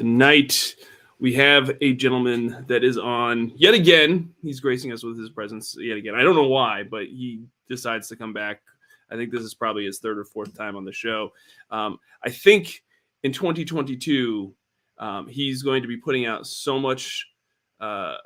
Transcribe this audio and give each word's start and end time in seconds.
tonight 0.00 0.76
we 1.18 1.34
have 1.34 1.76
a 1.82 1.92
gentleman 1.92 2.64
that 2.68 2.82
is 2.82 2.96
on 2.96 3.52
yet 3.54 3.74
again. 3.74 4.32
He's 4.40 4.58
gracing 4.58 4.92
us 4.92 5.02
with 5.02 5.18
his 5.18 5.28
presence 5.28 5.76
yet 5.78 5.98
again. 5.98 6.14
I 6.14 6.22
don't 6.22 6.36
know 6.36 6.48
why, 6.48 6.84
but 6.84 7.04
he 7.04 7.44
decides 7.68 8.08
to 8.08 8.16
come 8.16 8.32
back. 8.32 8.62
I 9.10 9.16
think 9.16 9.30
this 9.30 9.42
is 9.42 9.52
probably 9.52 9.84
his 9.84 9.98
third 9.98 10.18
or 10.18 10.24
fourth 10.24 10.56
time 10.56 10.74
on 10.74 10.86
the 10.86 10.92
show. 10.92 11.32
Um, 11.70 11.98
I 12.24 12.30
think 12.30 12.82
in 13.24 13.32
2022, 13.34 14.54
um, 14.96 15.28
he's 15.28 15.62
going 15.62 15.82
to 15.82 15.88
be 15.88 15.98
putting 15.98 16.24
out 16.24 16.46
so 16.46 16.80
much 16.80 17.26
uh, 17.78 18.16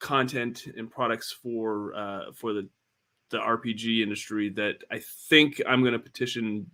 content 0.00 0.66
and 0.76 0.90
products 0.90 1.30
for 1.30 1.94
uh, 1.94 2.32
for 2.34 2.52
the 2.52 2.68
the 3.30 3.38
RPG 3.38 4.02
industry 4.02 4.48
that 4.48 4.78
I 4.90 5.00
think 5.28 5.62
I'm 5.68 5.82
going 5.82 5.92
to 5.92 6.00
petition 6.00 6.68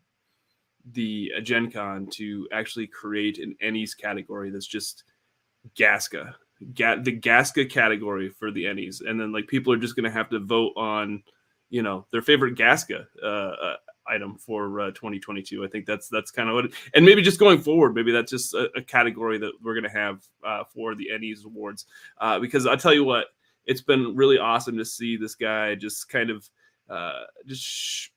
the 0.92 1.32
uh, 1.36 1.40
Gen 1.40 1.70
Con 1.70 2.06
to 2.12 2.48
actually 2.52 2.86
create 2.86 3.38
an 3.38 3.56
Ennies 3.62 3.96
category 3.96 4.50
that's 4.50 4.66
just 4.66 5.04
Gasca, 5.76 6.34
Ga- 6.74 7.02
the 7.02 7.18
Gasca 7.18 7.68
category 7.70 8.28
for 8.28 8.50
the 8.50 8.64
Ennies, 8.64 9.00
and 9.06 9.20
then 9.20 9.32
like 9.32 9.46
people 9.46 9.72
are 9.72 9.78
just 9.78 9.96
to 10.04 10.10
have 10.10 10.30
to 10.30 10.38
vote 10.38 10.72
on, 10.76 11.22
you 11.68 11.82
know, 11.82 12.06
their 12.12 12.22
favorite 12.22 12.56
Gasca 12.56 13.06
uh, 13.22 13.26
uh, 13.26 13.76
item 14.06 14.36
for 14.36 14.80
uh, 14.80 14.90
2022. 14.92 15.64
I 15.64 15.68
think 15.68 15.86
that's 15.86 16.08
that's 16.08 16.30
kind 16.30 16.48
of 16.48 16.54
what, 16.54 16.64
it, 16.66 16.72
and 16.94 17.04
maybe 17.04 17.22
just 17.22 17.38
going 17.38 17.60
forward, 17.60 17.94
maybe 17.94 18.12
that's 18.12 18.30
just 18.30 18.54
a, 18.54 18.70
a 18.76 18.82
category 18.82 19.38
that 19.38 19.52
we're 19.62 19.74
to 19.84 19.90
have 19.90 20.24
uh, 20.44 20.64
for 20.64 20.94
the 20.94 21.08
Ennies 21.12 21.44
awards. 21.44 21.86
Uh, 22.18 22.38
because 22.38 22.66
I 22.66 22.76
tell 22.76 22.94
you 22.94 23.04
what, 23.04 23.26
it's 23.66 23.82
been 23.82 24.16
really 24.16 24.38
awesome 24.38 24.76
to 24.78 24.84
see 24.84 25.16
this 25.16 25.34
guy 25.34 25.74
just 25.74 26.08
kind 26.08 26.30
of 26.30 26.48
uh, 26.88 27.24
just. 27.46 27.62
Sh- 27.62 28.08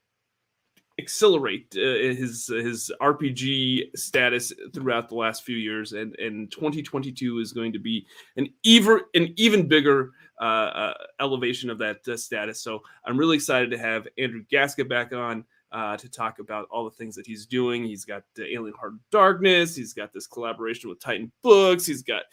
accelerate 1.04 1.76
uh, 1.76 1.80
his 1.80 2.48
his 2.48 2.92
RPG 3.02 3.96
status 3.96 4.54
throughout 4.74 5.10
the 5.10 5.16
last 5.16 5.44
few 5.44 5.58
years, 5.58 5.94
and 5.94 6.16
and 6.18 6.52
2022 6.52 7.40
is 7.40 7.52
going 7.52 7.74
to 7.74 7.80
be 7.80 8.06
an 8.38 8.48
even 8.64 9.02
an 9.14 9.34
even 9.36 9.68
bigger 9.68 10.12
uh, 10.42 10.44
uh, 10.44 10.94
elevation 11.20 11.70
of 11.70 11.78
that 11.80 12.08
uh, 12.08 12.18
status. 12.18 12.62
So 12.62 12.82
I'm 13.06 13.18
really 13.18 13.36
excited 13.36 13.70
to 13.72 13.78
have 13.78 14.08
Andrew 14.18 14.44
Gasca 14.52 14.88
back 14.88 15.14
on. 15.14 15.46
Uh, 15.72 15.98
to 15.98 16.08
talk 16.08 16.38
about 16.38 16.68
all 16.70 16.86
the 16.86 16.92
things 16.92 17.16
that 17.16 17.26
he's 17.26 17.48
doing. 17.48 17.84
He's 17.84 18.06
got 18.06 18.22
Alien 18.38 18.76
Heart 18.80 18.94
Darkness. 19.10 19.76
He's 19.76 19.92
got 19.92 20.14
this 20.14 20.28
collaboration 20.28 20.88
with 20.88 21.00
Titan 21.00 21.32
Books. 21.42 21.84
He's 21.84 22.04
got 22.04 22.26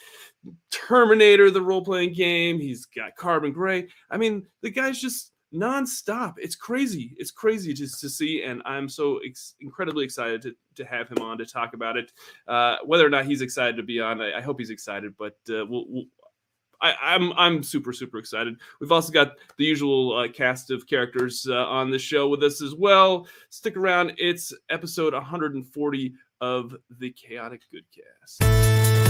Terminator, 0.70 1.50
the 1.50 1.62
role 1.62 1.82
playing 1.82 2.12
game. 2.12 2.60
He's 2.60 2.84
got 2.84 3.16
Carbon 3.16 3.50
Grey. 3.50 3.88
I 4.10 4.18
mean, 4.18 4.46
the 4.60 4.68
guy's 4.68 5.00
just 5.00 5.32
nonstop. 5.54 6.34
It's 6.38 6.56
crazy. 6.56 7.14
It's 7.18 7.30
crazy 7.30 7.72
just 7.72 8.00
to 8.00 8.08
see, 8.08 8.42
and 8.42 8.62
I'm 8.64 8.88
so 8.88 9.18
ex- 9.18 9.54
incredibly 9.60 10.04
excited 10.04 10.42
to, 10.42 10.54
to 10.76 10.84
have 10.84 11.08
him 11.08 11.18
on 11.22 11.38
to 11.38 11.46
talk 11.46 11.74
about 11.74 11.96
it. 11.96 12.12
Uh, 12.46 12.76
whether 12.84 13.06
or 13.06 13.10
not 13.10 13.24
he's 13.24 13.40
excited 13.40 13.76
to 13.76 13.82
be 13.82 14.00
on, 14.00 14.20
I, 14.20 14.38
I 14.38 14.40
hope 14.40 14.58
he's 14.58 14.70
excited. 14.70 15.14
But 15.18 15.36
uh, 15.48 15.66
we'll, 15.66 15.84
we'll, 15.88 16.04
I, 16.80 17.14
am 17.14 17.32
I'm, 17.32 17.38
I'm 17.38 17.62
super 17.62 17.92
super 17.92 18.18
excited. 18.18 18.56
We've 18.80 18.92
also 18.92 19.12
got 19.12 19.34
the 19.58 19.64
usual 19.64 20.16
uh, 20.16 20.28
cast 20.28 20.70
of 20.70 20.86
characters 20.86 21.46
uh, 21.48 21.66
on 21.66 21.90
the 21.90 21.98
show 21.98 22.28
with 22.28 22.42
us 22.42 22.62
as 22.62 22.74
well. 22.74 23.26
Stick 23.50 23.76
around. 23.76 24.12
It's 24.18 24.52
episode 24.70 25.12
140 25.12 26.14
of 26.40 26.74
the 26.98 27.10
Chaotic 27.10 27.62
Goodcast. 27.72 29.09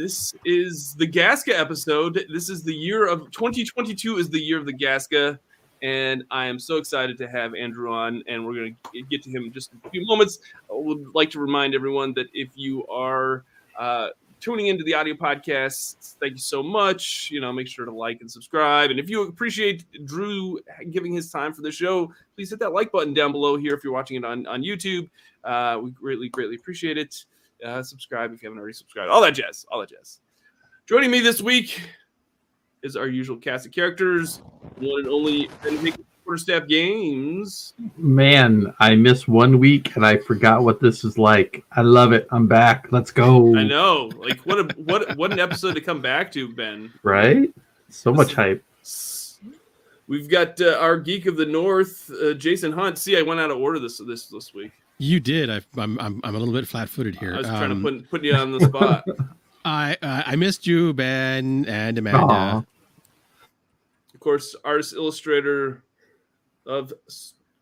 This 0.00 0.32
is 0.46 0.94
the 0.94 1.06
Gasca 1.06 1.52
episode. 1.52 2.24
This 2.32 2.48
is 2.48 2.62
the 2.62 2.72
year 2.72 3.06
of 3.06 3.30
2022 3.32 4.16
is 4.16 4.30
the 4.30 4.40
year 4.40 4.58
of 4.58 4.64
the 4.64 4.72
Gasca, 4.72 5.38
and 5.82 6.24
I 6.30 6.46
am 6.46 6.58
so 6.58 6.78
excited 6.78 7.18
to 7.18 7.28
have 7.28 7.54
Andrew 7.54 7.92
on, 7.92 8.22
and 8.26 8.46
we're 8.46 8.54
going 8.54 8.74
to 8.94 9.02
get 9.10 9.22
to 9.24 9.30
him 9.30 9.44
in 9.44 9.52
just 9.52 9.72
a 9.84 9.90
few 9.90 10.06
moments. 10.06 10.38
I 10.70 10.72
would 10.74 11.14
like 11.14 11.28
to 11.32 11.38
remind 11.38 11.74
everyone 11.74 12.14
that 12.14 12.28
if 12.32 12.48
you 12.54 12.86
are 12.86 13.44
uh, 13.78 14.08
tuning 14.40 14.68
into 14.68 14.84
the 14.84 14.94
audio 14.94 15.12
podcast, 15.12 16.16
thank 16.18 16.32
you 16.32 16.38
so 16.38 16.62
much. 16.62 17.28
You 17.30 17.42
know, 17.42 17.52
make 17.52 17.68
sure 17.68 17.84
to 17.84 17.92
like 17.92 18.22
and 18.22 18.30
subscribe, 18.30 18.90
and 18.90 18.98
if 18.98 19.10
you 19.10 19.24
appreciate 19.24 19.84
Drew 20.06 20.60
giving 20.92 21.12
his 21.12 21.30
time 21.30 21.52
for 21.52 21.60
the 21.60 21.70
show, 21.70 22.10
please 22.36 22.48
hit 22.48 22.58
that 22.60 22.72
like 22.72 22.90
button 22.90 23.12
down 23.12 23.32
below 23.32 23.58
here 23.58 23.74
if 23.74 23.84
you're 23.84 23.92
watching 23.92 24.16
it 24.16 24.24
on 24.24 24.46
on 24.46 24.62
YouTube. 24.62 25.10
Uh, 25.44 25.78
we 25.82 25.90
greatly 25.90 26.30
greatly 26.30 26.56
appreciate 26.56 26.96
it 26.96 27.26
uh, 27.64 27.82
subscribe 27.82 28.32
if 28.32 28.42
you 28.42 28.48
haven't 28.48 28.58
already 28.58 28.74
subscribed. 28.74 29.10
All 29.10 29.20
that 29.22 29.32
jazz. 29.32 29.66
All 29.70 29.80
that 29.80 29.90
jazz. 29.90 30.20
Joining 30.86 31.10
me 31.10 31.20
this 31.20 31.40
week 31.40 31.80
is 32.82 32.96
our 32.96 33.08
usual 33.08 33.36
cast 33.36 33.66
of 33.66 33.72
characters, 33.72 34.42
one 34.78 35.00
and 35.00 35.08
only 35.08 35.48
Quarterstaff 36.30 36.68
Games. 36.68 37.74
Man, 37.96 38.72
I 38.78 38.94
missed 38.94 39.26
one 39.26 39.58
week 39.58 39.96
and 39.96 40.06
I 40.06 40.18
forgot 40.18 40.62
what 40.62 40.80
this 40.80 41.02
is 41.02 41.18
like. 41.18 41.64
I 41.72 41.82
love 41.82 42.12
it. 42.12 42.28
I'm 42.30 42.46
back. 42.46 42.86
Let's 42.92 43.10
go. 43.10 43.56
I 43.56 43.64
know. 43.64 44.10
Like 44.16 44.38
what 44.46 44.60
a 44.60 44.74
what 44.76 45.16
what 45.16 45.32
an 45.32 45.40
episode 45.40 45.74
to 45.74 45.80
come 45.80 46.00
back 46.00 46.30
to, 46.32 46.48
Ben. 46.52 46.92
Right? 47.02 47.52
So 47.88 48.12
much 48.12 48.34
hype. 48.34 48.62
We've 50.06 50.28
got 50.28 50.60
uh, 50.60 50.76
our 50.80 50.98
geek 50.98 51.26
of 51.26 51.36
the 51.36 51.46
north, 51.46 52.10
uh, 52.10 52.34
Jason 52.34 52.70
Hunt. 52.70 52.98
See, 52.98 53.16
I 53.16 53.22
went 53.22 53.40
out 53.40 53.50
of 53.50 53.58
order 53.58 53.80
this 53.80 53.98
this 53.98 54.26
this 54.26 54.54
week. 54.54 54.72
You 55.00 55.18
did. 55.18 55.48
I, 55.48 55.62
am 55.78 55.98
I'm, 55.98 56.20
I'm 56.22 56.34
a 56.34 56.38
little 56.38 56.52
bit 56.52 56.68
flat-footed 56.68 57.16
here. 57.16 57.32
I 57.34 57.38
was 57.38 57.46
trying 57.46 57.70
um, 57.72 57.82
to 57.82 57.90
put 57.90 58.10
put 58.10 58.22
you 58.22 58.34
on 58.34 58.52
the 58.52 58.60
spot. 58.60 59.02
I 59.64 59.96
uh, 60.02 60.24
I 60.26 60.36
missed 60.36 60.66
you, 60.66 60.92
Ben 60.92 61.64
and 61.66 61.96
Amanda. 61.96 62.18
Aww. 62.18 62.66
Of 64.12 64.20
course, 64.20 64.54
artist 64.62 64.92
illustrator 64.92 65.82
of 66.66 66.92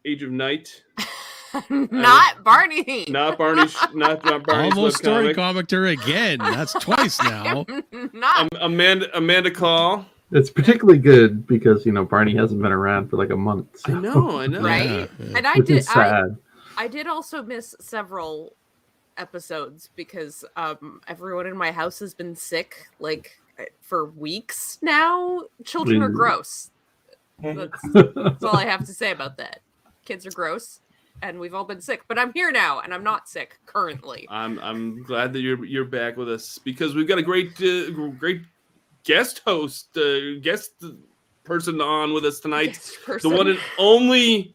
Age 0.04 0.24
of 0.24 0.32
Night. 0.32 0.82
not 1.70 2.42
Barney. 2.42 3.06
Not 3.08 3.38
Barney. 3.38 3.70
Not, 3.94 4.24
not 4.24 4.44
Barney's 4.44 4.76
Almost 4.76 4.98
story 4.98 5.32
comic. 5.32 5.68
commenter 5.68 5.92
again. 5.92 6.38
That's 6.40 6.72
twice 6.72 7.22
now. 7.22 7.64
not 8.12 8.40
um, 8.40 8.48
Amanda 8.60 9.16
Amanda 9.16 9.52
Call. 9.52 10.04
It's 10.32 10.50
particularly 10.50 10.98
good 10.98 11.46
because 11.46 11.86
you 11.86 11.92
know 11.92 12.04
Barney 12.04 12.34
hasn't 12.34 12.60
been 12.60 12.72
around 12.72 13.10
for 13.10 13.16
like 13.16 13.30
a 13.30 13.36
month. 13.36 13.78
So. 13.78 13.96
I 13.96 14.00
know, 14.00 14.38
I 14.40 14.46
know, 14.48 14.60
right? 14.60 14.84
Yeah, 14.84 15.06
yeah. 15.20 15.36
And 15.36 15.46
I 15.46 15.54
Which 15.54 15.68
did. 15.68 15.84
sad. 15.84 16.36
I, 16.36 16.47
I 16.78 16.86
did 16.86 17.08
also 17.08 17.42
miss 17.42 17.74
several 17.80 18.54
episodes 19.18 19.90
because 19.96 20.44
um, 20.56 21.00
everyone 21.08 21.46
in 21.46 21.56
my 21.56 21.72
house 21.72 21.98
has 21.98 22.14
been 22.14 22.36
sick 22.36 22.86
like 23.00 23.36
eh, 23.58 23.64
for 23.80 24.06
weeks 24.06 24.78
now. 24.80 25.42
Children 25.64 26.02
are 26.02 26.08
gross. 26.08 26.70
That's, 27.42 27.82
that's 27.92 28.44
all 28.44 28.56
I 28.56 28.64
have 28.64 28.86
to 28.86 28.94
say 28.94 29.10
about 29.10 29.36
that. 29.38 29.60
Kids 30.04 30.24
are 30.24 30.30
gross 30.30 30.80
and 31.20 31.40
we've 31.40 31.52
all 31.52 31.64
been 31.64 31.80
sick, 31.80 32.02
but 32.06 32.16
I'm 32.16 32.32
here 32.32 32.52
now 32.52 32.78
and 32.78 32.94
I'm 32.94 33.02
not 33.02 33.28
sick 33.28 33.58
currently. 33.66 34.28
I'm 34.30 34.60
I'm 34.60 35.02
glad 35.02 35.32
that 35.32 35.40
you're 35.40 35.64
you're 35.64 35.84
back 35.84 36.16
with 36.16 36.30
us 36.30 36.58
because 36.58 36.94
we've 36.94 37.08
got 37.08 37.18
a 37.18 37.22
great 37.22 37.60
uh, 37.60 37.90
great 38.18 38.42
guest 39.02 39.42
host, 39.44 39.96
uh, 39.96 40.38
guest 40.42 40.84
person 41.42 41.80
on 41.80 42.12
with 42.12 42.24
us 42.24 42.38
tonight. 42.38 42.78
The 43.20 43.28
one 43.28 43.48
and 43.48 43.58
only 43.78 44.54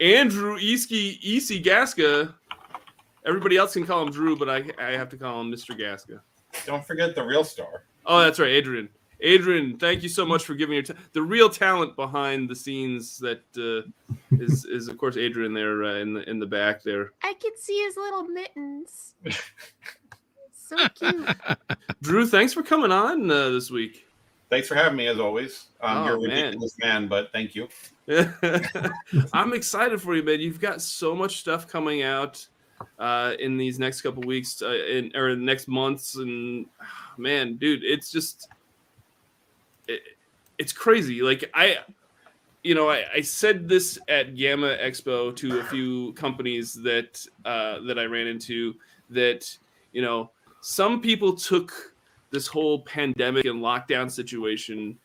Andrew 0.00 0.58
Easky 0.58 1.18
Easy 1.20 1.62
Gasca. 1.62 2.34
Everybody 3.26 3.56
else 3.56 3.74
can 3.74 3.86
call 3.86 4.02
him 4.02 4.10
Drew, 4.10 4.36
but 4.36 4.48
I 4.48 4.64
I 4.78 4.92
have 4.92 5.08
to 5.10 5.16
call 5.16 5.40
him 5.40 5.52
Mr. 5.52 5.78
Gasca. 5.78 6.20
Don't 6.66 6.84
forget 6.84 7.14
the 7.14 7.22
real 7.24 7.44
star. 7.44 7.84
Oh, 8.06 8.20
that's 8.20 8.38
right, 8.38 8.50
Adrian. 8.50 8.88
Adrian, 9.22 9.76
thank 9.76 10.02
you 10.02 10.08
so 10.08 10.24
much 10.24 10.44
for 10.44 10.54
giving 10.54 10.74
your 10.74 10.82
t- 10.82 10.94
the 11.12 11.20
real 11.20 11.50
talent 11.50 11.94
behind 11.94 12.48
the 12.48 12.56
scenes. 12.56 13.18
That 13.18 13.42
uh, 13.56 13.88
is 14.38 14.64
is 14.64 14.88
of 14.88 14.96
course 14.96 15.16
Adrian 15.16 15.52
there 15.52 15.84
uh, 15.84 15.94
in 15.96 16.14
the 16.14 16.28
in 16.28 16.38
the 16.38 16.46
back 16.46 16.82
there. 16.82 17.12
I 17.22 17.34
can 17.34 17.52
see 17.58 17.82
his 17.82 17.96
little 17.96 18.22
mittens. 18.22 19.14
so 20.52 20.76
cute. 20.94 21.28
Drew, 22.00 22.26
thanks 22.26 22.54
for 22.54 22.62
coming 22.62 22.92
on 22.92 23.30
uh, 23.30 23.50
this 23.50 23.70
week. 23.70 24.06
Thanks 24.48 24.66
for 24.66 24.74
having 24.74 24.96
me 24.96 25.06
as 25.06 25.20
always. 25.20 25.66
Um, 25.80 25.98
oh, 25.98 26.04
you're 26.06 26.16
a 26.16 26.20
ridiculous 26.20 26.74
man. 26.80 27.02
man, 27.02 27.08
but 27.08 27.30
thank 27.32 27.54
you. 27.54 27.68
I'm 29.32 29.52
excited 29.52 30.00
for 30.00 30.16
you, 30.16 30.22
man. 30.22 30.40
You've 30.40 30.60
got 30.60 30.82
so 30.82 31.14
much 31.14 31.38
stuff 31.38 31.68
coming 31.68 32.02
out 32.02 32.46
uh, 32.98 33.34
in 33.38 33.56
these 33.56 33.78
next 33.78 34.02
couple 34.02 34.22
weeks, 34.22 34.62
uh, 34.62 34.70
in, 34.70 35.12
or 35.14 35.36
next 35.36 35.68
months, 35.68 36.16
and 36.16 36.66
man, 37.18 37.56
dude, 37.56 37.84
it's 37.84 38.10
just 38.10 38.48
it, 39.88 40.00
it's 40.58 40.72
crazy. 40.72 41.22
Like 41.22 41.50
I, 41.54 41.78
you 42.62 42.74
know, 42.74 42.90
I, 42.90 43.04
I, 43.14 43.20
said 43.20 43.68
this 43.68 43.98
at 44.08 44.36
GAMA 44.36 44.76
Expo 44.78 45.34
to 45.36 45.60
a 45.60 45.64
few 45.64 46.12
companies 46.14 46.74
that 46.82 47.24
uh, 47.44 47.80
that 47.86 47.98
I 47.98 48.04
ran 48.04 48.26
into 48.26 48.74
that 49.10 49.56
you 49.92 50.02
know 50.02 50.30
some 50.60 51.00
people 51.00 51.34
took 51.34 51.94
this 52.30 52.46
whole 52.46 52.82
pandemic 52.82 53.44
and 53.44 53.60
lockdown 53.60 54.10
situation 54.10 54.96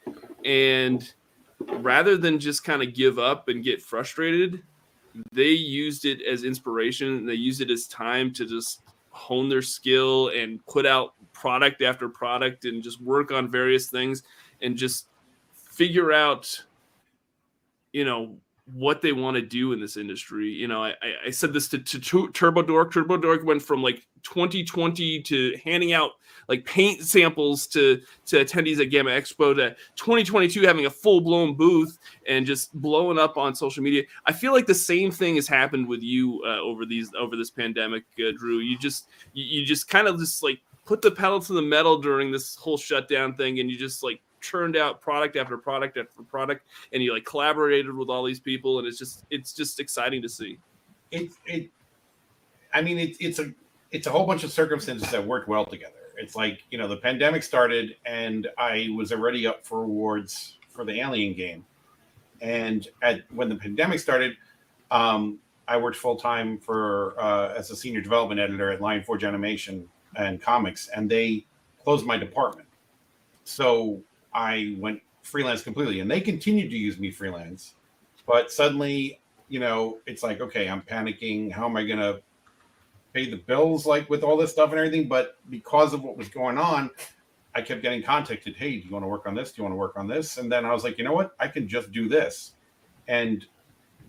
and 0.43 1.13
rather 1.59 2.17
than 2.17 2.39
just 2.39 2.63
kind 2.63 2.81
of 2.81 2.93
give 2.93 3.19
up 3.19 3.47
and 3.47 3.63
get 3.63 3.81
frustrated, 3.81 4.63
they 5.31 5.49
used 5.49 6.05
it 6.05 6.21
as 6.21 6.43
inspiration. 6.43 7.25
They 7.25 7.35
used 7.35 7.61
it 7.61 7.71
as 7.71 7.87
time 7.87 8.33
to 8.33 8.45
just 8.45 8.81
hone 9.09 9.47
their 9.47 9.61
skill 9.61 10.29
and 10.29 10.65
put 10.65 10.85
out 10.85 11.13
product 11.31 11.81
after 11.81 12.09
product 12.09 12.65
and 12.65 12.83
just 12.83 13.01
work 13.01 13.31
on 13.31 13.49
various 13.49 13.89
things 13.89 14.23
and 14.61 14.75
just 14.75 15.07
figure 15.53 16.11
out 16.11 16.63
you 17.93 18.03
know 18.03 18.35
what 18.73 19.01
they 19.01 19.13
want 19.13 19.35
to 19.35 19.41
do 19.41 19.73
in 19.73 19.79
this 19.79 19.95
industry. 19.95 20.49
You 20.49 20.67
know, 20.67 20.83
I, 20.83 20.93
I 21.27 21.29
said 21.29 21.53
this 21.53 21.69
to, 21.69 21.77
to, 21.77 21.99
to 21.99 22.31
Turbo 22.31 22.63
Dork. 22.63 22.91
Turbo 22.91 23.15
Dork 23.15 23.43
went 23.43 23.61
from 23.61 23.81
like 23.81 24.07
2020 24.25 25.21
to 25.21 25.55
handing 25.63 25.93
out 25.93 26.11
like 26.47 26.65
paint 26.65 27.01
samples 27.01 27.67
to 27.67 28.01
to 28.25 28.43
attendees 28.43 28.79
at 28.79 28.89
GAMA 28.89 29.09
Expo 29.09 29.55
to 29.55 29.75
2022 29.95 30.61
having 30.61 30.85
a 30.85 30.89
full 30.89 31.21
blown 31.21 31.55
booth 31.55 31.97
and 32.27 32.45
just 32.45 32.73
blowing 32.81 33.17
up 33.17 33.37
on 33.37 33.55
social 33.55 33.83
media. 33.83 34.03
I 34.25 34.33
feel 34.33 34.53
like 34.53 34.65
the 34.65 34.75
same 34.75 35.11
thing 35.11 35.35
has 35.35 35.47
happened 35.47 35.87
with 35.87 36.01
you 36.01 36.41
uh, 36.45 36.59
over 36.59 36.85
these 36.85 37.11
over 37.17 37.35
this 37.35 37.49
pandemic, 37.49 38.03
uh, 38.19 38.31
Drew. 38.37 38.59
You 38.59 38.77
just 38.77 39.09
you, 39.33 39.45
you 39.45 39.65
just 39.65 39.87
kind 39.87 40.07
of 40.07 40.19
just 40.19 40.43
like 40.43 40.59
put 40.85 41.01
the 41.01 41.11
pedal 41.11 41.39
to 41.39 41.53
the 41.53 41.61
metal 41.61 41.99
during 41.99 42.31
this 42.31 42.55
whole 42.55 42.77
shutdown 42.77 43.35
thing, 43.35 43.59
and 43.59 43.69
you 43.69 43.77
just 43.77 44.03
like 44.03 44.21
churned 44.41 44.77
out 44.77 45.01
product 45.01 45.35
after 45.35 45.57
product 45.57 45.97
after 45.97 46.23
product, 46.23 46.67
and 46.93 47.01
you 47.01 47.13
like 47.13 47.25
collaborated 47.25 47.93
with 47.93 48.09
all 48.09 48.23
these 48.23 48.39
people, 48.39 48.79
and 48.79 48.87
it's 48.87 48.97
just 48.97 49.25
it's 49.29 49.53
just 49.53 49.79
exciting 49.79 50.21
to 50.21 50.29
see. 50.29 50.57
It 51.11 51.31
it, 51.45 51.69
I 52.73 52.81
mean 52.81 52.97
it, 52.97 53.15
it's 53.19 53.39
a 53.39 53.53
it's 53.95 54.07
a 54.07 54.09
whole 54.09 54.27
bunch 54.27 54.43
of 54.43 54.51
circumstances 54.51 55.09
that 55.11 55.25
worked 55.25 55.47
well 55.47 55.65
together. 55.65 55.93
It's 56.17 56.35
like 56.35 56.63
you 56.69 56.77
know 56.77 56.87
the 56.87 56.97
pandemic 56.97 57.43
started, 57.43 57.95
and 58.05 58.47
I 58.57 58.89
was 58.95 59.13
already 59.13 59.47
up 59.47 59.65
for 59.65 59.83
awards 59.83 60.57
for 60.69 60.83
the 60.83 60.99
Alien 60.99 61.33
game, 61.33 61.65
and 62.41 62.87
at 63.01 63.21
when 63.31 63.47
the 63.49 63.55
pandemic 63.55 63.99
started. 63.99 64.35
Um, 64.91 65.39
I 65.67 65.77
worked 65.77 65.97
full 65.97 66.17
time 66.17 66.59
for 66.59 67.19
uh, 67.19 67.53
as 67.57 67.71
a 67.71 67.75
senior 67.75 68.01
development 68.01 68.39
editor 68.39 68.71
at 68.71 68.81
Lion 68.81 69.01
Forge 69.01 69.23
Animation 69.23 69.89
and 70.15 70.41
Comics, 70.41 70.89
and 70.89 71.09
they 71.09 71.45
closed 71.83 72.05
my 72.05 72.17
department. 72.17 72.67
So 73.45 74.01
I 74.33 74.75
went 74.77 75.01
freelance 75.23 75.63
completely, 75.63 76.01
and 76.01 76.11
they 76.11 76.21
continued 76.21 76.69
to 76.69 76.77
use 76.77 76.99
me 76.99 77.09
freelance. 77.09 77.75
But 78.27 78.51
suddenly, 78.51 79.19
you 79.47 79.59
know, 79.59 79.99
it's 80.05 80.21
like, 80.21 80.39
okay, 80.39 80.67
I'm 80.67 80.81
panicking. 80.81 81.51
How 81.51 81.65
am 81.65 81.77
I 81.77 81.83
going 81.83 81.99
to 81.99 82.21
pay 83.15 83.29
the 83.29 83.37
bills, 83.37 83.85
like 83.85 84.09
with 84.09 84.23
all 84.23 84.37
this 84.37 84.51
stuff 84.51 84.69
and 84.71 84.79
everything? 84.79 85.07
But 85.07 85.37
because 85.49 85.93
of 85.93 86.03
what 86.03 86.17
was 86.17 86.29
going 86.29 86.57
on, 86.57 86.91
I 87.55 87.61
kept 87.61 87.81
getting 87.81 88.03
contacted. 88.03 88.55
Hey, 88.55 88.77
do 88.77 88.87
you 88.87 88.91
want 88.91 89.03
to 89.03 89.07
work 89.07 89.25
on 89.25 89.33
this? 89.33 89.51
Do 89.51 89.61
you 89.61 89.63
want 89.63 89.73
to 89.73 89.77
work 89.77 89.97
on 89.97 90.07
this? 90.07 90.37
And 90.37 90.51
then 90.51 90.65
I 90.65 90.73
was 90.73 90.83
like, 90.83 90.97
you 90.97 91.03
know 91.03 91.13
what? 91.13 91.31
I 91.39 91.47
can 91.47 91.67
just 91.67 91.91
do 91.91 92.07
this. 92.07 92.53
And 93.07 93.45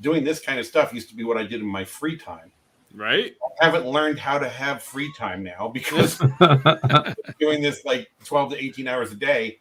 doing 0.00 0.24
this 0.24 0.40
kind 0.40 0.58
of 0.58 0.66
stuff 0.66 0.92
used 0.92 1.08
to 1.10 1.14
be 1.16 1.24
what 1.24 1.36
I 1.36 1.44
did 1.44 1.60
in 1.60 1.66
my 1.66 1.84
free 1.84 2.18
time. 2.18 2.50
Right. 2.94 3.34
I 3.60 3.64
haven't 3.64 3.86
learned 3.86 4.18
how 4.18 4.38
to 4.38 4.48
have 4.48 4.82
free 4.82 5.12
time 5.16 5.42
now 5.42 5.68
because 5.72 6.18
doing 7.40 7.62
this 7.62 7.84
like 7.84 8.10
12 8.24 8.52
to 8.52 8.62
18 8.62 8.88
hours 8.88 9.12
a 9.12 9.16
day 9.16 9.58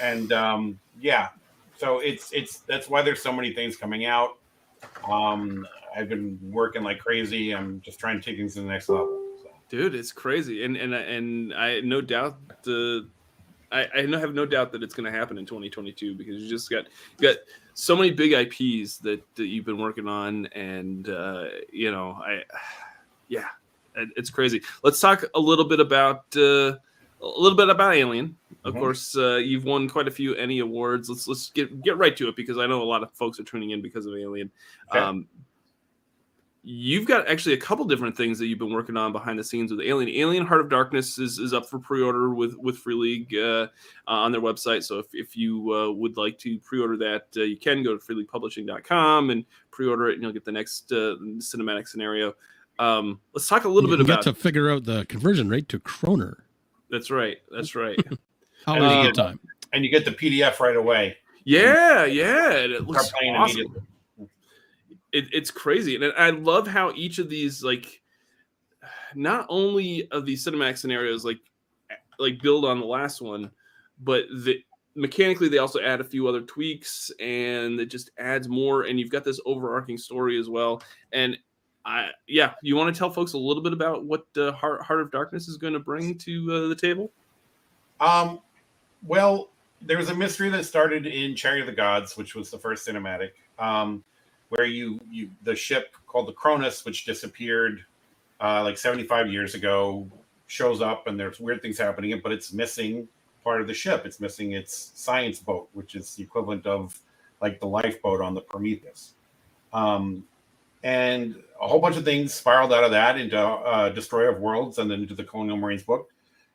and 0.00 0.32
um, 0.32 0.78
yeah, 1.00 1.28
so 1.76 1.98
it's 1.98 2.32
it's 2.32 2.58
that's 2.60 2.88
why 2.88 3.02
there's 3.02 3.22
so 3.22 3.32
many 3.32 3.52
things 3.52 3.76
coming 3.76 4.06
out. 4.06 4.38
Um, 5.08 5.66
I've 5.96 6.08
been 6.08 6.38
working 6.42 6.82
like 6.82 6.98
crazy. 6.98 7.54
I'm 7.54 7.80
just 7.80 7.98
trying 7.98 8.20
to 8.20 8.24
take 8.24 8.36
things 8.36 8.54
to 8.54 8.60
the 8.60 8.66
next 8.66 8.88
level. 8.88 9.22
So. 9.42 9.48
Dude, 9.68 9.94
it's 9.94 10.12
crazy, 10.12 10.64
and 10.64 10.76
and 10.76 10.94
and 10.94 11.54
I 11.54 11.80
no 11.80 12.00
doubt 12.00 12.38
the. 12.62 13.08
I, 13.72 13.88
I 13.96 14.06
have 14.18 14.32
no 14.32 14.46
doubt 14.46 14.70
that 14.72 14.84
it's 14.84 14.94
going 14.94 15.12
to 15.12 15.18
happen 15.18 15.38
in 15.38 15.44
2022 15.44 16.14
because 16.14 16.40
you 16.40 16.48
just 16.48 16.70
got 16.70 16.84
you 17.18 17.28
got 17.28 17.38
so 17.74 17.96
many 17.96 18.12
big 18.12 18.32
IPs 18.32 18.98
that, 18.98 19.20
that 19.34 19.46
you've 19.46 19.64
been 19.64 19.78
working 19.78 20.06
on, 20.06 20.46
and 20.46 21.08
uh, 21.08 21.46
you 21.72 21.90
know, 21.90 22.12
I, 22.24 22.42
yeah, 23.28 23.48
it's 24.16 24.30
crazy. 24.30 24.62
Let's 24.84 25.00
talk 25.00 25.24
a 25.34 25.40
little 25.40 25.64
bit 25.64 25.80
about 25.80 26.24
uh, 26.36 26.76
a 27.20 27.40
little 27.40 27.56
bit 27.56 27.68
about 27.68 27.94
Alien. 27.94 28.36
Of 28.64 28.72
mm-hmm. 28.72 28.82
course, 28.82 29.16
uh, 29.16 29.36
you've 29.36 29.64
won 29.64 29.88
quite 29.88 30.06
a 30.06 30.10
few 30.10 30.34
Ennie 30.34 30.60
awards. 30.60 31.08
Let's 31.08 31.26
let's 31.26 31.50
get 31.50 31.82
get 31.82 31.98
right 31.98 32.16
to 32.16 32.28
it 32.28 32.36
because 32.36 32.58
I 32.58 32.66
know 32.66 32.82
a 32.82 32.84
lot 32.84 33.02
of 33.02 33.12
folks 33.12 33.40
are 33.40 33.44
tuning 33.44 33.70
in 33.70 33.82
because 33.82 34.06
of 34.06 34.14
Alien. 34.14 34.50
Okay. 34.90 34.98
Um, 35.00 35.26
you've 36.68 37.06
got 37.06 37.28
actually 37.28 37.54
a 37.54 37.58
couple 37.58 37.84
different 37.84 38.16
things 38.16 38.40
that 38.40 38.46
you've 38.46 38.58
been 38.58 38.72
working 38.72 38.96
on 38.96 39.12
behind 39.12 39.38
the 39.38 39.44
scenes 39.44 39.70
with 39.70 39.80
Alien. 39.80 40.10
Alien 40.10 40.44
Heart 40.44 40.62
of 40.62 40.68
Darkness 40.68 41.16
is, 41.16 41.38
is 41.38 41.54
up 41.54 41.64
for 41.64 41.78
pre-order 41.78 42.34
with 42.34 42.56
with 42.56 42.76
Free 42.76 42.96
League 42.96 43.36
uh, 43.36 43.68
on 44.08 44.32
their 44.32 44.40
website. 44.40 44.82
So 44.82 44.98
if, 44.98 45.06
if 45.12 45.36
you 45.36 45.72
uh, 45.72 45.92
would 45.92 46.16
like 46.16 46.38
to 46.40 46.58
pre-order 46.58 46.96
that, 46.96 47.28
uh, 47.36 47.42
you 47.44 47.56
can 47.56 47.84
go 47.84 47.96
to 47.96 48.04
freeleaguepublishing.com 48.04 49.30
and 49.30 49.44
pre-order 49.70 50.08
it, 50.08 50.14
and 50.14 50.22
you'll 50.24 50.32
get 50.32 50.44
the 50.44 50.50
next 50.50 50.90
uh, 50.90 51.14
cinematic 51.38 51.86
scenario. 51.86 52.34
Um, 52.80 53.20
let's 53.32 53.46
talk 53.46 53.64
a 53.64 53.68
little 53.68 53.88
you 53.88 53.96
bit 53.96 54.04
about 54.04 54.22
to 54.22 54.34
figure 54.34 54.68
out 54.68 54.84
the 54.84 55.06
conversion 55.06 55.48
rate 55.48 55.68
to 55.68 55.78
kroner. 55.78 56.44
That's 56.90 57.12
right. 57.12 57.38
That's 57.50 57.76
right. 57.76 57.98
Always 58.66 58.90
um, 58.90 58.98
a 58.98 59.02
good 59.04 59.14
time. 59.14 59.40
And 59.72 59.84
you 59.84 59.90
get 59.90 60.04
the 60.04 60.10
PDF 60.10 60.58
right 60.58 60.76
away. 60.76 61.16
Yeah, 61.44 62.06
yeah. 62.06 62.50
It 62.50 62.86
looks 62.88 63.12
awesome. 63.24 63.86
It, 65.16 65.28
it's 65.32 65.50
crazy, 65.50 65.96
and 65.96 66.12
I 66.16 66.30
love 66.30 66.66
how 66.66 66.92
each 66.94 67.18
of 67.18 67.28
these 67.28 67.62
like, 67.62 68.02
not 69.14 69.46
only 69.48 70.08
of 70.10 70.26
these 70.26 70.44
cinematic 70.44 70.78
scenarios 70.78 71.24
like, 71.24 71.40
like 72.18 72.42
build 72.42 72.64
on 72.64 72.80
the 72.80 72.86
last 72.86 73.20
one, 73.22 73.50
but 74.00 74.24
the 74.44 74.62
mechanically 74.94 75.48
they 75.48 75.58
also 75.58 75.80
add 75.80 76.00
a 76.00 76.04
few 76.04 76.26
other 76.28 76.42
tweaks, 76.42 77.10
and 77.20 77.80
it 77.80 77.86
just 77.86 78.10
adds 78.18 78.48
more. 78.48 78.82
And 78.82 78.98
you've 78.98 79.10
got 79.10 79.24
this 79.24 79.40
overarching 79.46 79.98
story 79.98 80.38
as 80.38 80.48
well, 80.48 80.82
and 81.12 81.38
I, 81.86 82.10
yeah, 82.26 82.54
you 82.62 82.74
want 82.74 82.92
to 82.92 82.98
tell 82.98 83.10
folks 83.10 83.34
a 83.34 83.38
little 83.38 83.62
bit 83.62 83.72
about 83.72 84.04
what 84.04 84.26
uh, 84.36 84.50
Heart, 84.52 84.82
Heart 84.82 85.00
of 85.02 85.10
Darkness 85.12 85.46
is 85.46 85.56
going 85.56 85.72
to 85.72 85.78
bring 85.78 86.18
to 86.18 86.52
uh, 86.52 86.68
the 86.68 86.74
table? 86.74 87.12
Um, 88.00 88.40
well, 89.06 89.50
there 89.80 89.96
was 89.96 90.10
a 90.10 90.14
mystery 90.14 90.50
that 90.50 90.64
started 90.64 91.06
in 91.06 91.36
Chariot 91.36 91.62
of 91.62 91.66
the 91.68 91.72
Gods, 91.72 92.16
which 92.16 92.34
was 92.34 92.50
the 92.50 92.58
first 92.58 92.86
cinematic, 92.86 93.30
um, 93.60 94.02
where 94.48 94.66
you 94.66 95.00
you 95.10 95.30
the 95.42 95.54
ship 95.54 95.94
called 96.06 96.28
the 96.28 96.32
Cronus, 96.32 96.84
which 96.84 97.04
disappeared 97.04 97.84
uh, 98.40 98.62
like 98.62 98.78
75 98.78 99.28
years 99.30 99.54
ago, 99.54 100.08
shows 100.46 100.80
up 100.80 101.06
and 101.06 101.18
there's 101.18 101.40
weird 101.40 101.62
things 101.62 101.78
happening, 101.78 102.18
but 102.22 102.32
it's 102.32 102.52
missing 102.52 103.08
part 103.42 103.60
of 103.60 103.66
the 103.66 103.74
ship. 103.74 104.04
It's 104.04 104.20
missing 104.20 104.52
its 104.52 104.92
science 104.94 105.38
boat, 105.38 105.68
which 105.72 105.94
is 105.94 106.14
the 106.14 106.22
equivalent 106.22 106.66
of 106.66 106.98
like 107.40 107.60
the 107.60 107.66
lifeboat 107.66 108.20
on 108.20 108.34
the 108.34 108.40
Prometheus. 108.40 109.14
Um, 109.72 110.24
and 110.82 111.36
a 111.60 111.66
whole 111.66 111.80
bunch 111.80 111.96
of 111.96 112.04
things 112.04 112.32
spiraled 112.32 112.72
out 112.72 112.84
of 112.84 112.90
that 112.92 113.18
into 113.18 113.38
uh, 113.38 113.88
Destroyer 113.90 114.28
of 114.28 114.40
Worlds 114.40 114.78
and 114.78 114.90
then 114.90 115.02
into 115.02 115.14
the 115.14 115.24
Colonial 115.24 115.56
Marines 115.56 115.82
book. 115.82 116.10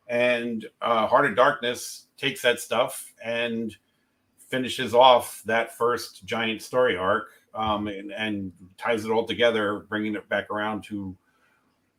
And 0.08 0.66
uh, 0.82 1.08
Heart 1.08 1.32
of 1.32 1.36
Darkness 1.36 2.08
takes 2.18 2.42
that 2.42 2.60
stuff 2.60 3.12
and 3.24 3.76
finishes 4.50 4.94
off 4.94 5.42
that 5.46 5.78
first 5.78 6.26
giant 6.26 6.62
story 6.62 6.98
arc 6.98 7.30
um, 7.54 7.88
and, 7.88 8.12
and, 8.12 8.52
ties 8.78 9.06
it 9.06 9.12
all 9.12 9.26
together, 9.26 9.86
bringing 9.90 10.16
it 10.16 10.28
back 10.30 10.50
around 10.50 10.84
to 10.84 11.16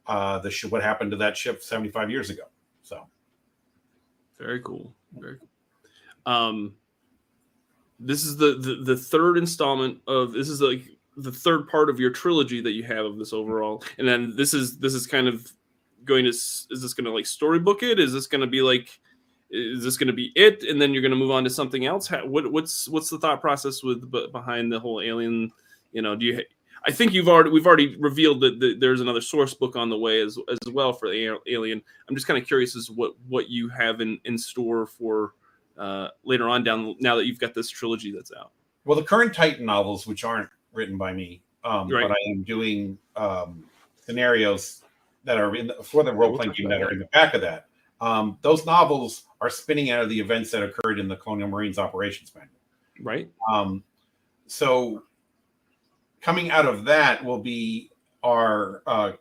uh, 0.07 0.39
the 0.39 0.51
sh- 0.51 0.65
what 0.65 0.83
happened 0.83 1.11
to 1.11 1.17
that 1.17 1.37
ship 1.37 1.63
75 1.63 2.11
years 2.11 2.31
ago. 2.31 2.45
So, 2.83 3.07
very 4.39 4.61
cool. 4.61 4.95
Very 5.17 5.39
cool. 5.39 5.49
Um, 6.25 6.75
this 8.03 8.25
is 8.25 8.37
the, 8.37 8.59
the 8.59 8.83
the 8.83 8.97
third 8.97 9.39
installment 9.39 9.99
of 10.07 10.33
this 10.33 10.49
is 10.49 10.61
like 10.61 10.83
the 11.17 11.33
third 11.33 11.69
part 11.69 11.89
of 11.89 12.01
your 12.01 12.11
trilogy 12.11 12.61
that 12.61 12.73
you 12.73 12.83
have 12.83 13.05
of 13.05 13.19
this 13.19 13.33
overall 13.33 13.83
and 13.99 14.09
then 14.09 14.35
this 14.35 14.55
is 14.55 14.79
this 14.79 14.95
is 14.95 15.07
kind 15.07 15.29
of 15.29 15.51
going 16.05 16.25
to 16.25 16.31
is 16.31 16.67
this 16.69 16.95
going 16.95 17.05
to 17.05 17.13
like 17.13 17.27
storybook 17.27 17.83
it 17.83 18.01
is 18.01 18.13
this 18.13 18.27
going 18.27 18.41
to 18.41 18.47
be 18.47 18.63
like 18.63 19.01
is 19.53 19.85
this 19.85 19.97
going 19.97 20.09
to 20.09 20.13
be 20.13 20.33
it 20.35 20.63
and 20.65 20.81
then 20.81 20.93
you're 20.93 21.03
going 21.03 21.13
to 21.13 21.17
move 21.17 21.31
on 21.31 21.45
to 21.45 21.51
something 21.51 21.87
else 21.87 22.07
How, 22.07 22.27
what, 22.27 22.51
what's 22.51 22.89
what's 22.89 23.11
the 23.11 23.19
thought 23.19 23.41
process 23.41 23.83
with 23.83 24.11
behind 24.33 24.73
the 24.73 24.81
whole 24.81 25.01
alien 25.01 25.53
you 25.93 26.03
know 26.03 26.17
do 26.17 26.27
you 26.27 26.43
i 26.87 26.91
think 26.91 27.13
you've 27.13 27.29
already 27.29 27.51
we've 27.51 27.67
already 27.67 27.97
revealed 27.97 28.41
that, 28.41 28.59
that 28.61 28.81
there's 28.81 29.01
another 29.01 29.21
source 29.21 29.55
book 29.55 29.77
on 29.77 29.91
the 29.91 29.99
way 29.99 30.21
as 30.21 30.39
as 30.51 30.73
well 30.73 30.93
for 30.93 31.09
the 31.09 31.39
alien 31.47 31.83
i'm 32.09 32.15
just 32.15 32.27
kind 32.27 32.41
of 32.41 32.47
curious 32.47 32.75
as 32.75 32.91
what 32.91 33.15
what 33.29 33.49
you 33.49 33.69
have 33.69 34.01
in 34.01 34.19
in 34.25 34.37
store 34.37 34.87
for 34.87 35.35
uh 35.79 36.09
later 36.25 36.49
on 36.49 36.65
down 36.65 36.97
now 37.01 37.15
that 37.17 37.27
you've 37.27 37.39
got 37.39 37.55
this 37.55 37.69
trilogy 37.69 38.11
that's 38.11 38.33
out 38.39 38.53
well 38.85 38.97
the 38.97 39.05
current 39.05 39.35
titan 39.35 39.67
novels 39.67 40.07
which 40.07 40.25
aren't 40.25 40.49
written 40.73 40.97
by 40.97 41.13
me, 41.13 41.43
um, 41.65 41.89
right. 41.89 42.09
but 42.09 42.13
I 42.13 42.31
am 42.31 42.43
doing 42.43 42.99
um, 43.17 43.65
scenarios 44.05 44.83
that 45.25 45.39
are 45.39 45.55
in 45.55 45.69
the, 45.69 45.75
for 45.83 46.03
the 46.03 46.13
role 46.13 46.37
playing 46.37 46.53
game 46.53 46.69
that 46.71 46.83
are 46.83 46.91
in 46.91 46.99
the 46.99 47.05
back 47.07 47.35
of 47.35 47.41
that. 47.43 47.67
Um, 48.03 48.37
those 48.43 48.67
novels 48.67 49.23
are 49.41 49.49
spinning 49.49 49.91
out 49.91 50.03
of 50.03 50.09
the 50.09 50.19
events 50.19 50.51
that 50.51 50.63
occurred 50.63 50.99
in 50.99 51.07
the 51.07 51.17
Colonial 51.17 51.49
Marines 51.49 51.79
operations 51.79 52.33
manual. 52.35 52.51
Right. 53.01 53.31
Um, 53.51 53.85
so 54.49 55.05
coming 56.21 56.51
out 56.51 56.67
of 56.67 56.85
that 56.85 57.25
will 57.25 57.39
be 57.39 57.93
our 58.25 58.83
uh, 58.89 59.13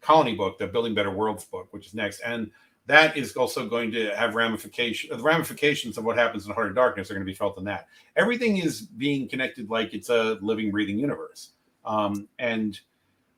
colony 0.00 0.36
book, 0.36 0.56
the 0.56 0.68
Building 0.68 0.94
Better 0.94 1.10
Worlds 1.10 1.44
book, 1.44 1.66
which 1.72 1.88
is 1.88 1.94
next, 1.94 2.20
and 2.20 2.50
that 2.86 3.16
is 3.16 3.36
also 3.36 3.68
going 3.68 3.90
to 3.90 4.14
have 4.14 4.36
ramifications. 4.36 5.14
The 5.14 5.22
ramifications 5.22 5.98
of 5.98 6.04
what 6.04 6.16
happens 6.16 6.46
in 6.46 6.52
Heart 6.52 6.68
of 6.68 6.74
Darkness 6.76 7.10
are 7.10 7.14
going 7.14 7.26
to 7.26 7.30
be 7.30 7.36
felt 7.36 7.58
in 7.58 7.64
that. 7.64 7.88
Everything 8.16 8.58
is 8.58 8.82
being 8.82 9.28
connected 9.28 9.68
like 9.68 9.92
it's 9.94 10.10
a 10.10 10.38
living, 10.40 10.70
breathing 10.70 10.98
universe. 10.98 11.50
Um, 11.84 12.28
and 12.38 12.80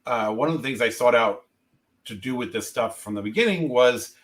uh, 0.07 0.31
one 0.33 0.51
of 0.51 0.57
the 0.57 0.63
things 0.63 0.83
I 0.83 0.91
sought 0.91 1.15
out 1.15 1.47
to 2.05 2.15
do 2.15 2.37
with 2.37 2.53
this 2.53 2.69
stuff 2.69 3.01
from 3.01 3.15
the 3.15 3.23
beginning 3.23 3.71
was 3.71 4.15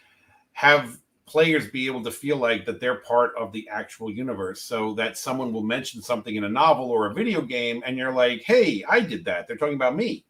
have 0.57 0.99
players 1.27 1.69
be 1.69 1.87
able 1.87 2.03
to 2.03 2.11
feel 2.11 2.39
like 2.39 2.65
that 2.65 2.81
they're 2.81 2.97
part 2.97 3.35
of 3.37 3.53
the 3.53 3.69
actual 3.69 4.11
universe 4.11 4.63
so 4.63 4.95
that 4.95 5.19
someone 5.19 5.53
will 5.53 5.63
mention 5.63 6.01
something 6.01 6.37
in 6.37 6.45
a 6.45 6.49
novel 6.49 6.91
or 6.91 7.11
a 7.11 7.13
video 7.13 7.43
game 7.43 7.83
and 7.85 7.99
you're 7.99 8.13
like 8.13 8.43
hey 8.43 8.83
i 8.89 8.99
did 8.99 9.23
that 9.23 9.47
they're 9.47 9.57
talking 9.57 9.75
about 9.75 9.95
me 9.95 10.25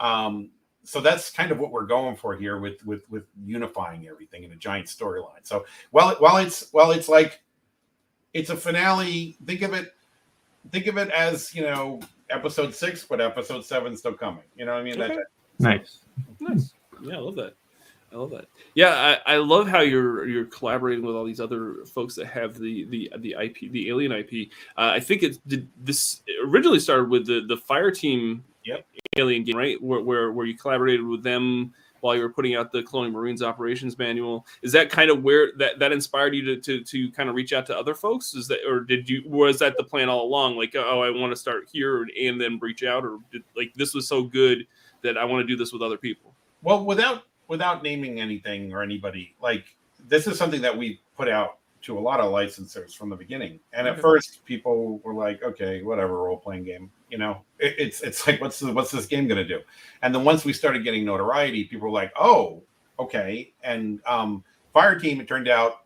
um, 0.00 0.48
so 0.84 1.00
that's 1.00 1.30
kind 1.30 1.50
of 1.50 1.58
what 1.58 1.70
we're 1.70 1.84
going 1.84 2.16
for 2.16 2.34
here 2.34 2.58
with 2.58 2.82
with 2.86 3.02
with 3.10 3.24
unifying 3.44 4.08
everything 4.08 4.42
in 4.44 4.52
a 4.52 4.56
giant 4.56 4.86
storyline 4.86 5.42
so 5.42 5.66
while 5.90 6.10
it, 6.10 6.20
while 6.20 6.38
it's 6.38 6.70
while 6.72 6.92
it's 6.92 7.08
like 7.08 7.42
it's 8.32 8.48
a 8.48 8.56
finale 8.56 9.36
think 9.44 9.60
of 9.62 9.74
it 9.74 9.92
think 10.70 10.86
of 10.86 10.96
it 10.96 11.10
as 11.10 11.54
you 11.54 11.62
know 11.62 12.00
episode 12.30 12.74
six 12.74 13.04
but 13.04 13.20
episode 13.20 13.64
seven's 13.64 13.98
still 13.98 14.14
coming 14.14 14.44
you 14.56 14.64
know 14.64 14.72
what 14.72 14.80
i 14.80 14.84
mean 14.84 15.02
Okay. 15.02 15.14
that, 15.14 15.26
Nice. 15.58 15.98
Nice. 16.40 16.72
Yeah, 17.02 17.16
I 17.16 17.18
love 17.18 17.36
that. 17.36 17.54
I 18.12 18.16
love 18.16 18.30
that. 18.30 18.46
Yeah, 18.74 19.18
I, 19.26 19.34
I 19.34 19.36
love 19.36 19.68
how 19.68 19.80
you're 19.80 20.26
you're 20.26 20.46
collaborating 20.46 21.04
with 21.04 21.14
all 21.14 21.24
these 21.24 21.40
other 21.40 21.84
folks 21.84 22.14
that 22.14 22.26
have 22.26 22.58
the 22.58 22.84
the 22.86 23.12
the 23.18 23.36
IP, 23.38 23.70
the 23.70 23.88
Alien 23.88 24.12
IP. 24.12 24.50
Uh, 24.76 24.92
I 24.94 25.00
think 25.00 25.22
it 25.22 25.38
did 25.46 25.68
this 25.82 26.22
originally 26.44 26.80
started 26.80 27.10
with 27.10 27.26
the 27.26 27.44
the 27.46 27.56
Fireteam 27.56 28.40
Yep. 28.68 28.86
Alien 29.16 29.44
game, 29.44 29.56
right? 29.56 29.82
Where, 29.82 30.00
where 30.00 30.32
where 30.32 30.44
you 30.44 30.56
collaborated 30.56 31.04
with 31.06 31.22
them 31.22 31.72
while 32.00 32.14
you 32.14 32.20
were 32.20 32.28
putting 32.28 32.54
out 32.54 32.70
the 32.70 32.82
Colonial 32.82 33.12
Marines 33.12 33.42
operations 33.42 33.96
manual. 33.98 34.46
Is 34.62 34.72
that 34.72 34.90
kind 34.90 35.10
of 35.10 35.22
where 35.22 35.52
that 35.56 35.78
that 35.78 35.90
inspired 35.90 36.34
you 36.34 36.44
to 36.44 36.60
to 36.60 36.84
to 36.84 37.10
kind 37.12 37.28
of 37.28 37.34
reach 37.34 37.52
out 37.52 37.64
to 37.66 37.78
other 37.78 37.94
folks? 37.94 38.34
Is 38.34 38.46
that 38.48 38.60
or 38.68 38.80
did 38.80 39.08
you 39.08 39.22
was 39.26 39.58
that 39.60 39.76
the 39.76 39.84
plan 39.84 40.08
all 40.08 40.22
along? 40.24 40.56
Like, 40.56 40.74
oh, 40.76 41.00
I 41.00 41.10
want 41.10 41.32
to 41.32 41.36
start 41.36 41.68
here 41.72 42.06
and 42.20 42.40
then 42.40 42.58
reach 42.60 42.84
out, 42.84 43.04
or 43.04 43.18
did, 43.32 43.42
like 43.56 43.72
this 43.74 43.94
was 43.94 44.06
so 44.06 44.22
good 44.22 44.66
that 45.02 45.16
I 45.16 45.24
want 45.24 45.42
to 45.42 45.46
do 45.46 45.56
this 45.56 45.72
with 45.72 45.80
other 45.82 45.96
people. 45.98 46.34
Well, 46.62 46.84
without 46.84 47.24
without 47.48 47.82
naming 47.82 48.20
anything 48.20 48.72
or 48.72 48.82
anybody, 48.82 49.34
like 49.42 49.76
this 50.06 50.26
is 50.26 50.38
something 50.38 50.62
that 50.62 50.76
we 50.76 51.00
put 51.16 51.28
out 51.28 51.58
to 51.80 51.98
a 51.98 52.00
lot 52.00 52.20
of 52.20 52.32
licensors 52.32 52.94
from 52.96 53.08
the 53.08 53.16
beginning. 53.16 53.60
And 53.72 53.86
at 53.86 54.00
first, 54.00 54.44
people 54.44 54.98
were 54.98 55.14
like, 55.14 55.42
"Okay, 55.42 55.82
whatever, 55.82 56.22
role 56.22 56.36
playing 56.36 56.64
game." 56.64 56.90
You 57.10 57.18
know, 57.18 57.42
it, 57.58 57.74
it's 57.78 58.00
it's 58.02 58.26
like, 58.26 58.40
what's 58.40 58.60
the, 58.60 58.72
what's 58.72 58.90
this 58.90 59.06
game 59.06 59.26
going 59.26 59.38
to 59.38 59.48
do? 59.48 59.60
And 60.02 60.14
then 60.14 60.24
once 60.24 60.44
we 60.44 60.52
started 60.52 60.84
getting 60.84 61.04
notoriety, 61.04 61.64
people 61.64 61.88
were 61.88 61.94
like, 61.94 62.12
"Oh, 62.18 62.62
okay." 62.98 63.52
And 63.62 64.00
um, 64.06 64.44
Fireteam, 64.74 65.20
it 65.20 65.28
turned 65.28 65.48
out 65.48 65.84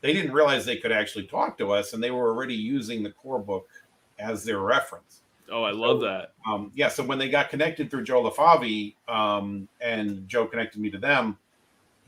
they 0.00 0.12
didn't 0.12 0.32
realize 0.32 0.64
they 0.64 0.76
could 0.76 0.92
actually 0.92 1.26
talk 1.26 1.58
to 1.58 1.72
us, 1.72 1.92
and 1.92 2.02
they 2.02 2.10
were 2.10 2.28
already 2.28 2.54
using 2.54 3.02
the 3.02 3.10
core 3.10 3.38
book 3.38 3.68
as 4.18 4.44
their 4.44 4.60
reference 4.60 5.22
Oh, 5.50 5.64
I 5.64 5.72
love 5.72 6.00
that. 6.00 6.32
um, 6.46 6.70
yeah, 6.74 6.88
so 6.88 7.02
when 7.02 7.18
they 7.18 7.28
got 7.28 7.50
connected 7.50 7.90
through 7.90 8.04
Joe 8.04 8.22
LeFavi 8.22 8.94
um, 9.08 9.68
and 9.80 10.28
Joe 10.28 10.46
connected 10.46 10.80
me 10.80 10.90
to 10.90 10.98
them, 10.98 11.36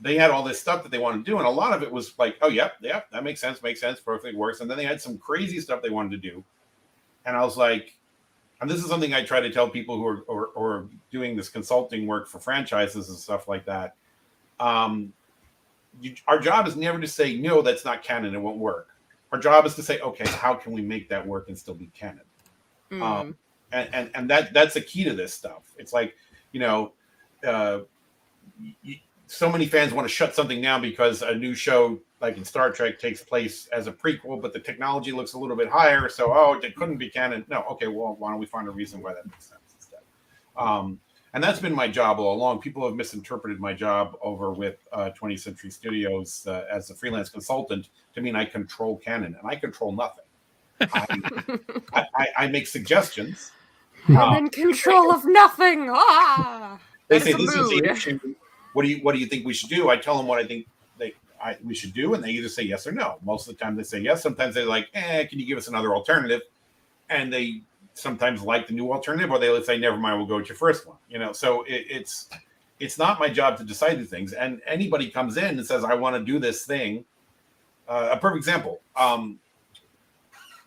they 0.01 0.17
had 0.17 0.31
all 0.31 0.43
this 0.43 0.61
stuff 0.61 0.83
that 0.83 0.91
they 0.91 0.99
wanted 0.99 1.25
to 1.25 1.31
do, 1.31 1.39
and 1.39 1.47
a 1.47 1.51
lot 1.51 1.73
of 1.73 1.83
it 1.83 1.91
was 1.91 2.19
like, 2.19 2.37
oh, 2.43 2.49
yep, 2.49 2.75
yep, 2.81 3.11
that 3.11 3.25
makes 3.25 3.41
sense, 3.41 3.63
makes 3.63 3.81
sense, 3.81 4.01
perfectly 4.01 4.35
works. 4.35 4.61
And 4.61 4.71
then 4.71 4.77
they 4.77 4.85
had 4.85 5.01
some 5.01 5.17
crazy 5.19 5.61
stuff 5.61 5.83
they 5.83 5.91
wanted 5.91 6.11
to 6.11 6.31
do, 6.31 6.45
and 7.25 7.37
I 7.37 7.45
was 7.45 7.57
like, 7.57 7.97
and 8.61 8.71
this 8.71 8.81
is 8.81 8.89
something 8.89 9.13
I 9.13 9.25
try 9.25 9.41
to 9.41 9.51
tell 9.51 9.69
people 9.69 9.97
who 9.97 10.07
are 10.07 10.21
or, 10.23 10.47
or 10.49 10.89
doing 11.11 11.37
this 11.37 11.49
consulting 11.49 12.07
work 12.07 12.29
for 12.29 12.39
franchises 12.39 13.09
and 13.09 13.19
stuff 13.19 13.49
like 13.49 13.65
that. 13.67 13.97
Um, 14.61 15.13
you, 16.01 16.15
our 16.29 16.39
job 16.39 16.67
is 16.69 16.77
never 16.77 17.01
to 17.01 17.07
say 17.09 17.37
no, 17.37 17.61
that's 17.61 17.85
not 17.85 18.03
canon, 18.03 18.35
it 18.35 18.39
won't 18.39 18.59
work. 18.59 18.89
Our 19.33 19.39
job 19.39 19.67
is 19.67 19.75
to 19.77 19.83
say, 19.83 19.99
okay, 20.01 20.29
how 20.29 20.55
can 20.55 20.73
we 20.73 20.83
make 20.83 21.09
that 21.09 21.27
work 21.27 21.49
and 21.49 21.59
still 21.59 21.75
be 21.75 21.91
canon? 21.95 22.21
Mm. 22.93 23.03
Um, 23.03 23.37
and, 23.73 23.89
and 23.95 24.11
and 24.15 24.31
that 24.31 24.53
that's 24.53 24.75
the 24.75 24.81
key 24.81 25.03
to 25.05 25.15
this 25.15 25.33
stuff. 25.33 25.73
It's 25.79 25.93
like 25.93 26.15
you 26.53 26.61
know, 26.61 26.93
uh, 27.47 27.81
so 29.27 29.51
many 29.51 29.67
fans 29.67 29.95
want 29.95 30.07
to 30.07 30.13
shut 30.13 30.35
something 30.35 30.61
down 30.61 30.83
because 30.83 31.23
a 31.23 31.35
new 31.35 31.55
show 31.55 31.99
like 32.21 32.37
in 32.37 32.45
Star 32.45 32.71
Trek 32.71 32.99
takes 32.99 33.23
place 33.23 33.67
as 33.69 33.87
a 33.87 33.93
prequel, 33.93 34.41
but 34.41 34.53
the 34.53 34.61
technology 34.61 35.11
looks 35.11 35.33
a 35.33 35.39
little 35.39 35.57
bit 35.57 35.69
higher, 35.69 36.09
so 36.09 36.33
oh, 36.33 36.61
it 36.63 36.77
couldn't 36.77 36.99
be 36.99 37.09
canon. 37.09 37.45
No, 37.49 37.65
okay, 37.71 37.89
well, 37.89 38.15
why 38.19 38.31
don't 38.31 38.39
we 38.39 38.47
find 38.47 38.69
a 38.69 38.71
reason 38.71 39.03
why 39.03 39.15
that 39.15 39.27
makes 39.27 39.47
sense 39.47 39.75
instead? 39.75 40.01
Um, 40.57 41.01
and 41.35 41.43
that's 41.43 41.59
been 41.59 41.75
my 41.75 41.89
job 41.89 42.21
all 42.21 42.37
along. 42.37 42.61
People 42.61 42.87
have 42.87 42.95
misinterpreted 42.95 43.59
my 43.59 43.73
job 43.73 44.17
over 44.21 44.53
with 44.53 44.87
uh, 44.93 45.11
20th 45.19 45.41
Century 45.41 45.71
Studios 45.71 46.47
uh, 46.47 46.65
as 46.71 46.91
a 46.91 46.95
freelance 46.95 47.31
consultant 47.31 47.89
to 48.15 48.21
mean 48.21 48.37
I 48.37 48.45
control 48.45 48.99
canon, 48.99 49.35
and 49.41 49.51
I 49.51 49.57
control 49.57 49.93
nothing. 49.93 50.22
I, 50.93 52.07
I, 52.15 52.27
I, 52.39 52.47
make 52.49 52.67
suggestions. 52.67 53.53
I'm 54.09 54.17
Uh, 54.17 54.39
in 54.39 54.49
control 54.49 55.13
of 55.13 55.25
nothing. 55.25 55.89
Ah, 55.91 56.79
they 57.09 57.21
say 57.21 57.33
this 57.33 57.55
is 57.55 57.69
the 57.71 57.91
issue. 57.91 58.19
What 58.73 58.83
do 58.85 58.89
you 58.89 58.99
what 59.03 59.13
do 59.13 59.19
you 59.19 59.27
think 59.27 59.45
we 59.45 59.55
should 59.55 59.71
do? 59.71 59.91
I 59.91 59.97
tell 59.97 60.17
them 60.17 60.27
what 60.27 60.39
I 60.39 60.47
think 60.47 60.67
they 60.99 61.15
I, 61.43 61.57
we 61.65 61.75
should 61.75 61.93
do, 61.93 62.15
and 62.15 62.23
they 62.23 62.31
either 62.31 62.49
say 62.49 62.63
yes 62.63 62.87
or 62.87 62.93
no. 62.93 63.19
Most 63.23 63.49
of 63.49 63.57
the 63.57 63.63
time 63.63 63.77
they 63.77 63.83
say 63.83 64.01
yes. 64.01 64.23
Sometimes 64.23 64.55
they're 64.55 64.67
like, 64.67 64.89
"Eh, 64.95 65.25
can 65.27 65.39
you 65.39 65.47
give 65.47 65.59
us 65.59 65.69
another 65.69 65.95
alternative?" 65.95 66.43
And 67.11 67.33
they 67.33 67.63
sometimes 67.95 68.43
like 68.43 68.67
the 68.67 68.73
new 68.73 68.93
alternative, 68.93 69.31
or 69.31 69.39
they 69.39 69.63
say, 69.63 69.79
"Never 69.79 69.97
mind, 69.97 70.19
we'll 70.19 70.27
go 70.27 70.37
with 70.37 70.49
your 70.49 70.57
first 70.57 70.87
one." 70.87 70.97
You 71.09 71.19
know, 71.19 71.33
so 71.33 71.63
it, 71.65 71.87
it's 71.89 72.29
it's 72.81 72.99
not 72.99 73.21
my 73.21 73.29
job 73.29 73.57
to 73.59 73.65
decide 73.65 73.99
these 73.99 74.11
things. 74.11 74.33
And 74.33 74.61
anybody 74.67 75.11
comes 75.11 75.37
in 75.37 75.59
and 75.59 75.67
says, 75.67 75.85
"I 75.85 75.95
want 75.95 76.17
to 76.17 76.25
do 76.25 76.39
this 76.39 76.65
thing." 76.65 77.05
Uh, 77.89 78.11
a 78.13 78.17
perfect 78.17 78.39
example. 78.39 78.81
Um, 78.97 79.39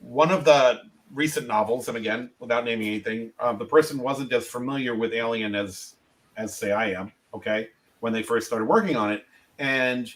one 0.06 0.32
of 0.32 0.46
the 0.46 0.82
recent 1.14 1.48
novels, 1.48 1.88
and 1.88 1.98
again, 1.98 2.30
without 2.40 2.66
naming 2.66 2.88
anything, 2.88 3.32
uh, 3.40 3.54
the 3.54 3.66
person 3.66 3.98
wasn't 4.00 4.32
as 4.34 4.48
familiar 4.48 4.96
with 4.96 5.14
Alien 5.14 5.56
as 5.56 5.96
as 6.38 6.56
say 6.56 6.72
I 6.72 6.92
am, 6.92 7.12
okay, 7.34 7.70
when 8.02 8.14
they 8.14 8.22
first 8.22 8.48
started 8.48 8.66
working 8.66 8.96
on 8.96 9.12
it. 9.12 9.26
And 9.58 10.14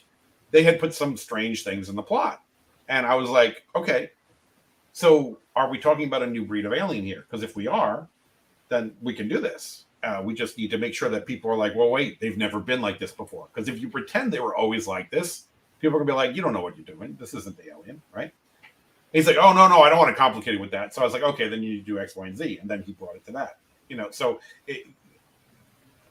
they 0.52 0.64
had 0.64 0.80
put 0.80 0.94
some 0.94 1.16
strange 1.16 1.64
things 1.64 1.90
in 1.90 1.96
the 1.96 2.04
plot. 2.04 2.44
And 2.90 3.06
I 3.06 3.16
was 3.16 3.30
like, 3.30 3.64
okay, 3.76 4.12
so 4.92 5.40
are 5.56 5.70
we 5.70 5.78
talking 5.78 6.08
about 6.08 6.24
a 6.24 6.28
new 6.28 6.44
breed 6.44 6.66
of 6.66 6.74
alien 6.74 7.06
here? 7.06 7.26
Because 7.30 7.44
if 7.44 7.56
we 7.56 7.68
are, 7.68 8.08
then 8.68 8.92
we 9.02 9.14
can 9.14 9.30
do 9.30 9.40
this. 9.40 9.86
Uh, 10.04 10.22
we 10.24 10.34
just 10.34 10.58
need 10.58 10.72
to 10.72 10.78
make 10.78 10.94
sure 10.94 11.10
that 11.10 11.26
people 11.26 11.50
are 11.50 11.56
like, 11.58 11.76
well, 11.76 11.90
wait, 11.90 12.20
they've 12.20 12.38
never 12.38 12.60
been 12.60 12.82
like 12.82 13.00
this 13.00 13.12
before. 13.12 13.48
Because 13.54 13.70
if 13.70 13.80
you 13.80 13.90
pretend 13.90 14.32
they 14.32 14.40
were 14.40 14.56
always 14.56 14.88
like 14.88 15.10
this, 15.10 15.48
people 15.80 15.96
are 15.96 16.00
gonna 16.00 16.12
be 16.12 16.16
like, 16.16 16.36
you 16.36 16.42
don't 16.42 16.54
know 16.54 16.62
what 16.62 16.76
you're 16.78 16.86
doing. 16.86 17.16
This 17.20 17.34
isn't 17.34 17.56
the 17.58 17.70
alien, 17.70 18.02
right? 18.14 18.34
He's 19.14 19.28
like, 19.28 19.38
oh 19.38 19.54
no, 19.54 19.68
no, 19.68 19.82
I 19.82 19.90
don't 19.90 19.98
want 19.98 20.16
to 20.16 20.16
complicate 20.16 20.56
it 20.56 20.62
with 20.62 20.72
that. 20.72 20.94
So 20.94 21.02
I 21.02 21.06
was 21.06 21.14
like, 21.14 21.24
okay, 21.24 21.48
then 21.48 21.64
you 21.64 21.74
need 21.74 21.86
to 21.86 21.94
do 21.94 22.00
X, 22.00 22.16
Y, 22.16 22.28
and 22.28 22.38
Z, 22.38 22.60
and 22.62 22.70
then 22.70 22.84
he 22.84 22.94
brought 22.94 23.16
it 23.16 23.26
to 23.26 23.32
that. 23.34 23.58
You 23.88 23.98
know, 23.98 24.12
so 24.12 24.40
it, 24.68 24.86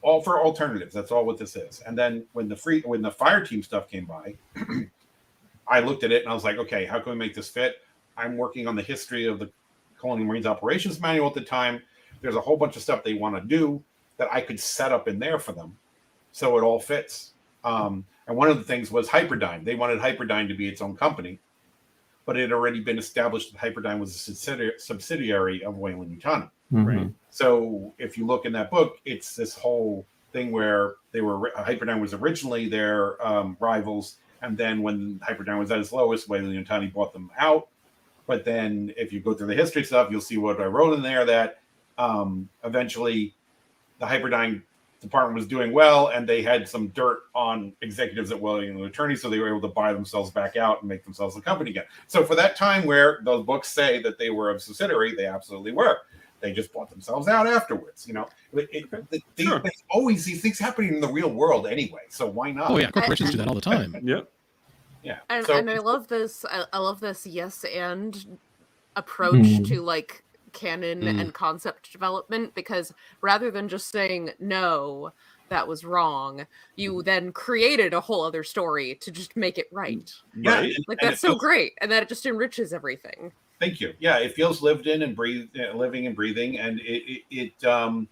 all 0.01 0.21
for 0.21 0.41
alternatives. 0.41 0.93
That's 0.93 1.11
all 1.11 1.25
what 1.25 1.37
this 1.37 1.55
is. 1.55 1.81
And 1.85 1.97
then 1.97 2.25
when 2.33 2.47
the 2.47 2.55
free 2.55 2.81
when 2.81 3.01
the 3.01 3.11
fire 3.11 3.45
team 3.45 3.63
stuff 3.63 3.89
came 3.89 4.05
by, 4.05 4.35
I 5.67 5.79
looked 5.79 6.03
at 6.03 6.11
it 6.11 6.23
and 6.23 6.31
I 6.31 6.33
was 6.33 6.43
like, 6.43 6.57
okay, 6.57 6.85
how 6.85 6.99
can 6.99 7.13
we 7.13 7.17
make 7.17 7.33
this 7.33 7.49
fit? 7.49 7.75
I'm 8.17 8.37
working 8.37 8.67
on 8.67 8.75
the 8.75 8.81
history 8.81 9.25
of 9.25 9.39
the 9.39 9.49
Colonial 9.99 10.27
Marines 10.27 10.45
Operations 10.45 10.99
Manual 10.99 11.27
at 11.27 11.33
the 11.33 11.41
time. 11.41 11.81
There's 12.21 12.35
a 12.35 12.41
whole 12.41 12.57
bunch 12.57 12.75
of 12.75 12.81
stuff 12.81 13.03
they 13.03 13.13
want 13.13 13.35
to 13.35 13.41
do 13.41 13.81
that 14.17 14.27
I 14.31 14.41
could 14.41 14.59
set 14.59 14.91
up 14.91 15.07
in 15.07 15.19
there 15.19 15.39
for 15.39 15.53
them, 15.53 15.77
so 16.31 16.57
it 16.57 16.61
all 16.61 16.79
fits. 16.79 17.33
Um, 17.63 18.05
and 18.27 18.35
one 18.35 18.49
of 18.49 18.57
the 18.57 18.63
things 18.63 18.91
was 18.91 19.07
Hyperdyne. 19.07 19.63
They 19.63 19.75
wanted 19.75 19.99
Hyperdyne 19.99 20.47
to 20.49 20.53
be 20.53 20.67
its 20.67 20.81
own 20.81 20.95
company, 20.95 21.39
but 22.29 22.37
it 22.37 22.41
had 22.41 22.51
already 22.51 22.79
been 22.79 22.99
established 22.99 23.51
that 23.51 23.59
Hyperdyne 23.59 23.99
was 23.99 24.13
a 24.13 24.19
subsidiary, 24.19 24.73
subsidiary 24.77 25.63
of 25.63 25.79
Weyland-Yutani. 25.79 26.51
Mhm. 26.71 27.11
So 27.31 27.91
if 27.97 28.19
you 28.19 28.27
look 28.27 28.45
in 28.45 28.51
that 28.51 28.69
book, 28.69 28.99
it's 29.03 29.35
this 29.35 29.55
whole 29.57 30.05
thing 30.31 30.51
where 30.51 30.97
they 31.11 31.21
were 31.21 31.51
Hyperdyne 31.55 31.99
was 31.99 32.13
originally 32.13 32.69
their 32.69 33.19
um, 33.25 33.57
rivals, 33.59 34.17
and 34.43 34.55
then 34.55 34.83
when 34.83 35.19
Hyperdyne 35.27 35.57
was 35.57 35.71
at 35.71 35.79
its 35.79 35.91
lowest, 35.91 36.29
Weyland-Yutani 36.29 36.93
bought 36.93 37.13
them 37.13 37.31
out. 37.39 37.67
But 38.27 38.45
then 38.45 38.93
if 38.95 39.11
you 39.11 39.21
go 39.21 39.33
through 39.33 39.47
the 39.47 39.55
history 39.55 39.83
stuff, 39.83 40.11
you'll 40.11 40.21
see 40.21 40.37
what 40.37 40.61
I 40.61 40.65
wrote 40.65 40.93
in 40.93 41.01
there 41.01 41.25
that 41.25 41.63
um, 41.97 42.47
eventually 42.63 43.33
the 43.97 44.05
Hyperdyne 44.05 44.61
department 45.01 45.35
was 45.35 45.47
doing 45.47 45.71
well, 45.71 46.07
and 46.07 46.27
they 46.27 46.41
had 46.41 46.67
some 46.67 46.89
dirt 46.89 47.23
on 47.33 47.73
executives 47.81 48.31
at 48.31 48.39
Weyland-Yutani, 48.39 49.17
so 49.17 49.29
they 49.29 49.39
were 49.39 49.47
able 49.47 49.61
to 49.61 49.67
buy 49.69 49.93
themselves 49.93 50.29
back 50.31 50.57
out 50.57 50.81
and 50.81 50.89
make 50.89 51.03
themselves 51.03 51.35
a 51.37 51.41
company 51.41 51.71
again. 51.71 51.85
So 52.07 52.23
for 52.25 52.35
that 52.35 52.55
time 52.55 52.85
where 52.85 53.19
those 53.23 53.45
books 53.45 53.69
say 53.69 54.01
that 54.03 54.17
they 54.19 54.29
were 54.29 54.51
a 54.51 54.59
subsidiary, 54.59 55.15
they 55.15 55.25
absolutely 55.25 55.71
were 55.71 55.97
they 56.41 56.53
just 56.53 56.71
bought 56.71 56.89
themselves 56.89 57.27
out 57.27 57.47
afterwards. 57.47 58.07
You 58.07 58.13
know, 58.13 58.29
it, 58.53 58.69
it, 58.71 58.85
it- 58.93 59.23
they- 59.35 59.43
Sure. 59.43 59.59
there's 59.59 59.83
always 59.89 60.23
these 60.23 60.41
things 60.41 60.57
happening 60.57 60.93
in 60.93 61.01
the 61.01 61.07
real 61.07 61.29
world 61.29 61.67
anyway. 61.67 62.03
So 62.09 62.27
why 62.27 62.51
not? 62.51 62.71
Oh 62.71 62.77
yeah, 62.77 62.91
corporations 62.91 63.31
do 63.31 63.37
that 63.39 63.47
all 63.49 63.55
the 63.55 63.59
time. 63.61 63.93
Yep. 64.03 64.29
yeah. 65.03 65.17
and, 65.29 65.45
so, 65.45 65.57
and 65.57 65.69
I 65.69 65.79
love 65.79 66.07
this. 66.07 66.45
I, 66.49 66.63
I 66.71 66.77
love 66.79 67.01
this 67.01 67.27
yes 67.27 67.65
and 67.65 68.37
approach 68.95 69.47
Hmm. 69.57 69.63
to 69.63 69.81
like 69.81 70.23
canon 70.53 71.01
Mm. 71.01 71.19
and 71.21 71.33
concept 71.33 71.91
development 71.91 72.53
because 72.55 72.93
rather 73.21 73.49
than 73.51 73.67
just 73.69 73.89
saying 73.89 74.31
no, 74.39 75.11
that 75.49 75.67
was 75.67 75.83
wrong, 75.83 76.45
you 76.75 77.01
then 77.03 77.31
created 77.31 77.93
a 77.93 78.01
whole 78.01 78.23
other 78.23 78.43
story 78.43 78.95
to 79.01 79.11
just 79.11 79.35
make 79.35 79.57
it 79.57 79.67
right. 79.71 80.13
yeah, 80.35 80.53
Right. 80.59 80.75
Like 80.87 80.99
and 81.01 81.09
that's 81.09 81.17
it 81.23 81.27
so 81.27 81.27
feels- 81.29 81.39
great, 81.41 81.73
and 81.81 81.91
that 81.91 82.03
it 82.03 82.09
just 82.09 82.25
enriches 82.25 82.71
everything. 82.73 83.31
Thank 83.59 83.81
you. 83.81 83.93
Yeah, 83.99 84.19
it 84.19 84.33
feels 84.35 84.61
lived 84.61 84.87
in 84.87 85.01
and 85.01 85.15
breathed, 85.15 85.59
uh, 85.59 85.75
living 85.75 86.05
and 86.07 86.15
breathing, 86.15 86.59
and 86.59 86.79
it 86.81 87.03
it, 87.11 87.23
it 87.31 87.63
um 87.67 88.07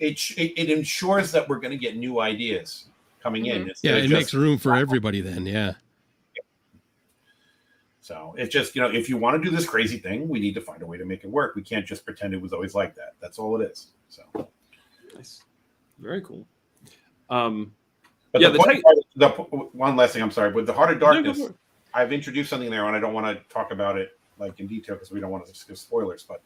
it, 0.00 0.18
it 0.36 0.52
it 0.58 0.70
ensures 0.70 1.30
that 1.32 1.48
we're 1.48 1.60
going 1.60 1.70
to 1.70 1.78
get 1.78 1.96
new 1.96 2.20
ideas 2.20 2.88
coming 3.22 3.46
in. 3.46 3.64
Mhm. 3.64 3.68
Instead 3.70 3.88
Yeah, 3.88 3.96
it 3.96 4.02
just- 4.08 4.12
makes 4.12 4.34
room 4.34 4.58
for 4.58 4.74
everybody 4.74 5.20
then. 5.20 5.46
Yeah. 5.46 5.74
So 8.04 8.34
it's 8.36 8.52
just 8.52 8.76
you 8.76 8.82
know 8.82 8.90
if 8.90 9.08
you 9.08 9.16
want 9.16 9.42
to 9.42 9.50
do 9.50 9.56
this 9.56 9.64
crazy 9.64 9.96
thing, 9.96 10.28
we 10.28 10.38
need 10.38 10.52
to 10.56 10.60
find 10.60 10.82
a 10.82 10.86
way 10.86 10.98
to 10.98 11.06
make 11.06 11.24
it 11.24 11.30
work. 11.30 11.54
We 11.54 11.62
can't 11.62 11.86
just 11.86 12.04
pretend 12.04 12.34
it 12.34 12.42
was 12.42 12.52
always 12.52 12.74
like 12.74 12.94
that. 12.96 13.14
That's 13.18 13.38
all 13.38 13.58
it 13.58 13.64
is. 13.64 13.92
So 14.10 14.22
Nice. 15.16 15.42
Very 15.98 16.20
cool. 16.20 16.44
Um, 17.30 17.72
But 18.30 18.42
Yeah, 18.42 18.48
the, 18.48 18.58
the 18.58 18.58
point 18.58 18.82
Titan- 18.84 19.02
the 19.16 19.28
one 19.72 19.96
last 19.96 20.12
thing. 20.12 20.20
I'm 20.22 20.30
sorry. 20.30 20.52
With 20.52 20.66
the 20.66 20.72
Heart 20.74 20.90
of 20.90 21.00
Darkness, 21.00 21.38
for 21.38 21.48
it. 21.48 21.54
I've 21.94 22.12
introduced 22.12 22.50
something 22.50 22.68
there, 22.68 22.84
and 22.84 22.94
I 22.94 23.00
don't 23.00 23.14
want 23.14 23.26
to 23.26 23.42
talk 23.48 23.70
about 23.72 23.96
it 23.96 24.10
like 24.38 24.60
in 24.60 24.66
detail 24.66 24.96
because 24.96 25.10
we 25.10 25.18
don't 25.18 25.30
want 25.30 25.46
to 25.46 25.66
give 25.66 25.78
spoilers. 25.78 26.24
But 26.24 26.42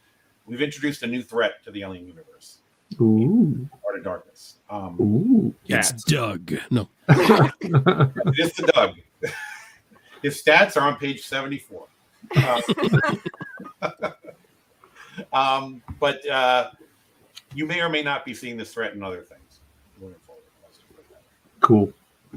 we've 0.47 0.63
introduced 0.63 1.03
a 1.03 1.09
new 1.09 1.25
threat 1.25 1.65
to 1.65 1.73
the 1.73 1.83
alien 1.83 2.07
universe, 2.07 2.59
Ooh. 3.01 3.69
Heart 3.83 3.99
of 3.99 4.05
Darkness. 4.05 4.59
Um, 4.71 4.97
Ooh. 5.01 5.55
It's 5.67 5.91
Doug. 6.05 6.57
No. 6.71 6.89
it 7.09 8.39
is 8.39 8.53
the 8.53 8.71
Doug. 8.73 8.95
His 10.23 10.43
stats 10.43 10.77
are 10.77 10.87
on 10.87 10.97
page 10.97 11.27
74. 11.27 11.87
Um, 12.37 12.63
um, 15.33 15.83
but 16.01 16.27
uh, 16.29 16.71
you 17.55 17.67
may 17.67 17.81
or 17.81 17.89
may 17.89 18.03
not 18.03 18.25
be 18.25 18.35
seeing 18.35 18.57
this 18.57 18.73
threat 18.73 18.95
in 18.95 19.03
other 19.03 19.23
things 19.23 19.61
moving 20.01 20.17
forward. 20.27 20.43
Let's 20.63 20.79
just 20.79 20.89
put 20.89 21.01
it 21.01 21.11
that 21.11 21.17
way. 21.17 21.23
cool. 21.61 21.93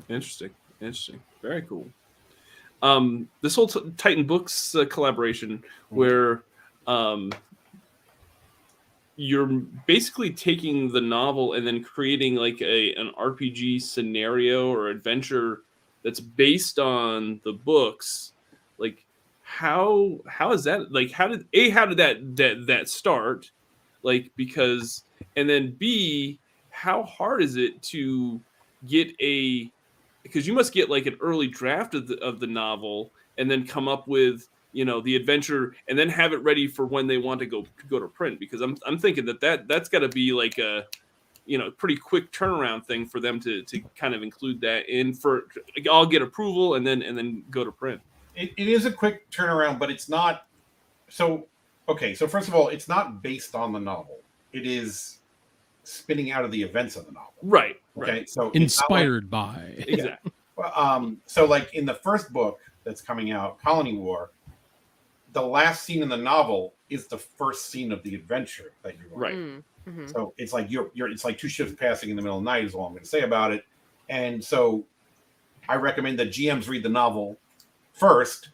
Interesting. 0.09 0.49
Interesting. 0.79 1.19
Very 1.41 1.61
cool. 1.63 1.87
Um, 2.81 3.27
this 3.41 3.55
whole 3.55 3.67
t- 3.67 3.93
Titan 3.97 4.25
Books 4.25 4.73
uh, 4.75 4.85
collaboration, 4.85 5.63
where 5.89 6.43
um, 6.87 7.31
you're 9.15 9.45
basically 9.85 10.31
taking 10.31 10.91
the 10.91 11.01
novel 11.01 11.53
and 11.53 11.65
then 11.65 11.83
creating 11.83 12.35
like 12.35 12.59
a 12.61 12.93
an 12.95 13.11
RPG 13.19 13.81
scenario 13.83 14.73
or 14.73 14.87
adventure 14.87 15.61
that's 16.03 16.19
based 16.19 16.79
on 16.79 17.39
the 17.43 17.53
books. 17.53 18.33
Like, 18.77 19.05
how 19.43 20.19
how 20.27 20.51
is 20.51 20.63
that? 20.65 20.91
Like, 20.91 21.11
how 21.11 21.27
did 21.27 21.45
a 21.53 21.69
how 21.69 21.85
did 21.85 21.97
that 21.97 22.35
that 22.37 22.67
that 22.67 22.89
start? 22.89 23.51
Like, 24.03 24.31
because 24.35 25.03
and 25.35 25.49
then 25.49 25.75
b 25.77 26.39
how 26.69 27.03
hard 27.03 27.43
is 27.43 27.57
it 27.57 27.81
to 27.83 28.41
get 28.87 29.13
a 29.21 29.71
because 30.23 30.47
you 30.47 30.53
must 30.53 30.73
get 30.73 30.89
like 30.89 31.05
an 31.05 31.17
early 31.21 31.47
draft 31.47 31.93
of 31.93 32.07
the 32.07 32.17
of 32.23 32.39
the 32.39 32.47
novel 32.47 33.11
and 33.37 33.49
then 33.49 33.65
come 33.65 33.87
up 33.87 34.07
with 34.07 34.47
you 34.71 34.85
know 34.85 35.01
the 35.01 35.15
adventure 35.15 35.75
and 35.87 35.97
then 35.97 36.09
have 36.09 36.33
it 36.33 36.37
ready 36.37 36.67
for 36.67 36.85
when 36.85 37.07
they 37.07 37.17
want 37.17 37.39
to 37.39 37.45
go 37.45 37.65
go 37.89 37.99
to 37.99 38.07
print 38.07 38.39
because 38.39 38.61
I'm 38.61 38.77
I'm 38.85 38.97
thinking 38.97 39.25
that 39.25 39.41
that 39.41 39.67
that's 39.67 39.89
got 39.89 39.99
to 39.99 40.09
be 40.09 40.31
like 40.31 40.57
a 40.57 40.85
you 41.45 41.57
know 41.57 41.71
pretty 41.71 41.97
quick 41.97 42.31
turnaround 42.31 42.85
thing 42.85 43.05
for 43.05 43.19
them 43.19 43.39
to 43.41 43.63
to 43.63 43.81
kind 43.95 44.13
of 44.13 44.23
include 44.23 44.61
that 44.61 44.87
in 44.89 45.13
for 45.13 45.45
I'll 45.91 46.05
get 46.05 46.21
approval 46.21 46.75
and 46.75 46.85
then 46.85 47.01
and 47.01 47.17
then 47.17 47.43
go 47.49 47.63
to 47.63 47.71
print. 47.71 48.01
It, 48.35 48.51
it 48.57 48.67
is 48.67 48.85
a 48.85 48.91
quick 48.91 49.29
turnaround, 49.29 49.79
but 49.79 49.91
it's 49.91 50.07
not. 50.07 50.47
So, 51.09 51.47
okay. 51.89 52.13
So, 52.13 52.27
first 52.27 52.47
of 52.47 52.55
all, 52.55 52.69
it's 52.69 52.87
not 52.87 53.21
based 53.21 53.55
on 53.55 53.73
the 53.73 53.79
novel, 53.79 54.19
it 54.53 54.65
is 54.65 55.19
spinning 55.83 56.31
out 56.31 56.45
of 56.45 56.51
the 56.51 56.61
events 56.61 56.95
of 56.95 57.05
the 57.05 57.11
novel. 57.11 57.33
Right. 57.41 57.81
Okay. 57.97 58.11
Right. 58.11 58.29
So, 58.29 58.51
it's 58.53 58.79
not 58.79 58.89
like- 58.89 59.01
Inspired 59.01 59.29
by. 59.29 59.75
Exactly. 59.87 60.31
Well, 60.55 60.71
um, 60.75 61.17
so 61.25 61.45
like 61.45 61.73
in 61.73 61.85
the 61.85 61.95
first 61.95 62.31
book 62.31 62.59
that's 62.83 63.01
coming 63.01 63.31
out, 63.31 63.59
Colony 63.59 63.97
War, 63.97 64.31
the 65.33 65.41
last 65.41 65.83
scene 65.83 66.03
in 66.03 66.09
the 66.09 66.17
novel 66.17 66.73
is 66.89 67.07
the 67.07 67.17
first 67.17 67.69
scene 67.69 67.91
of 67.91 68.03
the 68.03 68.15
adventure 68.15 68.73
that 68.83 68.97
you're 68.97 69.07
going. 69.07 69.21
Right. 69.21 69.35
Mm, 69.35 69.63
mhm. 69.87 70.11
So 70.11 70.33
it's 70.37 70.53
like 70.53 70.69
you're 70.71 70.91
you're 70.93 71.09
it's 71.09 71.25
like 71.25 71.37
two 71.37 71.49
ships 71.49 71.73
passing 71.73 72.09
in 72.09 72.15
the 72.15 72.21
middle 72.21 72.37
of 72.37 72.43
the 72.43 72.49
night 72.51 72.65
is 72.65 72.73
all 72.75 72.85
I'm 72.85 72.93
going 72.93 73.03
to 73.03 73.09
say 73.09 73.21
about 73.21 73.51
it. 73.53 73.65
And 74.09 74.43
so 74.43 74.85
I 75.69 75.75
recommend 75.75 76.19
that 76.19 76.29
GMs 76.29 76.67
read 76.67 76.83
the 76.83 76.89
novel 76.89 77.37
first, 77.93 78.49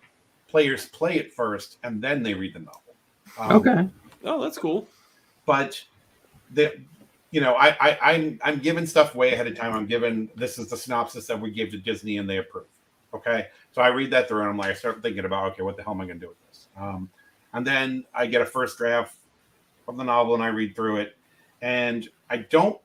players 0.47 0.87
play 0.89 1.17
it 1.17 1.33
first, 1.33 1.77
and 1.83 2.01
then 2.01 2.23
they 2.23 2.33
read 2.33 2.53
the 2.53 2.59
novel. 2.59 2.95
Um, 3.37 3.51
Okay. 3.57 3.89
Oh, 4.23 4.41
that's 4.41 4.57
cool. 4.57 4.87
but 5.45 5.81
the 6.51 6.73
you 7.31 7.41
know 7.41 7.55
I, 7.55 7.69
I 7.81 7.99
i'm 8.13 8.39
i'm 8.43 8.59
giving 8.59 8.85
stuff 8.85 9.13
way 9.15 9.33
ahead 9.33 9.47
of 9.47 9.55
time 9.55 9.73
i'm 9.73 9.85
given 9.85 10.29
this 10.35 10.57
is 10.57 10.69
the 10.69 10.77
synopsis 10.77 11.27
that 11.27 11.39
we 11.39 11.51
give 11.51 11.71
to 11.71 11.77
disney 11.77 12.17
and 12.19 12.29
they 12.29 12.37
approve 12.37 12.67
okay 13.13 13.47
so 13.73 13.81
i 13.81 13.89
read 13.89 14.11
that 14.11 14.29
through 14.29 14.39
and 14.41 14.49
i'm 14.49 14.57
like 14.57 14.69
i 14.69 14.73
start 14.73 15.01
thinking 15.01 15.25
about 15.25 15.51
okay 15.51 15.61
what 15.61 15.75
the 15.75 15.83
hell 15.83 15.93
am 15.93 15.99
i 16.01 16.05
going 16.05 16.19
to 16.19 16.25
do 16.25 16.29
with 16.29 16.47
this 16.47 16.67
um, 16.77 17.09
and 17.53 17.67
then 17.67 18.05
i 18.13 18.25
get 18.25 18.41
a 18.41 18.45
first 18.45 18.77
draft 18.77 19.17
of 19.89 19.97
the 19.97 20.03
novel 20.05 20.35
and 20.35 20.43
i 20.43 20.47
read 20.47 20.73
through 20.73 20.97
it 20.97 21.16
and 21.61 22.09
i 22.29 22.37
don't 22.37 22.79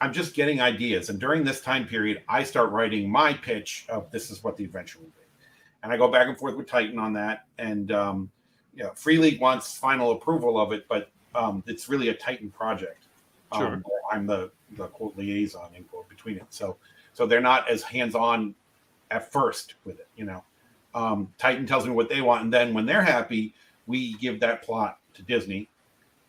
i'm 0.00 0.12
just 0.12 0.34
getting 0.34 0.60
ideas 0.60 1.08
and 1.10 1.18
during 1.20 1.44
this 1.44 1.60
time 1.60 1.86
period 1.86 2.22
i 2.28 2.42
start 2.42 2.70
writing 2.70 3.10
my 3.10 3.32
pitch 3.32 3.86
of 3.88 4.10
this 4.10 4.30
is 4.30 4.42
what 4.42 4.56
the 4.56 4.64
adventure 4.64 4.98
will 4.98 5.06
be 5.06 5.44
and 5.82 5.92
i 5.92 5.96
go 5.96 6.08
back 6.08 6.28
and 6.28 6.38
forth 6.38 6.56
with 6.56 6.66
titan 6.66 6.98
on 6.98 7.12
that 7.12 7.46
and 7.58 7.92
um, 7.92 8.30
yeah 8.74 8.90
free 8.94 9.18
league 9.18 9.40
wants 9.40 9.76
final 9.76 10.12
approval 10.12 10.58
of 10.58 10.72
it 10.72 10.86
but 10.88 11.10
um, 11.36 11.62
it's 11.66 11.88
really 11.88 12.08
a 12.08 12.14
Titan 12.14 12.50
project. 12.50 13.04
Um, 13.52 13.60
Sure. 13.60 13.70
where 13.84 14.00
I'm 14.10 14.26
the 14.26 14.50
the 14.72 14.88
quote 14.88 15.16
liaison 15.16 15.72
in 15.74 15.84
quote 15.84 16.08
between 16.08 16.36
it. 16.36 16.46
So 16.50 16.76
so 17.12 17.26
they're 17.26 17.40
not 17.40 17.68
as 17.70 17.82
hands 17.82 18.14
on 18.14 18.54
at 19.10 19.30
first 19.30 19.74
with 19.84 20.00
it. 20.00 20.08
You 20.16 20.24
know, 20.24 20.44
um, 20.94 21.32
Titan 21.38 21.66
tells 21.66 21.86
me 21.86 21.92
what 21.92 22.08
they 22.08 22.22
want, 22.22 22.42
and 22.42 22.52
then 22.52 22.74
when 22.74 22.86
they're 22.86 23.04
happy, 23.04 23.54
we 23.86 24.14
give 24.14 24.40
that 24.40 24.62
plot 24.62 24.98
to 25.14 25.22
Disney. 25.22 25.68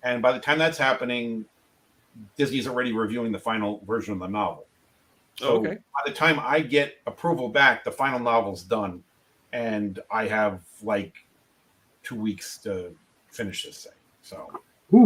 And 0.03 0.21
by 0.21 0.31
the 0.31 0.39
time 0.39 0.59
that's 0.59 0.77
happening, 0.77 1.45
Disney's 2.37 2.67
already 2.67 2.93
reviewing 2.93 3.31
the 3.31 3.39
final 3.39 3.83
version 3.85 4.13
of 4.13 4.19
the 4.19 4.27
novel. 4.27 4.65
So 5.39 5.57
Okay. 5.59 5.75
by 5.75 6.01
the 6.05 6.13
time 6.13 6.39
I 6.39 6.61
get 6.61 6.95
approval 7.05 7.49
back, 7.49 7.83
the 7.83 7.91
final 7.91 8.19
novel's 8.19 8.63
done, 8.63 9.03
and 9.53 9.99
I 10.11 10.27
have 10.27 10.63
like 10.81 11.13
two 12.03 12.15
weeks 12.15 12.57
to 12.59 12.95
finish 13.31 13.63
this 13.65 13.83
thing. 13.83 13.93
So 14.21 14.47
Ooh, 14.93 15.05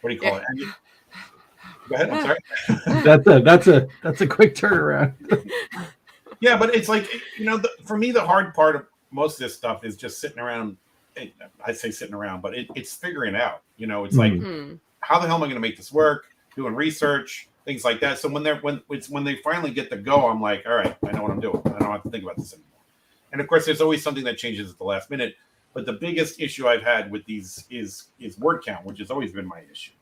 what 0.00 0.10
do 0.10 0.14
you 0.14 0.20
call 0.20 0.36
it? 0.36 0.44
And 0.48 0.60
Go 1.88 1.94
ahead. 1.94 2.10
I'm 2.10 2.20
sorry. 2.20 2.38
that's 3.02 3.26
a 3.26 3.40
that's 3.40 3.66
a 3.66 3.88
that's 4.02 4.20
a 4.20 4.26
quick 4.26 4.54
turnaround. 4.54 5.14
Yeah, 6.40 6.56
but 6.56 6.72
it's 6.72 6.88
like 6.88 7.12
you 7.36 7.44
know, 7.46 7.56
the, 7.56 7.68
for 7.84 7.98
me, 7.98 8.12
the 8.12 8.24
hard 8.24 8.54
part 8.54 8.76
of 8.76 8.86
most 9.10 9.34
of 9.34 9.38
this 9.40 9.56
stuff 9.56 9.84
is 9.84 9.96
just 9.96 10.20
sitting 10.20 10.38
around. 10.38 10.76
eh, 11.16 11.30
I 11.66 11.72
say 11.72 11.90
sitting 11.90 12.14
around, 12.14 12.42
but 12.42 12.54
it, 12.56 12.68
it's 12.76 12.94
figuring 12.94 13.34
out. 13.34 13.62
You 13.76 13.88
know, 13.88 14.04
it's 14.04 14.14
like 14.16 14.34
Mhm. 14.34 14.42
Mhm. 14.44 14.78
How 15.08 15.18
the 15.18 15.26
hell 15.26 15.36
am 15.36 15.42
I 15.42 15.46
going 15.46 15.54
to 15.54 15.60
make 15.60 15.78
this 15.78 15.90
work? 15.90 16.26
Doing 16.54 16.74
research, 16.74 17.48
things 17.64 17.82
like 17.82 17.98
that. 18.00 18.18
So 18.18 18.28
when 18.28 18.42
they're 18.42 18.58
when 18.58 18.82
it's 18.90 19.08
when 19.08 19.24
they 19.24 19.36
finally 19.36 19.70
get 19.70 19.88
the 19.88 19.96
go, 19.96 20.28
I'm 20.28 20.40
like, 20.40 20.64
all 20.66 20.74
right, 20.74 20.94
I 21.06 21.12
know 21.12 21.22
what 21.22 21.30
I'm 21.30 21.40
doing. 21.40 21.62
I 21.64 21.78
don't 21.78 21.90
have 21.90 22.02
to 22.02 22.10
think 22.10 22.24
about 22.24 22.36
this 22.36 22.52
anymore. 22.52 22.68
And 23.32 23.40
of 23.40 23.48
course, 23.48 23.64
there's 23.64 23.80
always 23.80 24.02
something 24.02 24.24
that 24.24 24.36
changes 24.36 24.70
at 24.70 24.76
the 24.76 24.84
last 24.84 25.08
minute. 25.08 25.36
But 25.72 25.86
the 25.86 25.94
biggest 25.94 26.40
issue 26.40 26.68
I've 26.68 26.82
had 26.82 27.10
with 27.10 27.24
these 27.24 27.64
is 27.70 28.08
is 28.20 28.38
word 28.38 28.62
count, 28.64 28.84
which 28.84 28.98
has 28.98 29.10
always 29.10 29.32
been 29.32 29.46
my 29.46 29.62
issue. 29.72 29.92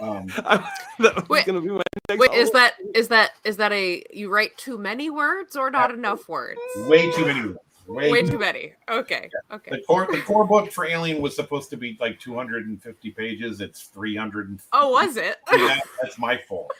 Um, 0.00 0.26
that 0.98 1.26
Wait. 1.28 1.46
gonna 1.46 1.60
be 1.60 1.68
my 1.68 1.82
next 2.08 2.20
Wait, 2.20 2.32
is 2.32 2.52
that 2.52 2.74
is 2.94 3.08
that 3.08 3.32
is 3.42 3.56
that 3.56 3.72
a 3.72 4.04
you 4.12 4.28
write 4.28 4.56
too 4.56 4.78
many 4.78 5.10
words 5.10 5.56
or 5.56 5.70
not 5.70 5.92
enough 5.92 6.28
words? 6.28 6.60
way 6.86 7.10
too 7.10 7.26
many. 7.26 7.40
words. 7.48 7.58
Way, 7.86 8.10
Way 8.10 8.22
too 8.22 8.38
many. 8.38 8.72
Okay. 8.90 9.28
Okay. 9.52 9.70
The 9.70 9.82
core 9.82 10.08
the 10.10 10.20
core 10.22 10.46
book 10.46 10.72
for 10.72 10.86
Alien 10.86 11.20
was 11.20 11.36
supposed 11.36 11.68
to 11.70 11.76
be 11.76 11.98
like 12.00 12.18
250 12.18 13.10
pages. 13.10 13.60
It's 13.60 13.82
300. 13.82 14.60
Oh, 14.72 14.90
was 14.90 15.16
it? 15.16 15.36
Yeah, 15.52 15.78
that's 16.00 16.18
my 16.18 16.38
fault. 16.48 16.72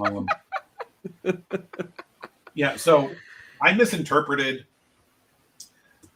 Um, 0.00 0.26
yeah, 2.54 2.76
so 2.76 3.10
I 3.62 3.72
misinterpreted. 3.72 4.66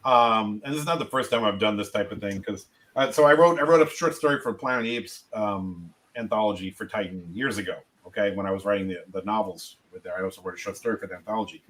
Um, 0.05 0.61
and 0.65 0.73
this 0.73 0.81
is 0.81 0.85
not 0.85 0.99
the 0.99 1.05
first 1.05 1.31
time 1.31 1.45
I've 1.45 1.59
done 1.59 1.77
this 1.77 1.91
type 1.91 2.11
of 2.11 2.19
thing 2.19 2.39
because 2.39 2.65
uh, 2.95 3.11
so 3.11 3.23
I 3.23 3.33
wrote 3.33 3.59
I 3.59 3.63
wrote 3.63 3.85
a 3.85 3.89
short 3.89 4.13
story 4.15 4.39
for 4.41 4.53
Planet 4.53 4.85
Apes 4.85 5.23
um, 5.33 5.93
anthology 6.17 6.69
for 6.69 6.85
Titan 6.85 7.27
years 7.31 7.57
ago. 7.57 7.77
Okay, 8.05 8.35
when 8.35 8.45
I 8.45 8.51
was 8.51 8.65
writing 8.65 8.89
the, 8.89 8.97
the 9.13 9.21
novels 9.21 9.77
with 9.93 10.03
there, 10.03 10.17
I 10.17 10.21
also 10.21 10.41
wrote 10.41 10.55
a 10.55 10.57
short 10.57 10.75
story 10.75 10.97
for 10.97 11.07
the 11.07 11.15
anthology, 11.15 11.63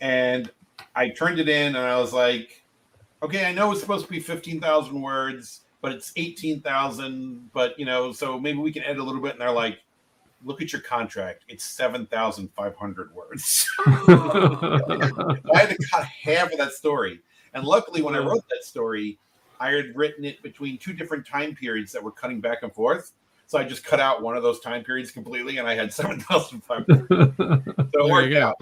and 0.00 0.50
I 0.94 1.10
turned 1.10 1.38
it 1.38 1.48
in 1.48 1.76
and 1.76 1.84
I 1.84 1.98
was 1.98 2.12
like, 2.12 2.62
okay, 3.22 3.44
I 3.46 3.52
know 3.52 3.72
it's 3.72 3.80
supposed 3.80 4.04
to 4.06 4.10
be 4.10 4.20
fifteen 4.20 4.60
thousand 4.60 5.00
words, 5.00 5.60
but 5.80 5.92
it's 5.92 6.12
eighteen 6.16 6.60
thousand. 6.60 7.50
But 7.52 7.78
you 7.78 7.86
know, 7.86 8.12
so 8.12 8.38
maybe 8.38 8.58
we 8.58 8.72
can 8.72 8.82
edit 8.82 8.98
a 8.98 9.02
little 9.02 9.22
bit. 9.22 9.32
And 9.32 9.40
they're 9.40 9.50
like, 9.50 9.78
look 10.44 10.60
at 10.60 10.72
your 10.72 10.82
contract; 10.82 11.44
it's 11.48 11.64
seven 11.64 12.06
thousand 12.06 12.50
five 12.52 12.76
hundred 12.76 13.14
words. 13.14 13.68
I 13.86 15.38
had 15.54 15.70
to 15.70 15.78
cut 15.90 16.04
half 16.04 16.52
of 16.52 16.58
that 16.58 16.72
story. 16.72 17.20
And 17.54 17.64
luckily, 17.64 18.02
when 18.02 18.14
I 18.14 18.18
wrote 18.18 18.44
that 18.48 18.64
story, 18.64 19.18
I 19.60 19.70
had 19.70 19.94
written 19.94 20.24
it 20.24 20.42
between 20.42 20.78
two 20.78 20.92
different 20.92 21.26
time 21.26 21.54
periods 21.54 21.92
that 21.92 22.02
were 22.02 22.10
cutting 22.10 22.40
back 22.40 22.62
and 22.62 22.72
forth. 22.72 23.12
So 23.46 23.58
I 23.58 23.64
just 23.64 23.84
cut 23.84 24.00
out 24.00 24.22
one 24.22 24.34
of 24.34 24.42
those 24.42 24.60
time 24.60 24.82
periods 24.82 25.10
completely, 25.10 25.58
and 25.58 25.68
I 25.68 25.74
had 25.74 25.92
seven 25.92 26.20
thousand 26.20 26.64
five 26.64 26.86
hundred. 26.86 27.34
So 27.94 28.06
it 28.06 28.10
worked 28.10 28.34
out. 28.34 28.56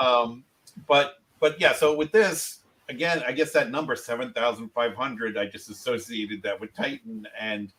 Um, 0.00 0.42
but 0.86 1.16
but 1.40 1.60
yeah, 1.60 1.74
so 1.74 1.96
with 1.96 2.12
this 2.12 2.60
again, 2.88 3.22
I 3.26 3.32
guess 3.32 3.52
that 3.52 3.70
number 3.70 3.96
seven 3.96 4.32
thousand 4.32 4.68
five 4.70 4.94
hundred, 4.94 5.36
I 5.36 5.46
just 5.46 5.70
associated 5.70 6.42
that 6.42 6.60
with 6.60 6.74
Titan, 6.74 7.26
and 7.38 7.72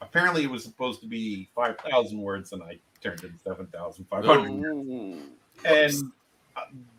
apparently 0.00 0.44
it 0.44 0.50
was 0.50 0.64
supposed 0.64 1.00
to 1.00 1.06
be 1.06 1.48
five 1.54 1.76
thousand 1.78 2.20
words, 2.20 2.52
and 2.52 2.62
I 2.62 2.78
turned 3.02 3.22
it 3.24 3.32
seven 3.44 3.66
thousand 3.66 4.06
five 4.08 4.24
hundred 4.24 4.64
Oh. 4.64 5.18
and 5.64 5.92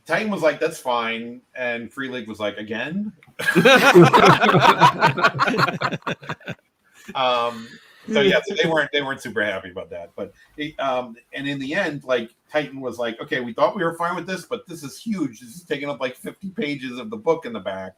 Titan 0.06 0.32
was 0.32 0.42
like, 0.42 0.60
"That's 0.60 0.80
fine," 0.80 1.42
and 1.56 1.92
Free 1.92 2.10
League 2.10 2.28
was 2.28 2.40
like, 2.40 2.58
"Again." 2.58 3.12
um, 7.16 7.68
so 8.08 8.22
yeah, 8.22 8.40
so 8.46 8.56
they 8.62 8.70
weren't 8.70 8.92
they 8.92 9.02
weren't 9.02 9.22
super 9.22 9.44
happy 9.44 9.70
about 9.70 9.90
that. 9.90 10.12
But 10.16 10.34
um, 10.80 11.16
and 11.34 11.48
in 11.48 11.60
the 11.60 11.74
end, 11.74 12.04
like 12.04 12.32
Titan 12.52 12.80
was 12.80 12.98
like, 12.98 13.20
"Okay, 13.22 13.40
we 13.40 13.54
thought 13.54 13.76
we 13.76 13.84
were 13.84 13.96
fine 13.96 14.16
with 14.16 14.28
this, 14.28 14.46
but 14.46 14.68
this 14.68 14.84
is 14.84 14.98
huge. 14.98 15.40
This 15.40 15.56
is 15.56 15.64
taking 15.64 15.90
up 15.90 16.00
like 16.00 16.16
fifty 16.16 16.50
pages 16.50 17.00
of 17.00 17.10
the 17.10 17.18
book 17.18 17.46
in 17.46 17.54
the 17.54 17.60
back." 17.60 17.96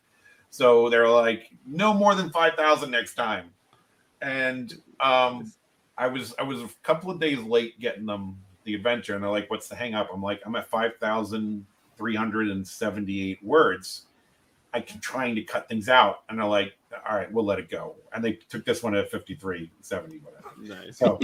So 0.50 0.90
they're 0.90 1.10
like, 1.10 1.52
"No 1.66 1.94
more 1.94 2.16
than 2.16 2.30
five 2.30 2.54
thousand 2.56 2.92
next 2.92 3.16
time." 3.16 3.52
And 4.22 4.74
um, 5.00 5.52
I 5.98 6.08
was 6.08 6.34
I 6.40 6.44
was 6.44 6.62
a 6.62 6.70
couple 6.84 7.12
of 7.12 7.20
days 7.20 7.40
late 7.40 7.80
getting 7.80 8.06
them 8.06 8.38
the 8.64 8.76
adventure, 8.76 9.16
and 9.16 9.24
they're 9.24 9.32
like, 9.32 9.50
"What's 9.50 9.68
the 9.68 9.76
hang 9.76 9.94
up?" 9.94 10.10
I'm 10.14 10.22
like, 10.24 10.42
"I'm 10.46 10.56
at 10.56 10.68
five 10.70 10.98
thousand 11.00 11.66
three 11.98 12.16
hundred 12.16 12.50
and 12.50 12.68
seventy 12.68 13.32
eight 13.32 13.44
words." 13.44 14.06
I 14.74 14.82
keep 14.82 15.02
trying 15.02 15.36
to 15.36 15.44
cut 15.44 15.68
things 15.68 15.90
out, 15.90 16.24
and 16.30 16.38
they're 16.38 16.46
like, 16.46 16.74
"All 17.10 17.16
right, 17.16 17.32
we'll 17.32 17.46
let 17.46 17.60
it 17.60 17.70
go." 17.70 17.96
And 18.14 18.24
they 18.24 18.34
took 18.34 18.66
this 18.66 18.84
one 18.84 18.96
at 18.96 19.10
53, 19.10 19.72
70, 19.82 20.20
whatever. 20.20 20.46
Nice. 20.62 20.98
So, 20.98 21.20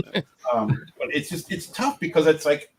um, 0.53 0.85
but 0.97 1.13
it's 1.13 1.29
just 1.29 1.51
it's 1.51 1.67
tough 1.67 1.99
because 1.99 2.27
it's 2.27 2.45
like 2.45 2.71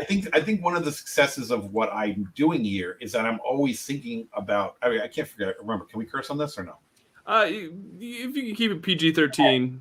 I 0.00 0.04
think 0.04 0.28
I 0.34 0.40
think 0.40 0.64
one 0.64 0.76
of 0.76 0.84
the 0.84 0.92
successes 0.92 1.50
of 1.50 1.72
what 1.72 1.92
I'm 1.92 2.32
doing 2.34 2.64
here 2.64 2.96
is 3.00 3.12
that 3.12 3.26
I'm 3.26 3.40
always 3.44 3.84
thinking 3.84 4.28
about. 4.32 4.76
I 4.82 4.88
mean, 4.88 5.00
I 5.00 5.08
can't 5.08 5.28
forget. 5.28 5.58
Remember, 5.60 5.84
can 5.84 5.98
we 5.98 6.06
curse 6.06 6.30
on 6.30 6.38
this 6.38 6.58
or 6.58 6.64
no? 6.64 6.76
Uh, 7.26 7.46
if 7.48 8.36
you 8.36 8.42
can 8.42 8.54
keep 8.54 8.70
it 8.70 8.82
PG 8.82 9.12
thirteen. 9.12 9.80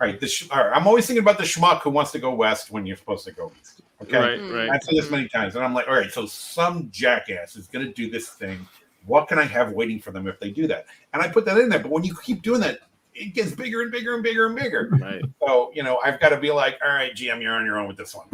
All 0.00 0.06
right, 0.06 0.18
the 0.18 0.48
all 0.50 0.64
right, 0.64 0.76
I'm 0.76 0.86
always 0.86 1.06
thinking 1.06 1.22
about 1.22 1.36
the 1.36 1.44
schmuck 1.44 1.82
who 1.82 1.90
wants 1.90 2.10
to 2.12 2.18
go 2.18 2.34
west 2.34 2.70
when 2.70 2.86
you're 2.86 2.96
supposed 2.96 3.24
to 3.26 3.32
go 3.32 3.52
east. 3.60 3.82
Okay, 4.02 4.16
Right, 4.16 4.40
right. 4.40 4.70
I've 4.70 4.82
said 4.82 4.96
this 4.96 5.10
many 5.10 5.28
times, 5.28 5.56
and 5.56 5.64
I'm 5.64 5.74
like, 5.74 5.86
all 5.86 5.94
right, 5.94 6.10
so 6.10 6.24
some 6.24 6.88
jackass 6.90 7.54
is 7.54 7.66
going 7.66 7.86
to 7.86 7.92
do 7.92 8.10
this 8.10 8.30
thing. 8.30 8.66
What 9.06 9.28
can 9.28 9.38
I 9.38 9.44
have 9.44 9.72
waiting 9.72 10.00
for 10.00 10.10
them 10.10 10.26
if 10.26 10.38
they 10.40 10.50
do 10.50 10.66
that? 10.68 10.86
And 11.12 11.22
I 11.22 11.28
put 11.28 11.44
that 11.46 11.58
in 11.58 11.68
there. 11.68 11.80
But 11.80 11.90
when 11.90 12.04
you 12.04 12.14
keep 12.22 12.42
doing 12.42 12.60
that, 12.60 12.80
it 13.14 13.34
gets 13.34 13.52
bigger 13.52 13.82
and 13.82 13.90
bigger 13.90 14.14
and 14.14 14.22
bigger 14.22 14.46
and 14.46 14.56
bigger. 14.56 14.88
Right. 15.00 15.22
So 15.40 15.72
you 15.74 15.82
know, 15.82 15.98
I've 16.04 16.20
got 16.20 16.30
to 16.30 16.38
be 16.38 16.50
like, 16.50 16.78
all 16.84 16.92
right, 16.92 17.14
GM, 17.14 17.42
you're 17.42 17.54
on 17.54 17.64
your 17.64 17.78
own 17.78 17.88
with 17.88 17.96
this 17.96 18.14
one. 18.14 18.26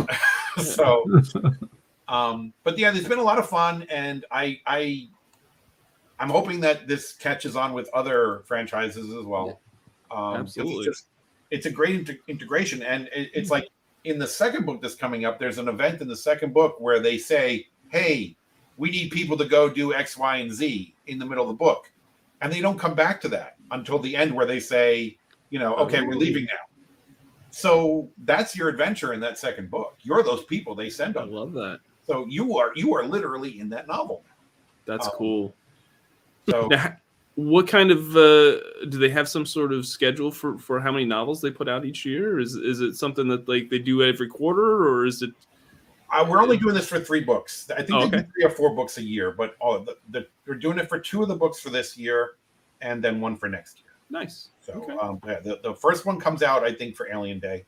so, 0.64 1.04
um, 2.08 2.52
but 2.62 2.78
yeah, 2.78 2.90
there's 2.90 3.08
been 3.08 3.18
a 3.18 3.22
lot 3.22 3.38
of 3.38 3.48
fun, 3.48 3.86
and 3.90 4.24
I, 4.30 4.60
I, 4.66 5.08
I'm 6.18 6.30
hoping 6.30 6.60
that 6.60 6.86
this 6.86 7.12
catches 7.12 7.56
on 7.56 7.72
with 7.72 7.88
other 7.94 8.42
franchises 8.46 9.12
as 9.12 9.24
well. 9.24 9.60
Um, 10.10 10.18
'cause 10.18 10.40
Absolutely. 10.40 10.74
It's, 10.76 10.84
just, 10.86 11.06
it's 11.50 11.66
a 11.66 11.70
great 11.70 12.04
inte- 12.04 12.20
integration, 12.28 12.82
and 12.82 13.08
it, 13.14 13.30
it's 13.34 13.50
like 13.50 13.68
in 14.04 14.18
the 14.18 14.26
second 14.26 14.66
book 14.66 14.80
that's 14.80 14.94
coming 14.94 15.24
up. 15.24 15.38
There's 15.38 15.58
an 15.58 15.68
event 15.68 16.00
in 16.00 16.08
the 16.08 16.16
second 16.16 16.54
book 16.54 16.80
where 16.80 17.00
they 17.00 17.18
say, 17.18 17.66
"Hey, 17.90 18.36
we 18.76 18.90
need 18.90 19.10
people 19.10 19.36
to 19.38 19.44
go 19.44 19.68
do 19.68 19.94
X, 19.94 20.16
Y, 20.16 20.36
and 20.36 20.52
Z" 20.52 20.94
in 21.06 21.18
the 21.18 21.26
middle 21.26 21.44
of 21.44 21.48
the 21.48 21.54
book, 21.64 21.90
and 22.40 22.52
they 22.52 22.60
don't 22.60 22.78
come 22.78 22.94
back 22.94 23.20
to 23.22 23.28
that 23.28 23.56
until 23.70 23.98
the 23.98 24.14
end, 24.16 24.34
where 24.34 24.46
they 24.46 24.60
say, 24.60 25.16
"You 25.50 25.58
know, 25.58 25.74
okay, 25.76 26.02
we're 26.02 26.14
leaving 26.14 26.44
now." 26.44 26.66
So 27.50 28.10
that's 28.24 28.54
your 28.54 28.68
adventure 28.68 29.14
in 29.14 29.20
that 29.20 29.38
second 29.38 29.70
book. 29.70 29.96
You're 30.02 30.22
those 30.22 30.44
people 30.44 30.74
they 30.74 30.90
send 30.90 31.16
I 31.16 31.24
love 31.24 31.52
that. 31.54 31.80
So 32.06 32.26
you 32.28 32.58
are 32.58 32.72
you 32.76 32.94
are 32.94 33.04
literally 33.04 33.58
in 33.58 33.68
that 33.70 33.88
novel. 33.88 34.22
That's 34.84 35.06
Um, 35.06 35.12
cool. 35.16 35.54
So 36.48 36.68
Now, 36.70 36.96
what 37.34 37.66
kind 37.66 37.90
of 37.90 38.16
uh, 38.16 38.60
do 38.88 38.98
they 38.98 39.10
have 39.10 39.28
some 39.28 39.46
sort 39.46 39.72
of 39.72 39.86
schedule 39.86 40.30
for 40.30 40.58
for 40.58 40.80
how 40.80 40.92
many 40.92 41.04
novels 41.04 41.40
they 41.40 41.50
put 41.50 41.68
out 41.68 41.84
each 41.84 42.04
year? 42.04 42.38
Is 42.38 42.56
is 42.56 42.80
it 42.80 42.96
something 42.96 43.28
that 43.28 43.48
like 43.48 43.70
they 43.70 43.78
do 43.78 44.02
every 44.02 44.28
quarter, 44.28 44.88
or 44.88 45.06
is 45.06 45.22
it? 45.22 45.30
Uh, 46.10 46.26
we're 46.28 46.42
only 46.42 46.56
doing 46.56 46.74
this 46.74 46.88
for 46.88 47.00
three 47.00 47.20
books. 47.20 47.70
I 47.70 47.82
think 47.82 47.92
Oh, 47.92 48.00
they 48.00 48.06
okay. 48.06 48.16
do 48.18 48.32
three 48.34 48.44
or 48.44 48.50
four 48.50 48.74
books 48.74 48.98
a 48.98 49.02
year, 49.02 49.32
but 49.32 49.56
oh, 49.60 49.84
the, 49.84 49.96
the, 50.10 50.26
they're 50.44 50.54
doing 50.54 50.78
it 50.78 50.88
for 50.88 50.98
two 50.98 51.22
of 51.22 51.28
the 51.28 51.34
books 51.34 51.60
for 51.60 51.70
this 51.70 51.96
year, 51.96 52.32
and 52.80 53.02
then 53.02 53.20
one 53.20 53.36
for 53.36 53.48
next 53.48 53.80
year. 53.80 53.92
Nice. 54.10 54.50
So 54.60 54.72
Okay. 54.74 54.96
um, 54.98 55.20
yeah, 55.26 55.40
the, 55.40 55.60
the 55.62 55.74
first 55.74 56.06
one 56.06 56.20
comes 56.20 56.42
out, 56.42 56.64
I 56.64 56.72
think, 56.72 56.96
for 56.96 57.08
Alien 57.10 57.40
Day. 57.40 57.64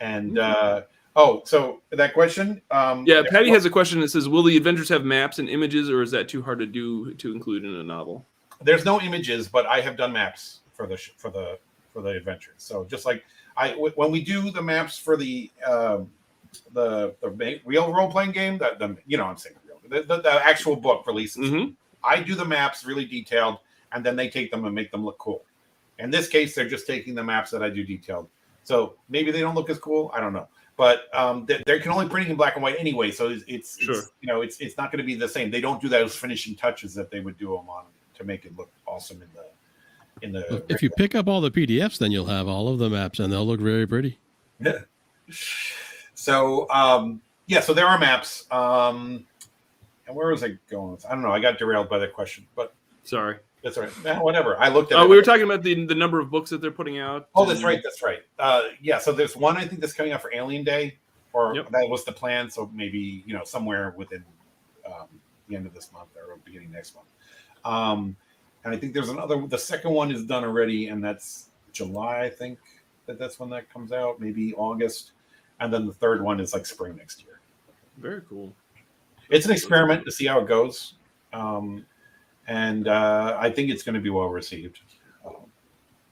And 0.00 0.38
Okay. 0.38 0.40
uh, 0.40 0.82
oh, 1.16 1.42
so 1.44 1.82
that 1.90 2.14
question, 2.14 2.62
um, 2.70 3.04
Yeah, 3.06 3.22
Patty 3.28 3.50
has 3.50 3.64
a 3.64 3.70
question 3.70 4.00
that 4.00 4.08
says, 4.08 4.28
"Will 4.28 4.42
the 4.42 4.56
adventures 4.56 4.88
have 4.90 5.04
maps 5.04 5.38
and 5.38 5.48
images, 5.48 5.90
or 5.90 6.02
is 6.02 6.10
that 6.10 6.28
too 6.28 6.42
hard 6.42 6.58
to 6.58 6.66
do 6.66 7.14
to 7.14 7.32
include 7.32 7.64
in 7.64 7.74
a 7.74 7.82
novel?" 7.82 8.26
there's 8.62 8.84
no 8.84 9.00
images, 9.00 9.48
but 9.48 9.66
I 9.66 9.80
have 9.80 9.96
done 9.96 10.12
maps 10.12 10.60
for 10.72 10.86
the 10.86 10.96
for 11.16 11.30
the 11.30 11.58
for 11.92 12.02
the 12.02 12.10
adventures. 12.10 12.54
So 12.58 12.84
just 12.84 13.06
like 13.06 13.24
I 13.56 13.70
w- 13.70 13.92
when 13.96 14.10
we 14.10 14.22
do 14.22 14.50
the 14.50 14.62
maps 14.62 14.98
for 14.98 15.16
the 15.16 15.50
um, 15.66 16.10
the 16.72 17.14
the 17.20 17.30
ma- 17.30 17.58
real 17.64 17.92
role 17.92 18.10
playing 18.10 18.32
game, 18.32 18.58
that 18.58 18.78
the 18.78 18.96
you 19.06 19.16
know 19.16 19.24
I'm 19.24 19.36
saying 19.36 19.56
real 19.66 19.78
the, 19.88 20.02
the, 20.06 20.22
the 20.22 20.32
actual 20.46 20.76
book 20.76 21.06
releases. 21.06 21.50
Mhm. 21.50 21.74
I 22.04 22.20
do 22.22 22.34
the 22.34 22.44
maps 22.44 22.84
really 22.84 23.04
detailed, 23.04 23.58
and 23.92 24.04
then 24.04 24.16
they 24.16 24.28
take 24.28 24.50
them 24.50 24.64
and 24.64 24.74
make 24.74 24.90
them 24.90 25.04
look 25.04 25.18
cool. 25.18 25.44
In 25.98 26.10
this 26.10 26.28
case, 26.28 26.54
they're 26.54 26.68
just 26.68 26.86
taking 26.86 27.14
the 27.14 27.24
maps 27.24 27.50
that 27.50 27.62
I 27.62 27.70
do 27.70 27.82
detailed. 27.84 28.28
So 28.64 28.94
maybe 29.08 29.30
they 29.30 29.40
don't 29.40 29.54
look 29.54 29.70
as 29.70 29.78
cool. 29.78 30.10
I 30.14 30.20
don't 30.20 30.32
know. 30.32 30.48
But 30.76 31.04
um, 31.14 31.46
they, 31.46 31.62
they 31.64 31.78
can 31.78 31.90
only 31.90 32.08
printing 32.08 32.32
in 32.32 32.36
black 32.36 32.54
and 32.54 32.62
white 32.62 32.76
anyway, 32.78 33.10
so 33.10 33.30
it's, 33.30 33.44
it's, 33.48 33.78
Sure. 33.80 33.96
it's 33.96 34.12
you 34.20 34.28
know 34.28 34.42
it's 34.42 34.58
it's 34.58 34.76
not 34.76 34.92
going 34.92 34.98
to 34.98 35.04
be 35.06 35.14
the 35.14 35.28
same. 35.28 35.50
They 35.50 35.60
don't 35.60 35.80
do 35.80 35.88
those 35.88 36.14
finishing 36.14 36.54
touches 36.54 36.94
that 36.94 37.10
they 37.10 37.20
would 37.20 37.38
do 37.38 37.46
them 37.46 37.68
on 37.70 37.84
to 38.14 38.24
make 38.24 38.44
it 38.44 38.56
look 38.56 38.70
awesome 38.86 39.22
in 39.22 39.28
the 39.34 39.46
in 40.26 40.32
the. 40.32 40.64
If 40.68 40.82
you 40.82 40.90
pick 40.90 41.14
up 41.14 41.28
all 41.28 41.40
the 41.40 41.50
PDFs, 41.50 41.98
then 41.98 42.12
you'll 42.12 42.26
have 42.26 42.46
all 42.46 42.68
of 42.68 42.78
the 42.78 42.90
maps, 42.90 43.18
and 43.18 43.32
they'll 43.32 43.46
look 43.46 43.60
very 43.60 43.86
pretty. 43.86 44.18
so 46.26 46.68
um, 46.70 47.20
yeah, 47.46 47.60
so 47.60 47.72
there 47.72 47.86
are 47.86 47.98
maps. 47.98 48.46
Um, 48.50 49.24
and 50.08 50.16
where 50.16 50.28
was 50.28 50.42
I 50.42 50.58
going? 50.68 50.92
with- 50.92 51.06
I 51.06 51.10
don't 51.10 51.22
know. 51.22 51.30
I 51.30 51.38
got 51.38 51.58
derailed 51.58 51.88
by 51.88 51.98
that 51.98 52.12
question, 52.12 52.46
but 52.56 52.74
Sorry. 53.04 53.36
that's 53.62 53.78
all 53.78 53.84
right. 53.84 54.22
Whatever. 54.22 54.58
I 54.58 54.68
looked 54.68 54.90
at. 54.90 54.98
Uh, 54.98 55.04
it. 55.04 55.08
we 55.08 55.16
were 55.16 55.22
talking 55.22 55.44
about 55.44 55.62
the 55.62 55.86
the 55.86 55.94
number 55.94 56.18
of 56.18 56.30
books 56.30 56.50
that 56.50 56.60
they're 56.60 56.72
putting 56.72 56.98
out. 56.98 57.28
Oh, 57.36 57.44
that's 57.44 57.62
right. 57.62 57.80
That's 57.82 58.02
right. 58.02 58.20
Uh, 58.38 58.64
yeah. 58.82 58.98
So 58.98 59.12
there's 59.12 59.36
one 59.36 59.56
I 59.56 59.66
think 59.66 59.80
that's 59.80 59.92
coming 59.92 60.12
out 60.12 60.20
for 60.20 60.32
Alien 60.34 60.64
Day, 60.64 60.98
or 61.32 61.54
Yep. 61.54 61.70
that 61.70 61.88
was 61.88 62.04
the 62.04 62.12
plan. 62.12 62.50
So 62.50 62.68
maybe 62.74 63.22
you 63.24 63.34
know 63.34 63.44
somewhere 63.44 63.94
within 63.96 64.24
um, 64.86 65.06
the 65.48 65.54
end 65.54 65.66
of 65.66 65.74
this 65.74 65.92
month 65.92 66.08
or 66.16 66.38
beginning 66.44 66.72
next 66.72 66.94
month. 66.96 67.06
Um, 67.64 68.16
and 68.64 68.74
I 68.74 68.78
think 68.78 68.94
there's 68.94 69.10
another. 69.10 69.46
The 69.46 69.58
second 69.58 69.92
one 69.92 70.10
is 70.10 70.24
done 70.24 70.42
already, 70.42 70.88
and 70.88 71.02
that's 71.02 71.50
July. 71.72 72.22
I 72.24 72.30
think 72.30 72.58
that 73.06 73.16
that's 73.18 73.38
when 73.38 73.48
that 73.50 73.72
comes 73.72 73.92
out. 73.92 74.20
Maybe 74.20 74.52
August, 74.54 75.12
and 75.60 75.72
then 75.72 75.86
the 75.86 75.92
third 75.92 76.22
one 76.22 76.40
is 76.40 76.52
like 76.52 76.66
spring 76.66 76.96
next 76.96 77.22
year. 77.22 77.40
Very 77.98 78.22
cool. 78.28 78.54
It's 79.30 79.46
an 79.46 79.52
experiment 79.52 80.04
to 80.04 80.12
see 80.12 80.26
how 80.26 80.40
it 80.40 80.46
goes, 80.46 80.94
um, 81.32 81.84
and 82.46 82.86
uh, 82.86 83.36
I 83.38 83.50
think 83.50 83.70
it's 83.70 83.82
going 83.82 83.94
to 83.94 84.00
be 84.00 84.10
well 84.10 84.28
received. 84.28 84.80
Um, 85.26 85.34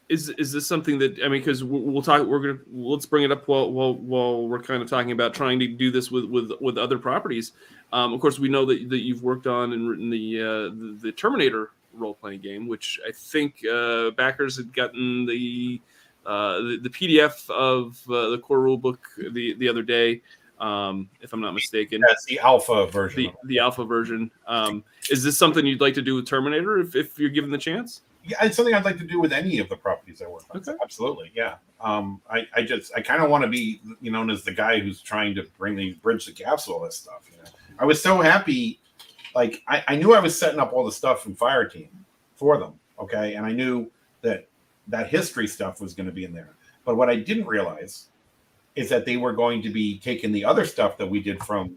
is 0.09 0.31
is 0.31 0.53
this 0.53 0.67
something 0.67 0.99
that 0.99 1.19
I 1.25 1.29
mean? 1.29 1.41
Because 1.41 1.63
we'll, 1.63 1.83
we'll 1.83 2.03
talk. 2.03 2.27
We're 2.27 2.41
gonna 2.41 2.59
let's 2.73 3.07
bring 3.07 3.23
it 3.23 3.31
up 3.31 3.47
while 3.47 3.71
while 3.71 3.95
while 3.95 4.49
we're 4.49 4.63
kind 4.63 4.83
of 4.83 4.89
talking 4.89 5.13
about 5.13 5.33
trying 5.33 5.61
to 5.61 5.69
do 5.69 5.91
this 5.91 6.11
with 6.11 6.25
with 6.25 6.51
with 6.61 6.77
other 6.77 6.99
properties. 6.99 7.53
Um, 7.93 8.13
of 8.13 8.21
course, 8.21 8.39
we 8.39 8.49
know 8.49 8.65
that 8.65 8.89
that 8.89 9.01
you've 9.01 9.23
worked 9.23 9.47
on 9.47 9.73
and 9.73 9.89
written 9.89 10.11
the 10.11 10.41
uh, 10.41 10.45
the, 10.45 10.99
the 11.03 11.13
Terminator 11.13 11.71
role 11.93 12.15
playing 12.15 12.41
game, 12.41 12.67
which 12.67 12.99
I 13.07 13.13
think 13.13 13.65
uh, 13.71 14.11
backers 14.11 14.57
had 14.57 14.75
gotten 14.75 15.27
the 15.27 15.81
uh, 16.27 16.59
the, 16.59 16.79
the 16.83 16.91
PDF 16.91 17.49
of 17.51 18.01
uh, 18.09 18.31
the 18.31 18.39
core 18.39 18.61
rule 18.61 18.79
book 18.79 19.07
the 19.33 19.55
the 19.55 19.69
other 19.69 19.83
day, 19.83 20.23
um, 20.61 21.09
if 21.21 21.33
I'm 21.33 21.41
not 21.41 21.55
mistaken. 21.55 22.01
that's 22.07 22.25
the 22.25 22.39
alpha 22.39 22.87
version. 22.87 23.25
The, 23.25 23.49
the 23.49 23.59
alpha 23.59 23.85
version. 23.85 24.31
Um, 24.47 24.85
is 25.11 25.23
this 25.23 25.37
something 25.37 25.67
you'd 25.67 25.81
like 25.81 25.95
to 25.95 26.03
do 26.03 26.15
with 26.15 26.27
Terminator 26.27 26.79
if, 26.79 26.97
if 26.97 27.19
you're 27.19 27.31
given 27.31 27.51
the 27.51 27.59
chance? 27.59 28.03
Yeah, 28.27 28.39
it's 28.43 28.57
something 28.57 28.75
I'd 28.75 28.87
like 28.87 28.97
to 28.99 29.07
do 29.07 29.21
with 29.21 29.33
any 29.33 29.59
of 29.59 29.69
the 29.69 29.77
properties 29.77 30.23
I 30.23 30.29
work 30.29 30.45
on. 30.51 30.57
Okay. 30.57 30.73
Absolutely, 30.83 31.31
yeah. 31.35 31.57
Um, 31.81 32.23
I, 32.31 32.47
I 32.55 32.63
just 32.63 32.93
I 32.97 33.03
kind 33.03 33.23
of 33.23 33.29
want 33.29 33.45
to 33.45 33.51
be 33.51 33.81
you 34.01 34.11
know 34.11 34.21
known 34.21 34.31
as 34.31 34.45
the 34.45 34.53
guy 34.53 34.81
who's 34.81 35.03
trying 35.03 35.35
to 35.35 35.47
bring 35.59 35.77
the 35.77 35.93
bridge 35.95 36.25
the 36.25 36.33
gaps 36.33 36.67
with 36.67 36.75
all 36.75 36.83
this 36.83 36.97
stuff. 36.97 37.29
You 37.31 37.37
know, 37.39 37.51
I 37.79 37.85
was 37.85 38.03
so 38.03 38.21
happy, 38.23 38.81
like 39.35 39.63
I, 39.69 39.85
I 39.89 39.97
knew 39.97 40.15
I 40.15 40.21
was 40.21 40.39
setting 40.39 40.59
up 40.59 40.73
all 40.73 40.85
the 40.85 40.93
stuff 40.93 41.23
from 41.23 41.37
Fireteam 41.37 41.89
for 42.37 42.57
them. 42.57 42.75
Okay, 42.99 43.35
and 43.35 43.45
I 43.45 43.53
knew 43.53 43.91
that 44.23 44.49
that 44.89 45.09
history 45.09 45.47
stuff 45.47 45.81
was 45.81 45.95
going 45.95 46.07
to 46.07 46.13
be 46.13 46.25
in 46.25 46.33
there. 46.33 46.51
But 46.85 46.97
what 46.97 47.09
I 47.09 47.17
didn't 47.17 47.47
realize 47.47 48.09
is 48.77 48.89
that 48.91 49.05
they 49.05 49.17
were 49.17 49.33
going 49.33 49.63
to 49.63 49.71
be 49.71 49.99
taking 49.99 50.33
the 50.33 50.45
other 50.45 50.65
stuff 50.65 50.99
that 50.99 51.09
we 51.09 51.21
did 51.21 51.43
from 51.43 51.77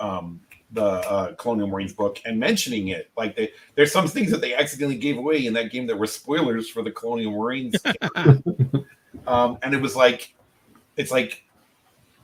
um, 0.00 0.40
the 0.72 0.84
uh, 0.84 1.34
Colonial 1.34 1.68
Marines 1.68 1.92
book 1.92 2.20
and 2.24 2.38
mentioning 2.38 2.88
it. 2.88 3.10
Like 3.16 3.36
they, 3.36 3.52
there's 3.74 3.92
some 3.92 4.08
things 4.08 4.30
that 4.30 4.40
they 4.40 4.54
accidentally 4.54 4.98
gave 4.98 5.18
away 5.18 5.46
in 5.46 5.52
that 5.54 5.70
game 5.70 5.86
that 5.86 5.98
were 5.98 6.06
spoilers 6.06 6.68
for 6.68 6.82
the 6.82 6.90
Colonial 6.90 7.32
Marines. 7.32 7.76
um, 9.26 9.58
and 9.62 9.74
it 9.74 9.80
was 9.80 9.96
like, 9.96 10.34
it's 10.96 11.10
like, 11.10 11.44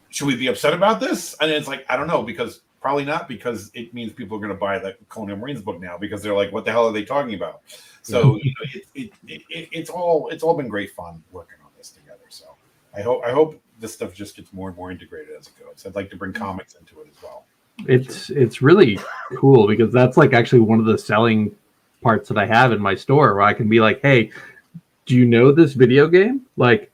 should 0.08 0.26
we 0.26 0.36
be 0.36 0.48
upset 0.48 0.74
about 0.74 1.00
this? 1.00 1.36
And 1.40 1.50
it's 1.50 1.68
like, 1.68 1.84
I 1.88 1.96
don't 1.96 2.08
know, 2.08 2.22
because 2.22 2.60
probably 2.80 3.04
not, 3.04 3.28
because 3.28 3.70
it 3.74 3.92
means 3.92 4.12
people 4.12 4.36
are 4.36 4.40
going 4.40 4.52
to 4.52 4.58
buy 4.58 4.78
the 4.78 4.96
Colonial 5.08 5.36
Marines 5.36 5.62
book 5.62 5.80
now 5.80 5.98
because 5.98 6.22
they're 6.22 6.34
like, 6.34 6.52
what 6.52 6.64
the 6.64 6.72
hell 6.72 6.86
are 6.86 6.92
they 6.92 7.04
talking 7.04 7.34
about? 7.34 7.60
So 8.02 8.38
you 8.42 8.50
know, 8.50 8.66
it, 8.74 8.86
it, 8.94 9.12
it, 9.26 9.42
it, 9.48 9.68
it's 9.72 9.90
all 9.90 10.28
it's 10.28 10.42
all 10.42 10.56
been 10.56 10.68
great 10.68 10.90
fun 10.92 11.22
working 11.32 11.58
on 11.64 11.70
this 11.76 11.90
together. 11.90 12.18
So 12.30 12.46
I 12.94 13.02
hope 13.02 13.22
I 13.24 13.30
hope 13.32 13.60
this 13.78 13.92
stuff 13.92 14.14
just 14.14 14.36
gets 14.36 14.52
more 14.52 14.68
and 14.68 14.76
more 14.76 14.90
integrated 14.90 15.36
as 15.38 15.48
it 15.48 15.52
goes. 15.58 15.84
I'd 15.86 15.94
like 15.94 16.10
to 16.10 16.16
bring 16.16 16.32
mm. 16.32 16.36
comics 16.36 16.74
into 16.74 17.00
it 17.00 17.08
as 17.10 17.22
well. 17.22 17.44
it's 17.86 18.30
it's 18.30 18.62
really 18.62 18.98
cool 19.36 19.66
because 19.66 19.92
that's 19.92 20.16
like 20.16 20.32
actually 20.32 20.60
one 20.60 20.78
of 20.80 20.86
the 20.86 20.98
selling 20.98 21.54
parts 22.02 22.28
that 22.28 22.38
I 22.38 22.46
have 22.46 22.72
in 22.72 22.80
my 22.80 22.94
store 22.94 23.34
where 23.34 23.42
I 23.42 23.52
can 23.52 23.68
be 23.68 23.80
like, 23.80 24.00
hey, 24.00 24.30
do 25.06 25.16
you 25.16 25.26
know 25.26 25.52
this 25.52 25.74
video 25.74 26.08
game? 26.08 26.46
Like 26.56 26.89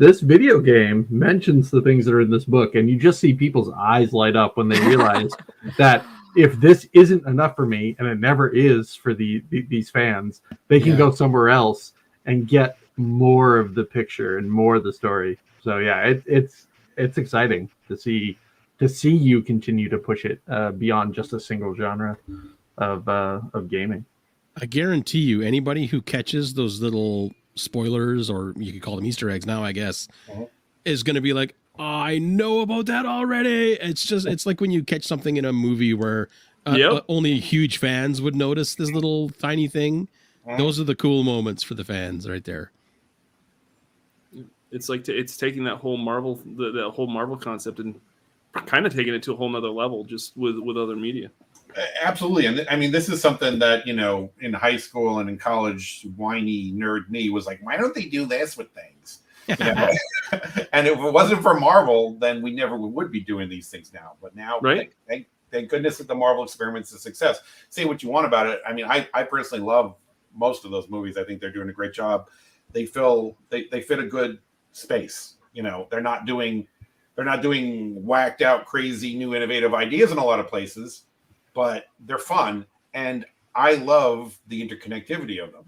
this 0.00 0.20
video 0.22 0.60
game 0.60 1.06
mentions 1.10 1.70
the 1.70 1.82
things 1.82 2.06
that 2.06 2.14
are 2.14 2.22
in 2.22 2.30
this 2.30 2.46
book, 2.46 2.74
and 2.74 2.88
you 2.88 2.98
just 2.98 3.20
see 3.20 3.34
people's 3.34 3.70
eyes 3.76 4.14
light 4.14 4.34
up 4.34 4.56
when 4.56 4.66
they 4.66 4.80
realize 4.86 5.30
that 5.78 6.04
if 6.36 6.58
this 6.58 6.88
isn't 6.94 7.26
enough 7.26 7.54
for 7.54 7.66
me, 7.66 7.94
and 7.98 8.08
it 8.08 8.18
never 8.18 8.48
is 8.48 8.94
for 8.94 9.12
the, 9.12 9.44
the 9.50 9.60
these 9.68 9.90
fans, 9.90 10.40
they 10.68 10.80
can 10.80 10.92
Yeah. 10.92 10.98
go 10.98 11.10
somewhere 11.10 11.50
else 11.50 11.92
and 12.24 12.48
get 12.48 12.78
more 12.96 13.58
of 13.58 13.74
the 13.74 13.84
picture 13.84 14.38
and 14.38 14.50
more 14.50 14.76
of 14.76 14.84
the 14.84 14.92
story. 14.92 15.38
So 15.62 15.78
yeah, 15.78 16.00
it, 16.06 16.22
it's 16.26 16.66
it's 16.96 17.18
exciting 17.18 17.68
to 17.88 17.96
see 17.96 18.38
to 18.78 18.88
see 18.88 19.14
you 19.14 19.42
continue 19.42 19.90
to 19.90 19.98
push 19.98 20.24
it 20.24 20.40
uh, 20.48 20.70
beyond 20.72 21.14
just 21.14 21.34
a 21.34 21.40
single 21.40 21.74
genre 21.76 22.16
of 22.78 23.06
uh, 23.06 23.40
of 23.52 23.68
gaming. 23.68 24.06
I 24.60 24.64
guarantee 24.64 25.20
you, 25.20 25.42
anybody 25.42 25.86
who 25.86 26.00
catches 26.00 26.54
those 26.54 26.80
little 26.80 27.34
spoilers, 27.54 28.30
or 28.30 28.52
you 28.56 28.72
could 28.72 28.82
call 28.82 28.96
them 28.96 29.04
Easter 29.06 29.28
eggs 29.30 29.46
now, 29.46 29.62
I 29.64 29.72
guess, 29.72 30.08
Mhm. 30.28 30.48
is 30.84 31.02
going 31.02 31.14
to 31.16 31.20
be 31.20 31.32
like, 31.32 31.54
oh, 31.78 31.84
I 31.84 32.18
know 32.18 32.60
about 32.60 32.86
that 32.86 33.06
already. 33.06 33.72
It's 33.74 34.04
just, 34.04 34.26
it's 34.26 34.46
like 34.46 34.60
when 34.60 34.70
you 34.70 34.82
catch 34.84 35.04
something 35.04 35.36
in 35.36 35.44
a 35.44 35.52
movie 35.52 35.94
where 35.94 36.28
uh, 36.66 36.74
Yep. 36.76 36.92
uh, 36.92 37.00
only 37.08 37.40
huge 37.40 37.78
fans 37.78 38.20
would 38.20 38.34
notice 38.36 38.74
this 38.74 38.90
little 38.92 39.30
tiny 39.30 39.66
thing. 39.66 40.08
Mhm. 40.46 40.58
Those 40.58 40.78
are 40.78 40.84
the 40.84 40.94
cool 40.94 41.22
moments 41.22 41.62
for 41.62 41.74
the 41.74 41.84
fans 41.84 42.28
right 42.28 42.44
there. 42.44 42.70
It's 44.70 44.88
like 44.88 45.02
t- 45.04 45.12
it's 45.12 45.36
taking 45.36 45.64
that 45.64 45.76
whole 45.76 45.96
Marvel 45.96 46.38
the, 46.44 46.70
the 46.70 46.90
whole 46.90 47.06
Marvel 47.08 47.36
concept 47.36 47.80
and 47.80 47.98
kind 48.66 48.86
of 48.86 48.94
taking 48.94 49.14
it 49.14 49.22
to 49.24 49.32
a 49.32 49.36
whole 49.36 49.48
nother 49.48 49.70
level 49.70 50.04
just 50.04 50.36
with 50.36 50.58
with 50.58 50.76
other 50.76 50.94
media. 50.96 51.30
Absolutely, 52.02 52.46
and 52.46 52.66
I 52.70 52.76
mean, 52.76 52.90
this 52.90 53.08
is 53.08 53.20
something 53.20 53.58
that 53.58 53.86
you 53.86 53.94
know 53.94 54.30
in 54.40 54.52
high 54.52 54.76
school 54.76 55.18
and 55.18 55.28
in 55.28 55.38
college, 55.38 56.06
whiny 56.16 56.72
nerd 56.72 57.08
me 57.10 57.30
was 57.30 57.46
like, 57.46 57.60
why 57.62 57.76
don't 57.76 57.94
they 57.94 58.04
do 58.04 58.26
this 58.26 58.56
with 58.56 58.68
things? 58.72 59.20
You 59.46 59.56
know? 59.56 59.90
and 60.72 60.86
if 60.86 60.98
it 60.98 61.12
wasn't 61.12 61.42
for 61.42 61.58
Marvel, 61.58 62.16
then 62.18 62.42
we 62.42 62.52
never 62.52 62.76
would 62.76 63.10
be 63.10 63.20
doing 63.20 63.48
these 63.48 63.68
things 63.68 63.92
now. 63.92 64.12
But 64.22 64.36
now, 64.36 64.60
Right. 64.60 64.78
Thank, 64.78 64.94
thank, 65.08 65.26
thank 65.50 65.68
goodness 65.68 65.98
that 65.98 66.08
the 66.08 66.14
Marvel 66.14 66.44
experiment's 66.44 66.92
a 66.92 66.98
success. 66.98 67.40
Say 67.68 67.84
what 67.84 68.02
you 68.02 68.10
want 68.10 68.26
about 68.26 68.46
it. 68.46 68.60
I 68.66 68.72
mean, 68.72 68.84
I, 68.84 69.08
I 69.12 69.24
personally 69.24 69.64
love 69.64 69.96
most 70.34 70.64
of 70.64 70.70
those 70.70 70.88
movies. 70.88 71.16
I 71.16 71.24
think 71.24 71.40
they're 71.40 71.52
doing 71.52 71.68
a 71.68 71.72
great 71.72 71.92
job. 71.92 72.28
They 72.72 72.86
fill 72.86 73.36
they, 73.48 73.66
they 73.70 73.80
fit 73.80 73.98
a 73.98 74.06
good 74.06 74.38
space. 74.72 75.34
You 75.52 75.62
know, 75.62 75.88
they're 75.90 76.00
not 76.00 76.26
doing 76.26 76.66
they're 77.16 77.24
not 77.24 77.42
doing 77.42 78.04
whacked 78.04 78.40
out, 78.40 78.66
crazy, 78.66 79.16
new, 79.16 79.34
innovative 79.34 79.74
ideas 79.74 80.12
in 80.12 80.18
a 80.18 80.24
lot 80.24 80.38
of 80.38 80.46
places, 80.46 81.04
but 81.54 81.86
they're 82.00 82.18
fun. 82.18 82.66
And 82.94 83.24
I 83.54 83.74
love 83.74 84.38
the 84.48 84.66
interconnectivity 84.66 85.42
of 85.42 85.52
them. 85.52 85.64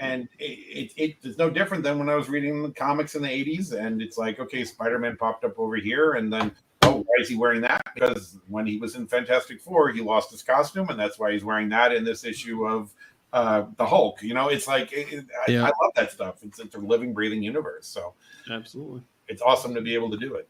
And 0.00 0.28
it, 0.40 0.44
it, 0.44 0.92
it 0.96 1.16
it's 1.22 1.38
no 1.38 1.48
different 1.48 1.84
than 1.84 1.98
when 1.98 2.08
I 2.08 2.16
was 2.16 2.28
reading 2.28 2.62
the 2.62 2.70
comics 2.70 3.14
in 3.14 3.22
the 3.22 3.28
80s. 3.28 3.72
And 3.72 4.02
it's 4.02 4.18
like, 4.18 4.40
okay, 4.40 4.64
Spider 4.64 4.98
Man 4.98 5.16
popped 5.16 5.44
up 5.44 5.58
over 5.58 5.76
here. 5.76 6.12
And 6.14 6.32
then, 6.32 6.50
oh, 6.82 6.96
why 7.06 7.14
is 7.20 7.28
he 7.28 7.36
wearing 7.36 7.60
that? 7.60 7.82
Because 7.94 8.38
when 8.48 8.66
he 8.66 8.76
was 8.78 8.96
in 8.96 9.06
Fantastic 9.06 9.60
Four, 9.60 9.90
he 9.90 10.00
lost 10.00 10.32
his 10.32 10.42
costume. 10.42 10.88
And 10.88 10.98
that's 10.98 11.18
why 11.18 11.32
he's 11.32 11.44
wearing 11.44 11.68
that 11.68 11.92
in 11.92 12.04
this 12.04 12.24
issue 12.24 12.66
of 12.66 12.92
uh, 13.32 13.66
the 13.76 13.86
Hulk. 13.86 14.20
You 14.22 14.34
know, 14.34 14.48
it's 14.48 14.66
like, 14.66 14.92
it, 14.92 15.12
it- 15.12 15.26
I, 15.46 15.50
Yeah. 15.52 15.62
I 15.62 15.66
love 15.66 15.92
that 15.94 16.10
stuff. 16.10 16.36
It's, 16.42 16.58
it's 16.58 16.74
a 16.74 16.78
living, 16.80 17.14
breathing 17.14 17.42
universe. 17.42 17.86
So 17.86 18.14
Absolutely. 18.50 19.02
it's 19.28 19.42
awesome 19.42 19.74
to 19.76 19.80
be 19.80 19.94
able 19.94 20.10
to 20.10 20.16
do 20.16 20.34
it. 20.34 20.48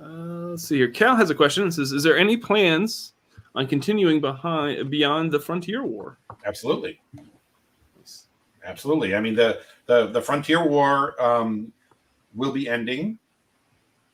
Uh, 0.00 0.50
let's 0.50 0.64
see 0.68 0.76
here. 0.76 0.88
Cal 0.90 1.16
has 1.16 1.30
a 1.30 1.34
question. 1.34 1.66
It 1.66 1.72
says, 1.72 1.90
"Is 1.92 2.04
there 2.04 2.16
any 2.16 2.36
plans 2.36 3.14
on 3.58 3.66
continuing 3.66 4.20
behind 4.20 4.88
beyond 4.88 5.32
the 5.32 5.40
Frontier 5.40 5.84
War?" 5.84 6.18
Absolutely. 6.46 7.00
Absolutely. 8.64 9.14
I 9.14 9.20
mean, 9.20 9.34
the 9.34 9.60
the 9.86 10.08
the 10.08 10.20
frontier 10.20 10.66
war 10.66 11.20
um, 11.22 11.72
will 12.34 12.52
be 12.52 12.68
ending, 12.68 13.18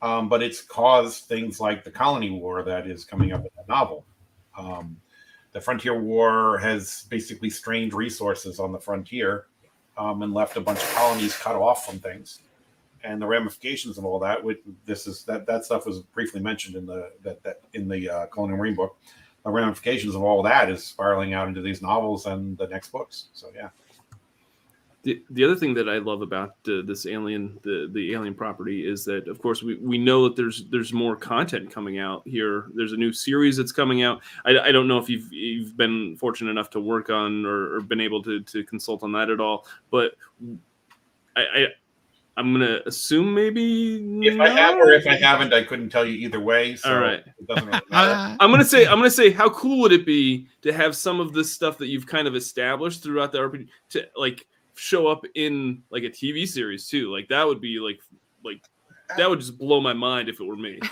um, 0.01 0.29
but 0.29 0.41
it's 0.41 0.61
caused 0.61 1.25
things 1.25 1.59
like 1.59 1.83
the 1.83 1.91
colony 1.91 2.31
war 2.31 2.63
that 2.63 2.87
is 2.87 3.03
coming 3.03 3.33
up 3.33 3.41
in 3.41 3.49
the 3.57 3.63
novel. 3.67 4.05
Um, 4.57 4.95
the 5.51 5.59
frontier 5.59 5.99
war 5.99 6.57
has 6.59 7.05
basically 7.09 7.49
strained 7.49 7.93
resources 7.93 8.59
on 8.59 8.71
the 8.71 8.79
frontier 8.79 9.47
um, 9.97 10.21
and 10.21 10.33
left 10.33 10.55
a 10.55 10.61
bunch 10.61 10.79
of 10.79 10.89
colonies 10.93 11.37
cut 11.37 11.55
off 11.57 11.85
from 11.85 11.99
things, 11.99 12.39
and 13.03 13.21
the 13.21 13.27
ramifications 13.27 13.97
of 13.97 14.05
all 14.05 14.19
that. 14.19 14.41
With 14.41 14.59
this 14.85 15.05
is 15.05 15.25
that 15.25 15.45
that 15.47 15.65
stuff 15.65 15.85
was 15.85 15.99
briefly 15.99 16.39
mentioned 16.39 16.77
in 16.77 16.85
the 16.85 17.11
that, 17.23 17.43
that 17.43 17.59
in 17.73 17.89
the 17.89 18.09
uh, 18.09 18.25
Colonial 18.27 18.57
Marine 18.57 18.75
book. 18.75 18.95
The 19.45 19.51
ramifications 19.51 20.15
of 20.15 20.23
all 20.23 20.41
that 20.43 20.69
is 20.69 20.83
spiraling 20.83 21.33
out 21.33 21.47
into 21.47 21.61
these 21.61 21.81
novels 21.81 22.25
and 22.25 22.57
the 22.57 22.67
next 22.67 22.91
books. 22.91 23.27
So 23.33 23.47
yeah. 23.55 23.69
The, 25.03 25.21
the 25.29 25.43
other 25.43 25.55
thing 25.55 25.75
that 25.75 25.87
I 25.87 25.99
love 25.99 26.23
about 26.23 26.55
uh, 26.67 26.81
this 26.83 27.05
alien, 27.05 27.59
the 27.61 27.87
the 27.93 28.13
alien 28.13 28.33
property, 28.33 28.89
is 28.89 29.05
that 29.05 29.27
of 29.27 29.39
course 29.39 29.61
we, 29.61 29.75
we 29.75 29.99
know 29.99 30.23
that 30.23 30.35
there's 30.35 30.65
there's 30.71 30.93
more 30.93 31.15
content 31.15 31.69
coming 31.69 31.99
out 31.99 32.23
here. 32.25 32.71
There's 32.73 32.91
a 32.91 32.97
new 32.97 33.13
series 33.13 33.55
that's 33.55 33.71
coming 33.71 34.01
out. 34.01 34.23
I, 34.45 34.57
I 34.57 34.71
don't 34.71 34.87
know 34.87 34.97
if 34.97 35.07
you've 35.07 35.31
you've 35.31 35.77
been 35.77 36.17
fortunate 36.17 36.49
enough 36.49 36.71
to 36.71 36.79
work 36.79 37.11
on 37.11 37.45
or, 37.45 37.75
or 37.75 37.81
been 37.81 38.01
able 38.01 38.23
to, 38.23 38.41
to 38.41 38.63
consult 38.63 39.03
on 39.03 39.11
that 39.11 39.29
at 39.29 39.39
all, 39.39 39.67
but 39.91 40.15
I, 41.35 41.41
I 41.41 41.67
I'm 42.37 42.51
gonna 42.51 42.81
assume 42.85 43.33
maybe 43.33 44.19
If 44.21 44.39
I 44.39 44.49
have 44.49 44.75
or 44.75 44.91
if 44.91 45.07
I 45.07 45.15
haven't, 45.15 45.53
I 45.53 45.63
couldn't 45.63 45.89
tell 45.89 46.05
you 46.05 46.13
either 46.15 46.39
way. 46.39 46.75
So 46.75 46.93
All 46.93 46.99
right. 46.99 47.19
it 47.19 47.47
doesn't 47.47 47.65
really 47.65 47.79
matter. 47.89 48.37
I'm 48.41 48.51
gonna 48.51 48.65
say 48.65 48.85
I'm 48.85 48.97
gonna 48.97 49.09
say 49.09 49.31
how 49.31 49.49
cool 49.49 49.79
would 49.81 49.93
it 49.93 50.05
be 50.05 50.47
to 50.61 50.73
have 50.73 50.95
some 50.95 51.19
of 51.19 51.31
this 51.33 51.51
stuff 51.51 51.77
that 51.77 51.87
you've 51.87 52.05
kind 52.05 52.27
of 52.27 52.35
established 52.35 53.03
throughout 53.03 53.31
the 53.31 53.37
RPG 53.37 53.67
to 53.91 54.07
like 54.17 54.45
show 54.75 55.07
up 55.07 55.25
in 55.35 55.81
like 55.89 56.03
a 56.03 56.09
TV 56.09 56.47
series 56.47 56.87
too. 56.87 57.11
Like 57.11 57.29
that 57.29 57.47
would 57.47 57.61
be 57.61 57.79
like 57.79 57.99
like 58.43 58.61
that 59.17 59.29
would 59.29 59.39
just 59.39 59.57
blow 59.57 59.79
my 59.79 59.93
mind 59.93 60.29
if 60.29 60.39
it 60.39 60.43
were 60.45 60.57
me. 60.57 60.79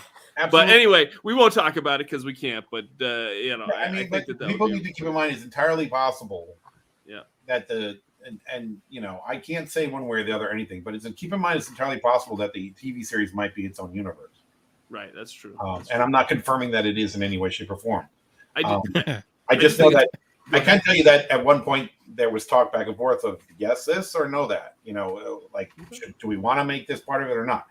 But 0.49 0.69
anyway, 0.69 1.11
we 1.23 1.35
won't 1.35 1.53
talk 1.53 1.77
about 1.77 2.01
it 2.01 2.07
because 2.09 2.25
we 2.25 2.33
can't. 2.33 2.65
But 2.71 2.85
uh, 2.99 3.29
you 3.33 3.55
know, 3.55 3.67
I 3.67 3.91
mean, 3.91 4.09
but 4.09 4.25
that 4.25 4.39
that 4.39 4.47
people 4.47 4.67
would 4.67 4.77
need 4.77 4.83
to 4.85 4.91
keep 4.91 5.05
in 5.05 5.13
mind 5.13 5.31
it's 5.31 5.43
entirely 5.43 5.87
possible. 5.87 6.57
Yeah. 7.05 7.21
That 7.45 7.67
the 7.67 7.99
and, 8.25 8.39
and 8.51 8.77
you 8.89 9.01
know 9.01 9.21
I 9.27 9.37
can't 9.37 9.69
say 9.69 9.87
one 9.87 10.07
way 10.07 10.19
or 10.19 10.23
the 10.23 10.31
other 10.31 10.47
or 10.47 10.51
anything, 10.51 10.81
but 10.81 10.95
it's 10.95 11.05
a 11.05 11.11
keep 11.11 11.33
in 11.33 11.39
mind 11.39 11.59
it's 11.59 11.69
entirely 11.69 11.99
possible 11.99 12.35
that 12.37 12.53
the 12.53 12.71
TV 12.81 13.05
series 13.05 13.33
might 13.33 13.55
be 13.55 13.65
its 13.65 13.79
own 13.79 13.93
universe. 13.93 14.43
right. 14.89 15.11
That's 15.15 15.31
true. 15.31 15.57
Um, 15.59 15.79
That's 15.79 15.91
and 15.91 16.01
I'm 16.01 16.11
not 16.11 16.27
confirming 16.27 16.71
that 16.71 16.85
it 16.85 16.97
is 16.97 17.15
in 17.15 17.23
any 17.23 17.37
way, 17.37 17.49
shape, 17.49 17.71
or 17.71 17.77
form. 17.77 18.07
I 18.55 18.61
do, 18.61 18.67
Um, 18.69 19.23
I 19.49 19.55
just 19.55 19.79
know 19.79 19.89
that 19.91 20.09
I 20.51 20.59
can 20.59 20.81
tell 20.81 20.95
you 20.95 21.03
that 21.03 21.29
at 21.31 21.43
one 21.43 21.61
point 21.61 21.89
there 22.07 22.29
was 22.29 22.45
talk 22.45 22.71
back 22.73 22.87
and 22.87 22.95
forth 22.97 23.23
of 23.23 23.41
yes 23.57 23.85
this 23.85 24.15
or 24.15 24.27
no 24.27 24.47
that. 24.47 24.75
You 24.83 24.93
know, 24.93 25.43
like 25.53 25.71
should, 25.91 26.13
do 26.19 26.27
we 26.27 26.37
want 26.37 26.59
to 26.59 26.65
make 26.65 26.87
this 26.87 26.99
part 27.01 27.23
of 27.23 27.29
it 27.29 27.37
or 27.37 27.45
not? 27.45 27.65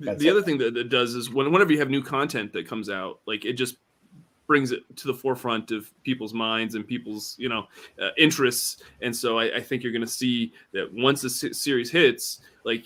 That's 0.00 0.20
the 0.20 0.28
it. 0.28 0.30
other 0.32 0.42
thing 0.42 0.58
that 0.58 0.76
it 0.76 0.88
does 0.88 1.14
is 1.14 1.30
when, 1.30 1.52
whenever 1.52 1.72
you 1.72 1.78
have 1.78 1.90
new 1.90 2.02
content 2.02 2.52
that 2.54 2.66
comes 2.66 2.90
out, 2.90 3.20
like 3.26 3.44
it 3.44 3.52
just 3.52 3.76
brings 4.52 4.70
it 4.70 4.82
to 4.94 5.06
the 5.06 5.14
forefront 5.14 5.70
of 5.70 5.90
people's 6.02 6.34
minds 6.34 6.74
and 6.74 6.86
people's 6.86 7.36
you 7.38 7.48
know 7.48 7.64
uh, 7.98 8.10
interests. 8.18 8.82
And 9.00 9.16
so 9.16 9.38
I, 9.38 9.56
I 9.56 9.60
think 9.62 9.82
you're 9.82 9.92
going 9.92 10.04
to 10.04 10.06
see 10.06 10.52
that 10.72 10.92
once 10.92 11.22
the 11.22 11.30
se- 11.30 11.52
series 11.52 11.90
hits, 11.90 12.40
like 12.62 12.84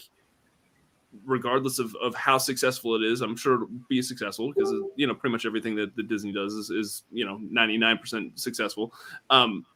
regardless 1.24 1.80
of, 1.80 1.92
of 2.00 2.14
how 2.14 2.38
successful 2.38 2.94
it 2.94 3.02
is, 3.02 3.20
I'm 3.20 3.34
sure 3.34 3.54
it'll 3.56 3.68
be 3.88 4.00
successful 4.00 4.52
because 4.52 4.72
you 4.94 5.08
know 5.08 5.14
pretty 5.16 5.32
much 5.32 5.44
everything 5.44 5.74
that, 5.74 5.96
that 5.96 6.06
Disney 6.06 6.30
does 6.30 6.52
is, 6.52 6.70
is 6.70 7.02
you 7.10 7.26
know 7.26 7.40
99% 7.52 8.38
successful. 8.38 8.94
Um, 9.28 9.66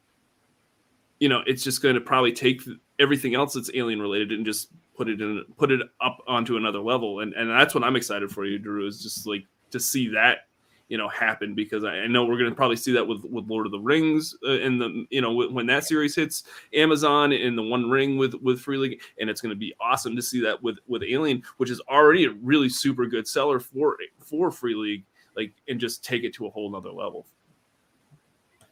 you 1.19 1.29
know, 1.29 1.43
it's 1.45 1.65
just 1.65 1.83
going 1.83 1.97
to 1.97 2.01
probably 2.01 2.31
take 2.31 2.63
everything 3.01 3.35
else 3.35 3.55
that's 3.55 3.73
alien 3.75 4.01
related 4.01 4.31
and 4.31 4.47
just 4.47 4.69
put 4.97 5.09
it 5.09 5.21
in 5.21 5.45
put 5.59 5.73
it 5.73 5.81
up 6.01 6.19
onto 6.29 6.57
another 6.57 6.79
level 6.79 7.21
and 7.21 7.33
and 7.33 7.49
that's 7.49 7.75
what 7.75 7.83
i'm 7.83 7.97
excited 7.97 8.31
for 8.31 8.45
you 8.45 8.59
drew 8.59 8.87
is 8.87 9.03
just 9.03 9.27
like 9.27 9.45
to 9.71 9.81
see 9.81 10.09
that 10.09 10.50
you 10.91 10.99
know 10.99 11.09
happen 11.09 11.55
because 11.55 11.85
i, 11.85 12.07
know 12.07 12.27
we're 12.27 12.37
going 12.37 12.51
to 12.51 12.55
probably 12.55 12.77
see 12.77 12.93
that 12.93 13.07
with 13.07 13.25
with 13.25 13.49
lord 13.49 13.65
of 13.65 13.73
the 13.73 13.79
rings 13.79 14.37
uh, 14.45 14.59
and 14.59 14.79
the 14.79 15.07
you 15.09 15.23
know 15.23 15.33
when 15.33 15.65
that 15.65 15.85
series 15.85 16.15
hits 16.15 16.43
amazon 16.75 17.33
in 17.33 17.57
the 17.57 17.63
one 17.63 17.89
ring 17.89 18.19
with 18.19 18.35
with 18.43 18.61
free 18.61 18.77
league 18.77 19.01
and 19.19 19.31
it's 19.31 19.41
going 19.41 19.51
to 19.55 19.59
be 19.59 19.73
awesome 19.81 20.15
to 20.15 20.21
see 20.21 20.41
that 20.41 20.61
with 20.63 20.79
with 20.87 21.03
alien 21.05 21.43
which 21.57 21.71
is 21.71 21.81
already 21.89 22.27
a 22.27 22.31
really 22.43 22.69
super 22.69 23.07
good 23.07 23.27
seller 23.27 23.61
for 23.61 23.97
for 24.19 24.51
free 24.51 24.75
league 24.75 25.05
like 25.37 25.53
and 25.69 25.81
just 25.81 26.05
take 26.05 26.25
it 26.25 26.35
to 26.35 26.47
a 26.47 26.51
whole 26.51 26.71
nother 26.71 26.91
level 26.91 27.27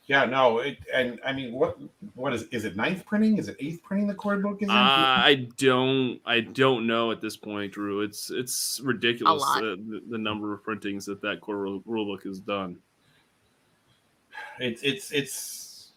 Yeah, 0.08 0.24
no, 0.24 0.60
it, 0.60 0.78
and 0.92 1.20
I 1.22 1.34
mean, 1.34 1.52
what 1.52 1.78
what 2.14 2.32
is 2.32 2.44
is 2.44 2.64
it 2.64 2.76
ninth 2.76 3.04
printing? 3.04 3.36
Is 3.36 3.48
it 3.48 3.56
eighth 3.60 3.82
printing? 3.82 4.08
The 4.08 4.14
core 4.14 4.38
book 4.38 4.62
is 4.62 4.68
in? 4.68 4.74
I 4.74 5.46
don't 5.58 6.18
I 6.24 6.40
don't 6.40 6.86
know 6.86 7.12
at 7.12 7.20
this 7.20 7.36
point, 7.36 7.72
Drew. 7.72 8.00
It's 8.00 8.30
it's 8.30 8.80
ridiculous 8.82 9.42
lot. 9.42 9.62
uh, 9.62 9.76
the, 9.76 10.02
the 10.08 10.16
number 10.16 10.54
of 10.54 10.64
printings 10.64 11.04
that 11.06 11.20
that 11.20 11.42
core 11.42 11.58
rule 11.58 11.82
rule 11.84 12.06
book 12.06 12.24
has 12.24 12.40
done. 12.40 12.78
it's 14.60 14.82
it's 14.82 15.12
it's, 15.12 15.90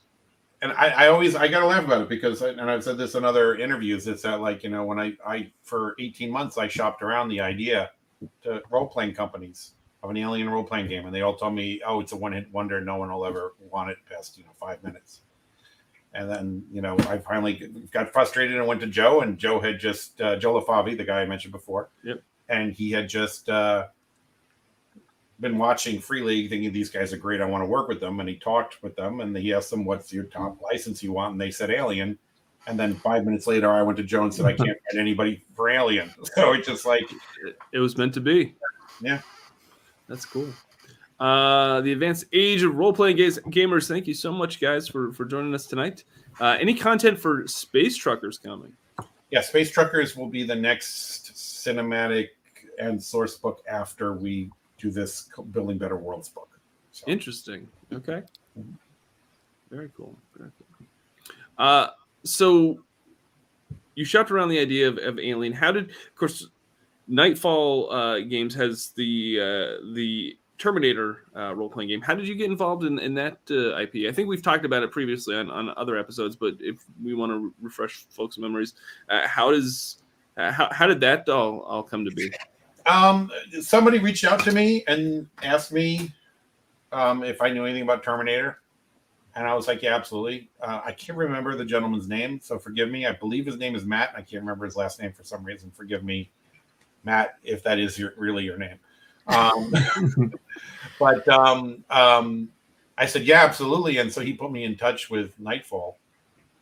and 0.62 0.74
I, 0.74 0.90
I 0.90 1.08
always 1.08 1.36
I 1.36 1.48
gotta 1.48 1.66
laugh 1.66 1.86
about 1.86 2.02
it 2.02 2.10
because, 2.10 2.42
I, 2.42 2.50
and 2.50 2.70
I've 2.70 2.84
said 2.84 2.98
this 2.98 3.16
in 3.16 3.24
other 3.24 3.56
interviews. 3.56 4.08
It's 4.08 4.24
that 4.24 4.42
like 4.42 4.64
you 4.64 4.70
know 4.70 4.84
when 4.84 5.00
I 5.00 5.14
I 5.26 5.52
for 5.64 5.96
eighteen 6.00 6.30
months 6.30 6.58
I 6.58 6.68
shopped 6.68 7.02
around 7.02 7.30
the 7.30 7.40
idea 7.40 7.92
to 8.44 8.62
role 8.70 8.88
playing 8.88 9.14
companies, 9.14 9.74
of 10.04 10.10
an 10.10 10.18
alien 10.18 10.50
role 10.50 10.64
playing 10.64 10.88
game, 10.88 11.06
and 11.06 11.14
they 11.14 11.22
all 11.22 11.36
told 11.36 11.54
me, 11.54 11.82
"Oh, 11.86 12.00
it's 12.02 12.12
a 12.12 12.18
one 12.18 12.34
hit 12.34 12.52
wonder. 12.52 12.82
No 12.82 12.98
one 12.98 13.12
will 13.12 13.26
ever 13.26 13.54
want 13.60 13.90
it 13.92 13.98
past 14.10 14.38
you 14.38 14.44
know 14.44 14.50
five 14.60 14.84
minutes." 14.84 15.22
And 16.14 16.30
then 16.30 16.64
you 16.72 16.82
know 16.82 16.96
I 17.08 17.20
finally 17.20 17.70
got 17.92 18.12
frustrated 18.12 18.58
and 18.58 18.68
went 18.68 18.82
to 18.82 18.88
Joe, 18.88 19.22
and 19.22 19.38
Joe 19.38 19.60
had 19.60 19.80
just 19.80 20.20
uh, 20.22 20.36
Joe 20.38 20.60
LeFavi, 20.60 20.98
the 20.98 21.04
guy 21.04 21.22
I 21.22 21.26
mentioned 21.26 21.52
before, 21.54 21.90
Yep. 22.04 22.22
and 22.50 22.74
he 22.74 22.92
had 22.92 23.08
just 23.08 23.48
uh, 23.48 23.88
been 25.40 25.58
watching 25.58 26.00
Free 26.00 26.22
League, 26.22 26.50
thinking 26.50 26.72
these 26.72 26.90
guys 26.90 27.14
are 27.14 27.18
great. 27.18 27.42
I 27.42 27.46
want 27.46 27.62
to 27.64 27.68
work 27.68 27.88
with 27.88 28.00
them, 28.00 28.20
and 28.20 28.28
he 28.30 28.36
talked 28.38 28.82
with 28.84 28.96
them, 28.96 29.22
and 29.22 29.36
he 29.38 29.54
asked 29.54 29.70
them, 29.70 29.86
"What's 29.86 30.12
your 30.12 30.26
top 30.26 30.62
license 30.62 31.02
you 31.02 31.12
want?" 31.14 31.34
And 31.34 31.42
they 31.42 31.52
said 31.52 31.70
Alien. 31.72 32.18
And 32.68 32.80
then 32.80 32.94
five 32.96 33.26
minutes 33.26 33.48
later, 33.48 33.72
I 33.72 33.82
went 33.82 33.98
to 33.98 34.04
Joe 34.04 34.24
and 34.24 34.34
said, 34.34 34.46
"I 34.46 34.54
can't 34.54 34.78
find 34.92 35.00
anybody 35.00 35.44
for 35.56 35.70
Alien." 35.70 36.14
So 36.36 36.54
it's 36.54 36.68
just 36.68 36.86
like 36.86 37.04
It, 37.46 37.58
it 37.72 37.80
was 37.80 37.98
meant 37.98 38.14
to 38.16 38.22
be. 38.22 38.54
Yeah. 39.02 39.22
That's 40.12 40.26
cool. 40.26 40.50
Uh, 41.22 41.80
the 41.80 41.94
advanced 41.94 42.26
age 42.34 42.64
of 42.64 42.76
role 42.76 42.92
playing 42.92 43.16
gamers. 43.16 43.88
Thank 43.88 44.08
you 44.08 44.14
so 44.14 44.30
much, 44.34 44.60
guys, 44.60 44.90
for 44.90 45.14
for 45.14 45.24
joining 45.24 45.56
us 45.56 45.68
tonight. 45.68 46.04
Uh, 46.42 46.58
any 46.60 46.74
content 46.74 47.18
for 47.18 47.48
Space 47.48 47.96
Truckers 47.96 48.38
coming? 48.38 48.74
yeah, 49.30 49.40
Space 49.40 49.72
Truckers 49.72 50.18
will 50.18 50.28
be 50.28 50.44
the 50.44 50.56
next 50.56 51.32
cinematic 51.34 52.30
and 52.78 53.02
source 53.02 53.38
book 53.38 53.64
after 53.70 54.14
we 54.14 54.52
do 54.78 54.92
this 54.92 55.30
Building 55.52 55.78
Better 55.78 55.96
Worlds 55.96 56.28
book. 56.28 56.50
So, 56.92 57.06
Interesting. 57.08 57.70
Okay. 57.94 58.24
Very 59.70 59.90
cool. 59.96 60.14
Very 60.38 60.52
cool. 60.58 60.88
Uh, 61.58 61.88
so 62.26 62.84
you 63.96 64.04
shopped 64.04 64.30
around 64.30 64.50
the 64.50 64.60
idea 64.60 64.90
of, 64.90 64.98
of 64.98 65.20
Alien. 65.20 65.54
How 65.54 65.72
did, 65.72 65.90
of 65.92 66.16
course, 66.16 66.48
Nightfall 67.08 67.92
uh, 67.92 68.20
Games 68.20 68.56
has 68.56 68.90
the 68.96 69.40
uh, 69.40 69.94
the 69.94 70.38
Terminator 70.58 71.24
uh, 71.36 71.56
role 71.56 71.70
playing 71.70 71.90
game. 71.90 72.02
How 72.02 72.14
did 72.14 72.28
you 72.28 72.36
get 72.36 72.52
involved 72.52 72.84
in, 72.84 73.00
in 73.00 73.16
that 73.16 73.40
uh, 73.50 73.76
IP? 73.78 74.08
I 74.08 74.12
think 74.12 74.30
we've 74.30 74.44
talked 74.44 74.64
about 74.64 74.84
it 74.84 74.92
previously 74.92 75.36
on, 75.36 75.50
on 75.50 75.74
other 75.76 75.98
episodes, 75.98 76.36
but 76.36 76.54
if 76.60 76.84
we 77.04 77.16
want 77.16 77.32
to 77.32 77.38
re- 77.40 77.52
refresh 77.62 78.06
folks' 78.12 78.38
memories, 78.38 78.76
uh, 79.10 79.28
how 79.28 79.52
does 79.52 79.98
uh, 80.38 80.52
how, 80.52 80.70
how 80.72 80.88
did 80.88 81.02
that 81.02 81.28
all, 81.30 81.62
all 81.62 81.84
come 81.84 82.06
to 82.06 82.12
be? 82.12 82.32
um, 82.86 83.32
somebody 83.62 83.98
reached 83.98 84.24
out 84.24 84.40
to 84.44 84.52
me 84.52 84.84
and 84.88 85.28
asked 85.42 85.72
me 85.72 86.12
um, 86.92 87.24
if 87.24 87.42
I 87.42 87.50
knew 87.50 87.66
anything 87.66 87.84
about 87.84 88.04
Terminator. 88.04 88.60
And 89.34 89.48
I 89.48 89.54
was 89.54 89.68
like, 89.68 89.82
yeah, 89.82 89.96
absolutely. 89.96 90.50
Uh, 90.62 90.82
I 90.84 90.92
can't 90.92 91.18
remember 91.18 91.56
the 91.56 91.66
gentleman's 91.66 92.08
name, 92.08 92.40
so 92.42 92.60
forgive 92.60 92.90
me. 92.90 93.06
I 93.06 93.14
believe 93.14 93.46
his 93.46 93.58
name 93.58 93.76
is 93.76 93.86
Matt. 93.86 94.10
I 94.14 94.22
can't 94.22 94.42
remember 94.42 94.66
his 94.66 94.76
last 94.76 95.02
name 95.02 95.14
for 95.14 95.24
some 95.24 95.44
reason. 95.44 95.72
Forgive 95.72 96.04
me, 96.04 96.30
Matt, 97.04 97.36
if 97.44 97.64
that 97.64 97.80
is 97.80 97.98
your, 97.98 98.14
really 98.18 98.44
your 98.44 98.58
name. 98.58 98.78
Um, 99.28 99.72
but 101.00 101.26
um, 101.30 101.86
um, 101.92 102.50
I 102.98 103.06
said, 103.06 103.24
yeah, 103.24 103.44
absolutely. 103.44 103.98
And 103.98 104.12
so 104.12 104.20
he 104.20 104.34
put 104.34 104.52
me 104.52 104.64
in 104.66 104.76
touch 104.76 105.10
with 105.12 105.40
Nightfall. 105.40 106.00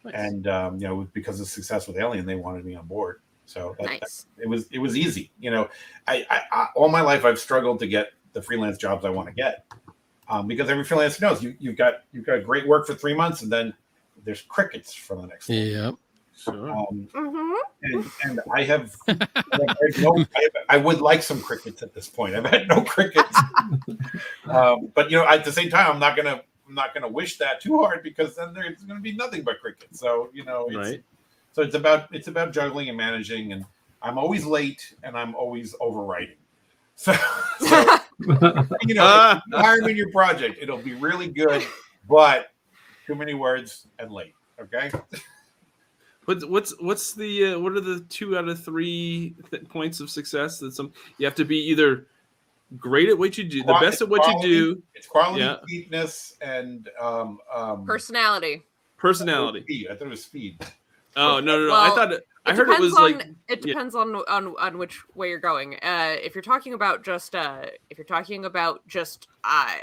Nice. 0.04 0.13
And 0.13 0.47
um, 0.47 0.75
you 0.78 0.88
know, 0.88 1.08
because 1.13 1.39
of 1.39 1.47
success 1.47 1.88
with 1.88 1.97
Alien, 1.97 2.25
they 2.25 2.36
wanted 2.36 2.65
me 2.65 2.75
on 2.75 2.86
board. 2.86 3.21
So 3.45 3.75
that, 3.80 4.02
that- 4.02 4.25
it 4.38 4.47
was 4.47 4.67
it 4.71 4.78
was 4.80 4.95
easy. 4.95 5.32
You 5.39 5.52
know, 5.52 5.69
I, 6.08 6.28
I, 6.30 6.41
I 6.52 6.67
all 6.75 6.89
my 6.89 7.02
life 7.02 7.25
I've 7.25 7.39
struggled 7.39 7.80
to 7.80 7.88
get 7.88 8.12
the 8.34 8.41
freelance 8.41 8.78
jobs 8.78 9.06
I 9.06 9.10
want 9.10 9.28
to 9.30 9.34
get 9.34 9.65
um, 10.30 10.45
because 10.47 10.69
every 10.69 10.84
freelancer 10.84 11.21
knows 11.21 11.41
you 11.41 11.56
you've 11.60 11.78
got 11.78 12.04
you've 12.13 12.25
got 12.25 12.43
great 12.43 12.67
work 12.67 12.86
for 12.86 12.93
three 12.93 13.15
months 13.15 13.41
and 13.41 13.52
then 13.52 13.73
there's 14.23 14.41
crickets 14.41 14.93
for 14.93 15.15
the 15.15 15.25
next. 15.25 15.49
one. 15.49 15.58
Yep. 15.58 15.95
Sure. 16.39 16.71
Um, 16.71 17.08
hmm 17.13 17.54
and, 17.82 18.12
and 18.23 18.39
I 18.54 18.63
have, 18.63 18.95
I, 19.08 19.13
have 19.13 19.99
no, 19.99 20.15
I, 20.36 20.41
have- 20.41 20.65
I 20.69 20.78
would 20.78 21.02
like 21.02 21.21
some 21.21 21.41
crickets 21.41 21.82
at 21.82 21.93
this 21.93 22.08
point. 22.10 22.36
I've 22.36 22.45
had 22.45 22.67
no 22.67 22.82
crickets, 22.86 23.38
um, 24.47 24.91
but 24.95 25.12
you 25.12 25.17
know, 25.17 25.28
at 25.28 25.43
the 25.43 25.52
same 25.52 25.69
time, 25.69 25.91
I'm 25.91 25.99
not 25.99 26.15
gonna, 26.15 26.41
I'm 26.67 26.75
not 26.75 26.93
gonna 26.93 27.10
wish 27.10 27.38
that 27.38 27.62
too 27.62 27.80
hard 27.80 28.04
because 28.04 28.36
then 28.36 28.54
there's 28.54 28.84
gonna 28.84 28.99
be 29.02 29.13
nothing 29.15 29.43
but 29.43 29.60
crickets. 29.60 29.99
So 29.99 30.30
you 30.34 30.45
know, 30.45 30.67
it's, 30.67 30.78
Right. 30.78 31.04
so 31.54 31.62
it's 31.62 31.75
about, 31.75 32.13
it's 32.13 32.28
about 32.28 32.54
juggling 32.54 32.89
and 32.89 32.97
managing, 32.97 33.52
and 33.54 33.65
I'm 34.02 34.17
always 34.17 34.45
late 34.45 34.93
and 35.04 35.17
I'm 35.17 35.36
always 35.36 35.75
overwriting. 35.75 36.36
So, 36.99 37.13
so 37.60 37.97
you 38.19 38.93
know, 38.93 39.32
if 39.38 39.41
you 39.47 39.58
hire 39.58 39.82
me 39.82 39.91
in 39.91 39.97
your 39.97 40.12
project, 40.12 40.58
it'll 40.62 40.80
be 40.80 40.95
really 40.95 41.30
good, 41.30 41.65
but 42.10 42.52
too 43.08 43.15
many 43.15 43.34
words 43.34 43.88
and 43.99 44.12
late. 44.12 44.36
Okay. 44.62 44.91
What's 46.30 46.46
what's 46.46 46.76
what's 46.80 47.13
the 47.13 47.54
uh, 47.54 47.60
what 47.60 47.74
are 47.74 47.80
the 47.80 48.02
two 48.02 48.38
out 48.38 48.48
of 48.48 48.63
three 48.63 49.34
th- 49.50 49.68
points 49.68 50.00
of 50.00 50.12
success? 50.12 50.60
That 50.60 50.74
some 50.76 50.94
you 51.18 51.26
have 51.26 51.34
to 51.34 51.44
be 51.44 51.58
either 51.58 52.06
great 52.78 53.10
at 53.10 53.18
what 53.18 53.36
you 53.39 53.46
do, 53.46 53.63
the 53.63 53.74
Qua- 53.74 53.82
best 53.82 54.04
at 54.04 54.10
what 54.10 54.28
you 54.28 54.39
do, 54.48 54.84
It's 54.94 55.08
quality, 55.08 55.42
Yeah. 55.42 55.56
cheapness, 55.68 56.38
and 56.39 56.88
um, 57.02 57.39
um, 57.52 57.84
Personality. 57.84 58.62
personality. 58.96 59.88
I 59.89 59.96
thought 59.96 60.06
it 60.06 60.10
was 60.12 60.24
speed. 60.24 60.63
Oh 61.15 61.39
no 61.39 61.62
no 61.62 61.68
no! 61.70 61.74
I 61.74 61.89
thought 61.89 62.12
it, 62.13 62.28
I 62.46 62.54
heard 62.54 62.70
it 62.70 62.74
depends 62.74 62.94
was 62.94 62.94
on, 62.94 63.12
like 63.12 63.28
it 63.48 63.65
yeah. 63.65 63.74
depends 63.74 63.96
on, 63.96 64.15
on 64.15 64.56
on 64.60 64.78
which 64.78 65.02
way 65.15 65.30
you're 65.30 65.39
going. 65.39 65.78
Uh, 65.82 66.15
if 66.22 66.36
you're 66.36 66.44
talking 66.44 66.76
about 66.76 67.04
just 67.04 67.34
uh, 67.34 67.65
if 67.89 67.98
you're 67.98 68.06
talking 68.06 68.46
about 68.46 68.88
just 68.88 69.28
uh, 69.44 69.78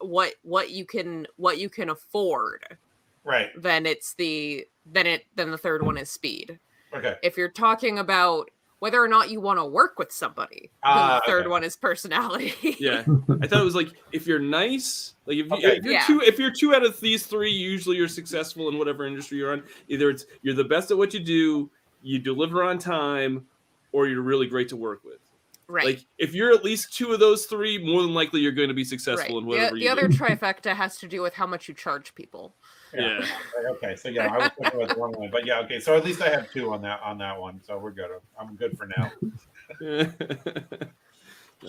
what 0.00 0.32
what 0.44 0.70
you 0.70 0.86
can 0.86 1.26
what 1.36 1.58
you 1.58 1.68
can 1.68 1.90
afford, 1.90 2.78
Right. 3.24 3.50
then 3.56 3.84
it's 3.86 4.14
the 4.14 4.66
then 4.86 5.06
it 5.06 5.26
then 5.34 5.50
the 5.50 5.58
third 5.58 5.82
one 5.84 5.98
is 5.98 6.10
speed. 6.10 6.58
Okay. 6.94 7.16
If 7.22 7.36
you're 7.36 7.48
talking 7.50 7.98
about 7.98 8.50
whether 8.80 9.02
or 9.02 9.08
not 9.08 9.28
you 9.28 9.40
want 9.40 9.58
to 9.58 9.64
work 9.64 9.98
with 9.98 10.12
somebody, 10.12 10.60
then 10.60 10.70
Ah, 10.84 11.20
the 11.24 11.30
third 11.30 11.40
okay. 11.42 11.48
one 11.50 11.64
is 11.64 11.74
personality. 11.76 12.76
yeah. 12.78 13.00
I 13.42 13.46
thought 13.46 13.60
it 13.60 13.64
was 13.64 13.74
like 13.74 13.88
if 14.12 14.26
you're 14.26 14.38
nice, 14.38 15.14
like 15.26 15.36
if, 15.38 15.46
you, 15.46 15.52
Okay. 15.56 15.76
if 15.78 15.84
you're 15.84 15.92
Yeah. 15.94 16.04
two 16.06 16.20
if 16.20 16.38
you're 16.38 16.52
two 16.52 16.74
out 16.74 16.84
of 16.84 16.98
these 17.00 17.26
three, 17.26 17.50
usually 17.50 17.96
you're 17.96 18.08
successful 18.08 18.68
in 18.68 18.78
whatever 18.78 19.06
industry 19.06 19.38
you're 19.38 19.52
on. 19.52 19.62
Either 19.88 20.10
it's 20.10 20.26
you're 20.42 20.54
the 20.54 20.64
best 20.64 20.90
at 20.90 20.96
what 20.96 21.12
you 21.12 21.20
do, 21.20 21.68
you 22.02 22.18
deliver 22.18 22.62
on 22.62 22.78
time, 22.78 23.46
or 23.92 24.06
you're 24.06 24.22
really 24.22 24.46
great 24.46 24.68
to 24.68 24.76
work 24.76 25.02
with. 25.04 25.18
right. 25.66 25.84
Like 25.84 26.06
if 26.16 26.32
you're 26.34 26.54
at 26.54 26.64
least 26.64 26.94
two 26.96 27.12
of 27.12 27.18
those 27.20 27.46
three, 27.46 27.76
more 27.84 28.00
than 28.02 28.14
likely 28.14 28.40
you're 28.40 28.52
going 28.52 28.68
to 28.68 28.74
be 28.74 28.84
successful 28.84 29.34
right. 29.34 29.42
in 29.42 29.44
The, 29.44 29.48
whatever 29.48 29.74
the 29.76 29.82
you 29.82 29.90
other 29.90 30.08
do. 30.08 30.16
trifecta 30.18 30.74
has 30.74 30.96
to 30.98 31.08
do 31.08 31.20
with 31.20 31.34
how 31.34 31.46
much 31.46 31.68
you 31.68 31.74
charge 31.74 32.14
people. 32.14 32.54
Yeah. 32.94 33.18
Right, 33.18 33.28
Okay. 33.70 33.96
So 33.96 34.08
yeah, 34.08 34.32
I 34.32 34.38
was 34.38 34.50
thinking 34.58 34.80
about 34.80 34.94
the 34.94 35.00
wrong 35.00 35.12
one, 35.12 35.30
but 35.30 35.46
yeah. 35.46 35.60
Okay. 35.60 35.80
So 35.80 35.96
at 35.96 36.04
least 36.04 36.22
I 36.22 36.28
have 36.28 36.50
two 36.50 36.72
on 36.72 36.82
that 36.82 37.00
on 37.02 37.18
that 37.18 37.38
one, 37.38 37.60
so 37.64 37.78
we're 37.78 37.90
good. 37.90 38.10
I'm 38.38 38.56
good 38.56 38.76
for 38.78 38.86
now. 38.86 39.12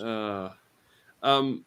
uh, 0.00 0.50
um, 1.22 1.64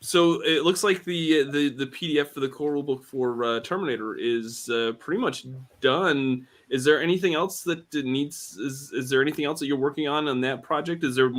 so 0.00 0.42
it 0.42 0.64
looks 0.64 0.82
like 0.82 1.04
the 1.04 1.44
the 1.50 1.68
the 1.68 1.86
PDF 1.86 2.28
for 2.28 2.40
the 2.40 2.48
core 2.48 2.72
rulebook 2.72 3.04
for 3.04 3.44
uh, 3.44 3.60
Terminator 3.60 4.14
is 4.14 4.68
uh, 4.70 4.92
pretty 4.98 5.20
much 5.20 5.46
done. 5.80 6.46
Is 6.70 6.84
there 6.84 7.02
anything 7.02 7.34
else 7.34 7.62
that 7.64 7.92
it 7.94 8.06
needs? 8.06 8.56
Is 8.56 8.92
is 8.92 9.10
there 9.10 9.20
anything 9.20 9.44
else 9.44 9.60
that 9.60 9.66
you're 9.66 9.76
working 9.76 10.08
on 10.08 10.28
on 10.28 10.40
that 10.40 10.62
project? 10.62 11.04
Is 11.04 11.16
there 11.16 11.30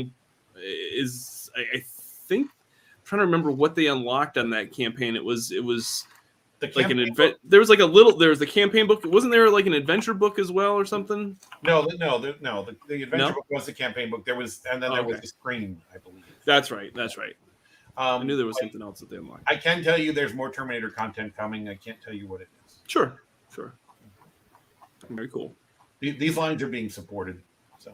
is 0.56 1.50
I, 1.56 1.62
I 1.78 1.84
think 2.28 2.48
I'm 2.48 3.04
trying 3.04 3.20
to 3.20 3.26
remember 3.26 3.52
what 3.52 3.74
they 3.74 3.88
unlocked 3.88 4.38
on 4.38 4.52
that 4.52 4.72
campaign. 4.72 5.16
It 5.16 5.24
was 5.24 5.52
it 5.52 5.64
was 5.64 6.06
The 6.62 6.72
like 6.76 6.92
an 6.92 7.00
advent. 7.00 7.38
There 7.44 7.60
was 7.60 7.70
like 7.70 7.80
a 7.80 7.86
little. 7.86 8.16
There 8.16 8.30
was 8.30 8.38
the 8.38 8.46
campaign 8.46 8.86
book. 8.86 9.02
Wasn't 9.04 9.32
there 9.32 9.50
like 9.50 9.66
an 9.66 9.74
adventure 9.74 10.14
book 10.14 10.38
as 10.38 10.52
well 10.52 10.74
or 10.74 10.86
something? 10.86 11.36
No, 11.64 11.82
the- 11.82 11.98
no, 11.98 12.20
the, 12.20 12.36
no. 12.40 12.64
The, 12.64 12.76
the 12.88 13.02
adventure 13.04 13.30
No? 13.30 13.34
book 13.34 13.46
was 13.50 13.66
the 13.66 13.74
campaign 13.74 14.12
book. 14.12 14.24
There 14.26 14.36
was, 14.36 14.62
and 14.72 14.82
then 14.82 14.94
there 14.94 15.04
was 15.04 15.20
the 15.20 15.28
screen, 15.28 15.82
I 15.94 15.98
believe. 15.98 16.24
That's 16.46 16.70
right. 16.70 16.92
That's 16.96 17.18
right. 17.18 17.34
I 17.98 18.12
Um, 18.16 18.28
knew 18.28 18.38
there 18.38 18.46
was 18.46 18.60
something 18.60 18.82
else 18.82 19.00
that 19.00 19.10
they 19.10 19.18
unlocked. 19.18 19.44
I 19.48 19.56
can 19.56 19.84
tell 19.84 19.98
you, 20.00 20.14
there's 20.14 20.36
more 20.36 20.52
Terminator 20.52 20.92
content 20.92 21.36
coming. 21.36 21.68
I 21.68 21.74
can't 21.76 22.00
tell 22.00 22.14
you 22.14 22.28
what 22.28 22.42
it 22.42 22.48
is. 22.68 22.78
Sure, 22.88 23.22
sure. 23.54 23.74
Very 25.10 25.28
cool. 25.30 25.56
These 26.00 26.38
lines 26.38 26.62
are 26.64 26.68
being 26.68 26.90
supported, 26.90 27.42
so 27.80 27.92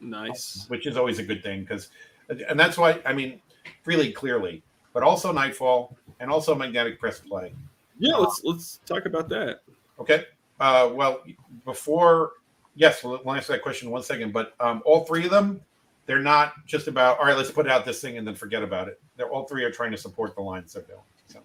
Nice. 0.00 0.66
which 0.68 0.86
is 0.86 0.96
always 0.96 1.18
a 1.20 1.22
good 1.22 1.42
thing 1.42 1.60
because, 1.60 1.90
and 2.28 2.58
that's 2.58 2.76
why 2.76 3.00
I 3.06 3.12
mean, 3.12 3.40
really 3.86 4.12
clearly, 4.12 4.62
but 4.92 5.02
also 5.02 5.32
Nightfall 5.32 5.96
and 6.18 6.30
also 6.30 6.54
Magnetic 6.54 6.98
Press 7.00 7.20
Play. 7.20 7.54
Yeah, 8.00 8.16
let's 8.16 8.42
let's 8.42 8.80
talk 8.86 9.04
about 9.06 9.28
that. 9.28 9.60
Okay. 10.00 10.24
Uh, 10.58 10.90
well, 10.92 11.22
before, 11.64 12.32
yes, 12.74 13.04
we'll, 13.04 13.20
we'll 13.24 13.34
answer 13.34 13.52
that 13.52 13.62
question 13.62 13.88
in 13.88 13.92
one 13.92 14.02
second. 14.02 14.32
But 14.32 14.54
um, 14.60 14.82
all 14.84 15.04
three 15.04 15.24
of 15.24 15.30
them, 15.30 15.60
they're 16.06 16.18
not 16.18 16.54
just 16.66 16.88
about, 16.88 17.18
all 17.18 17.26
right, 17.26 17.36
let's 17.36 17.50
put 17.50 17.68
out 17.68 17.84
this 17.84 18.00
thing 18.00 18.18
and 18.18 18.26
then 18.26 18.34
forget 18.34 18.62
about 18.62 18.88
it. 18.88 19.00
They're 19.16 19.30
all 19.30 19.46
three 19.46 19.64
are 19.64 19.70
trying 19.70 19.90
to 19.92 19.96
support 19.98 20.34
the 20.34 20.42
lines 20.42 20.72
they're 20.72 20.82
doing. 20.82 20.98
So, 21.28 21.40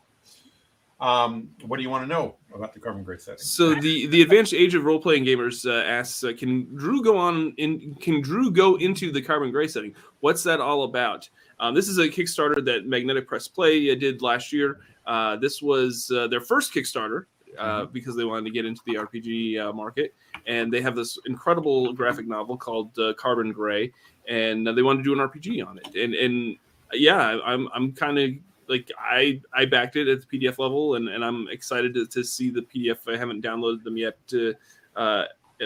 um, 0.99 1.49
what 1.65 1.77
do 1.77 1.83
you 1.83 1.89
want 1.89 2.03
to 2.03 2.07
know 2.07 2.35
about 2.53 2.73
the 2.73 2.79
Carbon 2.79 3.03
Grey 3.03 3.17
setting? 3.17 3.39
So 3.39 3.75
the 3.75 4.07
the 4.07 4.21
advanced 4.21 4.53
age 4.53 4.75
of 4.75 4.85
role 4.85 4.99
playing 4.99 5.25
gamers 5.25 5.65
uh, 5.65 5.83
asks, 5.85 6.23
uh, 6.23 6.31
can 6.37 6.73
Drew 6.75 7.03
go 7.03 7.17
on 7.17 7.53
in? 7.57 7.95
Can 7.95 8.21
Drew 8.21 8.49
go 8.49 8.75
into 8.75 9.11
the 9.11 9.21
Carbon 9.21 9.51
Grey 9.51 9.67
setting? 9.67 9.93
What's 10.21 10.43
that 10.43 10.61
all 10.61 10.83
about? 10.83 11.29
Um, 11.59 11.73
this 11.73 11.87
is 11.87 11.97
a 11.97 12.07
Kickstarter 12.07 12.63
that 12.65 12.85
Magnetic 12.85 13.27
Press 13.27 13.47
Play 13.47 13.91
uh, 13.91 13.95
did 13.95 14.21
last 14.21 14.51
year. 14.51 14.79
Uh, 15.05 15.35
this 15.37 15.61
was 15.61 16.11
uh, 16.15 16.27
their 16.27 16.41
first 16.41 16.73
Kickstarter 16.73 17.25
uh, 17.57 17.85
because 17.85 18.15
they 18.15 18.25
wanted 18.25 18.45
to 18.45 18.51
get 18.51 18.65
into 18.65 18.81
the 18.85 18.95
RPG 18.95 19.59
uh, 19.59 19.73
market, 19.73 20.13
and 20.47 20.71
they 20.71 20.81
have 20.81 20.95
this 20.95 21.17
incredible 21.25 21.93
graphic 21.93 22.27
novel 22.27 22.57
called 22.57 22.97
uh, 22.99 23.13
Carbon 23.13 23.51
Grey, 23.51 23.91
and 24.27 24.67
uh, 24.67 24.73
they 24.73 24.81
wanted 24.81 25.03
to 25.03 25.15
do 25.15 25.19
an 25.19 25.27
RPG 25.27 25.65
on 25.65 25.77
it. 25.77 25.95
And 25.95 26.13
and 26.13 26.57
yeah, 26.93 27.39
I'm 27.45 27.69
I'm 27.73 27.93
kind 27.93 28.19
of 28.19 28.31
like 28.67 28.91
I 28.99 29.41
I 29.53 29.65
backed 29.65 29.95
it 29.95 30.07
at 30.07 30.27
the 30.27 30.39
PDF 30.39 30.59
level, 30.59 30.95
and, 30.95 31.07
and 31.07 31.23
I'm 31.23 31.47
excited 31.49 31.93
to, 31.93 32.05
to 32.07 32.23
see 32.23 32.49
the 32.49 32.61
PDF. 32.61 32.97
I 33.07 33.17
haven't 33.17 33.43
downloaded 33.43 33.83
them 33.83 33.97
yet, 33.97 34.17
to, 34.29 34.53
uh, 34.95 35.25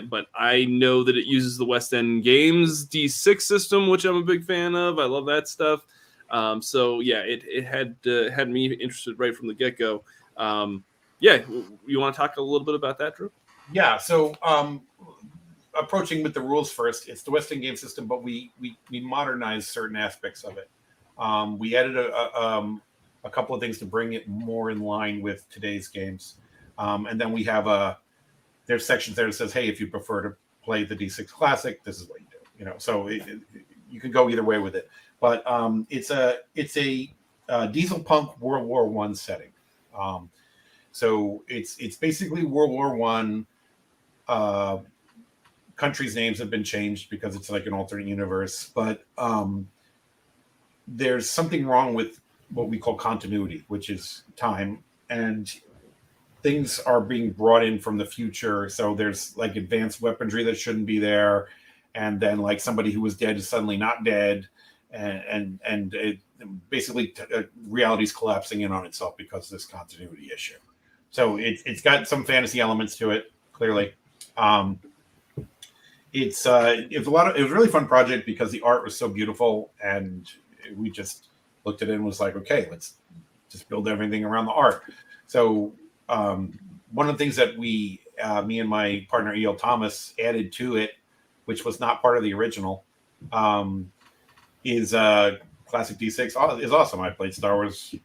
but 0.09 0.27
I 0.35 0.65
know 0.65 1.03
that 1.03 1.17
it 1.17 1.25
uses 1.25 1.57
the 1.57 1.65
West 1.65 1.93
End 1.93 2.23
Games 2.23 2.87
D6 2.87 3.41
system, 3.41 3.87
which 3.87 4.05
I'm 4.05 4.17
a 4.17 4.23
big 4.23 4.45
fan 4.45 4.75
of. 4.75 4.99
I 4.99 5.05
love 5.05 5.25
that 5.27 5.47
stuff. 5.47 5.85
Um, 6.29 6.61
so 6.61 6.99
yeah, 6.99 7.19
it 7.19 7.43
it 7.45 7.65
had 7.65 7.95
uh, 8.05 8.29
had 8.29 8.49
me 8.49 8.71
interested 8.73 9.17
right 9.17 9.35
from 9.35 9.47
the 9.47 9.53
get 9.53 9.77
go. 9.77 10.03
Um, 10.37 10.83
yeah, 11.19 11.41
you 11.85 11.99
want 11.99 12.15
to 12.15 12.17
talk 12.17 12.37
a 12.37 12.41
little 12.41 12.65
bit 12.65 12.75
about 12.75 12.97
that, 12.99 13.15
Drew? 13.15 13.31
Yeah. 13.71 13.97
So 13.97 14.35
um, 14.43 14.81
approaching 15.77 16.23
with 16.23 16.33
the 16.33 16.41
rules 16.41 16.71
first, 16.71 17.09
it's 17.09 17.23
the 17.23 17.31
West 17.31 17.51
End 17.51 17.61
game 17.61 17.75
system, 17.75 18.07
but 18.07 18.23
we 18.23 18.51
we 18.59 18.77
we 18.89 18.99
modernized 18.99 19.69
certain 19.69 19.95
aspects 19.95 20.43
of 20.43 20.57
it. 20.57 20.69
Um, 21.17 21.59
we 21.59 21.75
added 21.75 21.97
a, 21.97 22.13
a, 22.13 22.41
um, 22.41 22.81
a 23.23 23.29
couple 23.29 23.53
of 23.53 23.59
things 23.59 23.77
to 23.79 23.85
bring 23.85 24.13
it 24.13 24.27
more 24.27 24.71
in 24.71 24.79
line 24.79 25.21
with 25.21 25.49
today's 25.49 25.87
games, 25.87 26.35
um, 26.77 27.07
and 27.07 27.19
then 27.19 27.31
we 27.31 27.43
have 27.43 27.67
a 27.67 27.97
there's 28.69 28.85
sections 28.85 29.15
there 29.15 29.25
that 29.25 29.33
says, 29.33 29.51
hey, 29.51 29.67
if 29.67 29.79
you 29.79 29.87
prefer 29.87 30.21
to 30.21 30.35
play 30.63 30.83
the 30.83 30.95
D6 30.95 31.27
Classic, 31.27 31.83
this 31.83 31.99
is 31.99 32.07
what 32.07 32.19
you 32.19 32.27
do. 32.29 32.37
You 32.59 32.65
know, 32.65 32.75
so 32.77 33.07
it, 33.07 33.27
it, 33.27 33.39
you 33.89 33.99
can 33.99 34.11
go 34.11 34.29
either 34.29 34.43
way 34.43 34.59
with 34.59 34.75
it. 34.75 34.87
But 35.19 35.45
um, 35.49 35.87
it's 35.89 36.11
a 36.11 36.37
it's 36.53 36.77
a 36.77 37.11
uh, 37.49 37.65
diesel 37.65 37.99
punk 37.99 38.39
World 38.39 38.67
War 38.67 38.87
One 38.87 39.15
setting. 39.15 39.51
Um, 39.97 40.29
so 40.91 41.43
it's 41.47 41.77
it's 41.79 41.95
basically 41.95 42.45
World 42.45 42.69
War 42.69 42.95
One. 42.95 43.47
Uh, 44.27 44.77
countries' 45.75 46.15
names 46.15 46.37
have 46.37 46.51
been 46.51 46.63
changed 46.63 47.09
because 47.09 47.35
it's 47.35 47.49
like 47.49 47.65
an 47.65 47.73
alternate 47.73 48.05
universe, 48.05 48.69
but 48.75 49.03
um, 49.17 49.67
there's 50.87 51.27
something 51.27 51.65
wrong 51.65 51.95
with 51.95 52.21
what 52.53 52.69
we 52.69 52.77
call 52.77 52.93
continuity, 52.93 53.63
which 53.67 53.89
is 53.89 54.25
time, 54.35 54.83
and 55.09 55.59
things 56.41 56.79
are 56.79 57.01
being 57.01 57.31
brought 57.31 57.63
in 57.63 57.79
from 57.79 57.97
the 57.97 58.05
future. 58.05 58.69
So 58.69 58.95
there's 58.95 59.35
like 59.37 59.55
advanced 59.55 60.01
weaponry 60.01 60.43
that 60.45 60.57
shouldn't 60.57 60.85
be 60.85 60.99
there, 60.99 61.47
and 61.95 62.19
then 62.19 62.39
like 62.39 62.59
somebody 62.59 62.91
who 62.91 63.01
was 63.01 63.15
dead 63.15 63.37
is 63.37 63.47
suddenly 63.47 63.77
not 63.77 64.03
dead, 64.03 64.47
and 64.91 65.23
and 65.29 65.59
and 65.65 65.93
it, 65.93 66.19
basically 66.69 67.07
t- 67.07 67.23
uh, 67.35 67.43
reality's 67.67 68.13
collapsing 68.13 68.61
in 68.61 68.71
on 68.71 68.85
itself 68.85 69.17
because 69.17 69.45
of 69.45 69.57
this 69.57 69.65
continuity 69.65 70.29
issue. 70.33 70.57
So 71.11 71.37
it, 71.37 71.59
it's 71.65 71.81
got 71.81 72.07
some 72.07 72.23
fantasy 72.23 72.59
elements 72.59 72.95
to 72.97 73.11
it, 73.11 73.31
clearly. 73.51 73.93
Um, 74.37 74.79
it's 76.13 76.45
uh, 76.45 76.85
it 76.89 76.97
was 76.97 77.07
a 77.07 77.11
lot 77.11 77.29
of 77.29 77.35
it 77.35 77.43
was 77.43 77.51
a 77.51 77.55
really 77.55 77.67
fun 77.67 77.87
project 77.87 78.25
because 78.25 78.51
the 78.51 78.61
art 78.61 78.83
was 78.83 78.97
so 78.97 79.09
beautiful, 79.09 79.71
and 79.83 80.29
we 80.75 80.89
just 80.89 81.27
looked 81.65 81.81
at 81.81 81.89
it 81.89 81.95
and 81.95 82.05
was 82.05 82.19
like, 82.19 82.35
okay, 82.35 82.67
let's 82.71 82.93
just 83.49 83.67
build 83.67 83.87
everything 83.87 84.23
around 84.23 84.45
the 84.45 84.51
art. 84.51 84.83
So 85.27 85.73
um, 86.09 86.57
one 86.91 87.07
of 87.07 87.17
the 87.17 87.23
things 87.23 87.35
that 87.37 87.57
we, 87.57 88.01
uh, 88.21 88.41
me 88.41 88.59
and 88.59 88.69
my 88.69 89.05
partner 89.09 89.33
E.L. 89.33 89.55
Thomas, 89.55 90.13
added 90.19 90.51
to 90.53 90.75
it, 90.75 90.91
which 91.45 91.63
was 91.63 91.79
not 91.79 92.01
part 92.01 92.17
of 92.17 92.23
the 92.23 92.33
original, 92.33 92.83
um, 93.31 93.91
is 94.63 94.93
uh, 94.93 95.37
classic 95.65 95.97
D6 95.97 96.61
is 96.61 96.71
awesome. 96.73 96.99
I 96.99 97.11
played 97.11 97.33
Star 97.33 97.55
Wars 97.55 97.95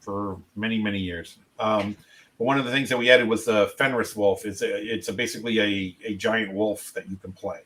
for 0.00 0.38
many 0.54 0.80
many 0.80 0.98
years. 0.98 1.38
Um, 1.58 1.96
but 2.38 2.44
one 2.44 2.58
of 2.58 2.64
the 2.64 2.70
things 2.70 2.88
that 2.90 2.98
we 2.98 3.10
added 3.10 3.28
was 3.28 3.44
the 3.44 3.72
Fenris 3.76 4.14
wolf. 4.14 4.46
It's 4.46 4.62
a, 4.62 4.94
it's 4.94 5.08
a 5.08 5.12
basically 5.12 5.58
a, 5.58 5.96
a 6.04 6.14
giant 6.14 6.52
wolf 6.54 6.92
that 6.94 7.10
you 7.10 7.16
can 7.16 7.32
play. 7.32 7.60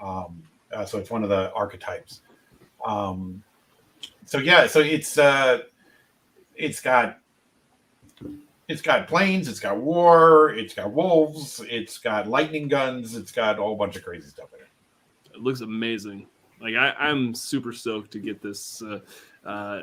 Um, 0.00 0.42
uh, 0.72 0.84
so 0.84 0.98
it's 0.98 1.10
one 1.10 1.24
of 1.24 1.30
the 1.30 1.52
archetypes. 1.52 2.20
Um, 2.86 3.42
so 4.24 4.38
yeah, 4.38 4.66
so 4.68 4.80
it's 4.80 5.18
uh, 5.18 5.62
it's 6.54 6.80
got 6.80 7.18
it's 8.68 8.82
got 8.82 9.08
planes, 9.08 9.48
it's 9.48 9.60
got 9.60 9.78
war, 9.78 10.50
it's 10.50 10.74
got 10.74 10.92
wolves, 10.92 11.62
it's 11.68 11.98
got 11.98 12.28
lightning 12.28 12.68
guns, 12.68 13.16
it's 13.16 13.32
got 13.32 13.58
a 13.58 13.62
whole 13.62 13.76
bunch 13.76 13.96
of 13.96 14.04
crazy 14.04 14.28
stuff 14.28 14.52
in 14.54 14.60
it. 14.60 15.36
It 15.36 15.42
looks 15.42 15.62
amazing. 15.62 16.26
Like 16.60 16.74
I, 16.74 16.90
I'm 16.98 17.34
super 17.34 17.72
stoked 17.72 18.10
to 18.12 18.18
get 18.18 18.42
this. 18.42 18.82
Uh, 18.82 19.00
uh, 19.48 19.80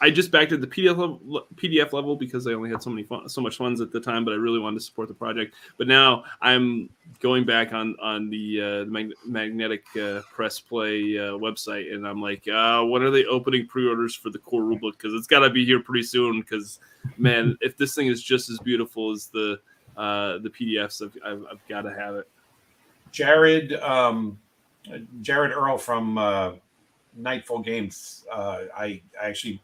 I 0.00 0.10
just 0.10 0.30
backed 0.30 0.52
at 0.52 0.62
the 0.62 0.66
PDF 0.66 0.96
level, 0.96 1.46
PDF 1.56 1.92
level 1.92 2.16
because 2.16 2.46
I 2.46 2.52
only 2.52 2.70
had 2.70 2.82
so 2.82 2.88
many 2.88 3.02
fun, 3.02 3.28
so 3.28 3.42
much 3.42 3.58
funds 3.58 3.82
at 3.82 3.92
the 3.92 4.00
time, 4.00 4.24
but 4.24 4.32
I 4.32 4.36
really 4.36 4.58
wanted 4.58 4.78
to 4.78 4.84
support 4.84 5.08
the 5.08 5.14
project. 5.14 5.54
But 5.76 5.86
now 5.86 6.24
I'm 6.40 6.88
going 7.20 7.44
back 7.44 7.74
on 7.74 7.94
on 8.00 8.30
the, 8.30 8.62
uh, 8.62 8.84
mag- 8.86 9.12
magnetic 9.26 9.84
uh, 10.00 10.22
press 10.32 10.58
play 10.60 11.18
uh, 11.18 11.32
website, 11.32 11.92
and 11.92 12.08
I'm 12.08 12.22
like, 12.22 12.48
uh, 12.48 12.82
when 12.84 13.02
are 13.02 13.10
they 13.10 13.26
opening 13.26 13.66
pre-orders 13.66 14.14
for 14.14 14.30
the 14.30 14.38
core 14.38 14.62
rulebook? 14.62 14.92
Because 14.92 15.12
it's 15.12 15.26
got 15.26 15.40
to 15.40 15.50
be 15.50 15.66
here 15.66 15.80
pretty 15.80 16.04
soon. 16.04 16.40
Because 16.40 16.78
man, 17.18 17.58
if 17.60 17.76
this 17.76 17.94
thing 17.94 18.06
is 18.06 18.22
just 18.22 18.48
as 18.48 18.58
beautiful 18.60 19.12
as 19.12 19.26
the 19.26 19.60
uh, 19.98 20.38
the 20.38 20.48
PDFs, 20.48 21.02
I've, 21.02 21.18
I've, 21.22 21.44
I've 21.52 21.68
got 21.68 21.82
to 21.82 21.92
have 21.92 22.14
it. 22.14 22.30
Jared 23.12 23.74
um, 23.74 24.38
Jared 25.20 25.52
Earl 25.52 25.76
from 25.76 26.16
Nightfall 27.16 27.60
Games. 27.60 28.24
Uh, 28.30 28.62
I, 28.76 29.00
I 29.20 29.26
actually, 29.26 29.60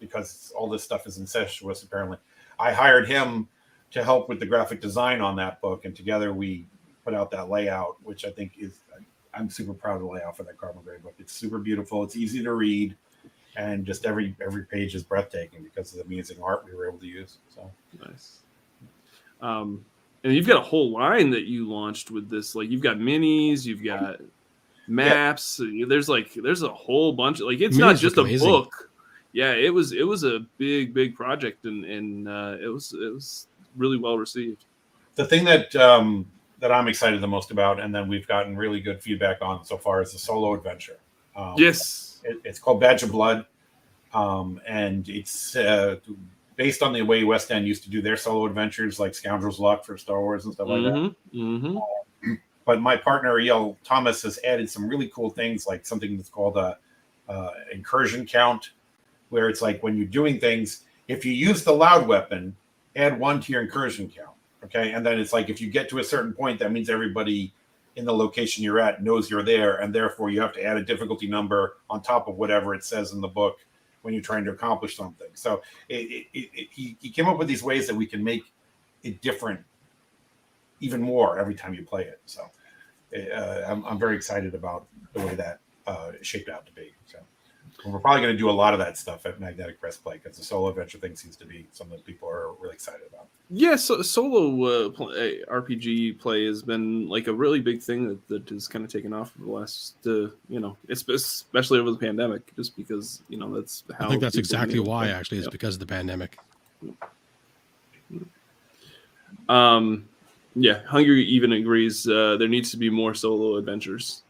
because 0.00 0.52
all 0.56 0.68
this 0.68 0.82
stuff 0.82 1.06
is 1.06 1.18
incestuous, 1.18 1.82
apparently, 1.82 2.18
I 2.58 2.72
hired 2.72 3.08
him 3.08 3.48
to 3.90 4.04
help 4.04 4.28
with 4.28 4.40
the 4.40 4.46
graphic 4.46 4.80
design 4.80 5.20
on 5.20 5.36
that 5.36 5.60
book, 5.60 5.84
and 5.84 5.94
together 5.94 6.32
we 6.32 6.66
put 7.04 7.14
out 7.14 7.30
that 7.30 7.48
layout, 7.48 7.96
which 8.04 8.24
I 8.24 8.30
think 8.30 8.52
is. 8.58 8.78
I'm 9.34 9.50
super 9.50 9.74
proud 9.74 9.96
of 9.96 10.00
the 10.00 10.08
layout 10.08 10.36
for 10.36 10.42
that 10.44 10.58
Carbon 10.58 10.82
Grey 10.82 10.98
book. 10.98 11.14
It's 11.18 11.32
super 11.32 11.58
beautiful. 11.58 12.02
It's 12.02 12.16
easy 12.16 12.42
to 12.42 12.52
read, 12.54 12.96
and 13.56 13.86
just 13.86 14.04
every 14.04 14.34
every 14.44 14.64
page 14.64 14.94
is 14.94 15.02
breathtaking 15.02 15.62
because 15.62 15.92
of 15.92 15.98
the 15.98 16.04
amazing 16.12 16.42
art 16.42 16.64
we 16.64 16.74
were 16.74 16.88
able 16.88 16.98
to 16.98 17.06
use. 17.06 17.36
So 17.54 17.70
nice. 18.04 18.38
Um, 19.40 19.84
and 20.24 20.34
you've 20.34 20.46
got 20.46 20.56
a 20.56 20.64
whole 20.64 20.90
line 20.90 21.30
that 21.30 21.44
you 21.44 21.68
launched 21.68 22.10
with 22.10 22.28
this. 22.28 22.54
Like 22.54 22.70
you've 22.70 22.82
got 22.82 22.96
minis, 22.96 23.64
you've 23.64 23.84
got 23.84 24.20
maps. 24.88 25.60
Yeah. 25.62 25.86
There's 25.88 26.08
like 26.08 26.32
there's 26.34 26.62
a 26.62 26.72
whole 26.72 27.12
bunch. 27.12 27.40
Of, 27.40 27.46
like 27.46 27.60
it's 27.60 27.76
Minis 27.76 27.80
not 27.80 27.96
just 27.96 28.18
a 28.18 28.24
book. 28.24 28.90
Yeah, 29.32 29.52
it 29.52 29.72
was 29.72 29.92
it 29.92 30.06
was 30.06 30.24
a 30.24 30.40
big 30.56 30.94
big 30.94 31.14
project, 31.14 31.64
and 31.64 31.84
and 31.84 32.28
uh, 32.28 32.56
it 32.60 32.68
was 32.68 32.92
it 32.92 33.12
was 33.12 33.46
really 33.76 33.98
well 33.98 34.18
received. 34.18 34.64
The 35.14 35.24
thing 35.24 35.44
that 35.44 35.74
um, 35.76 36.26
that 36.60 36.72
I'm 36.72 36.88
excited 36.88 37.20
the 37.20 37.28
most 37.28 37.50
about, 37.50 37.80
and 37.80 37.94
then 37.94 38.08
we've 38.08 38.26
gotten 38.26 38.56
really 38.56 38.80
good 38.80 39.02
feedback 39.02 39.42
on 39.42 39.64
so 39.64 39.76
far, 39.76 40.00
is 40.02 40.12
the 40.12 40.18
solo 40.18 40.54
adventure. 40.54 40.98
Um, 41.36 41.54
yes, 41.56 42.20
it, 42.24 42.38
it's 42.44 42.58
called 42.58 42.80
Badge 42.80 43.02
of 43.02 43.12
Blood, 43.12 43.46
um, 44.14 44.60
and 44.66 45.08
it's 45.08 45.54
uh, 45.56 45.96
based 46.56 46.82
on 46.82 46.92
the 46.92 47.02
way 47.02 47.22
West 47.24 47.50
End 47.50 47.66
used 47.66 47.84
to 47.84 47.90
do 47.90 48.02
their 48.02 48.16
solo 48.16 48.46
adventures, 48.46 48.98
like 48.98 49.14
Scoundrel's 49.14 49.60
Luck 49.60 49.84
for 49.84 49.96
Star 49.96 50.20
Wars 50.20 50.44
and 50.44 50.54
stuff 50.54 50.68
like 50.68 50.80
mm-hmm, 50.80 51.04
that. 51.04 51.38
Mm-hmm. 51.38 51.76
Um, 51.76 51.82
but 52.68 52.82
my 52.82 52.98
partner 52.98 53.40
E.L. 53.40 53.78
Thomas 53.82 54.20
has 54.24 54.38
added 54.44 54.68
some 54.68 54.86
really 54.86 55.08
cool 55.08 55.30
things, 55.30 55.66
like 55.66 55.86
something 55.86 56.18
that's 56.18 56.28
called 56.28 56.58
a 56.58 56.76
uh, 57.26 57.50
incursion 57.72 58.26
count, 58.26 58.72
where 59.30 59.48
it's 59.48 59.62
like 59.62 59.82
when 59.82 59.96
you're 59.96 60.04
doing 60.04 60.38
things, 60.38 60.84
if 61.08 61.24
you 61.24 61.32
use 61.32 61.64
the 61.64 61.72
loud 61.72 62.06
weapon, 62.06 62.54
add 62.94 63.18
one 63.18 63.40
to 63.40 63.52
your 63.52 63.62
incursion 63.62 64.06
count. 64.14 64.36
Okay, 64.62 64.92
and 64.92 65.06
then 65.06 65.18
it's 65.18 65.32
like 65.32 65.48
if 65.48 65.62
you 65.62 65.70
get 65.70 65.88
to 65.88 65.98
a 66.00 66.04
certain 66.04 66.34
point, 66.34 66.58
that 66.58 66.70
means 66.70 66.90
everybody 66.90 67.54
in 67.96 68.04
the 68.04 68.12
location 68.12 68.62
you're 68.62 68.80
at 68.80 69.02
knows 69.02 69.30
you're 69.30 69.42
there, 69.42 69.76
and 69.76 69.94
therefore 69.94 70.28
you 70.28 70.38
have 70.42 70.52
to 70.52 70.62
add 70.62 70.76
a 70.76 70.84
difficulty 70.84 71.26
number 71.26 71.78
on 71.88 72.02
top 72.02 72.28
of 72.28 72.36
whatever 72.36 72.74
it 72.74 72.84
says 72.84 73.14
in 73.14 73.22
the 73.22 73.28
book 73.28 73.60
when 74.02 74.12
you're 74.12 74.22
trying 74.22 74.44
to 74.44 74.50
accomplish 74.50 74.94
something. 74.94 75.28
So 75.32 75.62
it, 75.88 76.26
it, 76.34 76.50
it, 76.52 76.68
he, 76.70 76.98
he 77.00 77.08
came 77.08 77.28
up 77.28 77.38
with 77.38 77.48
these 77.48 77.62
ways 77.62 77.86
that 77.86 77.96
we 77.96 78.04
can 78.04 78.22
make 78.22 78.42
it 79.04 79.22
different 79.22 79.58
even 80.80 81.00
more 81.00 81.38
every 81.38 81.54
time 81.54 81.72
you 81.72 81.82
play 81.82 82.02
it. 82.02 82.20
So 82.26 82.42
uh, 83.14 83.62
I'm, 83.66 83.84
I'm 83.84 83.98
very 83.98 84.16
excited 84.16 84.54
about 84.54 84.86
the 85.12 85.20
way 85.20 85.34
that 85.34 85.60
uh, 85.86 86.12
shaped 86.22 86.48
out 86.48 86.66
to 86.66 86.72
be. 86.72 86.92
So 87.06 87.18
we're 87.86 88.00
probably 88.00 88.22
going 88.22 88.34
to 88.34 88.38
do 88.38 88.50
a 88.50 88.52
lot 88.52 88.72
of 88.72 88.80
that 88.80 88.98
stuff 88.98 89.24
at 89.24 89.40
Magnetic 89.40 89.80
Press 89.80 89.96
Play 89.96 90.20
because 90.22 90.36
the 90.36 90.44
solo 90.44 90.68
adventure 90.68 90.98
thing 90.98 91.14
seems 91.14 91.36
to 91.36 91.46
be 91.46 91.66
something 91.72 91.96
that 91.96 92.04
people 92.04 92.28
are 92.28 92.52
really 92.60 92.74
excited 92.74 93.02
about. 93.08 93.28
Yeah, 93.50 93.76
so 93.76 94.02
solo 94.02 94.64
uh, 94.64 94.90
play, 94.90 95.42
RPG 95.48 96.18
play 96.18 96.46
has 96.46 96.62
been 96.62 97.08
like 97.08 97.28
a 97.28 97.32
really 97.32 97.60
big 97.60 97.80
thing 97.80 98.08
that, 98.08 98.28
that 98.28 98.48
has 98.50 98.68
kind 98.68 98.84
of 98.84 98.90
taken 98.90 99.12
off 99.12 99.32
for 99.32 99.38
the 99.38 99.50
last, 99.50 99.94
uh, 100.06 100.28
you 100.48 100.60
know, 100.60 100.76
especially 100.90 101.78
over 101.78 101.90
the 101.90 101.96
pandemic, 101.96 102.54
just 102.56 102.76
because 102.76 103.22
you 103.28 103.38
know 103.38 103.54
that's 103.54 103.84
how. 103.98 104.06
I 104.06 104.08
think 104.10 104.20
that's 104.20 104.36
exactly 104.36 104.80
why. 104.80 105.08
Actually, 105.08 105.38
it's 105.38 105.48
because 105.48 105.74
of 105.76 105.80
the 105.80 105.86
pandemic. 105.86 106.38
Um, 109.48 110.08
yeah, 110.54 110.82
Hungry 110.86 111.24
even 111.24 111.52
agrees. 111.52 112.08
Uh, 112.08 112.36
there 112.38 112.48
needs 112.48 112.70
to 112.70 112.76
be 112.76 112.90
more 112.90 113.14
solo 113.14 113.56
adventures. 113.56 114.22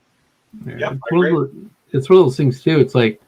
Yeah, 0.67 0.77
yep, 0.79 0.93
it's, 0.93 1.13
one 1.13 1.35
those, 1.35 1.51
it's, 1.93 2.11
one 2.11 2.19
of 2.19 2.25
those 2.25 2.37
things 2.37 2.63
too. 2.63 2.79
It's 2.79 2.95
like 2.95 3.21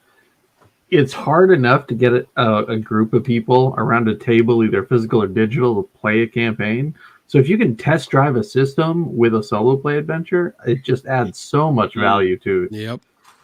it's 0.91 1.13
hard 1.13 1.51
enough 1.51 1.87
to 1.89 1.95
get 1.95 2.13
a, 2.13 2.27
a, 2.37 2.77
group 2.79 3.13
of 3.13 3.23
people 3.23 3.75
around 3.79 4.09
a 4.09 4.15
table, 4.17 4.65
either 4.65 4.85
physical 4.85 5.23
or 5.23 5.29
digital, 5.29 5.83
to 5.83 5.89
play 5.99 6.23
a 6.23 6.27
campaign. 6.27 6.95
So 7.27 7.39
if 7.39 7.49
you 7.49 7.57
can 7.57 7.77
test 7.77 8.11
drive 8.11 8.35
a 8.37 8.43
system 8.43 9.17
with 9.17 9.35
a 9.35 9.43
solo 9.43 9.77
play 9.77 9.99
adventure, 9.99 10.57
it 10.67 10.83
just 10.83 11.07
adds 11.07 11.39
so 11.39 11.71
much 11.71 11.95
value 11.95 12.37
to 12.39 12.65
it. 12.65 12.73
Yep. 12.73 13.01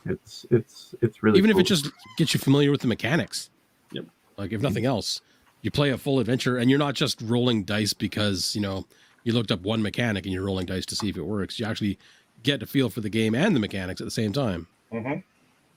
It's 0.07 0.47
it's 0.51 0.95
it's 1.03 1.23
really 1.23 1.39
even 1.39 1.51
cool. 1.51 1.61
if 1.61 1.65
it 1.65 1.69
just 1.69 1.91
gets 2.17 2.35
you 2.35 2.41
familiar 2.41 2.71
with 2.71 2.81
the 2.81 2.89
mechanics. 2.89 3.51
Yep. 3.93 4.07
Like 4.37 4.53
if 4.53 4.61
nothing 4.61 4.87
else, 4.87 5.21
you 5.63 5.71
play 5.71 5.91
a 5.91 5.99
full 5.99 6.21
adventure 6.21 6.59
and 6.59 6.69
you're 6.71 6.79
not 6.79 6.95
just 6.95 7.21
rolling 7.23 7.65
dice 7.65 7.93
because 7.93 8.55
you 8.55 8.61
know 8.61 8.87
you 9.27 9.33
looked 9.33 9.51
up 9.51 9.61
one 9.63 9.83
mechanic 9.83 10.25
and 10.25 10.33
you're 10.33 10.45
rolling 10.45 10.67
dice 10.67 10.87
to 10.87 10.95
see 10.95 11.09
if 11.09 11.17
it 11.17 11.23
works. 11.27 11.59
You 11.59 11.67
actually 11.67 11.99
get 12.45 12.63
a 12.63 12.67
feel 12.67 12.89
for 12.89 13.01
the 13.01 13.11
game 13.11 13.35
and 13.35 13.57
the 13.57 13.61
mechanics 13.61 14.01
at 14.01 14.05
the 14.05 14.11
same 14.13 14.33
time 14.33 14.69
Mhm. 14.93 15.25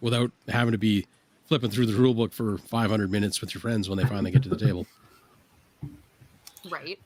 without 0.02 0.32
having 0.48 0.72
to 0.74 0.78
be 0.78 1.08
flipping 1.48 1.72
through 1.72 1.88
the 1.88 1.96
rule 1.96 2.14
book 2.14 2.32
for 2.32 2.60
500 2.60 3.12
minutes 3.12 3.42
with 3.42 3.56
your 3.56 3.60
friends 3.62 3.90
when 3.90 3.98
they 3.98 4.06
finally 4.06 4.30
get 4.30 4.44
to 4.44 4.50
the 4.50 4.56
table. 4.58 4.86
Right. 6.70 7.00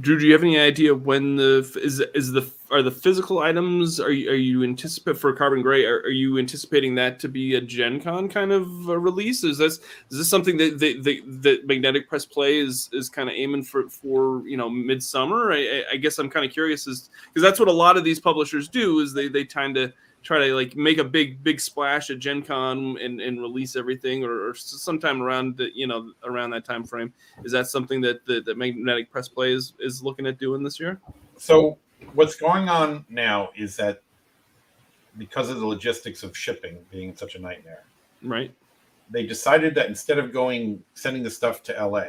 Drew, 0.00 0.18
do 0.18 0.26
you 0.26 0.32
have 0.32 0.42
any 0.42 0.58
idea 0.58 0.92
when 0.92 1.36
the 1.36 1.58
is 1.80 2.00
is 2.14 2.32
the 2.32 2.50
are 2.72 2.82
the 2.82 2.90
physical 2.90 3.38
items 3.38 4.00
are 4.00 4.10
you 4.10 4.28
are 4.28 4.34
you 4.34 4.64
anticipate 4.64 5.16
for 5.16 5.32
Carbon 5.32 5.62
Grey? 5.62 5.84
Are, 5.84 5.98
are 5.98 6.08
you 6.08 6.36
anticipating 6.38 6.96
that 6.96 7.20
to 7.20 7.28
be 7.28 7.54
a 7.54 7.60
Gen 7.60 8.00
Con 8.00 8.28
kind 8.28 8.50
of 8.50 8.88
release? 8.88 9.44
Is 9.44 9.58
this 9.58 9.78
is 10.10 10.18
this 10.18 10.28
something 10.28 10.56
that 10.56 10.80
the 10.80 11.22
that 11.24 11.68
Magnetic 11.68 12.08
Press 12.08 12.26
Play 12.26 12.58
is 12.58 12.90
is 12.92 13.08
kind 13.08 13.28
of 13.28 13.36
aiming 13.36 13.62
for 13.62 13.88
for 13.88 14.42
you 14.48 14.56
know 14.56 14.68
midsummer? 14.68 15.52
I, 15.52 15.84
I 15.92 15.96
guess 15.96 16.18
I'm 16.18 16.28
kind 16.28 16.44
of 16.44 16.50
curious 16.50 16.88
is 16.88 17.10
because 17.28 17.44
that's 17.44 17.60
what 17.60 17.68
a 17.68 17.72
lot 17.72 17.96
of 17.96 18.02
these 18.02 18.18
publishers 18.18 18.66
do 18.66 18.98
is 18.98 19.14
they 19.14 19.28
they 19.28 19.44
tend 19.44 19.76
to 19.76 19.92
try 20.24 20.38
to 20.48 20.54
like 20.54 20.74
make 20.74 20.98
a 20.98 21.04
big 21.04 21.44
big 21.44 21.60
splash 21.60 22.10
at 22.10 22.18
Gen 22.18 22.42
Con 22.42 22.96
and, 23.00 23.20
and 23.20 23.40
release 23.40 23.76
everything 23.76 24.24
or, 24.24 24.48
or 24.48 24.54
sometime 24.54 25.22
around 25.22 25.56
the, 25.58 25.70
you 25.74 25.86
know 25.86 26.12
around 26.24 26.50
that 26.50 26.64
time 26.64 26.82
frame. 26.82 27.12
Is 27.44 27.52
that 27.52 27.68
something 27.68 28.00
that 28.00 28.26
that, 28.26 28.44
that 28.46 28.56
Magnetic 28.56 29.12
Press 29.12 29.28
Play 29.28 29.52
is 29.52 29.74
is 29.78 30.02
looking 30.02 30.26
at 30.26 30.38
doing 30.38 30.64
this 30.64 30.80
year? 30.80 30.98
So 31.36 31.78
what's 32.14 32.36
going 32.36 32.68
on 32.68 33.04
now 33.08 33.50
is 33.54 33.76
that 33.76 34.02
because 35.18 35.50
of 35.50 35.60
the 35.60 35.66
logistics 35.66 36.22
of 36.24 36.36
shipping 36.36 36.78
being 36.90 37.14
such 37.14 37.36
a 37.36 37.38
nightmare, 37.38 37.84
Right. 38.22 38.52
they 39.10 39.24
decided 39.24 39.74
that 39.76 39.86
instead 39.86 40.18
of 40.18 40.32
going 40.32 40.82
sending 40.94 41.22
the 41.22 41.30
stuff 41.30 41.62
to 41.64 41.86
LA, 41.86 42.04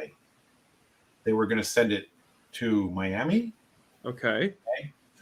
they 1.24 1.32
were 1.32 1.46
going 1.46 1.58
to 1.58 1.64
send 1.64 1.92
it 1.92 2.08
to 2.52 2.90
Miami. 2.90 3.52
Okay. 4.04 4.54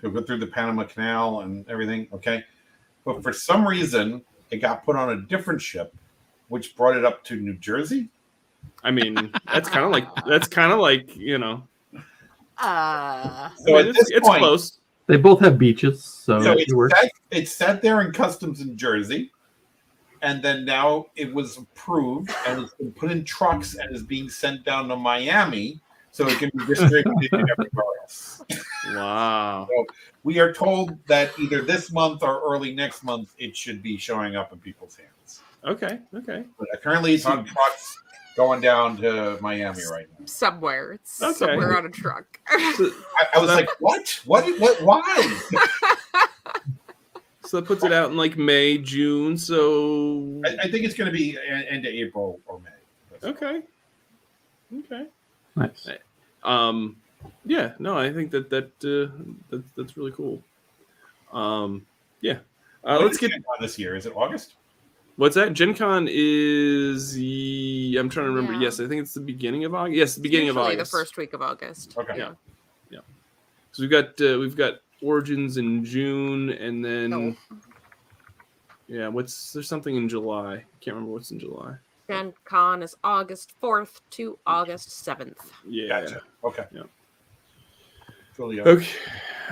So 0.00 0.10
go 0.10 0.22
through 0.22 0.38
the 0.38 0.46
Panama 0.46 0.84
Canal 0.84 1.40
and 1.40 1.68
everything. 1.68 2.06
Okay. 2.12 2.44
But 3.04 3.22
for 3.22 3.32
some 3.32 3.66
reason, 3.66 4.22
it 4.50 4.58
got 4.58 4.84
put 4.84 4.96
on 4.96 5.10
a 5.10 5.20
different 5.22 5.60
ship, 5.60 5.94
which 6.48 6.76
brought 6.76 6.96
it 6.96 7.04
up 7.04 7.24
to 7.24 7.36
New 7.36 7.54
Jersey. 7.58 8.08
I 8.82 8.90
mean, 8.90 9.32
that's 9.52 9.68
kind 9.68 9.84
of 9.84 9.90
like 9.90 10.08
that's 10.26 10.48
kind 10.48 10.72
of 10.72 10.78
like 10.78 11.14
you 11.16 11.38
know. 11.38 11.62
Uh, 12.56 13.50
So 13.56 13.74
I 13.76 13.80
at 13.80 13.84
mean, 13.86 13.94
this 13.94 14.02
it's, 14.02 14.10
it's 14.12 14.28
point, 14.28 14.40
close. 14.40 14.78
they 15.06 15.16
both 15.16 15.40
have 15.40 15.58
beaches, 15.58 16.02
so, 16.04 16.40
so 16.40 16.52
it 16.52 16.66
it 16.68 16.90
sat, 16.90 17.10
it 17.30 17.48
sat 17.48 17.82
there 17.82 18.00
in 18.02 18.12
customs 18.12 18.60
in 18.60 18.76
Jersey, 18.76 19.32
and 20.22 20.42
then 20.42 20.64
now 20.64 21.06
it 21.16 21.32
was 21.32 21.58
approved 21.58 22.30
and 22.46 22.62
it's 22.62 22.74
been 22.74 22.92
put 22.92 23.10
in 23.10 23.24
trucks 23.24 23.74
and 23.74 23.94
is 23.94 24.02
being 24.02 24.28
sent 24.28 24.64
down 24.64 24.88
to 24.88 24.96
Miami 24.96 25.80
so 26.14 26.28
it 26.28 26.38
can 26.38 26.48
be 26.56 26.64
distributed 26.66 27.32
everywhere 27.32 27.84
else. 28.02 28.40
Wow. 28.94 29.68
We 30.22 30.38
are 30.38 30.52
told 30.52 30.96
that 31.08 31.36
either 31.40 31.60
this 31.62 31.90
month 31.90 32.22
or 32.22 32.40
early 32.40 32.72
next 32.72 33.02
month 33.02 33.34
it 33.36 33.56
should 33.56 33.82
be 33.82 33.96
showing 33.96 34.36
up 34.36 34.52
in 34.52 34.60
people's 34.60 34.94
hands. 34.96 35.40
Okay. 35.64 35.98
Okay. 36.14 36.44
But 36.56 36.68
currently 36.82 37.14
it's 37.14 37.26
on 37.26 37.44
trucks 37.44 37.98
going 38.36 38.60
down 38.60 38.96
to 38.98 39.38
Miami 39.40 39.82
right 39.90 40.06
now. 40.16 40.26
somewhere. 40.26 40.92
It's 40.92 41.20
Okay. 41.20 41.32
somewhere 41.34 41.76
on 41.76 41.86
a 41.86 41.90
truck. 41.90 42.38
So, 42.76 42.90
I, 43.18 43.36
I 43.36 43.38
was 43.40 43.50
like, 43.50 43.68
what? 43.80 44.20
What? 44.24 44.44
What? 44.60 44.82
Why? 44.82 45.40
so 47.44 47.58
that 47.60 47.66
puts 47.66 47.82
it 47.82 47.92
out 47.92 48.10
in 48.10 48.16
like 48.16 48.36
May, 48.36 48.78
June. 48.78 49.36
So 49.36 50.42
I, 50.46 50.64
I 50.66 50.70
think 50.70 50.84
it's 50.84 50.94
going 50.94 51.10
to 51.10 51.16
be 51.16 51.36
end 51.68 51.84
of 51.86 51.92
April 51.92 52.40
or 52.46 52.60
May. 52.60 53.28
okay. 53.30 53.62
Okay. 54.78 55.06
Nice. 55.56 55.88
Um, 56.42 56.96
yeah. 57.44 57.72
No, 57.78 57.98
I 57.98 58.12
think 58.12 58.30
that 58.32 58.50
that 58.50 58.64
uh, 58.84 59.10
that 59.50 59.62
that's 59.76 59.96
really 59.96 60.12
cool. 60.12 60.42
Um, 61.32 61.86
yeah. 62.20 62.38
Uh, 62.84 62.98
let's 63.00 63.16
get 63.16 63.30
Gen 63.30 63.42
Con 63.42 63.56
this 63.60 63.78
year. 63.78 63.96
Is 63.96 64.06
it 64.06 64.12
August? 64.14 64.54
What's 65.16 65.36
that? 65.36 65.52
Gen 65.52 65.74
Con 65.74 66.08
is 66.10 67.14
the. 67.14 67.96
I'm 67.98 68.08
trying 68.08 68.26
to 68.26 68.30
remember. 68.30 68.52
Yeah. 68.54 68.60
Yes, 68.62 68.80
I 68.80 68.88
think 68.88 69.00
it's 69.00 69.14
the 69.14 69.20
beginning 69.20 69.64
of 69.64 69.74
August. 69.74 69.96
Yes, 69.96 70.14
the 70.16 70.22
beginning 70.22 70.48
of 70.48 70.58
August. 70.58 70.90
the 70.90 70.98
first 70.98 71.16
week 71.16 71.32
of 71.32 71.40
August. 71.42 71.96
Okay. 71.96 72.18
Yeah. 72.18 72.32
yeah. 72.90 72.98
So 73.72 73.82
we've 73.82 73.90
got 73.90 74.20
uh, 74.20 74.38
we've 74.38 74.56
got 74.56 74.74
Origins 75.02 75.56
in 75.56 75.84
June, 75.84 76.50
and 76.50 76.84
then 76.84 77.10
No. 77.10 77.36
yeah, 78.88 79.08
what's 79.08 79.52
there's 79.52 79.68
something 79.68 79.94
in 79.96 80.08
July. 80.08 80.64
Can't 80.80 80.94
remember 80.94 81.12
what's 81.12 81.30
in 81.30 81.38
July. 81.38 81.76
Gen 82.08 82.32
Con 82.44 82.82
is 82.82 82.94
August 83.02 83.52
4th 83.62 84.00
to 84.10 84.38
August 84.46 84.88
7th. 85.06 85.36
Yeah. 85.66 85.88
Gotcha. 85.88 86.20
Okay. 86.44 86.64
Yeah. 86.72 86.82
Fully 88.32 88.60
Okay. 88.60 88.88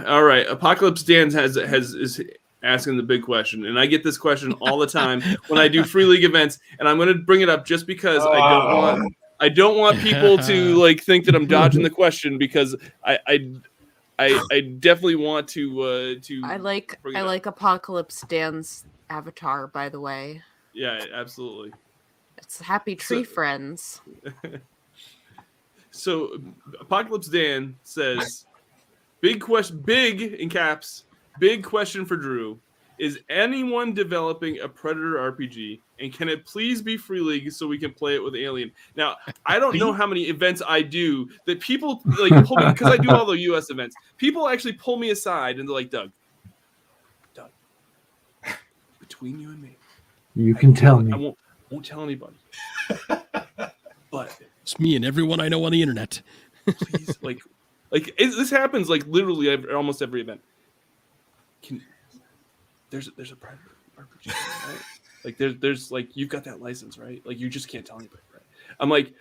All 0.07 0.25
right. 0.25 0.47
Apocalypse 0.49 1.03
Dan 1.03 1.31
has 1.33 1.55
has 1.57 1.95
is 1.95 2.21
asking 2.65 2.97
the 2.97 3.03
big 3.03 3.23
question, 3.23 3.67
and 3.67 3.79
I 3.79 3.87
get 3.87 4.03
this 4.05 4.19
question 4.19 4.53
all 4.55 4.79
the 4.79 4.87
time 4.87 5.21
when 5.49 5.61
I 5.61 5.69
do 5.69 5.85
free 5.85 6.05
league 6.05 6.25
events, 6.25 6.59
and 6.79 6.89
I'm 6.89 6.97
going 6.97 7.09
to 7.09 7.15
bring 7.15 7.41
it 7.43 7.49
up 7.49 7.65
just 7.65 7.87
because 7.87 8.23
I 8.25 8.37
don't 8.51 8.73
Oh. 8.73 8.77
want 8.79 9.15
I 9.41 9.49
don't 9.49 9.77
want 9.77 9.99
people 10.01 10.39
to 10.39 10.75
like 10.83 11.03
think 11.03 11.25
that 11.27 11.35
I'm 11.35 11.47
dodging 11.47 11.83
the 11.83 11.91
question 11.91 12.39
because 12.39 12.75
I 13.05 13.19
I 13.27 13.53
I, 14.19 14.45
I 14.53 14.61
definitely 14.61 15.17
want 15.17 15.49
to 15.49 15.81
uh 15.83 16.15
to 16.23 16.43
I 16.45 16.57
like 16.57 16.99
I 17.15 17.21
up. 17.21 17.27
like 17.27 17.47
Apocalypse 17.47 18.23
Dan's 18.29 18.85
avatar, 19.11 19.67
by 19.69 19.89
the 19.89 20.01
way. 20.01 20.43
yeah 20.73 21.05
absolutely. 21.13 21.73
It's 22.43 22.61
Happy 22.61 22.95
Tree 22.97 23.25
So- 23.25 23.31
Friends. 23.31 24.01
So 25.95 26.41
Apocalypse 26.81 27.29
Dan 27.29 27.77
says, 27.83 28.47
"Big 29.21 29.43
question, 29.43 29.79
big 29.85 30.23
in 30.23 30.49
caps, 30.49 31.05
big 31.39 31.63
question 31.63 32.07
for 32.07 32.17
Drew: 32.17 32.59
Is 32.99 33.21
anyone 33.29 33.93
developing 33.93 34.59
a 34.61 34.69
Predator 34.71 35.17
RPG, 35.17 35.81
and 36.01 36.11
can 36.11 36.31
it 36.31 36.47
please 36.47 36.81
be 36.81 36.97
free 36.97 37.21
league 37.21 37.53
so 37.53 37.67
we 37.67 37.77
can 37.77 37.93
play 37.93 38.15
it 38.15 38.25
with 38.25 38.35
Alien?" 38.35 38.73
Now, 38.97 39.17
I 39.45 39.59
don't 39.59 39.77
know 39.77 39.93
how 39.93 40.07
many 40.07 40.23
events 40.23 40.63
I 40.67 40.81
do 40.81 41.29
that 41.45 41.61
people 41.61 42.01
like 42.19 42.43
pull 42.47 42.57
me 42.57 42.73
because 42.73 42.91
I 42.91 42.97
do 42.97 43.11
all 43.11 43.27
the 43.27 43.39
U.S. 43.41 43.69
events. 43.69 43.95
People 44.17 44.49
actually 44.49 44.73
pull 44.73 44.97
me 44.97 45.11
aside 45.11 45.59
and 45.59 45.69
they're 45.69 45.75
like, 45.75 45.91
"Doug, 45.91 46.11
Doug, 47.35 47.51
between 48.99 49.39
you 49.39 49.51
and 49.51 49.61
me, 49.61 49.77
You 50.35 50.55
can 50.55 50.73
tell 50.73 51.01
I 51.01 51.03
me. 51.03 51.13
won't 51.13 51.39
won't 51.73 51.85
tell 51.85 52.03
anybody, 52.03 52.37
but." 54.11 54.39
It's 54.63 54.79
me 54.79 54.95
and 54.95 55.05
everyone 55.05 55.41
I 55.41 55.49
know 55.49 55.65
on 55.65 55.73
the 55.73 55.83
internet. 55.83 56.23
please 56.67 57.19
like 57.21 57.41
like 57.91 58.15
it, 58.17 58.31
this 58.37 58.51
happens 58.51 58.89
like 58.89 59.05
literally 59.09 59.49
every, 59.49 59.75
almost 59.75 60.01
every 60.01 60.21
event. 60.21 60.41
Can 61.63 61.83
there's 62.91 63.11
there's 63.17 63.33
a 63.33 63.37
predator 63.37 63.73
RPG, 63.99 64.29
right? 64.69 64.81
like 65.25 65.37
there's 65.37 65.57
there's 65.57 65.91
like 65.91 66.17
you've 66.17 66.29
got 66.29 66.45
that 66.45 66.61
license 66.61 66.99
right? 66.99 67.21
Like 67.25 67.39
you 67.39 67.49
just 67.49 67.69
can't 67.69 67.85
tell 67.85 67.99
anybody 67.99 68.23
right? 68.33 68.43
I'm 68.81 68.89
like 68.89 69.13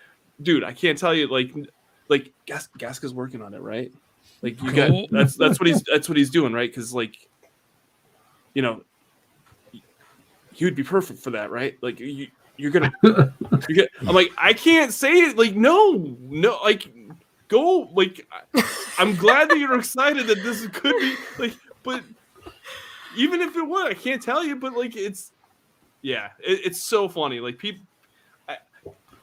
dude 0.42 0.64
i 0.64 0.74
can't 0.74 0.98
tell 0.98 1.14
you 1.14 1.28
like 1.28 1.52
like 2.08 2.34
Gas, 2.46 2.68
gaska's 2.78 3.14
working 3.14 3.42
on 3.42 3.54
it 3.54 3.62
right? 3.62 3.92
Like 4.42 4.62
you 4.62 4.72
got 4.72 4.92
that's 5.12 5.36
that's 5.36 5.60
what 5.60 5.68
he's 5.68 5.84
that's 5.84 6.10
what 6.10 6.18
he's 6.18 6.30
doing 6.30 6.54
right? 6.54 6.70
Because 6.70 6.94
like 6.94 7.16
you 8.54 8.62
know 8.62 8.84
he 10.52 10.66
would 10.66 10.76
be 10.76 10.84
perfect 10.84 11.20
for 11.20 11.32
that 11.32 11.52
right? 11.52 11.78
Like 11.82 12.00
you 12.00 12.28
you're 12.58 12.72
gonna 12.72 12.92
you 13.68 13.76
get, 13.76 13.90
I'm 14.02 14.16
like, 14.16 14.32
I 14.38 14.54
can't 14.54 14.94
say 14.94 15.14
it. 15.14 15.38
Like, 15.38 15.56
no, 15.56 16.16
no, 16.20 16.60
like, 16.64 16.88
go. 17.48 17.90
Like, 17.94 18.28
I'm 18.98 19.16
glad 19.16 19.50
that 19.50 19.58
you're 19.58 19.78
excited 19.78 20.28
that 20.28 20.44
this 20.44 20.66
could 20.68 20.96
be 21.00 21.16
like, 21.40 21.56
but 21.84 22.04
even 23.18 23.42
if 23.42 23.56
it 23.56 23.64
would, 23.64 23.92
I 23.92 23.94
can't 23.94 24.22
tell 24.22 24.44
you. 24.44 24.56
But 24.56 24.74
like, 24.74 24.96
it's 24.96 25.32
yeah, 26.02 26.30
it, 26.40 26.66
it's 26.66 26.84
so 26.84 27.08
funny. 27.08 27.40
Like, 27.40 27.58
people, 27.58 27.84
I, 28.48 28.58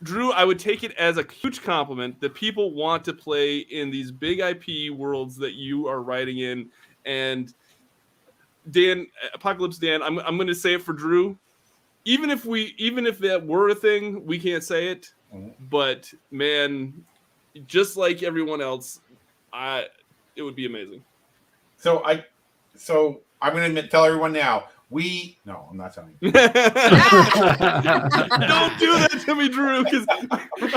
Drew, 0.02 0.32
I 0.32 0.44
would 0.44 0.58
take 0.58 0.84
it 0.84 0.92
as 0.92 1.18
a 1.18 1.24
huge 1.24 1.62
compliment 1.62 2.20
that 2.20 2.34
people 2.34 2.72
want 2.72 3.04
to 3.04 3.12
play 3.12 3.58
in 3.58 3.90
these 3.90 4.10
big 4.10 4.40
IP 4.40 4.92
worlds 4.92 5.36
that 5.36 5.54
you 5.54 5.86
are 5.86 6.02
writing 6.02 6.38
in. 6.38 6.70
And 7.04 7.52
Dan, 8.70 9.06
Apocalypse 9.34 9.78
Dan, 9.78 10.02
I'm 10.02 10.18
I'm 10.18 10.36
going 10.36 10.48
to 10.48 10.54
say 10.54 10.74
it 10.74 10.82
for 10.82 10.92
Drew 10.92 11.38
even 12.05 12.30
if 12.30 12.44
we 12.44 12.74
even 12.78 13.07
if 13.07 13.18
that 13.18 13.44
were 13.46 13.68
a 13.70 13.74
thing 13.74 14.24
we 14.26 14.38
can't 14.38 14.64
say 14.64 14.88
it 14.88 15.07
Mhm. 15.34 15.55
but 15.59 16.11
man 16.30 17.05
just 17.66 17.96
like 17.96 18.22
everyone 18.22 18.61
else 18.61 19.01
i 19.53 19.86
it 20.36 20.42
would 20.42 20.57
be 20.57 20.66
amazing 20.66 21.05
So 21.76 22.05
I, 22.05 22.24
so 22.76 23.22
I'm 23.40 23.53
going 23.55 23.74
to 23.74 23.86
tell 23.88 24.05
everyone 24.05 24.32
now. 24.32 24.64
We 24.91 25.36
no, 25.45 25.68
I'm 25.70 25.76
not 25.76 25.95
telling 25.95 26.14
you. 26.20 26.30
Don't 26.32 26.43
do 28.78 28.93
that 28.99 29.22
to 29.26 29.34
me, 29.34 29.49
Drew, 29.51 29.84
because 29.84 30.07
I'm 30.09 30.28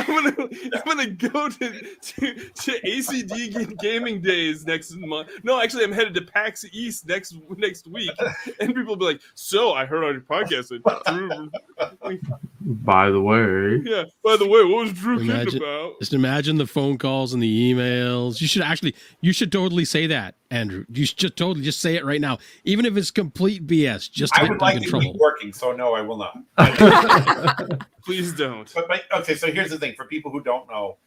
gonna 0.06 0.50
I'm 0.74 0.82
gonna 0.86 1.10
go 1.12 1.48
to, 1.50 1.70
to 1.70 2.34
to 2.36 2.82
ACD 2.82 3.78
Gaming 3.80 4.22
Days 4.22 4.66
next 4.66 4.94
month. 4.98 5.30
No, 5.44 5.62
actually, 5.62 5.86
I'm 5.86 5.92
headed 5.94 6.14
to 6.16 6.22
PAX 6.24 6.66
East 6.74 7.08
next 7.08 7.36
next 7.58 7.88
week, 7.88 8.12
and 8.60 8.76
people 8.76 8.84
will 8.96 8.96
be 8.98 9.06
like, 9.06 9.22
"So 9.36 9.72
I 9.74 9.86
heard 9.86 10.04
on 10.04 10.12
your 10.14 10.22
podcast 10.22 10.70
that 10.70 11.04
Drew." 11.08 12.20
By 12.64 13.10
the 13.10 13.20
way, 13.20 13.82
Yeah. 13.84 14.04
By 14.24 14.38
the 14.38 14.48
way, 14.48 14.64
what 14.64 14.84
was 14.86 14.94
Drew 14.94 15.18
kidding 15.18 15.32
Imagine- 15.32 15.64
about? 15.64 16.00
Just 16.00 16.14
imagine 16.14 16.58
the 16.58 16.68
phone 16.68 16.98
calls 16.98 17.34
and 17.34 17.42
the 17.42 17.74
emails. 17.74 18.40
You 18.40 18.48
should 18.48 18.62
actually, 18.62 18.94
you 19.22 19.34
should 19.34 19.52
totally 19.52 19.84
say 19.84 20.06
that, 20.08 20.36
Andrew. 20.52 20.86
You 20.94 21.06
should 21.06 21.18
just 21.18 21.36
totally 21.38 21.64
just 21.66 21.80
say 21.82 21.96
it 21.96 22.06
right 22.06 22.22
now, 22.22 22.38
even 22.64 22.86
if 22.86 22.96
it's 22.98 23.10
complete 23.12 23.66
BS, 23.66 24.01
just 24.08 24.34
to 24.34 24.40
I 24.40 24.44
get 24.44 24.52
would 24.52 24.62
like 24.62 24.78
in 24.78 24.84
to 24.84 24.90
trouble. 24.90 25.14
working, 25.18 25.54
so 25.54 25.72
no, 25.72 25.94
I 25.94 26.02
will 26.02 26.18
not. 26.18 27.88
Please 28.06 28.34
don't. 28.34 28.72
But, 28.74 28.88
but 28.88 29.04
okay, 29.22 29.36
so 29.36 29.52
here's 29.52 29.70
the 29.70 29.78
thing: 29.80 29.94
for 29.96 30.06
people 30.06 30.32
who 30.32 30.42
don't 30.42 30.70
know, 30.70 30.98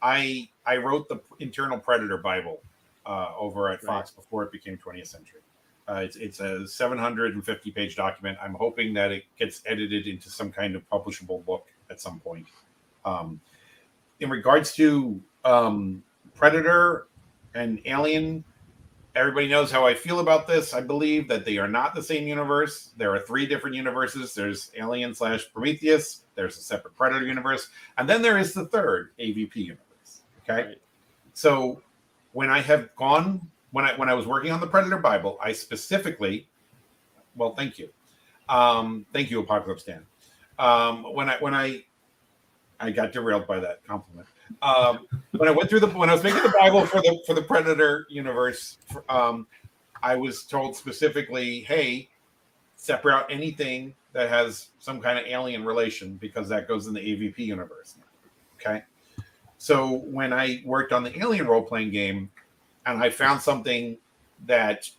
I 0.00 0.48
I 0.66 0.76
wrote 0.76 1.08
the 1.08 1.20
internal 1.38 1.78
Predator 1.78 2.18
Bible 2.18 2.60
uh, 3.06 3.32
over 3.38 3.70
at 3.70 3.80
Fox 3.82 4.10
before 4.10 4.42
it 4.44 4.52
became 4.52 4.78
20th 4.78 5.06
Century. 5.06 5.40
Uh, 5.88 6.00
it's 6.04 6.16
it's 6.16 6.40
a 6.40 6.66
750 6.66 7.70
page 7.72 7.96
document. 7.96 8.38
I'm 8.42 8.54
hoping 8.54 8.94
that 8.94 9.10
it 9.12 9.24
gets 9.38 9.62
edited 9.66 10.06
into 10.06 10.30
some 10.30 10.52
kind 10.52 10.76
of 10.76 10.88
publishable 10.88 11.44
book 11.44 11.66
at 11.90 12.00
some 12.00 12.20
point. 12.20 12.46
Um, 13.04 13.40
in 14.20 14.30
regards 14.30 14.74
to 14.74 15.20
um, 15.44 16.02
Predator 16.34 17.08
and 17.54 17.80
Alien, 17.84 18.44
everybody 19.14 19.48
knows 19.48 19.70
how 19.70 19.86
I 19.86 19.94
feel 19.94 20.20
about 20.20 20.46
this. 20.46 20.74
I 20.74 20.80
believe 20.80 21.28
that 21.28 21.44
they 21.44 21.58
are 21.58 21.68
not 21.68 21.94
the 21.94 22.02
same 22.02 22.26
universe. 22.26 22.92
There 22.96 23.14
are 23.14 23.20
three 23.20 23.46
different 23.46 23.76
universes. 23.76 24.34
There's 24.34 24.70
Alien 24.78 25.14
slash 25.14 25.52
Prometheus. 25.52 26.24
There's 26.34 26.56
a 26.56 26.62
separate 26.62 26.96
Predator 26.96 27.26
universe, 27.26 27.68
and 27.98 28.08
then 28.08 28.22
there 28.22 28.38
is 28.38 28.54
the 28.54 28.66
third 28.66 29.10
AVP 29.18 29.54
universe. 29.56 30.22
Okay, 30.42 30.66
Right. 30.68 30.78
so 31.34 31.82
when 32.32 32.50
I 32.50 32.60
have 32.60 32.94
gone 32.96 33.48
when 33.72 33.84
I 33.84 33.94
when 33.96 34.08
I 34.08 34.14
was 34.14 34.26
working 34.26 34.50
on 34.52 34.60
the 34.60 34.66
Predator 34.66 34.98
Bible, 34.98 35.38
I 35.42 35.52
specifically, 35.52 36.48
well, 37.36 37.54
thank 37.54 37.78
you, 37.78 37.90
um, 38.48 39.06
thank 39.12 39.30
you, 39.30 39.40
Apocalypse 39.40 39.82
Dan. 39.84 40.04
Um, 40.58 41.04
when 41.14 41.28
I 41.28 41.36
when 41.38 41.54
I 41.54 41.84
I 42.80 42.90
got 42.90 43.12
derailed 43.12 43.46
by 43.46 43.60
that 43.60 43.84
compliment. 43.86 44.26
Um, 44.60 45.06
when 45.32 45.48
I 45.48 45.52
went 45.52 45.70
through 45.70 45.80
the 45.80 45.86
when 45.88 46.10
I 46.10 46.14
was 46.14 46.22
making 46.22 46.42
the 46.42 46.54
Bible 46.60 46.84
for 46.86 47.00
the 47.00 47.22
for 47.26 47.34
the 47.34 47.42
Predator 47.42 48.06
universe, 48.10 48.78
um, 49.08 49.46
I 50.02 50.16
was 50.16 50.44
told 50.44 50.76
specifically, 50.76 51.60
"Hey, 51.60 52.10
separate 52.76 53.14
out 53.14 53.30
anything 53.30 53.94
that 54.12 54.28
has 54.28 54.68
some 54.78 55.00
kind 55.00 55.18
of 55.18 55.24
alien 55.26 55.64
relation 55.64 56.16
because 56.16 56.48
that 56.48 56.68
goes 56.68 56.86
in 56.86 56.94
the 56.94 57.00
AVP 57.00 57.38
universe." 57.38 57.96
Okay, 58.60 58.82
so 59.62 59.98
when 60.06 60.32
I 60.32 60.60
worked 60.64 60.92
on 60.92 61.04
the 61.04 61.16
Alien 61.20 61.46
role 61.46 61.62
playing 61.62 61.90
game, 61.90 62.28
and 62.84 63.00
I 63.00 63.10
found 63.10 63.40
something 63.40 63.96
that, 64.46 64.90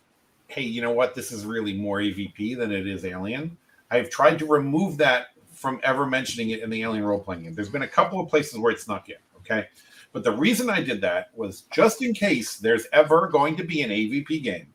hey, 0.46 0.62
you 0.62 0.80
know 0.80 0.92
what, 0.92 1.14
this 1.14 1.32
is 1.32 1.44
really 1.44 1.74
more 1.74 1.98
AVP 1.98 2.56
than 2.56 2.72
it 2.72 2.86
is 2.86 3.04
Alien. 3.04 3.58
I've 3.90 4.08
tried 4.08 4.38
to 4.38 4.46
remove 4.46 4.96
that 4.96 5.28
from 5.52 5.80
ever 5.82 6.06
mentioning 6.06 6.48
it 6.48 6.60
in 6.60 6.70
the 6.70 6.82
Alien 6.82 7.04
role 7.04 7.20
playing 7.20 7.42
game. 7.42 7.54
There's 7.54 7.68
been 7.68 7.82
a 7.82 7.88
couple 7.88 8.18
of 8.20 8.30
places 8.30 8.58
where 8.58 8.72
it's 8.72 8.84
snuck 8.84 9.10
in. 9.10 9.16
Okay. 9.44 9.68
But 10.12 10.22
the 10.24 10.32
reason 10.32 10.70
I 10.70 10.80
did 10.80 11.00
that 11.00 11.30
was 11.34 11.62
just 11.72 12.02
in 12.02 12.14
case 12.14 12.56
there's 12.56 12.86
ever 12.92 13.28
going 13.28 13.56
to 13.56 13.64
be 13.64 13.82
an 13.82 13.90
AVP 13.90 14.42
game, 14.42 14.72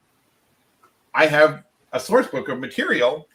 I 1.14 1.26
have 1.28 1.64
a 1.94 2.00
source 2.00 2.28
book 2.28 2.50
of 2.50 2.60
material 2.60 3.28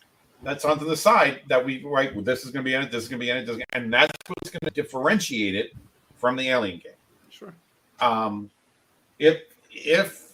that's 0.43 0.65
onto 0.65 0.85
the 0.85 0.97
side 0.97 1.41
that 1.49 1.65
we 1.65 1.83
write. 1.85 2.15
Well, 2.15 2.23
this 2.23 2.45
is 2.45 2.51
going 2.51 2.63
to 2.65 2.69
be 2.69 2.75
in 2.75 2.83
it. 2.83 2.93
This 2.93 3.05
is 3.05 3.09
going 3.09 3.19
to 3.21 3.25
be 3.25 3.31
in 3.31 3.39
it. 3.39 3.47
This 3.47 3.57
is 3.57 3.63
gonna- 3.73 3.85
and 3.85 3.93
that's 3.93 4.13
what's 4.29 4.51
going 4.51 4.71
to 4.71 4.71
differentiate 4.71 5.55
it 5.55 5.73
from 6.17 6.37
the 6.37 6.49
Alien 6.49 6.79
game. 6.79 6.93
Sure. 7.31 7.55
Um, 8.01 8.51
if 9.19 9.43
if 9.71 10.25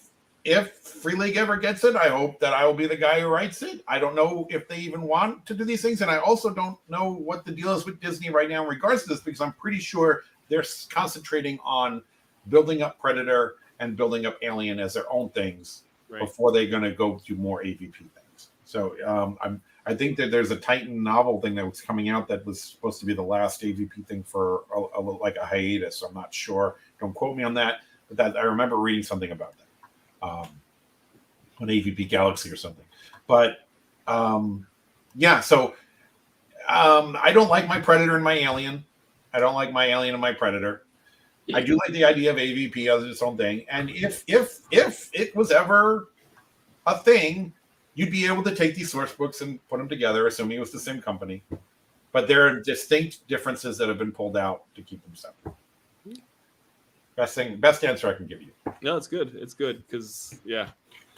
if 0.45 0.73
Free 0.79 1.15
League 1.15 1.37
ever 1.37 1.57
gets 1.57 1.85
it, 1.85 1.95
I 1.97 2.09
hope 2.09 2.41
that 2.41 2.53
I 2.53 2.65
will 2.67 2.75
be 2.75 2.87
the 2.87 2.97
guy 2.97 3.21
who 3.21 3.29
writes 3.29 3.63
it. 3.63 3.83
I 3.87 3.99
don't 3.99 4.15
know 4.15 4.47
if 4.51 4.67
they 4.69 4.79
even 4.79 5.03
want 5.03 5.45
to 5.47 5.55
do 5.55 5.65
these 5.65 5.83
things, 5.83 6.01
and 6.03 6.11
I 6.11 6.19
also 6.19 6.51
don't 6.51 6.79
know 6.89 7.13
what 7.13 7.45
the 7.45 7.53
deal 7.53 7.75
is 7.75 7.85
with 7.85 8.01
Disney 8.01 8.31
right 8.31 8.49
now 8.49 8.63
in 8.65 8.69
regards 8.69 9.03
to 9.05 9.11
this 9.11 9.21
because 9.21 9.41
I'm 9.41 9.53
pretty 9.53 9.79
sure 9.79 10.23
they're 10.51 10.65
concentrating 10.91 11.59
on 11.65 12.03
building 12.49 12.83
up 12.83 12.99
Predator 12.99 13.57
and 13.79 13.97
building 13.97 14.27
up 14.27 14.37
Alien 14.43 14.79
as 14.79 14.93
their 14.93 15.11
own 15.11 15.31
things 15.31 15.85
Right. 16.11 16.21
before 16.23 16.51
they're 16.51 16.67
going 16.67 16.83
to 16.83 16.91
go 16.91 17.21
do 17.25 17.37
more 17.37 17.63
AVP 17.63 17.95
things. 17.95 18.49
So 18.65 18.97
um, 19.07 19.39
I'm 19.41 19.63
I 19.87 19.95
think 19.95 20.17
that 20.19 20.31
there's 20.31 20.51
a 20.51 20.57
Titan 20.57 21.03
novel 21.03 21.41
thing 21.41 21.55
that 21.55 21.65
was 21.65 21.81
coming 21.81 22.09
out 22.09 22.29
that 22.29 22.45
was 22.45 22.61
supposed 22.61 23.01
to 23.01 23.07
be 23.07 23.15
the 23.15 23.23
last 23.23 23.63
AVP 23.63 24.07
thing 24.07 24.23
for 24.25 24.65
a, 24.75 24.99
a, 24.99 25.01
like 25.01 25.37
a 25.37 25.47
hiatus. 25.47 26.03
I'm 26.03 26.13
not 26.13 26.35
sure. 26.35 26.77
Don't 26.99 27.15
quote 27.15 27.37
me 27.37 27.45
on 27.45 27.55
that, 27.55 27.77
but 28.09 28.17
that 28.19 28.37
I 28.37 28.43
remember 28.43 28.77
reading 28.77 29.03
something 29.05 29.31
about 29.31 29.55
that 29.57 30.27
um, 30.29 30.49
on 31.61 31.69
AVP 31.69 32.09
Galaxy 32.09 32.51
or 32.51 32.57
something. 32.57 32.85
But 33.27 33.69
um, 34.07 34.67
yeah, 35.15 35.41
so 35.41 35.75
um, 36.69 37.17
I 37.23 37.33
don't 37.33 37.49
like 37.49 37.69
my 37.69 37.81
Predator 37.81 38.17
and 38.17 38.25
my 38.25 38.35
Alien. 38.35 38.85
I 39.33 39.41
don't 39.41 39.55
like 39.55 39.73
my 39.73 39.87
Alien 39.87 40.15
and 40.15 40.21
my 40.21 40.33
Predator. 40.33 40.83
I 41.53 41.61
do 41.63 41.77
like 41.77 41.93
the 41.93 42.05
idea 42.05 42.31
of 42.31 42.37
AVP 42.37 42.87
as 42.97 43.03
its 43.05 43.23
own 43.23 43.37
thing. 43.37 43.65
And 43.71 43.91
if 43.91 44.23
if 44.29 44.61
if 44.71 45.11
it 45.13 45.35
was 45.35 45.51
ever 45.51 46.11
a 46.87 46.97
thing, 46.99 47.53
you'd 47.95 48.11
be 48.13 48.27
able 48.27 48.43
to 48.45 48.55
take 48.55 48.75
these 48.77 48.91
source 48.93 49.13
books 49.13 49.41
and 49.41 49.59
put 49.69 49.79
them 49.79 49.89
together, 49.89 50.27
assuming 50.29 50.59
it 50.59 50.61
was 50.61 50.71
the 50.71 50.79
same 50.79 51.01
company. 51.03 51.43
But 52.13 52.29
there 52.29 52.47
are 52.47 52.61
distinct 52.61 53.27
differences 53.29 53.79
that 53.79 53.89
have 53.89 53.99
been 53.99 54.13
pulled 54.13 54.37
out 54.37 54.63
to 54.77 54.83
keep 54.83 55.03
them 55.05 55.15
separate. 55.15 55.55
Best 57.17 57.35
thing, 57.35 57.57
best 57.59 57.85
answer 57.85 58.09
I 58.09 58.15
can 58.15 58.27
give 58.27 58.41
you. 58.41 58.53
No, 58.83 58.97
it's 58.97 59.07
good. 59.09 59.35
It's 59.35 59.55
good 59.55 59.85
because 59.87 60.39
yeah, 60.45 60.69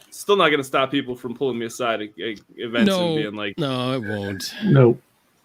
still 0.09 0.35
not 0.35 0.49
gonna 0.49 0.63
stop 0.63 0.91
people 0.91 1.15
from 1.15 1.35
pulling 1.35 1.57
me 1.59 1.65
aside 1.67 2.01
at, 2.01 2.09
at 2.19 2.39
events 2.57 2.89
No. 2.89 3.07
and 3.07 3.15
being 3.23 3.35
like, 3.35 3.57
No, 3.57 3.93
it 3.93 3.99
won't. 4.03 4.53
no. 4.65 4.97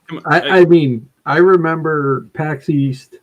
"Come. 0.09 0.21
I, 0.27 0.61
I 0.61 0.65
mean, 0.65 1.09
I 1.27 1.39
remember 1.39 2.29
PAX 2.35 2.69
East 2.69 3.17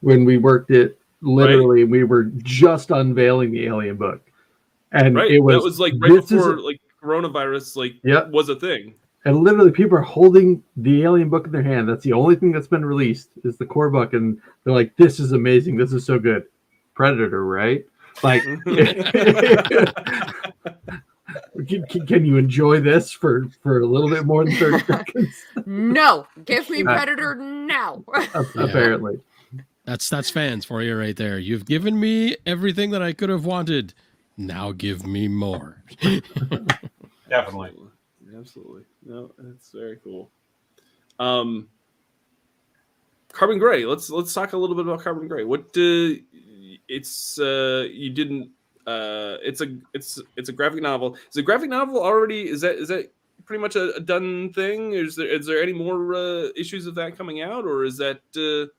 when 0.00 0.24
we 0.24 0.38
worked 0.38 0.70
it. 0.70 0.98
Literally, 1.20 1.84
we 1.84 2.04
were 2.04 2.24
just 2.42 2.90
unveiling 2.90 3.50
the 3.50 3.66
Alien 3.66 3.96
book, 3.96 4.22
and 4.92 5.16
right. 5.16 5.30
it 5.30 5.40
was, 5.40 5.56
that 5.56 5.62
was 5.62 5.80
like 5.80 5.94
right 5.98 6.14
before 6.14 6.60
like 6.60 6.80
coronavirus 7.02 7.76
like 7.76 7.94
Yep. 8.04 8.30
was 8.30 8.48
a 8.48 8.56
thing. 8.56 8.94
and 9.24 9.36
literally 9.38 9.72
people 9.72 9.98
are 9.98 10.02
holding 10.02 10.62
the 10.76 11.02
Alien 11.02 11.28
book 11.28 11.46
in 11.46 11.52
their 11.52 11.62
hand. 11.62 11.88
That's 11.88 12.04
the 12.04 12.12
only 12.12 12.36
thing 12.36 12.52
that's 12.52 12.68
been 12.68 12.84
released 12.84 13.30
is 13.44 13.58
the 13.58 13.66
core 13.66 13.90
book, 13.90 14.12
and 14.12 14.40
they're 14.64 14.74
like, 14.74 14.96
"This 14.96 15.18
is 15.18 15.32
amazing. 15.32 15.76
This 15.76 15.92
is 15.92 16.06
so 16.06 16.18
good." 16.20 16.44
Predator, 16.94 17.44
right? 17.44 17.84
Like, 18.22 18.42
can, 21.66 21.84
can- 21.86 22.06
can 22.06 22.24
you 22.24 22.36
enjoy 22.36 22.80
this 22.80 23.10
for 23.12 23.48
for 23.62 23.80
a 23.80 23.86
little 23.86 24.08
bit 24.08 24.24
more 24.24 24.44
than 24.44 24.54
thirty 24.56 24.84
seconds? 24.86 25.34
No, 25.66 26.26
give 26.44 26.68
me 26.70 26.82
Predator 26.84 27.34
now. 27.34 28.02
Apparently, 28.56 29.20
That's 29.84 30.08
that's 30.08 30.30
fans 30.30 30.64
for 30.64 30.82
you 30.82 30.96
right 30.96 31.16
there. 31.16 31.38
You've 31.38 31.66
given 31.66 31.98
me 31.98 32.36
everything 32.46 32.90
that 32.92 33.02
I 33.02 33.12
could 33.12 33.28
have 33.28 33.44
wanted. 33.44 33.94
Now 34.36 34.72
give 34.72 35.06
me 35.06 35.26
more. 35.28 35.82
Definitely. 37.28 37.72
Absolutely. 38.36 38.82
No, 39.04 39.32
that's 39.38 39.70
very 39.72 39.96
cool. 40.04 40.30
Um, 41.18 41.68
Carbon 43.32 43.58
Grey. 43.58 43.84
Let's 43.84 44.10
let's 44.10 44.32
talk 44.32 44.52
a 44.52 44.56
little 44.56 44.76
bit 44.76 44.86
about 44.86 45.02
Carbon 45.02 45.28
Grey. 45.28 45.44
What 45.44 45.62
uh, 45.76 46.14
it's 46.88 47.38
uh 47.38 47.86
you 47.90 48.10
didn't 48.10 48.50
uh 48.88 49.36
it's 49.42 49.60
a 49.60 49.76
it's 49.92 50.20
it's 50.36 50.48
a 50.48 50.52
graphic 50.52 50.82
novel. 50.82 51.16
Is 51.30 51.36
a 51.36 51.42
graphic 51.42 51.70
novel 51.70 52.02
already 52.02 52.48
is 52.48 52.60
that 52.62 52.76
is 52.76 52.88
that 52.88 53.12
pretty 53.44 53.60
much 53.60 53.76
a, 53.76 53.94
a 53.94 54.00
done 54.00 54.52
thing? 54.52 54.92
Is 54.92 55.16
there 55.16 55.28
is 55.28 55.46
there 55.46 55.62
any 55.62 55.72
more 55.72 56.14
uh, 56.14 56.48
issues 56.56 56.86
of 56.86 56.94
that 56.96 57.16
coming 57.16 57.42
out 57.42 57.64
or 57.64 57.84
is 57.84 57.96
that 57.98 58.20
uh 58.36 58.70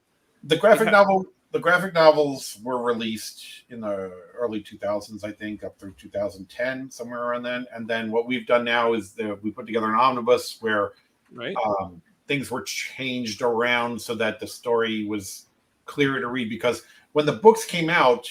The 0.44 0.58
graphic 0.58 0.92
novel, 0.92 1.26
the 1.52 1.60
graphic 1.60 1.94
novels 1.94 2.58
were 2.64 2.82
released 2.82 3.44
in 3.70 3.82
the 3.82 4.12
early 4.38 4.62
2000s, 4.62 5.24
I 5.24 5.32
think, 5.32 5.64
up 5.64 5.80
through 5.80 5.94
2010, 5.98 6.92
somewhere 6.92 7.24
around 7.24 7.44
then. 7.44 7.66
And 7.74 7.88
then 7.88 8.12
what 8.12 8.28
we've 8.28 8.46
done 8.46 8.64
now 8.64 8.94
is 8.94 9.14
that 9.14 9.44
we 9.44 9.52
put 9.52 9.66
together 9.66 9.88
an 9.88 9.96
omnibus 9.96 10.58
where 10.62 10.94
right? 11.34 11.56
um, 11.66 12.02
things 12.28 12.52
were 12.52 12.62
changed 12.62 13.42
around 13.42 14.00
so 14.00 14.14
that 14.16 14.40
the 14.40 14.48
story 14.48 15.06
was 15.06 15.48
clearer 15.86 16.20
to 16.20 16.28
read. 16.28 16.50
Because 16.50 16.84
when 17.14 17.26
the 17.26 17.34
books 17.34 17.66
came 17.66 17.90
out, 17.90 18.30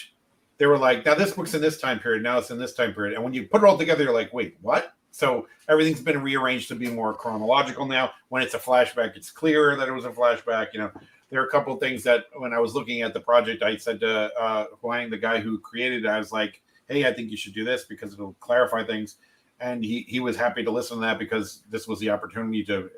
they 0.58 0.66
were 0.66 0.78
like, 0.78 1.06
now 1.06 1.14
this 1.14 1.32
book's 1.32 1.54
in 1.54 1.62
this 1.62 1.80
time 1.80 1.98
period, 2.00 2.22
now 2.22 2.38
it's 2.38 2.50
in 2.50 2.58
this 2.58 2.74
time 2.74 2.92
period. 2.92 3.14
And 3.14 3.24
when 3.24 3.32
you 3.32 3.44
put 3.44 3.62
it 3.62 3.66
all 3.66 3.78
together, 3.78 4.04
you're 4.04 4.12
like, 4.14 4.32
wait, 4.32 4.56
what? 4.60 4.94
So 5.10 5.48
everything's 5.68 6.00
been 6.00 6.22
rearranged 6.22 6.68
to 6.68 6.74
be 6.74 6.88
more 6.90 7.14
chronological 7.14 7.86
now. 7.86 8.12
When 8.28 8.42
it's 8.42 8.54
a 8.54 8.58
flashback, 8.58 9.16
it's 9.16 9.30
clearer 9.30 9.76
that 9.76 9.88
it 9.88 9.92
was 9.92 10.04
a 10.04 10.10
flashback. 10.10 10.68
You 10.72 10.80
know, 10.80 10.90
there 11.30 11.40
are 11.40 11.46
a 11.46 11.50
couple 11.50 11.72
of 11.72 11.80
things 11.80 12.02
that 12.04 12.26
when 12.36 12.52
I 12.52 12.60
was 12.60 12.74
looking 12.74 13.02
at 13.02 13.14
the 13.14 13.20
project, 13.20 13.62
I 13.62 13.76
said 13.76 14.00
to 14.00 14.30
uh, 14.38 14.66
Hoang, 14.80 15.10
the 15.10 15.18
guy 15.18 15.40
who 15.40 15.58
created 15.58 16.04
it, 16.04 16.08
I 16.08 16.18
was 16.18 16.32
like, 16.32 16.60
hey, 16.88 17.06
I 17.06 17.12
think 17.12 17.30
you 17.30 17.36
should 17.36 17.54
do 17.54 17.64
this 17.64 17.84
because 17.84 18.12
it'll 18.12 18.34
clarify 18.34 18.84
things. 18.84 19.16
and 19.60 19.84
he 19.84 20.02
he 20.08 20.20
was 20.20 20.36
happy 20.36 20.62
to 20.62 20.70
listen 20.70 20.96
to 20.98 21.00
that 21.02 21.18
because 21.18 21.62
this 21.70 21.88
was 21.88 21.98
the 22.00 22.10
opportunity 22.10 22.64
to 22.64 22.90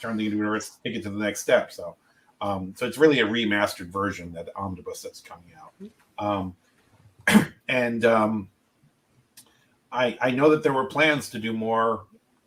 turn 0.00 0.16
the 0.16 0.24
universe, 0.24 0.78
take 0.84 0.96
it 0.96 1.02
to 1.02 1.10
the 1.10 1.18
next 1.18 1.40
step. 1.40 1.72
So, 1.72 1.96
um, 2.40 2.74
so 2.76 2.86
it's 2.86 2.98
really 2.98 3.20
a 3.20 3.26
remastered 3.26 3.88
version 3.88 4.32
that 4.32 4.48
omnibus 4.56 5.02
that's 5.02 5.20
coming 5.20 5.52
out. 5.60 5.72
Um, 6.18 6.56
and 7.68 8.04
um, 8.04 8.48
I 9.92 10.16
I 10.20 10.30
know 10.30 10.50
that 10.50 10.62
there 10.62 10.72
were 10.72 10.86
plans 10.86 11.28
to 11.30 11.38
do 11.38 11.52
more 11.52 12.04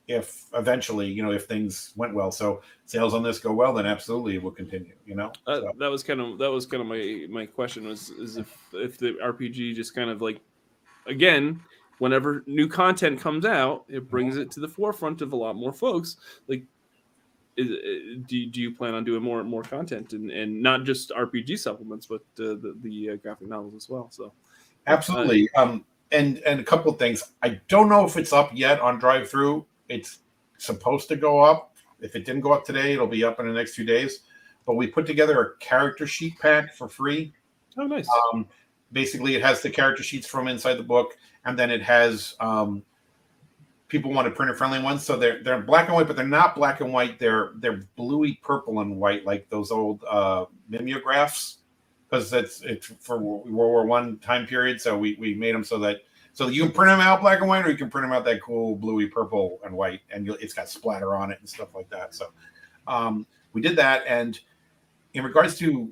if 0.08 0.46
eventually 0.54 1.08
you 1.08 1.24
know 1.24 1.32
if 1.32 1.46
things 1.46 1.94
went 1.96 2.14
well. 2.14 2.32
So 2.32 2.62
sales 2.86 3.14
on 3.14 3.24
this 3.24 3.40
go 3.40 3.54
well, 3.54 3.74
then 3.74 3.86
absolutely 3.86 4.36
it 4.36 4.44
will 4.44 4.52
continue. 4.52 4.94
You 5.06 5.16
know, 5.16 5.32
Uh, 5.48 5.62
so, 5.62 5.72
that 5.80 5.90
was 5.90 6.04
kind 6.04 6.20
of 6.22 6.38
that 6.38 6.52
was 6.52 6.66
kind 6.66 6.82
of 6.82 6.88
my 6.88 7.26
my 7.30 7.46
question 7.46 7.88
was 7.88 8.10
is 8.12 8.38
if 8.38 8.58
if 8.74 8.98
the 8.98 9.18
RPG 9.24 9.76
just 9.76 9.96
kind 9.96 10.10
of 10.10 10.22
like 10.22 10.40
again 11.08 11.62
whenever 12.00 12.44
new 12.48 12.68
content 12.68 13.20
comes 13.20 13.46
out 13.46 13.86
it 13.88 14.10
brings 14.10 14.36
it 14.38 14.50
to 14.52 14.60
the 14.60 14.68
forefront 14.68 15.22
of 15.22 15.34
a 15.34 15.36
lot 15.36 15.56
more 15.56 15.72
folks 15.74 16.18
like 16.48 16.64
is, 17.58 17.70
uh, 17.70 18.22
do, 18.28 18.38
you- 18.38 18.50
do 18.50 18.62
you 18.62 18.72
plan 18.74 18.94
on 18.96 19.04
doing 19.04 19.22
more 19.22 19.44
more 19.44 19.62
content 19.64 20.14
and, 20.14 20.32
and 20.32 20.62
not 20.62 20.84
just 20.84 21.12
RPG 21.12 21.58
supplements 21.60 22.06
but 22.08 22.22
uh, 22.40 22.56
the 22.64 22.76
the 22.82 23.10
uh, 23.12 23.16
graphic 23.18 23.48
novels 23.48 23.76
as 23.76 23.90
well 23.90 24.10
so 24.12 24.32
Absolutely. 24.88 25.50
Um, 25.56 25.86
and 26.12 26.40
and 26.40 26.60
a 26.60 26.64
couple 26.64 26.92
of 26.92 27.00
things. 27.00 27.32
I 27.42 27.60
don't 27.68 27.90
know 27.90 28.06
if 28.06 28.18
it's 28.18 28.34
up 28.34 28.52
yet 28.54 28.80
on 28.80 29.00
drive 29.00 29.30
through. 29.30 29.66
It's 29.90 30.20
supposed 30.58 31.08
to 31.10 31.16
go 31.16 31.40
up. 31.40 31.76
If 32.00 32.16
it 32.16 32.26
didn't 32.26 32.42
go 32.42 32.52
up 32.52 32.66
today, 32.66 32.94
it'll 32.94 33.08
be 33.08 33.24
up 33.24 33.40
in 33.40 33.48
the 33.48 33.54
next 33.54 33.76
few 33.76 33.86
days. 33.86 34.22
But 34.66 34.76
we 34.76 34.88
put 34.88 35.06
together 35.06 35.42
a 35.42 35.58
character 35.58 36.08
sheet 36.08 36.38
pack 36.40 36.74
for 36.74 36.88
free. 36.88 37.34
oh 37.78 37.84
nice 37.84 38.08
Um, 38.34 38.48
basically, 38.92 39.36
it 39.36 39.42
has 39.42 39.62
the 39.62 39.70
character 39.70 40.04
sheets 40.04 40.28
from 40.28 40.48
inside 40.48 40.76
the 40.76 40.84
book, 40.84 41.18
and 41.46 41.58
then 41.58 41.72
it 41.72 41.82
has 41.82 42.36
um, 42.40 42.84
people 43.88 44.12
wanted 44.12 44.36
printer 44.36 44.56
friendly 44.56 44.82
ones. 44.82 45.04
So 45.04 45.18
they're 45.18 45.44
they're 45.44 45.62
black 45.62 45.88
and 45.88 45.96
white, 45.96 46.08
but 46.08 46.16
they're 46.16 46.28
not 46.28 46.56
black 46.56 46.82
and 46.82 46.92
white. 46.92 47.20
They're 47.20 47.52
they're 47.56 47.84
bluey 47.96 48.40
purple 48.42 48.80
and 48.80 48.98
white, 48.98 49.26
like 49.26 49.50
those 49.50 49.72
old 49.72 50.04
uh, 50.10 50.46
mimeographs, 50.70 51.60
because 52.12 52.30
that's 52.30 52.62
it's 52.62 52.88
for 53.00 53.18
World 53.18 53.50
War 53.50 53.86
One 53.86 54.18
time 54.20 54.46
period. 54.46 54.82
So 54.82 54.98
we 54.98 55.16
we 55.20 55.34
made 55.34 55.56
them 55.56 55.64
so 55.64 55.80
that 55.80 56.02
so 56.34 56.48
you 56.50 56.64
can 56.64 56.72
print 56.72 56.90
them 56.92 57.00
out 57.00 57.22
black 57.22 57.40
and 57.40 57.48
white, 57.50 57.66
or 57.66 57.72
you 57.72 57.78
can 57.78 57.90
print 57.90 58.04
them 58.06 58.14
out 58.14 58.26
that 58.26 58.42
cool 58.42 58.76
bluey 58.76 59.08
purple 59.08 59.60
and 59.66 59.76
white, 59.76 60.02
and 60.12 60.26
you'll, 60.26 60.36
it's 60.36 60.54
got 60.54 60.70
splatter 60.70 61.16
on 61.16 61.32
it 61.32 61.40
and 61.40 61.48
stuff 61.50 61.70
like 61.74 61.90
that. 61.90 62.14
So 62.14 62.28
um, 62.88 63.26
we 63.54 63.62
did 63.62 63.76
that, 63.78 64.04
and 64.08 64.40
in 65.14 65.24
regards 65.24 65.58
to 65.60 65.92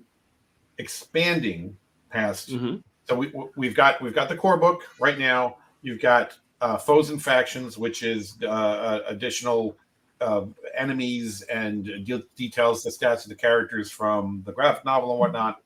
expanding 0.78 1.76
past 2.10 2.50
Mhm. 2.50 2.82
so 3.08 3.16
we 3.16 3.32
we've 3.56 3.76
got 3.76 4.02
we've 4.02 4.16
got 4.16 4.30
the 4.30 4.36
core 4.36 4.58
book 4.58 4.84
right 5.00 5.18
now. 5.20 5.58
You've 5.82 6.02
got 6.02 6.38
uh, 6.62 6.78
foes 6.78 7.10
and 7.10 7.22
factions, 7.24 7.78
which 7.78 8.04
is 8.04 8.38
uh, 8.44 8.48
uh, 8.48 9.00
additional 9.08 9.78
uh, 10.20 10.46
enemies 10.76 11.42
and 11.44 11.86
de- 12.06 12.24
details 12.36 12.84
the 12.84 12.90
stats 12.90 13.24
of 13.24 13.30
the 13.30 13.36
characters 13.36 13.90
from 13.90 14.42
the 14.46 14.52
graphic 14.52 14.84
novel 14.84 15.12
and 15.12 15.20
whatnot. 15.20 15.62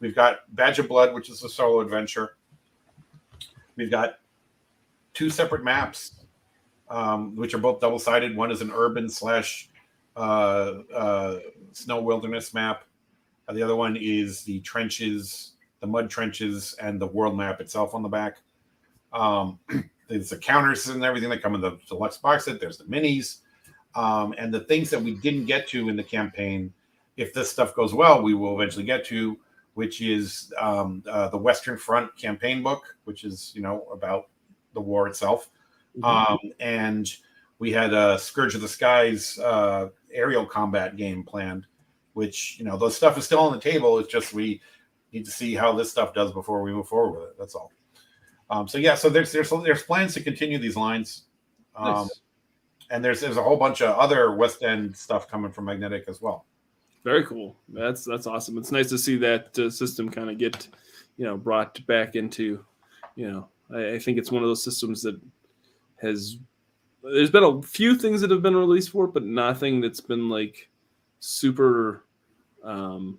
We've 0.00 0.14
got 0.14 0.54
Badge 0.54 0.78
of 0.78 0.88
Blood, 0.88 1.14
which 1.14 1.28
is 1.28 1.42
a 1.42 1.48
solo 1.48 1.80
adventure. 1.80 2.36
We've 3.76 3.90
got 3.90 4.18
two 5.14 5.30
separate 5.30 5.64
maps, 5.64 6.24
um, 6.88 7.36
which 7.36 7.54
are 7.54 7.58
both 7.58 7.80
double 7.80 7.98
sided. 7.98 8.36
One 8.36 8.50
is 8.50 8.60
an 8.60 8.70
urban 8.72 9.08
slash 9.08 9.68
uh, 10.16 10.82
uh, 10.94 11.38
snow 11.72 12.00
wilderness 12.00 12.54
map. 12.54 12.84
Uh, 13.48 13.52
the 13.54 13.62
other 13.62 13.76
one 13.76 13.96
is 13.96 14.42
the 14.42 14.60
trenches 14.60 15.52
the 15.80 15.86
mud 15.86 16.10
trenches 16.10 16.74
and 16.80 17.00
the 17.00 17.06
world 17.06 17.36
map 17.36 17.60
itself 17.60 17.94
on 17.94 18.02
the 18.02 18.08
back. 18.08 18.38
Um, 19.12 19.58
there's 20.08 20.30
the 20.30 20.38
counters 20.38 20.88
and 20.88 21.04
everything 21.04 21.30
that 21.30 21.42
come 21.42 21.54
in 21.54 21.60
the 21.60 21.78
deluxe 21.88 22.16
box 22.16 22.46
set. 22.46 22.60
There's 22.60 22.78
the 22.78 22.84
minis 22.84 23.38
um, 23.94 24.34
and 24.38 24.52
the 24.52 24.60
things 24.60 24.90
that 24.90 25.00
we 25.00 25.14
didn't 25.14 25.46
get 25.46 25.68
to 25.68 25.88
in 25.88 25.96
the 25.96 26.02
campaign. 26.02 26.72
If 27.16 27.34
this 27.34 27.50
stuff 27.50 27.74
goes 27.74 27.94
well, 27.94 28.22
we 28.22 28.34
will 28.34 28.54
eventually 28.54 28.84
get 28.84 29.04
to, 29.06 29.36
which 29.78 30.00
is 30.00 30.52
um, 30.58 31.04
uh, 31.08 31.28
the 31.28 31.38
Western 31.38 31.78
Front 31.78 32.16
campaign 32.16 32.64
book, 32.64 32.96
which 33.04 33.22
is 33.22 33.52
you 33.54 33.62
know 33.62 33.86
about 33.92 34.24
the 34.74 34.80
war 34.80 35.06
itself. 35.06 35.50
Um, 36.02 36.38
and 36.58 37.08
we 37.60 37.70
had 37.70 37.94
a 37.94 38.18
Scourge 38.18 38.56
of 38.56 38.60
the 38.60 38.66
Skies 38.66 39.38
uh, 39.38 39.90
aerial 40.12 40.44
combat 40.44 40.96
game 40.96 41.22
planned, 41.22 41.64
which 42.14 42.58
you 42.58 42.64
know 42.64 42.76
those 42.76 42.96
stuff 42.96 43.16
is 43.16 43.24
still 43.24 43.38
on 43.38 43.52
the 43.52 43.60
table. 43.60 44.00
It's 44.00 44.12
just 44.12 44.34
we 44.34 44.60
need 45.12 45.24
to 45.26 45.30
see 45.30 45.54
how 45.54 45.72
this 45.72 45.92
stuff 45.92 46.12
does 46.12 46.32
before 46.32 46.60
we 46.60 46.72
move 46.72 46.88
forward 46.88 47.20
with 47.20 47.28
it. 47.28 47.36
That's 47.38 47.54
all. 47.54 47.70
Um, 48.50 48.66
so 48.66 48.78
yeah, 48.78 48.96
so 48.96 49.08
there's 49.08 49.30
there's 49.30 49.50
there's 49.62 49.84
plans 49.84 50.12
to 50.14 50.20
continue 50.20 50.58
these 50.58 50.76
lines, 50.76 51.26
um, 51.76 51.94
Nice. 51.94 52.20
and 52.90 53.04
there's 53.04 53.20
there's 53.20 53.36
a 53.36 53.44
whole 53.44 53.56
bunch 53.56 53.80
of 53.80 53.96
other 53.96 54.34
West 54.34 54.64
End 54.64 54.96
stuff 54.96 55.28
coming 55.28 55.52
from 55.52 55.66
Magnetic 55.66 56.06
as 56.08 56.20
well. 56.20 56.46
Very 57.08 57.24
cool. 57.24 57.56
That's 57.70 58.04
that's 58.04 58.26
awesome. 58.26 58.58
It's 58.58 58.70
nice 58.70 58.90
to 58.90 58.98
see 58.98 59.16
that 59.16 59.58
uh, 59.58 59.70
system 59.70 60.10
kind 60.10 60.28
of 60.28 60.36
get, 60.36 60.68
you 61.16 61.24
know, 61.24 61.38
brought 61.38 61.86
back 61.86 62.16
into, 62.16 62.62
you 63.16 63.30
know, 63.30 63.48
I, 63.74 63.94
I 63.94 63.98
think 63.98 64.18
it's 64.18 64.30
one 64.30 64.42
of 64.42 64.48
those 64.50 64.62
systems 64.62 65.00
that 65.04 65.18
has. 66.02 66.36
There's 67.02 67.30
been 67.30 67.44
a 67.44 67.62
few 67.62 67.96
things 67.96 68.20
that 68.20 68.30
have 68.30 68.42
been 68.42 68.54
released 68.54 68.90
for 68.90 69.06
it, 69.06 69.14
but 69.14 69.24
nothing 69.24 69.80
that's 69.80 70.02
been 70.02 70.28
like 70.28 70.68
super. 71.20 72.04
um 72.62 73.18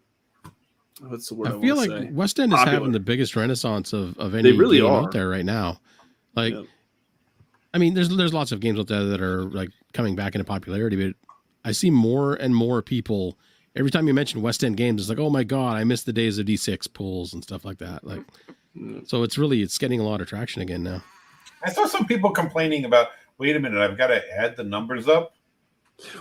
What's 1.01 1.29
the 1.29 1.33
word? 1.33 1.47
I, 1.47 1.57
I 1.57 1.61
feel 1.61 1.75
like 1.75 1.89
say? 1.89 2.11
West 2.11 2.39
End 2.39 2.53
is 2.53 2.59
having 2.59 2.91
the 2.91 2.99
biggest 2.99 3.35
renaissance 3.35 3.91
of, 3.91 4.15
of 4.19 4.35
any 4.35 4.51
really 4.51 4.77
game 4.77 4.85
are. 4.85 5.01
out 5.01 5.11
there 5.11 5.29
right 5.29 5.45
now. 5.45 5.81
Like, 6.35 6.53
Yep. 6.53 6.65
I 7.73 7.79
mean, 7.79 7.95
there's 7.95 8.09
there's 8.09 8.35
lots 8.35 8.51
of 8.51 8.59
games 8.59 8.79
out 8.79 8.85
there 8.85 9.05
that 9.05 9.19
are 9.19 9.45
like 9.45 9.71
coming 9.93 10.15
back 10.15 10.35
into 10.35 10.45
popularity, 10.45 11.07
but 11.07 11.15
I 11.65 11.71
see 11.71 11.89
more 11.89 12.35
and 12.35 12.55
more 12.55 12.83
people 12.83 13.39
every 13.75 13.91
time 13.91 14.07
you 14.07 14.13
mention 14.13 14.41
West 14.41 14.63
End 14.63 14.77
games. 14.77 15.01
It's 15.01 15.09
like, 15.09 15.19
oh 15.19 15.29
my 15.29 15.43
god, 15.43 15.77
I 15.77 15.83
miss 15.83 16.03
the 16.03 16.13
days 16.13 16.37
of 16.37 16.45
D6 16.45 16.93
pools 16.93 17.33
and 17.33 17.43
stuff 17.43 17.65
like 17.65 17.77
that. 17.79 18.03
Like, 18.03 18.21
so 19.05 19.23
it's 19.23 19.37
really 19.37 19.61
it's 19.61 19.77
getting 19.77 19.99
a 19.99 20.03
lot 20.03 20.21
of 20.21 20.27
traction 20.27 20.61
again 20.61 20.83
now. 20.83 21.01
I 21.63 21.71
saw 21.71 21.85
some 21.85 22.05
people 22.05 22.31
complaining 22.31 22.85
about. 22.85 23.09
Wait 23.37 23.55
a 23.55 23.59
minute, 23.59 23.79
I've 23.79 23.97
got 23.97 24.07
to 24.07 24.21
add 24.37 24.57
the 24.57 24.63
numbers 24.63 25.07
up. 25.07 25.33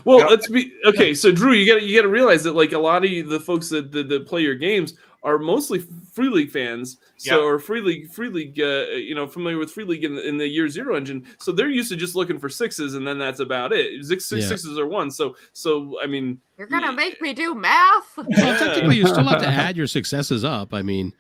Well, 0.05 0.29
let's 0.29 0.49
be 0.49 0.73
okay. 0.85 1.15
So, 1.15 1.33
Drew, 1.33 1.53
you 1.53 1.67
got 1.73 1.83
you 1.83 1.97
got 1.97 2.03
to 2.03 2.09
realize 2.09 2.45
that 2.45 2.55
like 2.55 2.73
a 2.73 2.79
lot 2.79 3.05
of 3.05 3.11
you- 3.11 3.25
the 3.25 3.41
folks 3.41 3.69
that, 3.71 3.91
that, 3.93 4.09
that 4.09 4.27
play 4.27 4.43
your 4.43 4.55
games 4.55 4.95
are 5.25 5.39
mostly 5.39 5.81
Free 6.13 6.29
League 6.29 6.51
fans, 6.51 6.97
so 7.17 7.37
Yeah. 7.39 7.43
or 7.45 7.59
Free 7.59 7.81
League 7.81 8.11
Free 8.11 8.29
League, 8.29 8.61
uh, 8.61 8.87
you 8.95 9.15
know, 9.15 9.27
familiar 9.27 9.59
with 9.59 9.71
Free 9.73 9.85
League 9.85 10.05
in, 10.05 10.15
the- 10.15 10.27
in 10.27 10.39
the 10.39 10.47
Year 10.47 10.69
Zero 10.69 10.95
engine. 10.95 11.27
So 11.39 11.51
they're 11.53 11.69
used 11.69 11.91
to 11.91 11.97
just 11.97 12.15
looking 12.15 12.39
for 12.39 12.49
sixes, 12.49 12.95
and 12.95 13.07
then 13.07 13.19
that's 13.19 13.41
about 13.41 13.73
it. 13.73 14.05
Six, 14.05 14.27
six 14.27 14.43
Yeah. 14.43 14.49
sixes 14.49 14.79
are 14.79 14.87
one. 14.87 15.11
So, 15.11 15.37
so 15.53 15.99
I 16.03 16.07
mean, 16.07 16.41
You're 16.57 16.67
gonna 16.69 16.87
Yeah. 16.87 16.93
make 16.93 17.21
me 17.21 17.33
do 17.35 17.55
math? 17.55 18.17
Well, 18.17 18.27
technically, 18.59 18.97
you 18.97 19.07
still 19.07 19.25
have 19.25 19.43
to 19.43 19.49
add 19.49 19.77
your 19.77 19.87
successes 19.89 20.45
up. 20.45 20.73
I 20.75 20.83
mean, 20.83 21.13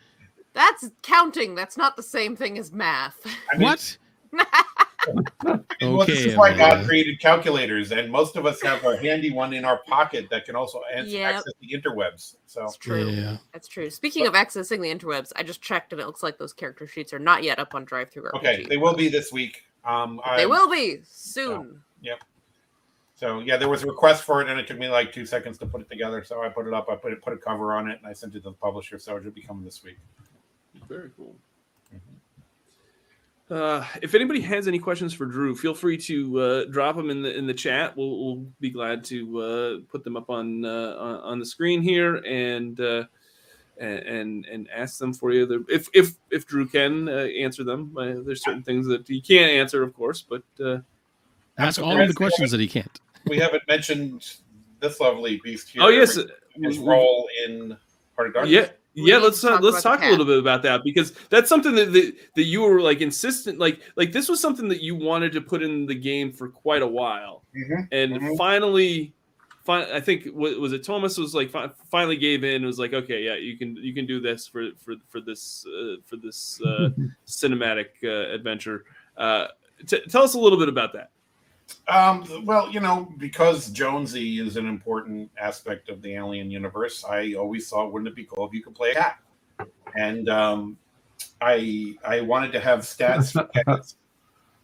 That's 0.54 0.90
counting. 1.02 1.54
That's 1.54 1.76
not 1.76 1.96
the 1.96 2.02
same 2.02 2.34
thing 2.34 2.58
as 2.58 2.72
math. 2.72 3.20
I 3.52 3.56
mean, 3.58 3.62
what? 3.62 3.96
Well, 5.80 6.06
this 6.06 6.24
is 6.26 6.36
why 6.36 6.56
God 6.56 6.84
created 6.86 7.20
calculators, 7.20 7.92
and 7.92 8.10
most 8.10 8.36
of 8.36 8.46
us 8.46 8.60
have 8.62 8.84
a 8.84 8.96
handy 8.96 9.30
one 9.32 9.52
in 9.52 9.64
our 9.64 9.78
pocket 9.86 10.28
that 10.30 10.44
can 10.44 10.56
also 10.56 10.82
ans- 10.92 11.12
Yep. 11.12 11.34
access 11.34 11.52
the 11.60 11.68
interwebs. 11.72 12.36
So 12.46 12.60
That's 12.60 12.76
true. 12.76 13.08
Yeah. 13.08 13.36
That's 13.52 13.68
true. 13.68 13.90
Speaking 13.90 14.26
of 14.26 14.34
accessing 14.34 14.80
the 14.80 14.92
interwebs, 14.94 15.32
I 15.36 15.42
just 15.42 15.62
checked 15.62 15.92
and 15.92 16.00
it 16.00 16.06
looks 16.06 16.22
like 16.22 16.38
those 16.38 16.52
character 16.52 16.86
sheets 16.86 17.12
are 17.12 17.18
not 17.18 17.42
yet 17.42 17.58
up 17.58 17.74
on 17.74 17.84
Drive 17.84 18.10
Through 18.10 18.30
okay, 18.34 18.66
they 18.68 18.76
will 18.76 18.94
be 18.94 19.08
this 19.08 19.32
week. 19.32 19.64
Um, 19.84 20.20
They 20.36 20.46
will 20.46 20.68
be 20.70 21.00
soon. 21.04 21.82
Yep. 22.02 22.22
So 23.14 23.40
yeah, 23.40 23.56
there 23.56 23.68
was 23.68 23.82
a 23.82 23.86
request 23.86 24.22
for 24.22 24.40
it, 24.42 24.48
and 24.48 24.60
it 24.60 24.68
took 24.68 24.78
me 24.78 24.88
like 24.88 25.12
two 25.12 25.26
seconds 25.26 25.58
to 25.58 25.66
put 25.66 25.80
it 25.80 25.90
together. 25.90 26.22
So 26.22 26.42
I 26.42 26.48
put 26.48 26.68
it 26.68 26.74
up. 26.74 26.88
I 26.88 26.94
put 26.94 27.12
it, 27.12 27.20
put 27.20 27.32
a 27.32 27.36
cover 27.36 27.74
on 27.74 27.90
it, 27.90 27.98
and 27.98 28.06
I 28.06 28.12
sent 28.12 28.34
it 28.36 28.44
to 28.44 28.50
the 28.50 28.52
publisher. 28.52 28.98
So 28.98 29.16
it 29.16 29.24
should 29.24 29.34
be 29.34 29.42
coming 29.42 29.64
this 29.64 29.82
week. 29.82 29.98
very 30.88 31.10
cool. 31.16 31.34
Uh, 33.50 33.82
if 34.02 34.14
anybody 34.14 34.40
has 34.42 34.68
any 34.68 34.78
questions 34.78 35.14
for 35.14 35.24
Drew, 35.24 35.54
feel 35.54 35.74
free 35.74 35.96
to 35.98 36.40
uh, 36.40 36.64
drop 36.66 36.96
them 36.96 37.08
in 37.08 37.22
the 37.22 37.34
in 37.36 37.46
the 37.46 37.54
chat. 37.54 37.96
We'll, 37.96 38.24
we'll 38.24 38.46
be 38.60 38.68
glad 38.70 39.04
to 39.04 39.40
uh, 39.40 39.76
put 39.90 40.04
them 40.04 40.16
up 40.16 40.28
on 40.28 40.64
uh, 40.64 40.96
on 40.98 41.14
on 41.20 41.38
the 41.38 41.46
screen 41.46 41.80
here 41.80 42.16
and 42.16 42.78
uh, 42.78 43.04
and 43.80 43.98
and 44.00 44.44
and 44.46 44.68
ask 44.70 44.98
them 44.98 45.14
for 45.14 45.32
you. 45.32 45.46
There- 45.46 45.64
If 45.68 45.88
if 45.94 46.12
if 46.30 46.46
Drew 46.46 46.66
can 46.68 47.08
uh, 47.08 47.12
answer 47.40 47.64
them, 47.64 47.96
uh, 47.96 48.16
there's 48.24 48.44
certain 48.44 48.62
things 48.62 48.86
that 48.88 49.08
he 49.08 49.20
can't 49.20 49.50
answer, 49.50 49.82
of 49.82 49.94
course. 49.94 50.20
But 50.22 50.42
uh, 50.62 50.78
Ask 51.56 51.80
all 51.80 51.98
of 51.98 52.06
the 52.06 52.14
questions 52.14 52.50
that 52.50 52.60
he 52.60 52.68
can't. 52.68 53.00
We 53.26 53.38
haven't 53.38 53.62
mentioned 53.66 54.36
this 54.80 55.00
lovely 55.00 55.40
beast 55.42 55.70
here. 55.70 55.82
oh 55.82 55.88
yes, 55.88 56.18
his 56.54 56.78
role 56.78 57.28
in 57.46 57.76
Heart 58.14 58.28
of 58.28 58.34
Darkness. 58.34 58.52
yeah. 58.54 58.68
We 58.96 59.10
Yeah, 59.10 59.18
let's 59.18 59.40
talk 59.40 59.60
let's 59.60 59.82
talk 59.82 60.02
a 60.02 60.10
little 60.10 60.24
bit 60.26 60.38
about 60.38 60.62
that 60.62 60.82
because 60.82 61.12
that's 61.30 61.48
something 61.48 61.74
that, 61.74 61.92
that 61.92 62.14
that 62.34 62.42
you 62.44 62.62
were 62.62 62.80
like 62.80 63.00
insistent 63.00 63.58
like 63.58 63.80
like 63.96 64.12
this 64.12 64.28
was 64.28 64.40
something 64.40 64.68
that 64.68 64.82
you 64.82 64.96
wanted 64.96 65.32
to 65.32 65.40
put 65.40 65.62
in 65.62 65.86
the 65.86 65.94
game 65.94 66.32
for 66.32 66.48
quite 66.48 66.82
a 66.82 66.86
while. 66.86 67.44
Mhm. 67.56 67.88
and 67.92 68.12
Mhm. 68.14 68.36
finally 68.36 69.12
fi- 69.64 69.92
i 69.94 70.00
think 70.00 70.26
was 70.32 70.72
it 70.72 70.82
thomas 70.82 71.16
was 71.18 71.34
like 71.34 71.50
fi- 71.50 71.70
finally 71.90 72.16
gave 72.16 72.42
in 72.44 72.56
and 72.56 72.66
was 72.66 72.78
like 72.78 72.92
okay 72.94 73.22
yeah 73.22 73.36
you 73.36 73.56
can 73.58 73.76
you 73.76 73.92
can 73.94 74.06
do 74.06 74.18
this 74.20 74.46
for 74.48 74.70
for 74.82 74.94
for 75.08 75.20
this 75.20 75.64
uh, 75.66 75.96
for 76.04 76.16
this 76.16 76.60
uh, 76.64 76.88
cinematic 77.26 77.88
uh, 78.04 78.32
adventure 78.34 78.84
uh, 79.16 79.48
t- 79.86 80.00
tell 80.08 80.22
us 80.22 80.34
a 80.34 80.38
little 80.40 80.58
bit 80.58 80.68
about 80.68 80.92
that. 80.94 81.10
Um, 81.88 82.44
well, 82.44 82.70
you 82.70 82.80
know, 82.80 83.12
because 83.18 83.70
Jonesy 83.70 84.40
is 84.40 84.56
an 84.56 84.66
important 84.66 85.30
aspect 85.38 85.88
of 85.88 86.02
the 86.02 86.14
Alien 86.14 86.50
universe, 86.50 87.04
I 87.04 87.34
always 87.34 87.68
thought, 87.68 87.92
wouldn't 87.92 88.08
it 88.08 88.14
be 88.14 88.24
cool 88.24 88.46
if 88.46 88.52
you 88.52 88.62
could 88.62 88.74
play 88.74 88.90
a 88.92 88.94
cat? 88.94 89.18
And 89.96 90.28
um, 90.28 90.78
I 91.40 91.94
I 92.04 92.20
wanted 92.20 92.52
to 92.52 92.60
have 92.60 92.80
stats 92.80 93.32
for 93.32 93.44
cats 93.64 93.96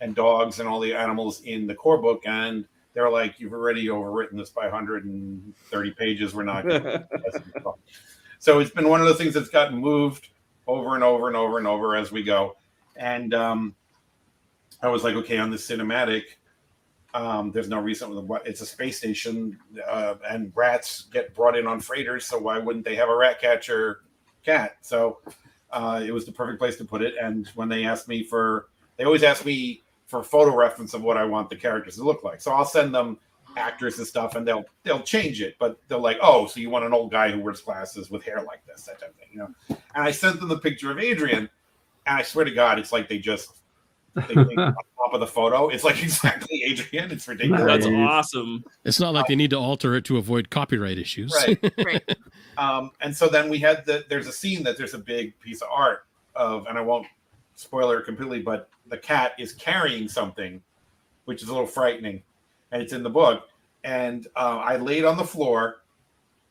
and 0.00 0.14
dogs 0.14 0.60
and 0.60 0.68
all 0.68 0.80
the 0.80 0.94
animals 0.94 1.40
in 1.42 1.66
the 1.66 1.74
core 1.74 1.98
book, 1.98 2.22
and 2.26 2.66
they're 2.92 3.10
like, 3.10 3.40
"You've 3.40 3.54
already 3.54 3.86
overwritten 3.86 4.36
this 4.36 4.50
by 4.50 4.64
130 4.64 5.90
pages. 5.92 6.34
We're 6.34 6.44
not." 6.44 6.66
gonna 6.66 7.06
do 7.16 7.18
this." 7.24 7.42
so 8.38 8.58
it's 8.60 8.70
been 8.70 8.88
one 8.88 9.00
of 9.00 9.06
those 9.06 9.18
things 9.18 9.34
that's 9.34 9.48
gotten 9.48 9.78
moved 9.78 10.28
over 10.66 10.94
and 10.94 11.02
over 11.02 11.28
and 11.28 11.36
over 11.36 11.58
and 11.58 11.66
over 11.66 11.96
as 11.96 12.12
we 12.12 12.22
go, 12.22 12.56
and 12.96 13.32
um, 13.32 13.74
I 14.82 14.88
was 14.88 15.02
like, 15.04 15.14
okay, 15.14 15.38
on 15.38 15.50
the 15.50 15.56
cinematic 15.56 16.22
um, 17.14 17.52
there's 17.52 17.68
no 17.68 17.80
reason. 17.80 18.28
It's 18.44 18.60
a 18.60 18.66
space 18.66 18.98
station, 18.98 19.58
uh, 19.88 20.16
and 20.28 20.52
rats 20.54 21.06
get 21.12 21.34
brought 21.34 21.56
in 21.56 21.66
on 21.66 21.80
freighters. 21.80 22.26
So 22.26 22.38
why 22.38 22.58
wouldn't 22.58 22.84
they 22.84 22.96
have 22.96 23.08
a 23.08 23.16
rat 23.16 23.40
catcher 23.40 24.00
cat? 24.44 24.78
So 24.82 25.20
uh, 25.70 26.02
it 26.04 26.12
was 26.12 26.26
the 26.26 26.32
perfect 26.32 26.58
place 26.58 26.76
to 26.76 26.84
put 26.84 27.02
it. 27.02 27.14
And 27.20 27.46
when 27.54 27.68
they 27.68 27.84
asked 27.84 28.08
me 28.08 28.24
for, 28.24 28.68
they 28.96 29.04
always 29.04 29.22
ask 29.22 29.44
me 29.44 29.82
for 30.06 30.24
photo 30.24 30.54
reference 30.54 30.92
of 30.92 31.02
what 31.02 31.16
I 31.16 31.24
want 31.24 31.50
the 31.50 31.56
characters 31.56 31.96
to 31.96 32.02
look 32.02 32.24
like. 32.24 32.40
So 32.40 32.52
I'll 32.52 32.64
send 32.64 32.92
them 32.92 33.18
actors 33.56 33.98
and 33.98 34.06
stuff, 34.06 34.34
and 34.34 34.46
they'll 34.46 34.64
they'll 34.82 35.02
change 35.02 35.40
it. 35.40 35.54
But 35.60 35.78
they're 35.86 35.98
like, 35.98 36.18
oh, 36.20 36.48
so 36.48 36.58
you 36.58 36.68
want 36.68 36.84
an 36.84 36.92
old 36.92 37.12
guy 37.12 37.30
who 37.30 37.38
wears 37.40 37.60
glasses 37.60 38.10
with 38.10 38.24
hair 38.24 38.42
like 38.42 38.66
this, 38.66 38.82
that 38.82 38.98
type 38.98 39.10
of 39.10 39.16
thing, 39.16 39.28
you 39.32 39.38
know? 39.38 39.54
And 39.94 40.04
I 40.04 40.10
sent 40.10 40.40
them 40.40 40.48
the 40.48 40.58
picture 40.58 40.90
of 40.90 40.98
Adrian, 40.98 41.48
and 42.06 42.18
I 42.18 42.22
swear 42.22 42.44
to 42.44 42.50
God, 42.50 42.80
it's 42.80 42.90
like 42.90 43.08
they 43.08 43.18
just 43.18 43.60
on 44.16 44.56
top 44.56 45.12
of 45.12 45.20
the 45.20 45.26
photo. 45.26 45.68
It's 45.68 45.84
like 45.84 46.02
exactly 46.02 46.62
Adrian. 46.64 47.10
It's 47.10 47.26
ridiculous. 47.26 47.64
That's 47.64 47.86
awesome. 47.86 48.64
It's 48.84 49.00
not 49.00 49.14
like 49.14 49.26
they 49.26 49.36
need 49.36 49.50
to 49.50 49.58
alter 49.58 49.94
it 49.96 50.04
to 50.06 50.18
avoid 50.18 50.50
copyright 50.50 50.98
issues. 50.98 51.34
Right. 51.34 51.58
Right. 51.84 52.16
Um, 52.56 52.92
and 53.00 53.14
so 53.14 53.28
then 53.28 53.48
we 53.48 53.58
had 53.58 53.84
the 53.84 54.04
there's 54.08 54.26
a 54.26 54.32
scene 54.32 54.62
that 54.62 54.78
there's 54.78 54.94
a 54.94 54.98
big 54.98 55.38
piece 55.40 55.60
of 55.60 55.68
art 55.70 56.06
of, 56.34 56.66
and 56.66 56.78
I 56.78 56.80
won't 56.80 57.06
spoiler 57.56 57.98
it 57.98 58.04
completely, 58.04 58.40
but 58.40 58.68
the 58.86 58.96
cat 58.96 59.32
is 59.38 59.52
carrying 59.52 60.08
something, 60.08 60.62
which 61.24 61.42
is 61.42 61.48
a 61.48 61.52
little 61.52 61.66
frightening, 61.66 62.22
and 62.70 62.80
it's 62.80 62.92
in 62.92 63.02
the 63.02 63.10
book. 63.10 63.48
And 63.82 64.26
uh, 64.36 64.62
I 64.64 64.76
laid 64.76 65.04
on 65.04 65.16
the 65.16 65.24
floor 65.24 65.82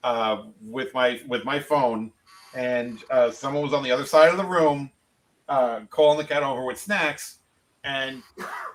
uh, 0.04 0.44
with 0.62 0.94
my 0.94 1.22
with 1.28 1.46
my 1.46 1.60
phone, 1.60 2.12
and 2.54 3.00
uh, 3.10 3.32
someone 3.32 3.64
was 3.64 3.74
on 3.74 3.84
the 3.84 3.92
other 3.92 4.06
side 4.06 4.30
of 4.30 4.38
the 4.38 4.46
room 4.46 4.92
uh, 5.50 5.82
calling 5.90 6.18
the 6.18 6.24
cat 6.24 6.44
over 6.44 6.66
with 6.66 6.80
snacks, 6.80 7.40
and 7.84 8.24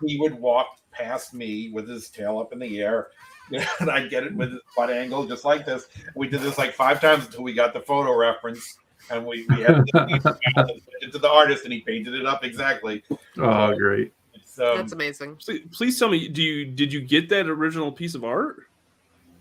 he 0.04 0.18
would 0.20 0.34
walk 0.34 0.78
past 0.90 1.34
me 1.34 1.70
with 1.70 1.88
his 1.88 2.08
tail 2.08 2.38
up 2.38 2.52
in 2.52 2.58
the 2.58 2.80
air. 2.80 3.08
And 3.80 3.88
I'd 3.90 4.10
get 4.10 4.24
it 4.24 4.34
with 4.34 4.52
his 4.52 4.60
butt 4.76 4.90
angle, 4.90 5.26
just 5.26 5.42
like 5.42 5.64
this. 5.64 5.86
We 6.14 6.28
did 6.28 6.42
this 6.42 6.58
like 6.58 6.74
five 6.74 7.00
times 7.00 7.24
until 7.24 7.42
we 7.42 7.54
got 7.54 7.72
the 7.72 7.80
photo 7.80 8.14
reference, 8.14 8.76
and 9.10 9.24
we, 9.24 9.46
we 9.48 9.62
had 9.62 9.84
it 9.86 9.92
to 11.12 11.18
the 11.18 11.30
artist, 11.30 11.64
and 11.64 11.72
he 11.72 11.80
painted 11.80 12.12
it 12.12 12.26
up 12.26 12.44
exactly. 12.44 13.02
Oh, 13.38 13.74
great! 13.74 14.12
So, 14.44 14.76
That's 14.76 14.92
amazing. 14.92 15.36
Please, 15.36 15.62
please 15.72 15.98
tell 15.98 16.10
me, 16.10 16.28
do 16.28 16.42
you 16.42 16.66
did 16.66 16.92
you 16.92 17.00
get 17.00 17.30
that 17.30 17.48
original 17.48 17.90
piece 17.90 18.14
of 18.14 18.22
art? 18.22 18.68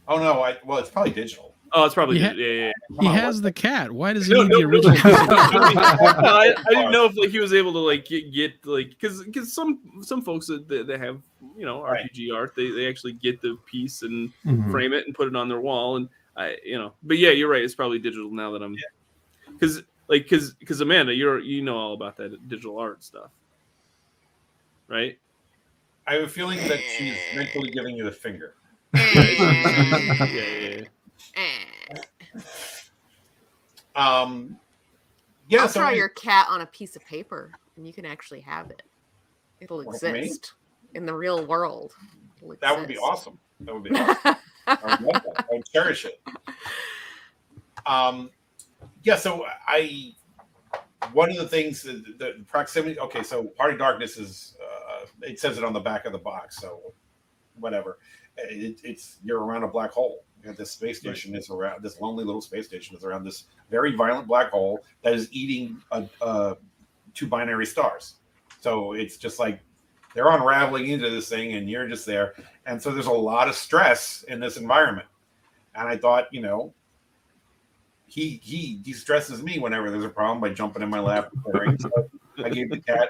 oh 0.07 0.18
no, 0.18 0.41
I 0.41 0.57
well, 0.65 0.78
it's 0.78 0.89
probably 0.89 1.11
digital. 1.11 1.53
Oh, 1.74 1.86
it's 1.86 1.93
probably 1.93 2.20
Yeah. 2.20 2.34
yeah, 2.34 2.45
yeah, 2.45 2.65
yeah. 2.68 2.72
He 3.01 3.07
on, 3.07 3.15
has 3.15 3.41
the 3.41 3.51
cat. 3.51 3.91
Why 3.91 4.13
does 4.13 4.28
he 4.28 4.34
No, 4.34 4.43
need 4.43 4.51
no, 4.51 4.57
the 4.59 4.65
original? 4.65 4.91
no. 5.03 5.13
piece 5.13 5.22
of 5.22 5.32
art? 5.34 6.18
I, 6.24 6.55
I 6.68 6.74
didn't 6.74 6.91
know 6.91 7.05
if 7.05 7.18
like 7.18 7.30
he 7.30 7.39
was 7.39 7.53
able 7.53 7.74
to 7.74 7.80
like 7.80 8.05
get, 8.05 8.32
get 8.34 8.65
like 8.65 8.89
because 8.89 9.24
because 9.24 9.53
some 9.53 9.82
some 10.01 10.22
folks 10.22 10.47
that, 10.47 10.68
that 10.70 10.88
that 10.88 10.99
have 10.99 11.22
you 11.57 11.65
know 11.65 11.82
Right. 11.84 12.09
RPG 12.15 12.34
art 12.34 12.53
they, 12.55 12.72
they 12.72 12.88
actually 12.88 13.13
get 13.13 13.41
the 13.41 13.57
piece 13.70 14.01
and 14.03 14.32
Mhm. 14.45 14.72
frame 14.72 14.93
it 14.93 15.05
and 15.05 15.15
put 15.15 15.28
it 15.28 15.36
on 15.36 15.49
their 15.49 15.59
wall 15.59 15.97
and 15.97 16.07
I 16.36 16.57
you 16.63 16.78
know 16.78 16.93
but 17.03 17.18
yeah 17.18 17.32
you're 17.32 17.49
right 17.49 17.63
it's 17.63 17.76
probably 17.76 17.99
digital 17.99 18.32
now 18.32 18.51
that 18.51 18.63
I'm 18.63 18.76
because 19.53 19.82
like 20.07 20.24
because 20.24 20.53
because 20.53 20.80
Amanda 20.82 21.13
you're 21.13 21.39
you 21.39 21.61
know 21.61 21.76
all 21.76 21.93
about 21.93 22.15
that 22.18 22.47
digital 22.47 22.78
art 22.80 23.03
stuff 23.03 23.32
right 24.88 25.18
I 26.05 26.13
have 26.13 26.24
a 26.24 26.30
feeling 26.30 26.59
that 26.70 26.80
she's 26.97 27.18
mentally 27.36 27.70
giving 27.72 27.97
you 27.97 28.05
the 28.05 28.11
finger. 28.13 28.53
yeah, 28.93 29.24
yeah, 30.34 30.70
yeah. 30.70 30.82
Um, 33.95 34.59
yeah, 35.49 35.63
I'll 35.63 35.69
so 35.69 35.79
draw 35.79 35.89
we- 35.89 35.97
your 35.97 36.09
cat 36.09 36.45
on 36.49 36.61
a 36.61 36.67
piece 36.67 36.95
of 36.95 37.03
paper, 37.03 37.51
and 37.75 37.88
you 37.88 37.91
can 37.93 38.05
actually 38.05 38.41
have 38.41 38.69
it. 38.69 38.83
It'll 39.59 39.81
exist 39.81 40.53
in 40.93 41.07
the 41.07 41.15
real 41.15 41.45
world. 41.47 41.93
That 42.61 42.77
would 42.77 42.88
be 42.88 42.97
awesome. 42.99 43.39
That 43.61 43.73
would 43.73 43.83
be 43.83 43.89
awesome. 43.89 44.35
I 44.67 44.77
would 44.83 45.01
love 45.01 45.23
that. 45.23 45.45
I 45.49 45.55
would 45.55 45.65
cherish 45.73 46.05
it. 46.05 46.21
Um, 47.88 48.29
yeah. 49.01 49.15
So 49.15 49.45
I, 49.67 50.13
one 51.13 51.31
of 51.31 51.38
the 51.38 51.47
things, 51.47 51.81
the, 51.81 52.03
the 52.19 52.45
proximity. 52.47 52.99
Okay, 52.99 53.23
so 53.23 53.51
Heart 53.57 53.73
of 53.73 53.79
Darkness 53.79 54.17
is. 54.17 54.57
Uh, 54.61 55.05
it 55.21 55.39
says 55.39 55.57
it 55.57 55.63
on 55.63 55.73
the 55.73 55.79
back 55.79 56.05
of 56.05 56.11
the 56.11 56.19
box. 56.19 56.57
So 56.57 56.93
whatever. 57.59 57.97
It, 58.38 58.79
it's 58.83 59.17
you're 59.23 59.43
around 59.43 59.63
a 59.63 59.67
black 59.67 59.89
hole. 59.89 60.23
This 60.55 60.71
space 60.71 60.99
station 60.99 61.35
is 61.35 61.49
around. 61.49 61.83
This 61.83 61.99
lonely 61.99 62.23
little 62.23 62.41
space 62.41 62.67
station 62.67 62.95
is 62.95 63.03
around 63.03 63.23
this 63.23 63.45
very 63.69 63.95
violent 63.95 64.27
black 64.27 64.51
hole 64.51 64.83
that 65.03 65.13
is 65.13 65.27
eating 65.31 65.81
a, 65.91 66.05
uh, 66.21 66.55
two 67.13 67.27
binary 67.27 67.65
stars. 67.65 68.15
So 68.61 68.93
it's 68.93 69.17
just 69.17 69.39
like 69.39 69.59
they're 70.13 70.29
unraveling 70.29 70.87
into 70.87 71.09
this 71.09 71.29
thing, 71.29 71.53
and 71.53 71.69
you're 71.69 71.87
just 71.87 72.05
there. 72.05 72.33
And 72.65 72.81
so 72.81 72.91
there's 72.91 73.07
a 73.07 73.11
lot 73.11 73.47
of 73.47 73.55
stress 73.55 74.23
in 74.23 74.39
this 74.39 74.57
environment. 74.57 75.07
And 75.75 75.87
I 75.87 75.97
thought, 75.97 76.27
you 76.31 76.41
know, 76.41 76.73
he 78.05 78.39
he 78.41 78.75
de-stresses 78.75 79.43
me 79.43 79.59
whenever 79.59 79.91
there's 79.91 80.05
a 80.05 80.09
problem 80.09 80.39
by 80.39 80.49
jumping 80.49 80.81
in 80.81 80.89
my 80.89 80.99
lap. 80.99 81.31
So 81.79 82.09
I 82.43 82.49
gave 82.49 82.69
the 82.69 82.79
cat 82.79 83.09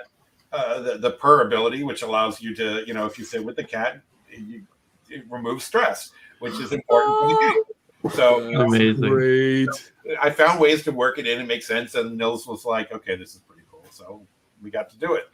uh, 0.52 0.82
the, 0.82 0.98
the 0.98 1.12
purr 1.12 1.42
ability, 1.46 1.84
which 1.84 2.02
allows 2.02 2.42
you 2.42 2.56
to, 2.56 2.84
you 2.88 2.94
know, 2.94 3.06
if 3.06 3.20
you 3.20 3.26
sit 3.26 3.44
with 3.44 3.56
the 3.56 3.64
cat, 3.64 4.02
you, 4.32 4.64
it 5.10 5.24
removes 5.30 5.66
stress, 5.66 6.12
which 6.40 6.60
is 6.60 6.72
important 6.72 7.16
for 7.20 7.28
the 7.28 7.54
game. 7.54 8.12
So 8.14 8.48
you 8.48 8.58
know, 8.58 8.66
Amazing. 8.66 9.10
great 9.10 9.92
I 10.22 10.30
found 10.30 10.60
ways 10.60 10.84
to 10.84 10.92
work 10.92 11.20
it 11.20 11.28
in 11.28 11.40
and 11.40 11.48
make 11.48 11.64
sense. 11.64 11.96
And 11.96 12.18
Nils 12.18 12.48
was 12.48 12.66
like, 12.66 12.92
okay, 12.92 13.16
this 13.16 13.36
is 13.36 13.42
pretty 13.42 13.64
cool. 13.70 13.86
So 13.90 14.26
we 14.62 14.72
got 14.72 14.90
to 14.92 14.98
do 14.98 15.16
it. 15.16 15.26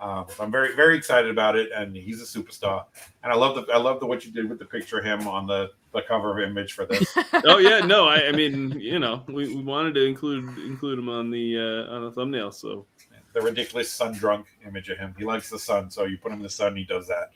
Um, 0.00 0.26
so 0.28 0.42
I'm 0.42 0.50
very, 0.50 0.74
very 0.74 0.96
excited 0.96 1.30
about 1.30 1.54
it. 1.54 1.70
And 1.72 1.94
he's 1.94 2.20
a 2.20 2.24
superstar. 2.24 2.86
And 3.22 3.32
I 3.32 3.36
love 3.36 3.54
the, 3.54 3.72
I 3.72 3.76
love 3.76 4.00
the, 4.00 4.06
what 4.06 4.24
you 4.24 4.32
did 4.32 4.48
with 4.48 4.58
the 4.58 4.64
picture 4.64 4.98
of 4.98 5.04
him 5.04 5.28
on 5.28 5.46
the, 5.46 5.70
the 5.92 6.02
cover 6.02 6.42
of 6.42 6.50
image 6.50 6.72
for 6.72 6.86
this. 6.86 7.06
oh 7.44 7.58
yeah 7.58 7.80
no 7.80 8.08
I, 8.08 8.28
I 8.28 8.32
mean 8.32 8.80
you 8.80 8.98
know 8.98 9.22
we, 9.28 9.54
we 9.54 9.62
wanted 9.62 9.94
to 9.96 10.06
include 10.06 10.56
include 10.60 10.98
him 10.98 11.10
on 11.10 11.30
the 11.30 11.58
uh 11.58 11.94
on 11.94 12.04
the 12.04 12.10
thumbnail 12.12 12.50
so 12.50 12.86
the 13.34 13.42
ridiculous 13.42 13.90
sun 13.90 14.14
drunk 14.14 14.46
image 14.66 14.88
of 14.88 14.96
him. 14.98 15.14
He 15.18 15.24
likes 15.24 15.50
the 15.50 15.58
sun. 15.58 15.90
So 15.90 16.04
you 16.04 16.16
put 16.16 16.32
him 16.32 16.38
in 16.38 16.42
the 16.42 16.50
sun, 16.50 16.76
he 16.76 16.84
does 16.84 17.06
that. 17.08 17.30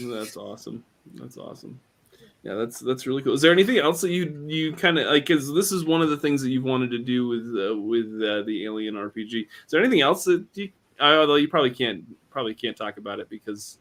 That's 0.00 0.36
awesome. 0.36 0.84
That's 1.14 1.38
awesome. 1.38 1.80
Yeah, 2.44 2.54
that's 2.54 2.78
that's 2.78 3.06
really 3.06 3.22
cool. 3.22 3.32
Is 3.32 3.40
there 3.40 3.52
anything 3.52 3.78
else 3.78 4.02
that 4.02 4.10
you 4.10 4.44
you 4.46 4.74
kind 4.74 4.98
of 4.98 5.06
like? 5.06 5.26
Because 5.26 5.52
this 5.54 5.72
is 5.72 5.84
one 5.86 6.02
of 6.02 6.10
the 6.10 6.16
things 6.18 6.42
that 6.42 6.50
you've 6.50 6.64
wanted 6.64 6.90
to 6.90 6.98
do 6.98 7.26
with 7.26 7.46
uh, 7.56 7.74
with 7.74 8.06
uh, 8.22 8.42
the 8.42 8.64
Alien 8.64 8.94
RPG. 8.96 9.46
Is 9.46 9.70
there 9.70 9.80
anything 9.80 10.02
else 10.02 10.24
that 10.24 10.44
you? 10.52 10.70
uh, 11.00 11.04
Although 11.20 11.36
you 11.36 11.48
probably 11.48 11.70
can't 11.70 12.04
probably 12.30 12.54
can't 12.54 12.76
talk 12.76 12.98
about 12.98 13.18
it 13.18 13.30
because. 13.30 13.78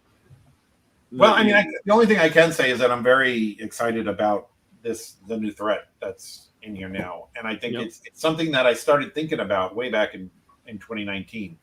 Well, 1.11 1.34
I 1.36 1.43
mean, 1.43 1.53
I, 1.53 1.66
the 1.86 1.93
only 1.93 2.07
thing 2.07 2.18
I 2.18 2.30
can 2.30 2.51
say 2.51 2.72
is 2.72 2.80
that 2.80 2.89
I'm 2.89 3.03
very 3.03 3.55
excited 3.59 4.07
about 4.07 4.47
this, 4.82 5.18
the 5.28 5.38
new 5.38 5.51
threat 5.51 5.89
that's 5.99 6.47
in 6.64 6.76
here 6.76 6.89
now. 6.89 7.28
And 7.36 7.47
I 7.47 7.55
think 7.55 7.74
Yep. 7.74 7.84
it's, 7.84 8.01
it's 8.05 8.20
something 8.20 8.51
that 8.51 8.66
I 8.66 8.74
started 8.74 9.14
thinking 9.14 9.39
about 9.39 9.76
way 9.76 9.91
back 9.91 10.16
in, 10.16 10.32
in 10.66 10.80
2019. 10.80 11.55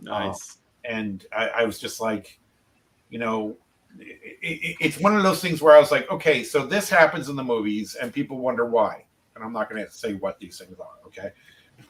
nice. 0.00 0.58
and 0.84 1.26
I, 1.30 1.48
I 1.48 1.64
was 1.64 1.78
just 1.78 2.00
like, 2.00 2.38
you 3.10 3.18
know, 3.18 3.56
it's 4.00 4.98
one 4.98 5.16
of 5.16 5.22
those 5.22 5.40
things 5.40 5.60
where 5.62 5.74
I 5.74 5.80
was 5.80 5.90
like, 5.90 6.10
okay, 6.10 6.42
so 6.42 6.66
this 6.66 6.88
happens 6.88 7.28
in 7.28 7.36
the 7.36 7.44
movies, 7.44 7.96
and 8.00 8.12
people 8.12 8.38
wonder 8.38 8.66
why, 8.66 9.04
and 9.34 9.44
I'm 9.44 9.52
not 9.52 9.70
going 9.70 9.84
to 9.84 9.90
say 9.90 10.14
what 10.14 10.38
these 10.38 10.58
things 10.58 10.78
are. 10.78 11.06
Okay, 11.06 11.30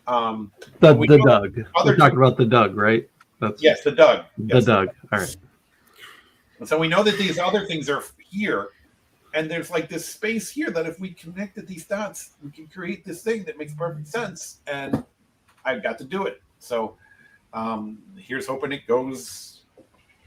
um, 0.07 0.52
The, 0.80 0.94
the 0.94 1.18
Doug. 1.24 1.57
We're 1.84 1.96
talking 1.96 2.18
about 2.18 2.36
the 2.36 2.46
Doug, 2.46 2.76
right? 2.76 3.09
That's 3.40 3.62
yes, 3.62 3.82
the 3.82 3.92
Doug, 3.92 4.24
the 4.38 4.54
Yes. 4.57 4.64
Doug. 4.64 4.88
All 5.12 5.20
right. 5.20 5.36
And 6.59 6.68
so 6.68 6.78
we 6.78 6.88
know 6.88 7.02
that 7.02 7.18
these 7.18 7.38
other 7.38 7.66
things 7.66 7.90
are 7.90 8.02
here, 8.30 8.68
and 9.34 9.50
there's 9.50 9.70
like 9.70 9.88
this 9.88 10.09
space 10.09 10.50
here 10.50 10.70
that 10.70 10.86
if 10.86 10.98
we 10.98 11.11
connected 11.11 11.66
these 11.66 11.84
dots, 11.84 12.30
we 12.42 12.50
can 12.50 12.66
create 12.66 13.04
this 13.04 13.22
thing 13.22 13.44
that 13.44 13.59
makes 13.59 13.74
perfect 13.74 14.09
sense. 14.09 14.61
And 14.66 15.04
I've 15.64 15.82
got 15.82 15.98
to 15.98 16.04
do 16.04 16.24
it. 16.24 16.40
So 16.59 16.96
um, 17.52 17.98
here's 18.16 18.46
hoping 18.46 18.72
it 18.72 18.86
goes 18.86 19.62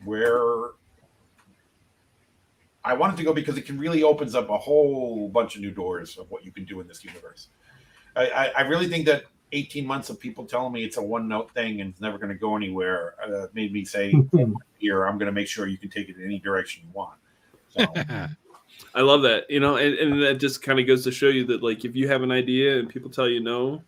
where 0.05 0.71
I 2.83 2.93
wanted 2.93 3.17
to 3.17 3.23
go 3.23 3.33
because 3.33 3.57
it 3.57 3.65
can 3.65 3.77
really 3.77 4.03
opens 4.03 4.35
up 4.35 4.49
a 4.49 4.57
whole 4.57 5.27
bunch 5.29 5.55
of 5.55 5.61
new 5.61 5.71
doors 5.71 6.17
of 6.17 6.29
what 6.31 6.45
you 6.45 6.51
can 6.51 6.65
do 6.65 6.79
in 6.79 6.87
this 6.87 7.03
universe. 7.03 7.49
I, 8.15 8.29
I, 8.29 8.45
I 8.57 8.61
really 8.61 8.87
think 8.87 9.05
that 9.07 9.25
18 9.51 9.85
months 9.85 10.09
of 10.09 10.19
people 10.19 10.45
telling 10.45 10.71
me 10.71 10.83
it's 10.83 10.97
a 10.97 11.03
one 11.03 11.27
note 11.27 11.51
thing 11.53 11.81
and 11.81 11.91
it's 11.91 12.01
never 12.01 12.17
going 12.17 12.29
to 12.29 12.37
go 12.37 12.55
anywhere 12.55 13.15
uh, 13.25 13.47
made 13.53 13.73
me 13.73 13.83
say, 13.83 14.13
here, 14.77 15.05
I'm 15.05 15.17
going 15.17 15.27
to 15.27 15.31
make 15.31 15.47
sure 15.47 15.67
you 15.67 15.77
can 15.77 15.89
take 15.89 16.09
it 16.09 16.17
in 16.17 16.23
any 16.23 16.39
direction 16.39 16.83
you 16.85 16.89
want. 16.93 17.17
So, 17.69 17.85
I 18.95 19.01
love 19.01 19.21
that. 19.23 19.49
You 19.49 19.59
know, 19.59 19.75
and, 19.75 19.95
and 19.95 20.21
that 20.21 20.39
just 20.39 20.61
kind 20.61 20.79
of 20.79 20.87
goes 20.87 21.03
to 21.03 21.11
show 21.11 21.27
you 21.27 21.45
that 21.47 21.61
like 21.61 21.85
if 21.85 21.95
you 21.95 22.07
have 22.07 22.21
an 22.21 22.31
idea 22.31 22.79
and 22.79 22.87
people 22.87 23.09
tell 23.09 23.27
you 23.27 23.41
no 23.41 23.81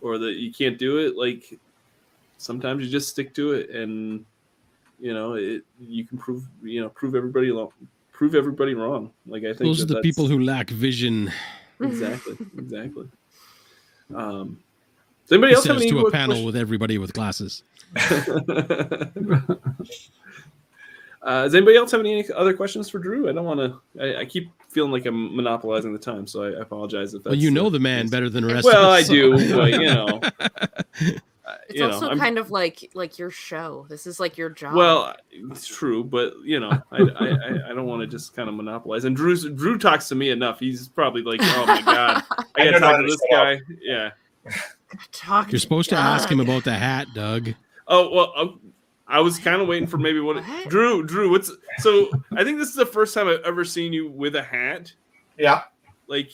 or 0.00 0.18
that 0.18 0.34
you 0.34 0.52
can't 0.52 0.78
do 0.78 0.98
it, 0.98 1.16
like 1.16 1.58
sometimes 2.38 2.84
you 2.84 2.90
just 2.90 3.08
stick 3.08 3.34
to 3.34 3.52
it 3.52 3.70
and 3.70 4.24
you 4.98 5.14
know, 5.14 5.34
it 5.34 5.62
you 5.80 6.04
can 6.04 6.18
prove 6.18 6.44
you 6.62 6.80
know, 6.80 6.88
prove 6.88 7.14
everybody 7.14 7.50
lo- 7.52 7.72
prove 8.22 8.36
everybody 8.36 8.72
wrong. 8.72 9.10
Like 9.26 9.42
I 9.42 9.46
think 9.46 9.58
Those 9.58 9.82
are 9.82 9.86
that 9.86 9.94
the 9.94 10.00
people 10.00 10.28
who 10.28 10.38
lack 10.38 10.70
vision. 10.70 11.32
exactly, 11.80 12.36
exactly. 12.56 13.08
Um 14.14 14.60
does 15.24 15.32
anybody 15.32 15.50
He 15.50 15.56
else 15.56 15.64
have 15.66 15.76
says 15.78 15.82
any 15.82 15.90
to 15.90 16.06
a 16.06 16.10
panel 16.12 16.44
with 16.44 16.54
everybody 16.54 16.98
with 16.98 17.12
glasses. 17.14 17.64
uh, 18.00 18.22
does 21.22 21.54
anybody 21.54 21.76
else 21.76 21.90
have 21.90 22.00
any 22.00 22.24
other 22.32 22.54
questions 22.54 22.88
for 22.88 23.00
Drew? 23.00 23.28
I 23.28 23.32
don't 23.32 23.44
want 23.44 23.58
to. 23.60 23.80
I, 24.00 24.20
I 24.20 24.24
keep 24.24 24.52
feeling 24.68 24.92
like 24.92 25.04
I'm 25.06 25.34
monopolizing 25.34 25.92
the 25.92 25.98
time, 25.98 26.26
so 26.28 26.44
I, 26.44 26.48
I 26.58 26.62
apologize 26.62 27.14
if 27.14 27.24
that's. 27.24 27.32
Well, 27.32 27.42
you 27.42 27.50
know 27.50 27.70
the 27.70 27.80
man 27.80 28.08
better 28.08 28.28
than 28.30 28.46
the 28.46 28.54
rest 28.54 28.64
Well, 28.64 28.84
of 28.84 28.90
I 28.92 29.00
us. 29.00 29.08
do, 29.08 29.54
but 29.56 29.72
you 29.72 29.86
know, 29.94 30.20
It's 31.68 31.78
you 31.78 31.86
know, 31.86 31.92
also 31.92 32.08
I'm- 32.08 32.18
kind 32.18 32.38
of 32.38 32.50
like 32.50 32.90
like 32.94 33.18
your 33.18 33.30
show. 33.30 33.86
This 33.88 34.06
is 34.06 34.18
like 34.20 34.36
your 34.36 34.50
job. 34.50 34.74
well, 34.74 35.14
it's 35.30 35.66
true, 35.66 36.02
but 36.04 36.34
you 36.44 36.58
know, 36.60 36.70
I 36.90 36.96
I, 36.96 37.28
I, 37.28 37.70
I 37.70 37.74
don't 37.74 37.86
want 37.86 38.00
to 38.02 38.06
just 38.06 38.34
kind 38.34 38.48
of 38.48 38.54
monopolize. 38.54 39.04
And 39.04 39.16
Drew's 39.16 39.44
Drew 39.44 39.78
talks 39.78 40.08
to 40.08 40.14
me 40.14 40.30
enough. 40.30 40.58
He's 40.60 40.88
probably 40.88 41.22
like, 41.22 41.40
oh 41.42 41.66
my 41.66 41.80
god, 41.82 42.22
I 42.30 42.44
I 42.56 42.64
gotta 42.64 42.70
don't 42.72 42.80
talk 42.80 42.96
to 42.96 43.02
to 43.02 43.08
this 43.08 43.20
shut 43.20 43.30
guy. 43.30 43.60
Yeah. 43.80 44.10
Talk 45.12 45.46
You're 45.46 45.52
to 45.52 45.60
supposed 45.60 45.88
to 45.90 45.96
ask 45.96 46.28
him 46.28 46.40
about 46.40 46.64
the 46.64 46.74
hat, 46.74 47.08
Doug. 47.14 47.50
Oh 47.88 48.10
well, 48.12 48.32
uh, 48.36 48.48
I 49.06 49.20
was 49.20 49.38
kind 49.38 49.62
of 49.62 49.68
waiting 49.68 49.86
for 49.86 49.98
maybe 49.98 50.20
what, 50.20 50.36
What? 50.36 50.68
Drew. 50.68 51.02
Drew, 51.04 51.30
what's 51.30 51.50
so? 51.78 52.10
I 52.36 52.44
think 52.44 52.58
this 52.58 52.68
is 52.68 52.74
the 52.74 52.86
first 52.86 53.14
time 53.14 53.28
I've 53.28 53.40
ever 53.44 53.64
seen 53.64 53.92
you 53.92 54.08
with 54.08 54.34
a 54.36 54.42
hat. 54.42 54.92
yeah. 55.38 55.62
like 56.08 56.30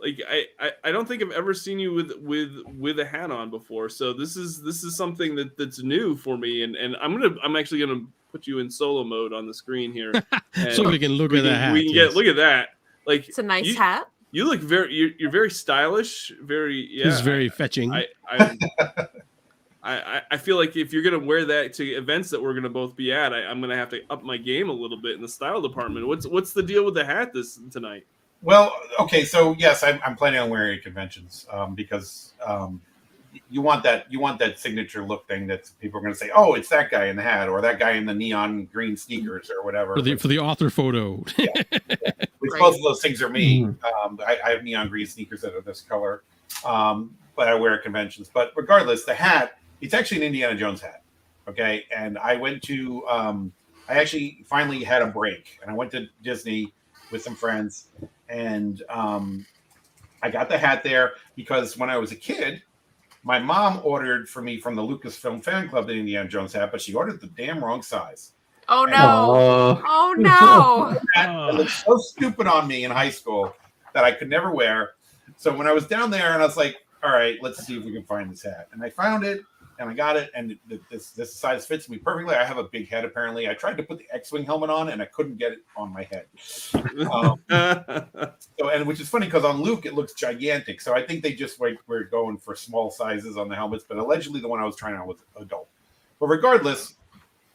like 0.00 0.20
I, 0.28 0.44
I 0.60 0.70
i 0.84 0.92
don't 0.92 1.06
think 1.08 1.22
i've 1.22 1.32
ever 1.32 1.52
seen 1.52 1.78
you 1.78 1.92
with 1.92 2.12
with 2.20 2.52
with 2.76 2.98
a 3.00 3.04
hat 3.04 3.30
on 3.30 3.50
before 3.50 3.88
so 3.88 4.12
this 4.12 4.36
is 4.36 4.62
this 4.62 4.84
is 4.84 4.96
something 4.96 5.34
that 5.36 5.56
that's 5.56 5.82
new 5.82 6.16
for 6.16 6.36
me 6.38 6.62
and 6.62 6.76
and 6.76 6.96
i'm 7.02 7.12
gonna 7.12 7.34
i'm 7.42 7.56
actually 7.56 7.80
gonna 7.80 8.02
put 8.30 8.46
you 8.46 8.58
in 8.60 8.70
solo 8.70 9.02
mode 9.04 9.32
on 9.32 9.46
the 9.46 9.54
screen 9.54 9.92
here 9.92 10.12
and 10.54 10.72
So 10.74 10.88
we 10.88 10.98
can 10.98 11.12
look 11.12 11.32
we 11.32 11.38
at 11.38 11.42
the 11.42 11.48
can, 11.50 11.58
hat. 11.60 11.72
we 11.72 11.84
can 11.86 11.94
yes. 11.94 12.08
get 12.08 12.16
look 12.16 12.26
at 12.26 12.36
that 12.36 12.68
like 13.06 13.28
It's 13.28 13.38
a 13.38 13.42
nice 13.42 13.64
you, 13.66 13.74
hat. 13.74 14.08
you 14.30 14.44
look 14.44 14.60
very 14.60 14.94
you're, 14.94 15.10
you're 15.18 15.30
very 15.30 15.50
stylish 15.50 16.32
very 16.42 16.86
yeah 16.90 17.04
This 17.06 17.14
is 17.14 17.20
very 17.22 17.48
fetching. 17.48 17.92
I, 17.92 18.06
I, 18.30 19.06
I, 19.82 20.22
I 20.32 20.36
feel 20.36 20.56
like 20.56 20.76
if 20.76 20.92
you're 20.92 21.02
gonna 21.02 21.18
wear 21.18 21.44
that 21.46 21.72
to 21.74 21.84
events 21.84 22.28
that 22.30 22.42
we're 22.42 22.52
gonna 22.52 22.68
both 22.68 22.94
be 22.96 23.12
at, 23.12 23.32
I, 23.32 23.44
I'm 23.46 23.60
gonna 23.60 23.76
have 23.76 23.88
to 23.90 24.00
up 24.10 24.22
my 24.22 24.36
game 24.36 24.68
a 24.68 24.72
little 24.72 25.00
bit 25.00 25.12
in 25.14 25.22
the 25.22 25.28
style 25.28 25.60
department. 25.62 26.06
What's 26.06 26.26
what's 26.26 26.52
the 26.52 26.62
deal 26.62 26.84
with 26.84 26.94
the 26.94 27.04
hat 27.04 27.32
this 27.32 27.58
tonight? 27.70 28.04
Well, 28.42 28.72
okay, 29.00 29.24
so 29.24 29.54
yes, 29.58 29.82
I'm, 29.82 30.00
I'm 30.04 30.16
planning 30.16 30.40
on 30.40 30.48
wearing 30.48 30.74
it 30.74 30.76
at 30.78 30.82
conventions 30.84 31.46
um, 31.50 31.74
because 31.74 32.34
um, 32.44 32.80
you 33.50 33.60
want 33.60 33.82
that 33.82 34.10
you 34.10 34.20
want 34.20 34.38
that 34.38 34.58
signature 34.58 35.04
look 35.04 35.26
thing 35.26 35.46
that 35.48 35.70
people 35.80 35.98
are 35.98 36.02
going 36.02 36.12
to 36.12 36.18
say, 36.18 36.30
oh, 36.34 36.54
it's 36.54 36.68
that 36.68 36.90
guy 36.90 37.06
in 37.06 37.16
the 37.16 37.22
hat 37.22 37.48
or 37.48 37.60
that 37.60 37.78
guy 37.78 37.92
in 37.92 38.06
the 38.06 38.14
neon 38.14 38.66
green 38.72 38.96
sneakers 38.96 39.50
or 39.50 39.64
whatever. 39.64 39.94
for 39.94 40.02
the 40.02 40.16
for 40.16 40.28
the 40.28 40.38
author 40.38 40.70
photo. 40.70 41.16
Which 42.38 42.52
Right. 42.52 42.60
both 42.60 42.76
of 42.76 42.82
those 42.82 43.02
things 43.02 43.20
are 43.20 43.28
me. 43.28 43.62
Mhm. 43.62 43.76
Um, 43.84 44.20
I, 44.26 44.38
I 44.44 44.50
have 44.50 44.62
neon 44.62 44.88
green 44.88 45.06
sneakers 45.06 45.40
that 45.42 45.54
are 45.54 45.60
this 45.60 45.80
color, 45.80 46.22
um, 46.64 47.14
but 47.36 47.48
I 47.48 47.54
wear 47.54 47.74
at 47.74 47.82
conventions. 47.82 48.30
But 48.32 48.52
regardless, 48.54 49.04
the 49.04 49.14
hat 49.14 49.58
it's 49.80 49.94
actually 49.94 50.18
an 50.18 50.22
Indiana 50.24 50.54
Jones 50.56 50.80
hat. 50.80 51.02
Okay, 51.48 51.84
and 51.94 52.18
I 52.18 52.36
went 52.36 52.62
to 52.64 53.06
um, 53.08 53.52
I 53.88 53.94
actually 53.98 54.44
finally 54.46 54.84
had 54.84 55.02
a 55.02 55.06
break, 55.06 55.58
and 55.62 55.70
I 55.70 55.74
went 55.74 55.90
to 55.92 56.06
Disney 56.22 56.72
with 57.10 57.22
some 57.22 57.34
friends, 57.34 57.88
and 58.28 58.82
um, 58.88 59.46
I 60.22 60.30
got 60.30 60.48
the 60.48 60.58
hat 60.58 60.82
there 60.82 61.12
because 61.36 61.76
when 61.76 61.90
I 61.90 61.96
was 61.96 62.12
a 62.12 62.16
kid, 62.16 62.62
my 63.22 63.38
mom 63.38 63.80
ordered 63.84 64.28
for 64.28 64.42
me 64.42 64.58
from 64.58 64.74
the 64.74 64.82
Lucasfilm 64.82 65.42
fan 65.42 65.68
club 65.68 65.86
the 65.86 65.94
Indiana 65.94 66.28
Jones 66.28 66.52
hat, 66.52 66.70
but 66.70 66.80
she 66.80 66.94
ordered 66.94 67.20
the 67.20 67.26
damn 67.28 67.62
wrong 67.62 67.82
size. 67.82 68.32
Oh 68.68 68.84
no! 68.84 68.96
Oh, 68.96 69.82
Oh 69.86 70.14
no! 70.18 71.00
That 71.14 71.54
looked 71.54 71.70
so 71.70 71.96
stupid 71.96 72.46
on 72.46 72.68
me 72.68 72.84
in 72.84 72.90
high 72.90 73.10
school 73.10 73.54
that 73.94 74.04
I 74.04 74.12
could 74.12 74.28
never 74.28 74.50
wear. 74.50 74.90
So 75.36 75.54
when 75.54 75.66
I 75.66 75.72
was 75.72 75.86
down 75.86 76.10
there, 76.10 76.34
and 76.34 76.42
I 76.42 76.46
was 76.46 76.56
like, 76.56 76.76
"All 77.02 77.10
right, 77.10 77.38
let's 77.42 77.66
see 77.66 77.78
if 77.78 77.84
we 77.84 77.92
can 77.92 78.04
find 78.04 78.30
this 78.30 78.42
hat," 78.42 78.68
and 78.72 78.82
I 78.82 78.90
found 78.90 79.24
it, 79.24 79.40
and 79.78 79.88
I 79.88 79.94
got 79.94 80.16
it, 80.16 80.30
and 80.34 80.58
this 80.90 81.10
this 81.10 81.34
size 81.34 81.64
fits 81.64 81.88
me 81.88 81.98
perfectly. 81.98 82.34
I 82.34 82.44
have 82.44 82.58
a 82.58 82.64
big 82.64 82.88
head 82.88 83.04
apparently. 83.04 83.48
I 83.48 83.54
tried 83.54 83.76
to 83.76 83.82
put 83.82 83.98
the 83.98 84.06
X-wing 84.12 84.44
helmet 84.44 84.70
on, 84.70 84.88
and 84.88 85.00
I 85.00 85.04
couldn't 85.04 85.38
get 85.38 85.52
it 85.52 85.60
on 85.76 85.92
my 85.92 86.02
head. 86.02 86.26
Um, 87.12 87.40
so, 88.58 88.70
and 88.70 88.86
which 88.86 89.00
is 89.00 89.08
funny 89.08 89.26
because 89.26 89.44
on 89.44 89.62
Luke 89.62 89.86
it 89.86 89.94
looks 89.94 90.14
gigantic. 90.14 90.80
So 90.80 90.94
I 90.94 91.02
think 91.02 91.22
they 91.22 91.32
just 91.32 91.60
like 91.60 91.78
were 91.86 92.04
going 92.04 92.38
for 92.38 92.56
small 92.56 92.90
sizes 92.90 93.36
on 93.36 93.48
the 93.48 93.54
helmets, 93.54 93.84
but 93.86 93.98
allegedly 93.98 94.40
the 94.40 94.48
one 94.48 94.60
I 94.60 94.64
was 94.64 94.74
trying 94.74 94.96
on 94.96 95.06
was 95.06 95.18
adult. 95.40 95.68
But 96.18 96.26
regardless, 96.26 96.94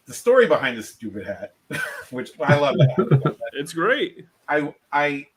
the 0.06 0.14
story 0.14 0.48
behind 0.48 0.78
this 0.78 0.90
stupid 0.90 1.26
hat, 1.26 1.54
which 2.12 2.32
I 2.40 2.56
love 2.58 2.76
that. 2.78 3.36
it's 3.54 3.74
great. 3.74 4.26
I 4.48 4.74
I 4.94 5.28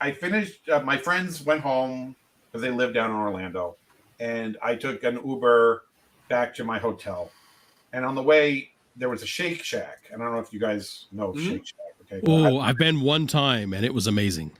I 0.00 0.12
finished. 0.12 0.68
Uh, 0.70 0.80
my 0.80 0.96
friends 0.96 1.42
went 1.44 1.60
home 1.60 2.16
because 2.50 2.62
they 2.62 2.70
live 2.70 2.94
down 2.94 3.10
in 3.10 3.16
Orlando, 3.16 3.76
and 4.18 4.56
I 4.62 4.74
took 4.74 5.04
an 5.04 5.20
Uber 5.22 5.84
back 6.30 6.54
to 6.54 6.64
my 6.64 6.78
hotel. 6.78 7.30
And 7.92 8.06
on 8.06 8.14
the 8.14 8.22
way, 8.22 8.70
there 8.96 9.10
was 9.10 9.22
a 9.22 9.26
Shake 9.26 9.62
Shack. 9.62 10.04
And 10.10 10.22
I 10.22 10.24
don't 10.24 10.34
know 10.34 10.40
if 10.40 10.52
you 10.52 10.60
guys 10.60 11.06
know 11.12 11.34
Mhm. 11.34 11.46
Shake 11.46 11.66
Shack. 11.66 11.76
Okay, 12.12 12.20
oh, 12.26 12.58
I've 12.58 12.78
been 12.78 13.02
one 13.02 13.26
time 13.26 13.74
and 13.74 13.84
it 13.84 13.92
was 13.92 14.06
amazing. 14.06 14.50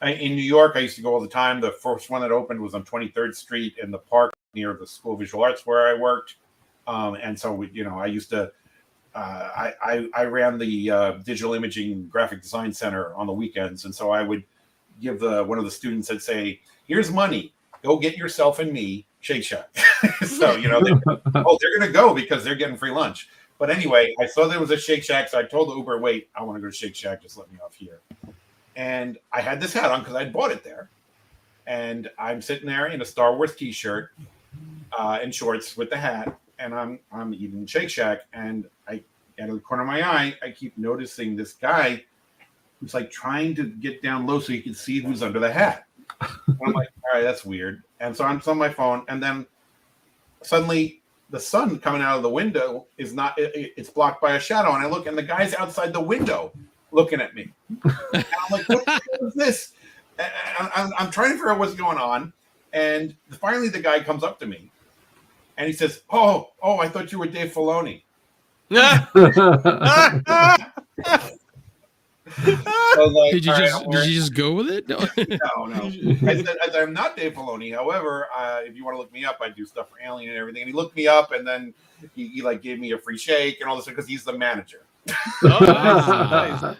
In 0.00 0.34
New 0.34 0.42
York, 0.42 0.72
I 0.74 0.80
used 0.80 0.96
to 0.96 1.02
go 1.02 1.14
all 1.14 1.20
the 1.20 1.28
time. 1.28 1.60
The 1.60 1.70
first 1.70 2.10
one 2.10 2.22
that 2.22 2.32
opened 2.32 2.60
was 2.60 2.74
on 2.74 2.84
23rd 2.84 3.36
Street 3.36 3.74
in 3.80 3.92
the 3.92 3.98
park 3.98 4.32
near 4.52 4.74
the 4.74 4.86
School 4.86 5.12
of 5.12 5.20
Visual 5.20 5.44
Arts 5.44 5.64
where 5.64 5.86
I 5.86 5.94
worked. 5.94 6.36
Um, 6.88 7.14
and 7.14 7.38
so, 7.38 7.52
we, 7.52 7.70
you 7.70 7.84
know, 7.84 8.00
I 8.00 8.06
used 8.06 8.30
to, 8.30 8.50
uh, 9.14 9.48
I, 9.56 9.74
I, 9.80 10.08
I 10.14 10.24
ran 10.24 10.58
the 10.58 10.90
uh, 10.90 11.12
digital 11.24 11.54
imaging 11.54 12.08
graphic 12.08 12.42
design 12.42 12.72
center 12.72 13.14
on 13.14 13.28
the 13.28 13.32
weekends. 13.32 13.84
And 13.84 13.94
so 13.94 14.10
I 14.10 14.22
would 14.22 14.42
give 15.00 15.20
the 15.20 15.44
one 15.44 15.58
of 15.58 15.64
the 15.64 15.70
students 15.70 16.08
that 16.08 16.20
say, 16.20 16.60
here's 16.88 17.12
money, 17.12 17.54
go 17.84 17.96
get 17.96 18.16
yourself 18.16 18.58
and 18.58 18.72
me 18.72 19.06
Shake 19.22 19.42
Shack. 19.42 19.74
so, 20.26 20.56
you 20.56 20.68
know, 20.68 20.80
they, 20.80 20.90
oh, 21.34 21.58
they're 21.60 21.78
going 21.78 21.86
to 21.86 21.92
go 21.92 22.14
because 22.14 22.44
they're 22.44 22.54
getting 22.54 22.76
free 22.76 22.90
lunch. 22.90 23.28
But 23.58 23.70
anyway, 23.70 24.14
I 24.20 24.26
saw 24.26 24.46
there 24.46 24.60
was 24.60 24.70
a 24.70 24.76
Shake 24.78 25.02
Shack. 25.02 25.28
So 25.28 25.38
I 25.38 25.44
told 25.44 25.70
the 25.70 25.76
Uber, 25.76 25.98
wait, 26.00 26.28
I 26.34 26.42
want 26.42 26.56
to 26.56 26.60
go 26.60 26.68
to 26.68 26.74
Shake 26.74 26.94
Shack. 26.94 27.22
Just 27.22 27.38
let 27.38 27.50
me 27.50 27.58
off 27.64 27.74
here 27.74 28.00
and 28.76 29.18
I 29.32 29.40
had 29.40 29.60
this 29.60 29.72
hat 29.72 29.90
on 29.90 30.00
because 30.00 30.14
I'd 30.14 30.32
bought 30.32 30.50
it 30.50 30.64
there. 30.64 30.88
And 31.66 32.10
I'm 32.18 32.42
sitting 32.42 32.66
there 32.66 32.86
in 32.86 33.02
a 33.02 33.04
Star 33.04 33.36
Wars 33.36 33.54
T-shirt 33.54 34.10
uh, 34.98 35.18
and 35.22 35.34
shorts 35.34 35.76
with 35.76 35.90
the 35.90 35.96
hat, 35.96 36.38
and 36.58 36.74
I'm 36.74 36.98
I'm 37.12 37.32
eating 37.32 37.66
Shake 37.66 37.88
Shack, 37.88 38.22
and 38.32 38.66
I 38.88 39.02
out 39.40 39.48
of 39.48 39.54
the 39.54 39.60
corner 39.60 39.82
of 39.82 39.88
my 39.88 40.02
eye, 40.02 40.34
I 40.42 40.50
keep 40.50 40.76
noticing 40.76 41.36
this 41.36 41.52
guy 41.52 42.04
who's 42.80 42.94
like 42.94 43.10
trying 43.10 43.54
to 43.54 43.64
get 43.64 44.02
down 44.02 44.26
low 44.26 44.40
so 44.40 44.52
he 44.52 44.60
can 44.60 44.74
see 44.74 45.00
who's 45.00 45.22
under 45.22 45.38
the 45.38 45.52
hat. 45.52 45.86
I'm 46.22 46.72
like, 46.72 46.88
all 47.04 47.14
right, 47.14 47.22
that's 47.22 47.44
weird. 47.44 47.82
And 48.00 48.16
so 48.16 48.24
I'm 48.24 48.40
on 48.46 48.58
my 48.58 48.68
phone, 48.68 49.04
and 49.08 49.22
then 49.22 49.46
suddenly 50.42 51.00
the 51.30 51.40
sun 51.40 51.78
coming 51.78 52.02
out 52.02 52.16
of 52.18 52.22
the 52.22 52.28
window 52.30 52.86
is 52.98 53.14
not 53.14 53.38
it- 53.38 53.54
it- 53.54 53.72
it's 53.76 53.88
blocked 53.90 54.20
by 54.20 54.34
a 54.34 54.40
shadow 54.40 54.74
and 54.74 54.84
i 54.84 54.88
look 54.88 55.06
and 55.06 55.16
the 55.16 55.22
guy's 55.22 55.54
outside 55.54 55.92
the 55.92 56.00
window 56.00 56.52
looking 56.90 57.20
at 57.22 57.34
me. 57.34 57.50
And 57.70 57.82
i'm 58.14 58.24
like 58.50 58.68
what 58.68 58.84
the 58.84 58.90
hell 58.90 59.28
is 59.28 59.34
this? 59.34 59.72
And 60.18 60.30
I'm, 60.74 60.90
I'm 60.98 61.10
trying 61.10 61.30
to 61.30 61.34
figure 61.36 61.50
out 61.50 61.58
what's 61.58 61.72
going 61.74 61.96
on 61.96 62.34
and 62.74 63.16
finally 63.40 63.70
the 63.70 63.80
guy 63.80 64.02
comes 64.02 64.22
up 64.22 64.38
to 64.40 64.46
me 64.46 64.70
and 65.56 65.66
he 65.66 65.72
says 65.72 66.02
oh 66.10 66.50
oh 66.62 66.78
i 66.80 66.88
thought 66.88 67.12
you 67.12 67.18
were 67.18 67.26
dave 67.26 67.52
filoni 67.54 68.02
like, 72.46 73.32
Did 73.32 73.44
you 73.44 73.56
just 73.56 73.84
I'm 73.84 73.90
did 73.90 74.06
you 74.06 74.14
just 74.14 74.34
go 74.34 74.52
with 74.52 74.70
it? 74.70 74.88
No. 74.88 74.98
no, 75.16 75.66
no. 75.66 75.82
I 76.28 76.42
said, 76.42 76.56
I 76.62 76.66
said, 76.66 76.82
I'm 76.82 76.92
not 76.92 77.16
Dave 77.16 77.34
Filoni. 77.34 77.74
However, 77.74 78.28
uh, 78.34 78.60
if 78.64 78.76
you 78.76 78.84
want 78.84 78.96
to 78.96 78.98
look 78.98 79.12
me 79.12 79.24
up, 79.24 79.38
I 79.40 79.48
do 79.48 79.66
stuff 79.66 79.88
for 79.90 79.96
Alien 80.04 80.30
and 80.30 80.38
everything. 80.38 80.62
And 80.62 80.68
he 80.68 80.74
looked 80.74 80.96
me 80.96 81.06
up, 81.06 81.32
and 81.32 81.46
then 81.46 81.74
he, 82.14 82.28
he 82.28 82.42
like 82.42 82.62
gave 82.62 82.78
me 82.78 82.92
a 82.92 82.98
free 82.98 83.18
shake 83.18 83.60
and 83.60 83.68
all 83.68 83.76
this 83.76 83.86
because 83.86 84.06
he's 84.06 84.24
the 84.24 84.36
manager. 84.36 84.82
Oh, 85.44 85.58
nice, 85.60 86.60
nice. 86.62 86.76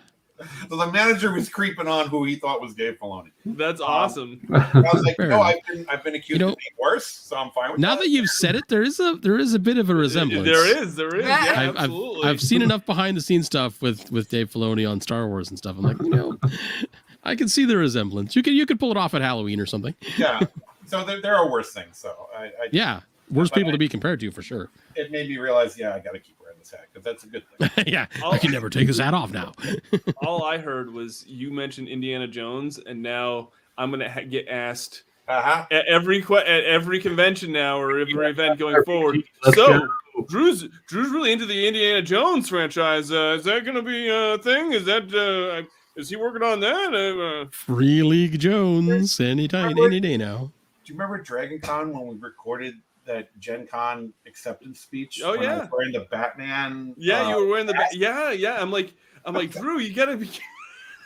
So 0.69 0.77
the 0.77 0.91
manager 0.93 1.33
was 1.33 1.49
creeping 1.49 1.89
on 1.89 2.09
who 2.09 2.25
he 2.25 2.37
thought 2.37 2.61
was 2.61 2.75
Dave 2.75 2.99
Filoni. 3.01 3.31
That's 3.47 3.81
um, 3.81 3.87
awesome. 3.89 4.41
I 4.53 4.71
was 4.93 5.03
like, 5.05 5.19
no, 5.19 5.41
I've 5.41 5.65
been 5.67 5.87
I've 5.89 6.03
been 6.05 6.15
accused 6.15 6.41
You 6.41 6.47
know- 6.47 6.53
of 6.53 6.59
being 6.59 6.77
worse, 6.81 7.07
so 7.07 7.37
I'm 7.37 7.51
fine 7.51 7.73
with 7.73 7.81
now 7.81 7.91
that. 7.91 7.95
Now 7.97 8.01
that 8.03 8.09
you've 8.11 8.29
said 8.31 8.55
it, 8.57 8.65
there 8.69 8.83
is 8.83 8.99
a 9.01 9.19
there 9.23 9.39
is 9.39 9.55
a 9.55 9.59
bit 9.59 9.79
of 9.79 9.91
a 9.91 9.95
resemblance. 9.95 10.45
There 10.47 10.83
is, 10.83 10.97
there 10.97 11.15
is. 11.17 11.25
Yeah, 11.27 11.45
Yeah. 11.45 11.51
I've, 11.53 11.69
I've, 11.71 11.77
absolutely. 11.77 12.29
I've 12.29 12.41
seen 12.41 12.63
enough 12.63 12.87
behind 12.87 13.17
the 13.17 13.21
scenes 13.21 13.47
stuff 13.47 13.81
with 13.83 14.11
with 14.13 14.29
Dave 14.29 14.51
Filoni 14.51 14.89
on 14.91 15.01
Star 15.01 15.27
Wars 15.29 15.49
and 15.49 15.59
stuff. 15.59 15.77
I'm 15.79 15.83
like, 15.85 16.01
you 16.03 16.11
know, 16.11 16.39
I 17.25 17.37
can 17.37 17.49
see 17.49 17.65
the 17.65 17.77
resemblance. 17.77 18.35
You 18.37 18.43
could 18.43 18.55
you 18.55 18.67
could 18.67 18.81
pull 18.81 18.91
it 18.91 18.97
off 18.97 19.15
at 19.15 19.23
Halloween 19.23 19.61
or 19.61 19.67
something. 19.67 19.95
yeah. 20.17 20.41
so 20.87 21.05
there, 21.05 21.21
there 21.23 21.37
are 21.37 21.51
worse 21.51 21.73
things. 21.73 21.97
So 21.99 22.29
I, 22.37 22.45
I 22.47 22.51
Yeah, 22.73 23.01
worse 23.31 23.51
people 23.51 23.69
I- 23.71 23.73
to 23.73 23.79
be 23.79 23.89
compared 23.89 24.21
to 24.21 24.31
for 24.31 24.43
sure. 24.43 24.69
it 24.97 25.11
made 25.13 25.29
me 25.29 25.39
realize, 25.39 25.79
yeah, 25.79 25.95
I 25.95 26.01
got 26.01 26.13
to 26.13 26.19
keep 26.19 26.37
wearing 26.63 26.69
this 26.71 26.71
hat 26.71 26.87
because 26.93 27.05
that's 27.05 27.25
a 27.25 27.27
good 27.27 27.45
thing. 27.75 27.85
yeah, 27.93 28.07
I'll- 28.23 28.33
I 28.33 28.39
can 28.39 28.53
never 28.53 28.71
take 28.71 28.87
this 28.87 28.99
hat 28.99 29.15
off 29.15 29.33
now. 29.33 29.53
All 30.23 30.45
I 30.45 30.59
heard 30.59 30.93
was 30.93 31.25
you 31.27 31.51
mentioned 31.53 31.89
Indiana 31.89 32.27
Jones, 32.29 32.79
and 32.79 33.03
now 33.03 33.51
I'm 33.79 33.91
gonna 33.91 34.11
ha- 34.11 34.23
get 34.29 34.49
asked 34.49 35.05
Uh-huh. 35.29 35.67
at 35.71 35.87
every 35.87 36.23
que- 36.23 36.37
at 36.37 36.65
every 36.65 37.01
convention 37.01 37.53
now 37.53 37.79
or 37.81 37.99
every 37.99 38.15
event 38.15 38.59
going 38.59 38.83
forward. 38.85 39.23
Let's 39.45 39.57
so 39.57 39.81
go. 39.81 39.89
Drew's 40.29 40.69
Drew's 40.89 41.11
really 41.11 41.33
into 41.33 41.47
the 41.47 41.67
Indiana 41.67 42.03
Jones 42.03 42.49
franchise. 42.49 43.11
Uh, 43.11 43.37
is 43.39 43.45
that 43.45 43.65
gonna 43.65 43.83
be 43.83 44.09
a 44.09 44.39
thing? 44.39 44.73
Is 44.73 44.85
that 44.85 45.13
uh, 45.15 45.67
is 45.97 46.09
he 46.11 46.17
working 46.17 46.43
on 46.43 46.61
that? 46.61 46.95
Uh, 46.95 47.49
Free 47.51 48.03
League 48.03 48.39
Jones 48.39 49.19
anytime, 49.21 49.77
any 49.79 50.01
day 50.01 50.17
now. 50.17 50.51
Do 50.85 50.93
you 50.93 50.99
remember 50.99 51.19
Dragon 51.23 51.61
Con 51.61 51.93
when 51.93 52.07
we 52.09 52.15
recorded 52.17 52.75
that 53.07 53.29
Gen 53.39 53.67
Con 53.67 54.13
acceptance 54.27 54.81
speech? 54.81 55.21
Oh, 55.25 55.35
yeah. 55.35 55.67
wearing 55.71 55.93
the 55.93 56.07
Batman. 56.11 56.95
yeah, 56.97 57.23
uh, 57.23 57.29
you 57.31 57.37
were 57.37 57.47
wearing 57.47 57.67
the 57.67 57.75
ba- 57.75 57.89
yeah 57.93 58.33
yeah. 58.33 58.61
I'm 58.61 58.71
like 58.71 58.95
I'm 59.25 59.35
like 59.35 59.53
Drew, 59.53 59.79
you 59.79 59.95
gotta 59.95 60.17
be. 60.17 60.31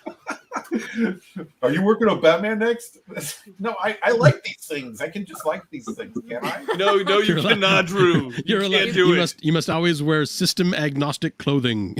Are 1.62 1.70
you 1.70 1.82
working 1.82 2.08
on 2.08 2.20
Batman 2.20 2.58
next? 2.58 2.98
no, 3.58 3.74
I, 3.80 3.98
I 4.02 4.10
like 4.12 4.42
these 4.44 4.64
things. 4.66 5.00
I 5.00 5.08
can 5.08 5.24
just 5.24 5.44
like 5.46 5.62
these 5.70 5.90
things, 5.94 6.16
can 6.28 6.44
I? 6.44 6.64
No, 6.76 6.96
no, 6.96 7.18
you 7.18 7.24
You're 7.24 7.38
allowed- 7.38 7.48
cannot, 7.50 7.86
Drew. 7.86 8.32
You're 8.44 8.62
you 8.64 8.70
can't 8.70 8.92
do 8.94 9.06
you 9.08 9.14
it. 9.14 9.18
must. 9.18 9.44
You 9.44 9.52
must 9.52 9.70
always 9.70 10.02
wear 10.02 10.24
system 10.26 10.74
agnostic 10.74 11.38
clothing. 11.38 11.96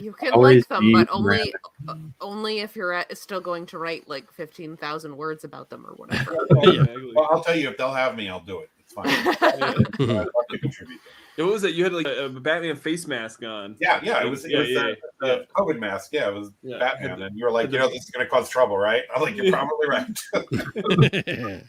You 0.00 0.12
can 0.12 0.32
Always 0.32 0.64
like 0.70 0.80
them, 0.80 0.92
but 0.92 1.08
only 1.10 1.52
uh, 1.88 1.96
only 2.20 2.60
if 2.60 2.74
you're 2.76 2.92
at, 2.94 3.16
still 3.16 3.40
going 3.40 3.66
to 3.66 3.78
write 3.78 4.08
like 4.08 4.32
fifteen 4.32 4.76
thousand 4.76 5.16
words 5.16 5.44
about 5.44 5.68
them 5.68 5.86
or 5.86 5.92
whatever. 5.94 6.36
Exactly. 6.50 7.12
Well, 7.14 7.28
I'll 7.30 7.44
tell 7.44 7.56
you, 7.56 7.68
if 7.68 7.76
they'll 7.76 7.92
have 7.92 8.16
me, 8.16 8.28
I'll 8.28 8.40
do 8.40 8.60
it. 8.60 8.70
It's 8.78 8.92
fine. 8.94 9.06
I'd 9.08 9.60
love 10.08 10.30
to 10.50 10.58
contribute. 10.58 11.00
What 11.36 11.46
was 11.52 11.64
it? 11.64 11.74
You 11.74 11.84
had 11.84 11.92
like 11.92 12.06
a, 12.06 12.24
a 12.26 12.28
Batman 12.28 12.76
face 12.76 13.06
mask 13.06 13.42
on. 13.42 13.76
Yeah, 13.80 14.00
yeah, 14.02 14.24
it 14.24 14.30
was, 14.30 14.44
it 14.44 14.52
Yeah, 14.52 14.58
was 14.60 14.68
yeah, 14.70 14.82
the, 14.82 14.88
yeah. 14.88 14.94
the 15.20 15.46
COVID 15.54 15.78
mask. 15.78 16.10
Yeah, 16.12 16.28
it 16.28 16.34
was 16.34 16.50
Yeah. 16.62 16.78
Batman. 16.78 17.22
And 17.22 17.36
you 17.38 17.44
were 17.44 17.50
like, 17.50 17.70
you 17.70 17.78
know, 17.78 17.88
this 17.88 18.04
is 18.04 18.10
going 18.10 18.24
to 18.24 18.30
cause 18.30 18.48
trouble, 18.48 18.78
right? 18.78 19.02
I'm 19.14 19.20
like, 19.22 19.36
you're 19.36 19.52
probably 19.52 19.88
right. 19.88 20.06
it's 20.32 21.68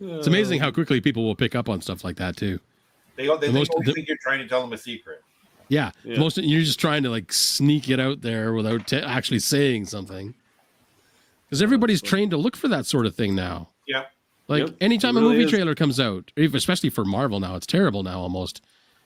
It's 0.00 0.26
amazing 0.26 0.60
how 0.60 0.68
uh. 0.68 0.72
quickly 0.72 1.00
people 1.00 1.24
will 1.24 1.34
pick 1.34 1.54
up 1.54 1.68
on 1.70 1.80
stuff 1.80 2.04
like 2.04 2.16
that 2.16 2.36
too. 2.36 2.60
they 3.16 3.26
they 3.26 3.46
The 3.46 3.52
most- 3.52 3.70
always 3.70 3.86
the- 3.86 3.92
think 3.94 4.08
you're 4.08 4.18
trying 4.20 4.40
to 4.40 4.48
tell 4.48 4.60
them 4.60 4.72
a 4.72 4.78
secret. 4.78 5.22
Yeah, 5.68 5.90
Yeah. 6.04 6.18
most 6.20 6.36
you're 6.36 6.60
just 6.62 6.78
trying 6.78 7.02
to 7.04 7.08
like 7.10 7.32
sneak 7.32 7.88
it 7.88 7.98
out 7.98 8.20
there 8.20 8.52
without 8.52 8.86
t- 8.86 8.98
actually 8.98 9.40
saying 9.40 9.86
something. 9.86 10.34
Because 11.48 11.62
everybody's 11.62 12.02
trained 12.02 12.30
to 12.32 12.36
look 12.36 12.56
for 12.56 12.68
that 12.68 12.86
sort 12.86 13.06
of 13.06 13.14
thing 13.16 13.34
now. 13.34 13.70
Yeah. 13.88 14.04
Like 14.48 14.66
Yep, 14.66 14.76
anytime 14.80 15.16
it 15.16 15.20
a 15.20 15.22
movie 15.22 15.44
is. 15.44 15.50
trailer 15.50 15.74
comes 15.74 15.98
out, 15.98 16.32
especially 16.36 16.90
for 16.90 17.04
Marvel 17.04 17.40
now, 17.40 17.56
it's 17.56 17.66
terrible 17.66 18.02
now 18.02 18.20
almost. 18.20 18.62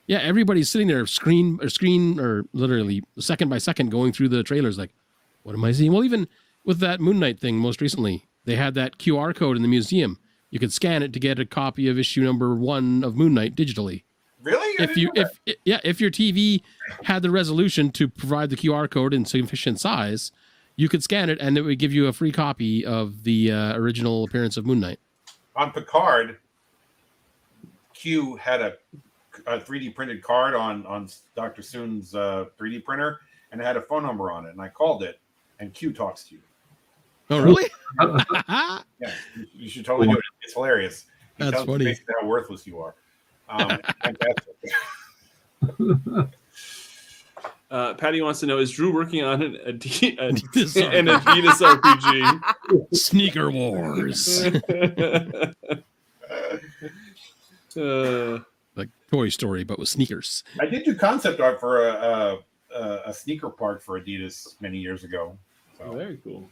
Yeah, 0.07 0.19
everybody's 0.19 0.69
sitting 0.69 0.89
there 0.89 1.07
screen 1.07 1.59
or 1.63 1.69
screen 1.69 2.19
or 2.19 2.45
literally 2.53 3.03
second 3.19 3.49
by 3.49 3.59
second 3.59 3.91
going 3.91 4.13
through 4.13 4.29
the 4.29 4.43
trailers 4.43 4.77
like, 4.77 4.91
what 5.43 5.55
am 5.55 5.65
I 5.65 5.73
seeing? 5.73 5.93
Well, 5.93 6.05
even 6.05 6.29
with 6.65 6.79
that 6.81 7.01
Moon 7.01 7.19
Knight 7.19 7.39
thing 7.39 7.57
most 7.57 7.81
recently, 7.81 8.27
they 8.45 8.57
had 8.57 8.75
that 8.75 8.99
QR 8.99 9.35
code 9.35 9.57
in 9.57 9.63
the 9.63 9.69
museum. 9.69 10.19
You 10.51 10.59
could 10.59 10.73
scan 10.73 11.03
it 11.03 11.13
to 11.13 11.21
get 11.21 11.39
a 11.39 11.47
copy 11.47 11.89
of 11.89 11.99
issue 11.99 12.23
number 12.23 12.55
one 12.55 13.05
of 13.05 13.17
Moon 13.17 13.35
Knight 13.35 13.55
digitally 13.55 14.03
Really? 14.43 14.83
If 14.83 14.97
you 14.97 15.11
if 15.15 15.41
yeah 15.65 15.81
if 15.85 16.01
your 16.01 16.11
TV 16.11 16.63
had 17.05 17.23
the 17.23 17.31
resolution 17.31 17.91
to 17.93 18.09
provide 18.09 18.51
the 18.51 18.57
QR 18.57 18.91
code 18.91 19.13
in 19.13 19.25
sufficient 19.25 19.81
size, 19.81 20.33
you 20.77 20.89
could 20.89 21.03
scan 21.03 21.29
it 21.29 21.39
and 21.41 21.59
it 21.59 21.63
would 21.63 21.79
give 21.79 21.93
you 21.93 22.07
a 22.07 22.13
free 22.13 22.33
copy 22.33 22.85
of 22.85 23.25
the 23.25 23.53
uh, 23.53 23.77
original 23.77 24.25
appearance 24.25 24.57
of 24.57 24.65
Moon 24.65 24.81
Knight. 24.81 24.99
On 25.57 25.73
Picard, 25.73 26.39
Q 27.93 28.37
had 28.37 28.61
a, 28.61 28.75
a 29.47 29.59
3D 29.59 29.95
printed 29.95 30.23
card 30.23 30.55
on 30.55 30.87
on 30.87 31.09
Doctor 31.35 31.63
Soong's 31.63 32.15
uh, 32.15 32.47
3D 32.59 32.85
printer, 32.85 33.21
and 33.53 33.61
it 33.61 33.65
had 33.65 33.77
a 33.77 33.83
phone 33.83 34.03
number 34.03 34.31
on 34.31 34.47
it. 34.47 34.51
And 34.51 34.61
I 34.61 34.69
called 34.69 35.03
it, 35.03 35.19
and 35.59 35.75
Q 35.75 35.93
talks 35.93 36.25
to 36.25 36.35
you. 36.37 36.41
Oh 37.31 37.41
really? 37.41 37.69
Yeah, 39.01 39.13
you, 39.35 39.47
you 39.55 39.69
should 39.69 39.85
totally 39.85 40.09
do 40.09 40.15
it. 40.15 40.25
It's 40.43 40.55
hilarious. 40.55 41.07
He 41.39 41.45
That's 41.45 41.65
funny. 41.65 41.97
how 42.21 42.27
worthless 42.27 42.67
you 42.67 42.79
are. 42.81 42.95
Um, 43.49 43.81
fantastic. 44.03 44.71
Uh, 47.71 47.95
Patty 47.95 48.21
wants 48.21 48.41
to 48.41 48.47
know: 48.47 48.59
Is 48.59 48.73
Drew 48.73 48.93
working 48.93 49.23
on 49.23 49.41
an, 49.43 49.57
a 49.65 49.73
D, 49.73 50.17
a, 50.19 50.33
Adidas 50.33 50.99
an 50.99 51.07
Adidas 51.07 51.61
RPG? 51.63 52.97
Sneaker 52.97 53.51
Wars, 53.51 54.43
uh, 57.77 58.39
like 58.75 58.89
Toy 59.13 59.29
Story, 59.29 59.63
but 59.63 59.79
with 59.79 59.89
sneakers. 59.89 60.43
I 60.61 60.67
did 60.67 60.85
do 60.85 60.97
concept 60.97 61.41
art 61.41 61.61
for 61.61 61.87
a, 61.87 61.93
a, 61.93 62.39
a, 62.75 63.03
a 63.07 63.15
sneaker 63.15 63.51
park 63.51 63.83
for 63.83 64.01
Adidas 64.01 64.61
many 64.61 64.79
years 64.79 65.05
ago. 65.05 65.39
oh, 65.85 65.93
very 65.93 66.19
cool. 66.25 66.51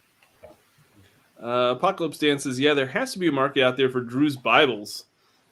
Uh, 1.43 1.75
Apocalypse 1.77 2.19
Dan 2.19 2.39
says, 2.39 2.61
"Yeah, 2.61 2.75
there 2.75 2.87
has 2.87 3.12
to 3.14 3.19
be 3.19 3.27
a 3.27 3.33
market 3.33 3.64
out 3.64 3.77
there 3.77 3.91
for 3.91 4.01
Drew's 4.03 4.37
Bibles. 4.37 5.07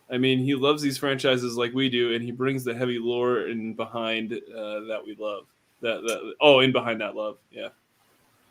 I 0.08 0.18
mean, 0.18 0.38
he 0.38 0.54
loves 0.54 0.80
these 0.80 0.98
franchises 0.98 1.56
like 1.56 1.74
we 1.74 1.88
do, 1.88 2.14
and 2.14 2.22
he 2.22 2.30
brings 2.30 2.62
the 2.62 2.74
heavy 2.74 3.00
lore 3.00 3.46
and 3.46 3.76
behind 3.76 4.32
uh, 4.32 4.80
that 4.86 5.00
we 5.04 5.16
love. 5.18 5.46
That, 5.82 6.02
that 6.02 6.34
oh, 6.40 6.60
in 6.60 6.72
behind 6.72 7.00
that 7.00 7.14
love, 7.14 7.38
yeah." 7.50 7.68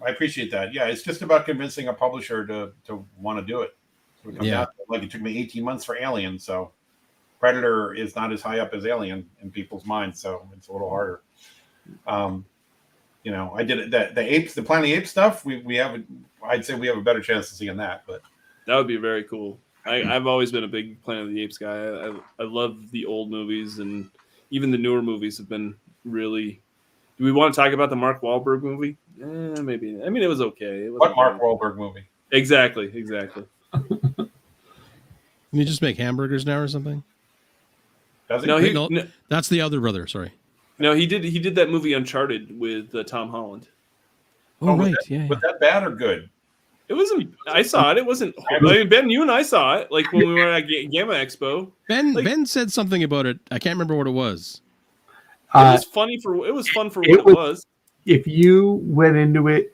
I 0.05 0.09
appreciate 0.09 0.51
that. 0.51 0.73
Yeah, 0.73 0.86
it's 0.88 1.03
just 1.03 1.21
about 1.21 1.45
convincing 1.45 1.88
a 1.88 1.93
publisher 1.93 2.45
to 2.47 2.73
to 2.86 3.05
want 3.17 3.39
to 3.39 3.45
do 3.45 3.61
it. 3.61 3.76
So 4.23 4.30
it 4.30 4.43
Yeah. 4.43 4.51
down 4.51 4.65
to 4.65 4.71
it. 4.71 4.89
like 4.89 5.03
it 5.03 5.11
took 5.11 5.21
me 5.21 5.38
18 5.38 5.63
months 5.63 5.86
for 5.86 5.97
Alien, 5.97 6.38
so 6.38 6.71
Predator 7.39 7.93
is 7.93 8.15
not 8.15 8.32
as 8.34 8.41
high 8.41 8.59
up 8.59 8.73
as 8.73 8.86
Alien 8.86 9.30
in 9.41 9.51
people's 9.51 9.86
minds, 9.86 10.19
so 10.19 10.47
it's 10.55 10.67
a 10.67 10.71
little 10.73 10.89
harder. 10.89 11.21
Um, 12.07 12.45
you 13.23 13.32
know, 13.32 13.53
I 13.55 13.63
did 13.63 13.80
it 13.80 13.91
that 13.91 14.15
the 14.15 14.21
apes, 14.21 14.53
the 14.53 14.63
Planet 14.63 14.86
of 14.86 14.89
the 14.91 14.95
Apes 14.95 15.11
stuff. 15.11 15.45
We 15.45 15.61
we 15.61 15.76
have, 15.78 15.95
a, 15.95 16.03
I'd 16.45 16.65
say 16.65 16.76
we 16.76 16.88
have 16.88 16.97
a 16.97 17.01
better 17.01 17.21
chance 17.21 17.51
of 17.51 17.57
seeing 17.57 17.78
that, 17.78 18.03
but 18.05 18.21
That 18.67 18.76
would 18.76 18.88
be 18.88 18.97
very 18.97 19.23
cool. 19.23 19.59
I, 19.86 20.01
I've 20.03 20.26
always 20.26 20.51
been 20.51 20.63
a 20.63 20.67
big 20.67 21.01
Planet 21.03 21.23
of 21.28 21.30
the 21.30 21.41
Apes 21.41 21.57
guy. 21.57 21.76
I, 21.76 22.09
I, 22.09 22.19
I 22.39 22.43
love 22.43 22.89
the 22.91 23.05
old 23.05 23.30
movies, 23.30 23.80
and 23.80 24.09
even 24.49 24.71
the 24.71 24.78
newer 24.78 25.01
movies 25.01 25.38
have 25.38 25.47
been 25.49 25.76
really. 26.03 26.61
Do 27.18 27.24
we 27.24 27.32
want 27.32 27.53
to 27.53 27.61
talk 27.61 27.74
about 27.74 27.89
the 27.89 27.95
Mark 27.95 28.22
Wahlberg 28.22 28.61
movie? 28.61 28.97
Eh, 29.22 29.61
maybe. 29.61 30.01
I 30.05 30.09
mean, 30.09 30.22
it 30.24 30.28
was 30.28 30.41
okay. 30.41 30.86
It 30.86 30.91
what 30.91 30.99
wasn't 31.01 31.16
Mark 31.18 31.34
bad. 31.34 31.41
Wahlberg 31.41 31.78
movie? 31.78 32.03
Exactly. 32.32 32.91
Exactly. 32.93 33.43
Can 33.72 34.30
you 35.51 35.63
just 35.66 35.82
make 35.82 35.97
hamburgers 35.97 36.45
now 36.45 36.59
or 36.59 36.68
something? 36.68 37.03
Does 38.28 38.43
it? 38.43 38.47
No, 38.47 38.57
he 38.57 38.74
No. 38.74 38.88
no, 38.89 39.07
That's 39.30 39.47
the 39.47 39.61
other 39.61 39.80
brother. 39.80 40.07
Sorry. 40.07 40.32
no, 40.80 40.93
he 40.93 41.05
did. 41.07 41.24
He 41.24 41.39
did 41.39 41.55
that 41.55 41.70
movie 41.70 41.93
Uncharted 41.93 42.59
with 42.59 42.93
uh, 42.93 43.03
Tom 43.03 43.30
Holland. 43.30 43.68
Oh, 44.61 44.70
Oh, 44.70 44.76
was 44.76 44.88
right. 44.88 44.95
Yeah. 45.07 45.28
was 45.28 45.39
that 45.41 45.59
bad 45.59 45.84
or 45.84 45.91
good? 45.91 46.30
It 46.88 46.93
wasn't. 46.93 47.34
I 47.47 47.61
saw 47.61 47.91
it. 47.91 47.97
It 47.97 48.05
wasn't. 48.05 48.36
I 48.51 48.59
mean, 48.59 48.89
Ben, 48.89 49.09
you 49.09 49.22
and 49.22 49.32
I 49.32 49.41
saw 49.41 49.76
it. 49.78 49.91
Like 49.91 50.11
when 50.11 50.28
we 50.28 50.34
were 50.36 50.51
at 50.51 50.68
Ga- 50.68 50.88
GAMA 50.88 51.13
Expo. 51.13 51.72
Ben 51.88 52.13
like- 52.13 52.26
Ben 52.26 52.45
said 52.45 52.72
something 52.72 53.03
about 53.03 53.26
it. 53.26 53.39
I 53.49 53.57
can't 53.60 53.76
remember 53.76 53.95
what 53.95 54.07
it 54.07 54.11
was. 54.11 54.61
It 55.56 55.60
Uh, 55.60 55.72
was 55.73 55.86
funny 55.86 56.19
for. 56.22 56.45
It 56.45 56.53
was 56.53 56.68
fun 56.69 56.90
for 56.90 57.02
it 57.03 57.11
what 57.11 57.19
it 57.19 57.36
was- 57.36 57.65
if 58.06 58.27
you 58.27 58.82
went 58.84 59.15
into 59.15 59.48
it 59.48 59.73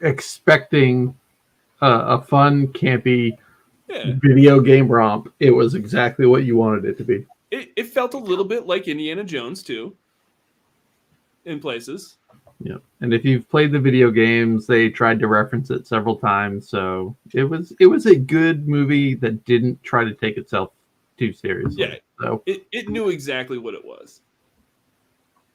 expecting 0.00 1.14
a, 1.82 1.90
a 1.90 2.22
fun, 2.22 2.68
campy 2.68 3.36
Yeah. 3.88 4.14
video 4.22 4.60
game 4.60 4.88
romp, 4.88 5.32
it 5.40 5.50
was 5.50 5.74
exactly 5.74 6.24
what 6.26 6.44
you 6.44 6.56
wanted 6.56 6.84
it 6.86 6.96
to 6.98 7.04
be. 7.04 7.26
It, 7.50 7.72
it 7.76 7.84
felt 7.88 8.14
a 8.14 8.18
little 8.18 8.44
bit 8.44 8.66
like 8.66 8.88
Indiana 8.88 9.24
Jones 9.24 9.62
too. 9.62 9.94
In 11.44 11.60
places. 11.60 12.16
Yeah. 12.60 12.78
And 13.02 13.12
if 13.12 13.24
you've 13.24 13.46
played 13.50 13.70
the 13.72 13.78
video 13.80 14.10
games, 14.10 14.66
they 14.66 14.88
tried 14.88 15.18
to 15.20 15.26
reference 15.28 15.68
it 15.70 15.86
several 15.86 16.16
times. 16.16 16.68
So 16.68 17.14
it 17.34 17.44
was 17.44 17.74
it 17.80 17.86
was 17.86 18.06
a 18.06 18.14
good 18.16 18.66
movie 18.66 19.14
that 19.16 19.44
didn't 19.44 19.82
try 19.82 20.04
to 20.04 20.14
take 20.14 20.38
itself 20.38 20.70
too 21.18 21.32
seriously. 21.34 21.82
Yeah. 21.82 21.96
So 22.20 22.42
It 22.46 22.66
it 22.72 22.88
knew 22.88 23.10
exactly 23.10 23.58
what 23.58 23.74
it 23.74 23.84
was. 23.84 24.22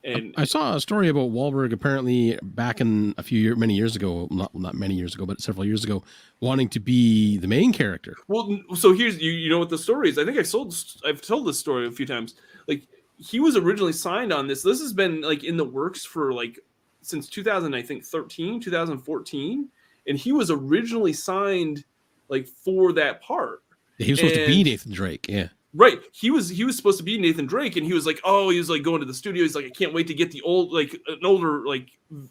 And 0.04 0.34
I 0.38 0.46
saw 0.46 0.76
a 0.76 0.82
story 0.82 1.10
about 1.10 1.32
Wahlberg 1.32 1.74
apparently 1.74 2.40
back 2.42 2.80
in 2.80 3.14
a 3.18 3.24
few 3.24 3.40
years, 3.40 3.58
many 3.58 3.76
years 3.76 3.96
ago, 3.96 4.28
not 4.32 4.56
not 4.56 4.74
many 4.74 4.94
years 4.94 5.14
ago, 5.14 5.26
but 5.26 5.42
several 5.42 5.66
years 5.66 5.84
ago, 5.84 6.04
wanting 6.40 6.70
to 6.70 6.80
be 6.80 7.38
the 7.38 7.48
main 7.48 7.74
character. 7.74 8.16
well, 8.28 8.60
so 8.76 8.94
here's 8.94 9.20
you. 9.20 9.32
You 9.32 9.50
know 9.50 9.60
what 9.60 9.70
the 9.70 9.78
story 9.78 10.10
is? 10.10 10.18
I 10.18 10.24
think 10.24 10.38
I 10.38 10.44
sold. 10.44 10.74
I've 11.06 11.22
told 11.22 11.48
this 11.48 11.60
story 11.60 11.86
a 11.86 11.92
few 11.92 12.06
times. 12.06 12.36
Like 12.68 12.84
he 13.18 13.42
was 13.42 13.58
originally 13.58 13.94
signed 13.94 14.32
on 14.32 14.48
this. 14.48 14.64
This 14.64 14.80
has 14.80 14.94
been 14.94 15.22
like 15.22 15.44
in 15.44 15.58
the 15.58 15.66
works 15.66 16.06
for 16.06 16.32
like 16.32 16.60
since 17.02 17.28
2000, 17.28 17.74
I 17.74 17.82
think 17.82 18.06
13, 18.06 18.62
2014, 18.62 19.70
and 20.08 20.18
he 20.18 20.32
was 20.32 20.50
originally 20.50 21.14
signed 21.14 21.84
like 22.30 22.48
for 22.48 22.94
that 22.94 23.22
part. 23.22 23.64
He 23.98 24.12
was 24.12 24.20
supposed 24.20 24.36
to 24.36 24.48
be 24.48 24.64
Nathan 24.64 24.94
Drake. 24.94 25.26
Yeah. 25.28 25.50
Right. 25.74 26.00
He 26.12 26.32
was 26.32 26.50
he 26.50 26.64
was 26.64 26.76
supposed 26.76 26.98
to 26.98 27.04
be 27.04 27.20
Nathan 27.20 27.46
Drake, 27.46 27.76
and 27.76 27.86
he 27.86 27.94
was 27.94 28.08
like, 28.08 28.20
oh, 28.24 28.50
he 28.50 28.58
was 28.58 28.72
like 28.72 28.82
going 28.82 29.02
to 29.02 29.06
the 29.06 29.14
studio. 29.14 29.44
He's 29.44 29.54
like, 29.54 29.66
I 29.66 29.70
can't 29.70 29.94
wait 29.94 30.08
to 30.08 30.16
get 30.16 30.32
the 30.32 30.42
old 30.42 30.74
like 30.74 31.00
an 31.08 31.20
older 31.24 31.64
like 31.68 31.90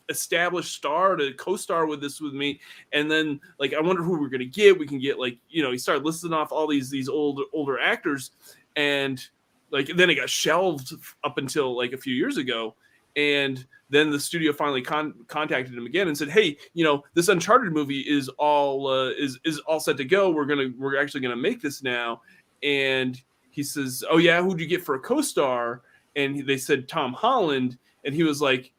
established 0.08 0.74
star 0.74 1.14
to 1.14 1.32
co-star 1.34 1.86
with 1.86 2.00
this 2.00 2.20
with 2.20 2.34
me. 2.34 2.60
And 2.92 3.08
then 3.08 3.40
like 3.60 3.74
I 3.74 3.80
wonder 3.80 4.02
who 4.02 4.20
we're 4.20 4.28
gonna 4.28 4.44
get. 4.44 4.76
We 4.76 4.88
can 4.88 4.98
get 4.98 5.20
like 5.20 5.38
you 5.48 5.62
know 5.62 5.70
he 5.70 5.78
started 5.78 6.04
listing 6.04 6.32
off 6.32 6.50
all 6.50 6.66
these 6.66 6.90
these 6.90 7.08
old 7.08 7.40
older 7.52 7.78
actors, 7.78 8.32
and 8.74 9.24
like 9.70 9.86
then 9.86 10.10
it 10.10 10.16
got 10.16 10.28
shelved 10.28 10.92
up 11.22 11.38
until 11.38 11.76
like 11.76 11.92
a 11.92 11.98
few 11.98 12.16
years 12.16 12.38
ago, 12.38 12.74
and 13.14 13.64
then 13.90 14.10
the 14.10 14.20
studio 14.20 14.52
finally 14.52 14.82
con- 14.82 15.14
contacted 15.28 15.76
him 15.76 15.86
again 15.86 16.08
and 16.08 16.18
said, 16.18 16.28
"Hey, 16.28 16.58
you 16.74 16.84
know, 16.84 17.04
this 17.14 17.28
Uncharted 17.28 17.72
movie 17.72 18.00
is 18.00 18.28
all 18.30 18.86
uh, 18.86 19.10
is 19.10 19.38
is 19.44 19.58
all 19.60 19.80
set 19.80 19.96
to 19.96 20.04
go. 20.04 20.30
We're 20.30 20.44
gonna 20.44 20.70
we're 20.76 21.00
actually 21.00 21.20
gonna 21.20 21.36
make 21.36 21.62
this 21.62 21.82
now." 21.82 22.20
And 22.62 23.20
he 23.50 23.62
says, 23.62 24.04
"Oh 24.10 24.18
yeah, 24.18 24.42
who'd 24.42 24.60
you 24.60 24.66
get 24.66 24.84
for 24.84 24.94
a 24.94 25.00
co-star?" 25.00 25.82
And 26.16 26.46
they 26.46 26.56
said 26.56 26.88
Tom 26.88 27.12
Holland, 27.12 27.78
and 28.04 28.14
he 28.14 28.22
was 28.24 28.40
like, 28.42 28.72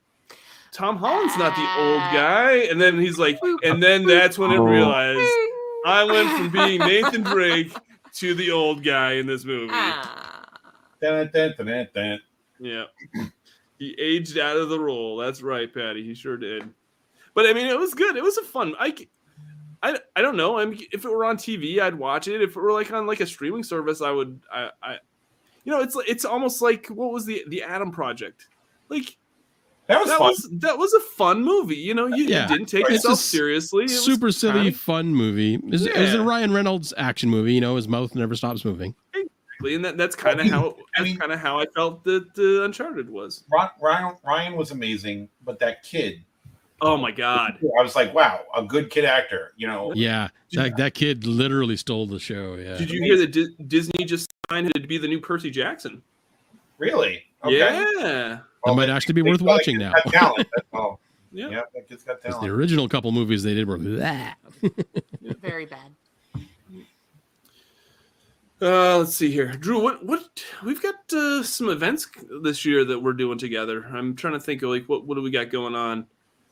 "Tom 0.72 0.98
Holland's 0.98 1.38
not 1.38 1.56
the 1.56 1.82
old 1.82 2.02
guy." 2.14 2.68
And 2.70 2.80
then 2.82 3.00
he's 3.00 3.18
like, 3.18 3.40
and 3.64 3.82
then 3.82 4.06
that's 4.06 4.38
when 4.38 4.52
it 4.52 4.60
realized 4.60 5.32
I 5.86 6.04
went 6.04 6.30
from 6.32 6.50
being 6.50 6.80
Nathan 6.88 7.24
Drake 7.24 7.74
to 8.16 8.34
the 8.34 8.52
old 8.52 8.84
guy 8.84 9.14
in 9.14 9.26
this 9.28 9.46
movie. 9.46 9.72
Ah. 9.72 10.50
Dun, 11.02 11.30
dun, 11.34 11.54
dun, 11.58 11.68
dun, 11.68 11.88
dun. 11.94 12.20
Yeah. 12.60 12.84
He 13.78 13.96
aged 13.98 14.38
out 14.38 14.58
of 14.58 14.68
the 14.68 14.80
role. 14.80 15.16
That's 15.16 15.42
right, 15.42 15.74
Patty. 15.74 16.04
He 16.04 16.14
sure 16.14 16.36
did. 16.36 16.70
But 17.34 17.46
I 17.46 17.54
mean, 17.54 17.68
it 17.68 17.80
was 17.80 17.94
good. 17.94 18.18
It 18.18 18.24
was 18.24 18.38
a 18.38 18.44
fun. 18.44 18.74
I, 18.78 18.94
c- 18.94 19.10
I, 19.82 19.98
I 20.16 20.22
don't 20.22 20.36
know. 20.36 20.58
I 20.60 20.66
mean, 20.66 20.82
if 20.92 21.06
it 21.06 21.10
were 21.10 21.24
on 21.26 21.38
TV, 21.38 21.80
I'd 21.80 21.96
watch 21.96 22.28
it. 22.28 22.42
If 22.42 22.52
it 22.52 22.56
were 22.60 22.74
like 22.74 22.92
on 22.92 23.08
like 23.08 23.20
a 23.22 23.26
streaming 23.26 23.64
service, 23.64 24.02
I 24.02 24.12
would. 24.12 24.40
I, 24.52 24.70
I 24.84 24.98
you 25.64 25.72
know, 25.72 25.82
it's 25.82 25.96
it's 26.08 26.26
almost 26.26 26.62
like 26.62 26.88
what 26.88 27.12
was 27.12 27.26
the 27.26 27.44
the 27.48 27.64
Adam 27.64 27.92
Project? 27.92 28.48
Like 28.90 29.16
That 29.88 30.00
was 30.00 30.10
that 30.10 30.18
fun. 30.18 30.28
was 30.28 30.50
that 30.62 30.78
was 30.78 30.94
a 30.94 31.00
fun 31.00 31.44
movie. 31.44 31.76
You 31.78 31.94
know, 31.94 32.08
you, 32.08 32.26
Yeah. 32.26 32.44
you 32.44 32.48
didn't 32.58 32.68
take 32.70 32.82
It's 32.86 32.92
yourself 33.04 33.20
seriously. 33.20 33.84
It 33.86 33.92
was 33.92 34.04
Super 34.04 34.32
silly, 34.32 34.64
kinda- 34.64 34.78
fun 34.78 35.14
movie. 35.16 35.56
Is 35.56 35.82
was, 35.84 35.86
it 35.88 35.98
was 35.98 36.14
a 36.16 36.24
Ryan 36.24 36.52
Reynolds 36.54 36.94
action 36.98 37.30
movie. 37.30 37.54
You 37.54 37.62
know, 37.62 37.76
his 37.76 37.88
mouth 37.88 38.16
never 38.16 38.36
stops 38.36 38.66
moving. 38.66 38.96
Exactly, 39.14 39.76
and 39.76 39.86
that, 39.86 39.98
that's 39.98 40.16
kind 40.16 40.40
of 40.40 40.46
mean- 40.46 40.54
how 40.54 40.70
I 40.70 40.74
that's 40.98 41.04
mean- 41.06 41.18
kind 41.18 41.32
of 41.32 41.40
how 41.40 41.60
I 41.60 41.66
felt 41.76 42.04
that 42.06 42.28
uh, 42.38 42.64
Uncharted 42.66 43.10
was. 43.10 43.44
Ryan, 43.82 44.16
Ryan 44.26 44.56
was 44.56 44.72
amazing, 44.72 45.30
but 45.46 45.60
that 45.60 45.84
kid, 45.84 46.24
Oh 46.82 46.98
my 46.98 47.12
god! 47.12 47.58
I 47.80 47.82
was 47.84 47.96
like, 47.96 48.14
wow, 48.14 48.42
a 48.56 48.64
good 48.64 48.90
kid 48.90 49.06
actor. 49.06 49.54
You 49.58 49.68
know, 49.68 49.92
Yeah, 49.96 50.30
that, 50.54 50.78
that 50.78 50.94
kid 50.94 51.26
literally 51.26 51.76
stole 51.78 52.06
the 52.08 52.20
show. 52.20 52.56
Yeah. 52.56 52.78
Did 52.78 52.90
you 52.92 53.02
hear 53.04 53.18
that 53.18 53.32
Di- 53.32 53.56
Disney 53.68 54.06
just 54.06 54.30
signed 54.50 54.68
him 54.68 54.74
to 54.82 54.88
be 54.88 54.98
the 54.98 55.08
new 55.08 55.20
Percy 55.20 55.50
Jackson? 55.50 56.02
really? 56.78 57.24
Okay. 57.44 57.58
Yeah. 57.58 58.40
That 58.66 58.74
might 58.76 58.90
actually 58.90 59.14
be 59.14 59.22
worth 59.22 59.40
feel 59.40 59.48
like 59.48 59.60
watching 59.60 59.78
now. 59.78 59.92
got 59.94 60.06
talent. 60.14 60.48
That's 60.56 60.68
all. 60.74 61.00
Yeah. 61.32 61.50
Yeah, 61.50 61.62
that 61.74 61.88
kid's 61.88 62.04
got 62.04 62.22
'Cause 62.22 62.34
talent. 62.34 62.48
the 62.48 62.54
original 62.54 62.88
couple 62.90 63.12
movies 63.12 63.44
they 63.44 63.54
did 63.54 63.68
were 63.68 63.78
that. 63.78 64.38
Very 65.42 65.66
bad. 65.66 65.92
Uh, 68.62 68.98
let's 68.98 69.16
see 69.16 69.32
here, 69.32 69.52
Drew. 69.54 69.80
What 69.82 70.06
what 70.06 70.28
we've 70.66 70.82
got 70.82 70.96
uh, 71.14 71.44
some 71.44 71.70
events 71.70 72.08
this 72.44 72.66
year 72.66 72.84
that 72.84 73.00
we're 73.00 73.14
doing 73.14 73.38
together. 73.38 73.86
I'm 73.86 74.16
trying 74.18 74.34
to 74.34 74.40
think 74.40 74.62
of 74.64 74.70
like 74.70 74.86
what 74.90 75.06
what 75.06 75.16
do 75.16 75.22
we 75.22 75.32
got 75.32 75.50
going 75.50 75.76
on? 75.76 76.08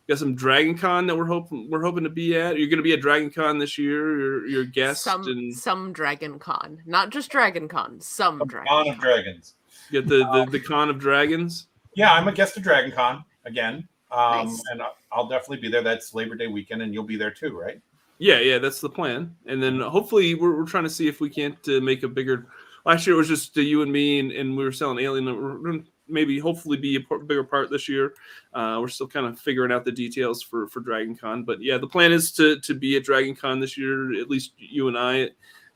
Got 0.07 0.19
some 0.19 0.35
Dragon 0.35 0.77
Con 0.77 1.05
that 1.07 1.15
we're 1.17 1.25
hoping 1.25 1.69
we're 1.69 1.83
hoping 1.83 2.03
to 2.05 2.09
be 2.09 2.37
at. 2.37 2.57
You're 2.57 2.69
going 2.69 2.77
to 2.77 2.83
be 2.83 2.93
at 2.93 3.01
Dragon 3.01 3.29
Con 3.29 3.57
this 3.59 3.77
year. 3.77 4.17
You're, 4.17 4.47
you're 4.47 4.63
guest 4.65 5.03
Some 5.03 5.27
and 5.27 5.53
some 5.53 5.91
Dragon 5.91 6.39
Con, 6.39 6.81
not 6.85 7.09
just 7.09 7.29
Dragon 7.29 7.67
Con. 7.67 7.99
Some 7.99 8.41
Dragon. 8.47 8.67
Con 8.69 8.89
of 8.89 8.99
Dragons. 8.99 9.55
get 9.91 10.07
the, 10.07 10.19
the 10.31 10.47
the 10.51 10.59
Con 10.61 10.89
of 10.89 10.97
Dragons. 10.97 11.67
Yeah, 11.95 12.13
I'm 12.13 12.27
a 12.27 12.31
guest 12.31 12.55
of 12.55 12.63
Dragon 12.63 12.91
Con 12.91 13.25
again. 13.45 13.87
Um, 14.11 14.47
Nice. 14.47 14.63
and 14.71 14.81
I- 14.81 14.91
I'll 15.11 15.27
definitely 15.27 15.57
be 15.57 15.69
there. 15.69 15.81
That's 15.81 16.13
Labor 16.13 16.35
Day 16.35 16.47
weekend, 16.47 16.81
and 16.81 16.93
you'll 16.93 17.03
be 17.03 17.17
there 17.17 17.31
too, 17.31 17.57
right? 17.57 17.81
Yeah, 18.19 18.39
yeah, 18.39 18.57
that's 18.59 18.79
the 18.81 18.89
plan. 18.89 19.35
And 19.45 19.61
then 19.61 19.79
hopefully 19.79 20.35
we're, 20.35 20.55
we're 20.57 20.65
trying 20.65 20.83
to 20.85 20.89
see 20.89 21.07
if 21.07 21.19
we 21.19 21.29
can't 21.29 21.57
uh, 21.67 21.79
make 21.81 22.03
a 22.03 22.07
bigger. 22.07 22.47
Last 22.85 23.05
year 23.05 23.15
it 23.15 23.17
was 23.19 23.27
just 23.27 23.57
uh, 23.57 23.61
you 23.61 23.81
and 23.81 23.91
me, 23.91 24.19
and, 24.19 24.31
and 24.31 24.55
we 24.57 24.63
were 24.63 24.71
selling 24.71 24.99
Alien. 24.99 25.25
We're 25.25 25.57
gonna 25.57 25.83
maybe 26.07 26.39
hopefully 26.39 26.77
be 26.77 26.95
a 26.95 27.17
bigger 27.19 27.43
part 27.43 27.69
this 27.69 27.87
year. 27.87 28.13
Uh, 28.53 28.77
we're 28.79 28.87
still 28.87 29.07
kind 29.07 29.25
of 29.25 29.39
figuring 29.39 29.71
out 29.71 29.85
the 29.85 29.91
details 29.91 30.41
for 30.41 30.67
for 30.67 30.79
Dragon 30.79 31.15
Con, 31.15 31.43
but 31.43 31.61
yeah, 31.61 31.77
the 31.77 31.87
plan 31.87 32.11
is 32.11 32.31
to 32.33 32.59
to 32.61 32.73
be 32.73 32.97
at 32.97 33.03
Dragon 33.03 33.35
Con 33.35 33.59
this 33.59 33.77
year. 33.77 34.19
At 34.19 34.29
least 34.29 34.53
you 34.57 34.87
and 34.87 34.97
I. 34.97 35.29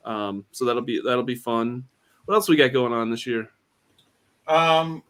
Um, 0.04 0.46
so 0.52 0.66
that'll 0.66 0.82
be 0.82 1.02
that'll 1.04 1.24
be 1.24 1.36
fun. 1.36 1.84
What 2.26 2.36
else 2.36 2.50
we 2.50 2.56
got 2.56 2.74
going 2.74 2.94
on 2.94 3.10
this 3.10 3.26
year? 3.26 3.50
Um, 4.48 5.04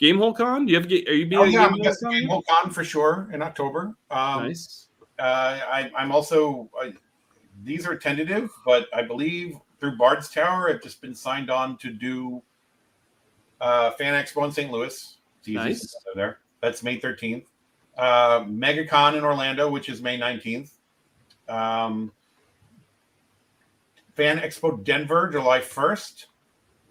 Gamehole 0.00 0.36
Con? 0.36 0.66
Do 0.66 0.72
you 0.72 0.80
have? 0.80 0.86
Are 0.86 1.14
you 1.14 1.26
being 1.26 1.40
oh 1.40 1.44
at 1.44 1.50
yeah, 1.50 1.68
Gamehole 1.68 2.00
Con? 2.00 2.10
Game 2.12 2.28
Con 2.48 2.70
for 2.70 2.84
sure 2.84 3.28
in 3.32 3.42
October. 3.42 3.94
Um, 4.10 4.44
nice. 4.44 4.88
uh, 5.18 5.60
I, 5.70 5.90
I'm 5.96 6.12
also. 6.12 6.70
I, 6.80 6.92
these 7.64 7.86
are 7.86 7.96
tentative, 7.96 8.50
but 8.64 8.86
I 8.94 9.02
believe 9.02 9.56
through 9.80 9.96
Bard's 9.96 10.28
Tower, 10.28 10.70
I've 10.70 10.82
just 10.82 11.00
been 11.00 11.14
signed 11.14 11.50
on 11.50 11.76
to 11.78 11.90
do 11.90 12.42
uh, 13.60 13.90
Fan 13.92 14.14
Expo 14.14 14.44
in 14.44 14.52
St. 14.52 14.70
Louis. 14.70 15.16
It's 15.38 15.48
easy 15.48 15.54
Nice. 15.56 15.96
there. 16.14 16.38
That's 16.60 16.82
May 16.82 16.98
13th. 16.98 17.44
Uh, 17.96 18.44
MegaCon 18.44 19.16
in 19.16 19.24
Orlando, 19.24 19.68
which 19.68 19.88
is 19.88 20.00
May 20.00 20.18
19th. 20.18 20.70
Um, 21.48 22.12
Fan 24.14 24.38
Expo 24.38 24.82
Denver, 24.84 25.28
July 25.28 25.60
1st. 25.60 26.26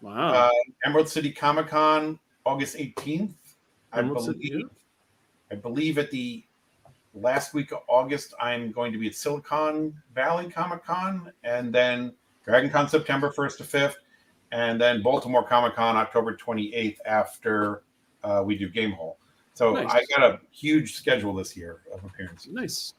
Wow. 0.01 0.33
Uh, 0.33 0.49
Emerald 0.85 1.09
City 1.09 1.31
Comic 1.31 1.67
Con, 1.67 2.19
August 2.45 2.77
18th. 2.77 3.33
I 3.91 4.01
City, 4.19 4.49
believe. 4.49 4.69
I 5.51 5.55
believe 5.55 5.97
at 5.97 6.11
the 6.11 6.43
last 7.13 7.53
week 7.53 7.71
of 7.71 7.79
August, 7.87 8.33
I'm 8.39 8.71
going 8.71 8.91
to 8.91 8.97
be 8.97 9.07
at 9.07 9.15
Silicon 9.15 9.93
Valley 10.13 10.49
Comic 10.49 10.83
Con, 10.83 11.31
and 11.43 11.73
then 11.73 12.13
Dragon 12.45 12.69
Con 12.69 12.87
September 12.87 13.31
1st 13.35 13.57
to 13.57 13.63
5th, 13.63 13.95
and 14.51 14.79
then 14.79 15.01
Baltimore 15.01 15.43
Comic 15.43 15.75
Con 15.75 15.95
October 15.97 16.35
28th 16.35 16.97
after 17.05 17.83
uh, 18.23 18.43
we 18.45 18.57
do 18.57 18.69
Game 18.69 18.91
Hole. 18.91 19.17
So 19.53 19.73
Nice. 19.73 19.89
I 19.91 20.05
got 20.15 20.23
a 20.23 20.39
huge 20.51 20.95
schedule 20.95 21.33
this 21.33 21.57
year 21.57 21.81
of 21.91 22.03
appearances. 22.03 22.51
Nice. 22.51 22.93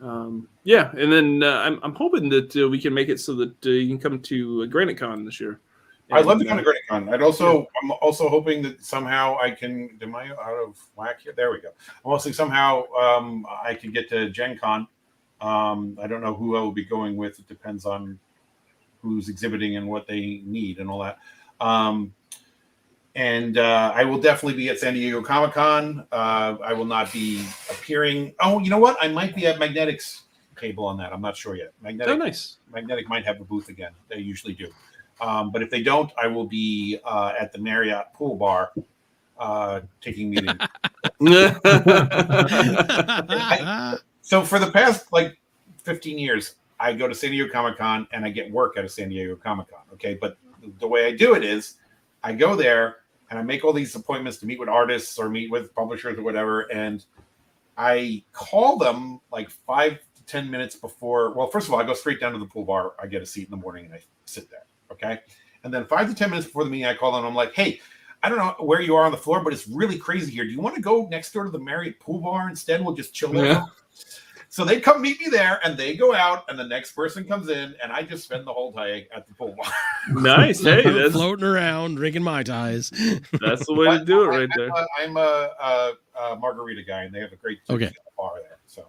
Um, 0.00 0.48
yeah, 0.64 0.90
and 0.98 1.12
then 1.12 1.42
uh, 1.42 1.60
I'm, 1.60 1.78
I'm 1.82 1.94
hoping 1.94 2.28
that 2.30 2.56
uh, 2.56 2.68
we 2.68 2.80
can 2.80 2.92
make 2.92 3.08
it 3.08 3.20
so 3.20 3.34
that 3.36 3.66
uh, 3.66 3.70
you 3.70 3.88
can 3.88 3.98
come 3.98 4.20
to 4.20 4.62
uh, 4.62 4.66
Granite 4.66 4.98
Con 4.98 5.24
this 5.24 5.40
year. 5.40 5.60
I'd 6.12 6.26
love 6.26 6.38
to 6.38 6.42
And, 6.42 6.48
come 6.48 6.58
uh, 6.58 6.60
to 6.60 6.64
Granite 6.64 6.82
Con. 6.88 7.08
I'd 7.14 7.22
also, 7.22 7.66
I'm 7.82 7.90
also 8.02 8.28
hoping 8.28 8.62
that 8.62 8.84
somehow 8.84 9.38
I 9.40 9.50
can. 9.50 9.98
Am 10.02 10.14
I 10.14 10.30
out 10.30 10.62
of 10.66 10.78
whack 10.96 11.22
here? 11.22 11.32
There 11.34 11.50
we 11.50 11.60
go. 11.60 11.70
I'm 12.04 12.12
also 12.12 12.30
somehow 12.32 12.84
um, 12.92 13.46
I 13.64 13.74
can 13.74 13.92
get 13.92 14.08
to 14.10 14.28
Gen 14.30 14.58
Con. 14.58 14.86
Um, 15.40 15.98
I 16.02 16.06
don't 16.06 16.20
know 16.20 16.34
who 16.34 16.56
I 16.56 16.60
will 16.60 16.72
be 16.72 16.84
going 16.84 17.16
with. 17.16 17.38
It 17.38 17.48
depends 17.48 17.86
on 17.86 18.18
who's 19.04 19.28
exhibiting 19.28 19.76
and 19.76 19.86
what 19.86 20.06
they 20.06 20.42
need 20.46 20.78
and 20.78 20.90
all 20.90 21.02
that. 21.02 21.18
Um, 21.60 22.14
and 23.14 23.58
uh, 23.58 23.92
I 23.94 24.04
will 24.04 24.18
definitely 24.18 24.56
be 24.56 24.70
at 24.70 24.78
San 24.78 24.94
Diego 24.94 25.22
Comic 25.22 25.52
Con. 25.52 26.06
Uh, 26.10 26.56
I 26.64 26.72
will 26.72 26.86
not 26.86 27.12
be 27.12 27.44
appearing. 27.70 28.34
Oh, 28.40 28.58
you 28.58 28.70
know 28.70 28.78
what? 28.78 28.96
I 29.00 29.08
might 29.08 29.36
be 29.36 29.46
at 29.46 29.60
Magnetics 29.60 30.22
cable 30.56 30.86
on 30.86 30.96
that. 30.98 31.12
I'm 31.12 31.20
not 31.20 31.36
sure 31.36 31.54
yet. 31.54 31.72
Magnetic 31.80 32.14
Oh, 32.14 32.16
nice. 32.16 32.56
Magnetic 32.72 33.08
might 33.08 33.24
have 33.24 33.40
a 33.40 33.44
booth 33.44 33.68
again. 33.68 33.92
They 34.08 34.18
usually 34.18 34.54
do. 34.54 34.68
Um, 35.20 35.52
but 35.52 35.62
if 35.62 35.70
they 35.70 35.82
don't, 35.82 36.10
I 36.20 36.26
will 36.26 36.46
be 36.46 36.98
uh, 37.04 37.34
at 37.38 37.52
the 37.52 37.58
Marriott 37.58 38.06
Pool 38.14 38.34
Bar 38.34 38.72
uh, 39.38 39.82
taking 40.00 40.30
meetings. 40.30 40.58
so 44.22 44.42
for 44.42 44.58
the 44.58 44.70
past 44.72 45.12
like 45.12 45.38
15 45.84 46.18
years, 46.18 46.56
I 46.84 46.92
go 46.92 47.08
to 47.08 47.14
San 47.14 47.30
Diego 47.30 47.50
Comic 47.50 47.78
Con 47.78 48.06
and 48.12 48.26
I 48.26 48.28
get 48.28 48.50
work 48.50 48.76
out 48.76 48.84
of 48.84 48.90
San 48.90 49.08
Diego 49.08 49.36
Comic 49.36 49.68
Con. 49.70 49.80
Okay. 49.94 50.18
But 50.20 50.36
the 50.80 50.86
way 50.86 51.06
I 51.06 51.12
do 51.12 51.34
it 51.34 51.42
is 51.42 51.76
I 52.22 52.34
go 52.34 52.54
there 52.54 52.96
and 53.30 53.38
I 53.38 53.42
make 53.42 53.64
all 53.64 53.72
these 53.72 53.94
appointments 53.94 54.36
to 54.38 54.46
meet 54.46 54.58
with 54.60 54.68
artists 54.68 55.18
or 55.18 55.30
meet 55.30 55.50
with 55.50 55.74
publishers 55.74 56.18
or 56.18 56.22
whatever. 56.22 56.70
And 56.70 57.02
I 57.78 58.22
call 58.32 58.76
them 58.76 59.20
like 59.32 59.48
five 59.48 59.98
to 60.16 60.24
10 60.26 60.50
minutes 60.50 60.76
before. 60.76 61.32
Well, 61.32 61.46
first 61.46 61.68
of 61.68 61.72
all, 61.72 61.80
I 61.80 61.84
go 61.84 61.94
straight 61.94 62.20
down 62.20 62.32
to 62.32 62.38
the 62.38 62.44
pool 62.44 62.64
bar. 62.64 62.92
I 63.02 63.06
get 63.06 63.22
a 63.22 63.26
seat 63.26 63.44
in 63.44 63.50
the 63.50 63.56
morning 63.56 63.86
and 63.86 63.94
I 63.94 64.00
sit 64.26 64.50
there. 64.50 64.66
Okay. 64.92 65.20
And 65.62 65.72
then 65.72 65.86
five 65.86 66.10
to 66.10 66.14
10 66.14 66.28
minutes 66.28 66.46
before 66.46 66.64
the 66.64 66.70
meeting, 66.70 66.86
I 66.86 66.94
call 66.94 67.12
them. 67.12 67.24
I'm 67.24 67.34
like, 67.34 67.54
hey, 67.54 67.80
I 68.22 68.28
don't 68.28 68.36
know 68.36 68.54
where 68.58 68.82
you 68.82 68.94
are 68.94 69.04
on 69.04 69.10
the 69.10 69.16
floor, 69.16 69.42
but 69.42 69.54
it's 69.54 69.66
really 69.68 69.96
crazy 69.96 70.30
here. 70.30 70.44
Do 70.44 70.50
you 70.50 70.60
want 70.60 70.74
to 70.74 70.82
go 70.82 71.08
next 71.10 71.32
door 71.32 71.44
to 71.44 71.50
the 71.50 71.58
Marriott 71.58 71.98
pool 71.98 72.20
bar 72.20 72.50
instead? 72.50 72.84
We'll 72.84 72.94
just 72.94 73.14
chill 73.14 73.32
there. 73.32 73.46
Yeah. 73.46 73.66
So 74.54 74.64
they 74.64 74.80
come 74.80 75.02
meet 75.02 75.18
me 75.18 75.26
there 75.30 75.58
and 75.64 75.76
they 75.76 75.96
go 75.96 76.14
out, 76.14 76.44
and 76.48 76.56
the 76.56 76.62
next 76.62 76.92
person 76.92 77.24
comes 77.24 77.48
in, 77.48 77.74
and 77.82 77.90
I 77.90 78.04
just 78.04 78.22
spend 78.22 78.46
the 78.46 78.52
whole 78.52 78.70
day 78.70 79.08
at 79.12 79.26
the 79.26 79.34
pool 79.34 79.52
bar. 79.60 79.72
nice. 80.22 80.62
Hey, 80.62 80.82
that's, 80.92 81.10
floating 81.12 81.44
around, 81.44 81.96
drinking 81.96 82.22
mai 82.22 82.44
tais. 82.44 82.88
that's 83.40 83.66
the 83.66 83.74
way 83.74 83.98
to 83.98 84.04
do 84.04 84.22
it 84.22 84.26
right 84.28 84.42
I'm 84.48 84.56
there. 84.56 84.68
a, 84.68 84.86
I'm 85.00 85.16
a, 85.16 85.50
a, 85.60 85.92
a 86.34 86.36
margarita 86.36 86.84
guy, 86.84 87.02
and 87.02 87.12
they 87.12 87.18
have 87.18 87.32
a 87.32 87.36
great 87.36 87.62
Okay. 87.68 87.90
bar 88.16 88.34
there. 88.36 88.58
So 88.68 88.86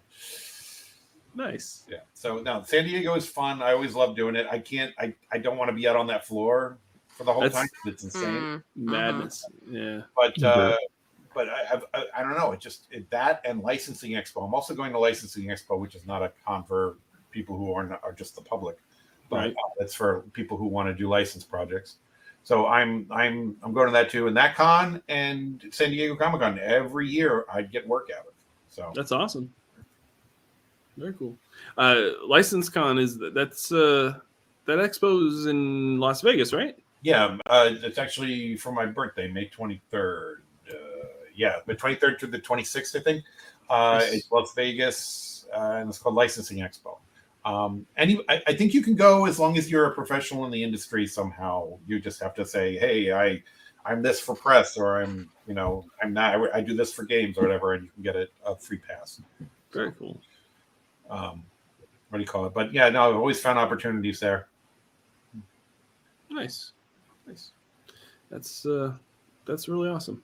Nice. 1.33 1.83
yeah. 1.89 1.97
So 2.13 2.37
now 2.37 2.61
San 2.61 2.83
Diego 2.83 3.15
is 3.15 3.27
fun. 3.27 3.63
I 3.63 3.71
always 3.71 3.95
love 3.95 4.15
doing 4.15 4.35
it. 4.35 4.45
I 4.51 4.59
can't. 4.59 4.93
I 4.99 5.15
I 5.31 5.39
don't 5.39 5.57
want 5.57 5.69
to 5.69 5.75
be 5.75 5.87
out 5.87 5.95
on 5.95 6.05
that 6.07 6.27
floor. 6.27 6.77
for 7.07 7.23
the 7.23 7.33
whole 7.33 7.41
That's- 7.41 7.59
time. 7.59 7.69
It's 7.87 8.03
insane. 8.03 8.21
Mm, 8.23 8.63
Madness. 8.75 9.43
Yeah. 9.67 10.01
But 10.15 10.37
Yeah. 10.37 10.47
uh, 10.49 10.75
but 11.35 11.49
I, 11.49 11.79
I 11.93 12.05
I 12.17 12.21
don't 12.23 12.35
know. 12.37 12.51
It 12.53 12.59
just 12.59 12.87
it, 12.89 13.07
that 13.11 13.41
and 13.45 13.61
licensing 13.61 14.11
expo. 14.11 14.43
I'm 14.47 14.53
also 14.55 14.73
going 14.73 14.91
to 14.93 14.99
licensing 14.99 15.43
expo, 15.49 15.77
which 15.79 15.93
is 15.93 16.07
not 16.07 16.23
a 16.23 16.31
con 16.45 16.63
for 16.63 16.95
people 17.29 17.55
who 17.57 17.71
are 17.73 17.83
not, 17.83 17.99
are 18.03 18.13
just 18.13 18.35
the 18.35 18.41
public, 18.41 18.77
but 19.29 19.35
Right. 19.37 19.51
uh, 19.51 19.83
it's 19.83 19.93
for 19.93 20.21
people 20.33 20.57
who 20.57 20.65
want 20.65 20.87
to 20.89 20.93
do 20.95 21.07
license 21.09 21.43
projects. 21.43 21.97
So 22.43 22.65
I'm 22.67 23.05
I'm 23.11 23.57
I'm 23.61 23.73
going 23.73 23.87
to 23.87 23.93
that 23.93 24.09
too, 24.09 24.27
and 24.27 24.37
that 24.37 24.55
con 24.55 25.01
and 25.09 25.63
San 25.71 25.89
Diego 25.91 26.15
Comic 26.15 26.41
Con 26.41 26.57
every 26.59 27.07
year 27.09 27.45
I'd 27.53 27.71
get 27.71 27.87
work 27.87 28.07
out 28.13 28.21
of. 28.21 28.27
it. 28.27 28.33
So 28.69 28.91
That's 28.95 29.11
awesome. 29.11 29.53
Very 30.97 31.13
cool. 31.13 31.35
Uh, 31.77 32.11
License 32.25 32.69
Con 32.69 32.97
is 32.99 33.19
that's 33.33 33.71
uh, 33.71 34.15
that 34.65 34.77
expo 34.79 35.27
is 35.27 35.45
in 35.47 35.99
Las 35.99 36.21
Vegas, 36.21 36.53
right? 36.53 36.75
yeah, 37.01 37.37
uh, 37.47 37.69
it's 37.83 37.99
actually 37.99 38.57
for 38.57 38.71
my 38.71 38.85
birthday, 38.85 39.27
May 39.31 39.47
23rd. 39.49 40.37
Yeah, 41.35 41.57
the 41.65 41.75
23rd 41.75 42.17
to 42.19 42.27
the 42.27 42.39
26th, 42.39 42.95
I 42.95 43.03
think. 43.03 43.23
Uh, 43.69 43.99
Yes. 44.01 44.13
It's 44.13 44.31
Las 44.31 44.53
Vegas, 44.55 45.45
uh, 45.55 45.77
and 45.79 45.89
it's 45.89 45.97
called 45.97 46.15
Licensing 46.15 46.59
Expo. 46.59 46.97
Um, 47.45 47.85
and 47.97 48.19
I, 48.27 48.41
I 48.47 48.55
think 48.55 48.73
you 48.73 48.81
can 48.81 48.95
go 48.95 49.25
as 49.25 49.39
long 49.39 49.57
as 49.57 49.69
you're 49.69 49.85
a 49.85 49.93
professional 49.93 50.45
in 50.45 50.51
the 50.51 50.63
industry 50.63 51.05
somehow. 51.05 51.77
You 51.87 51.99
just 51.99 52.21
have 52.21 52.33
to 52.35 52.45
say, 52.45 52.75
"Hey, 52.77 53.11
I, 53.11 53.43
I'm 53.85 54.01
this 54.01 54.19
for 54.19 54.35
press, 54.35 54.77
or 54.77 55.01
I'm, 55.01 55.29
you 55.47 55.53
know, 55.53 55.85
I'm 56.01 56.11
not. 56.11 56.35
I, 56.35 56.57
I 56.57 56.61
do 56.61 56.75
this 56.75 56.91
for 56.91 57.03
games, 57.03 57.37
or 57.37 57.43
whatever," 57.43 57.73
and 57.73 57.83
you 57.83 57.91
can 57.91 58.03
get 58.03 58.15
a, 58.15 58.27
a 58.45 58.55
free 58.55 58.79
pass. 58.79 59.21
Very 59.71 59.91
cool. 59.91 60.19
Um, 61.09 61.43
what 62.09 62.17
do 62.17 62.23
you 62.23 62.27
call 62.27 62.45
it? 62.47 62.53
But 62.53 62.73
yeah, 62.73 62.89
no, 62.89 63.09
I've 63.09 63.15
always 63.15 63.39
found 63.39 63.59
opportunities 63.59 64.19
there. 64.19 64.47
Nice, 66.31 66.71
nice. 67.27 67.51
That's 68.31 68.65
uh, 68.65 68.93
that's 69.45 69.67
really 69.67 69.89
awesome. 69.89 70.23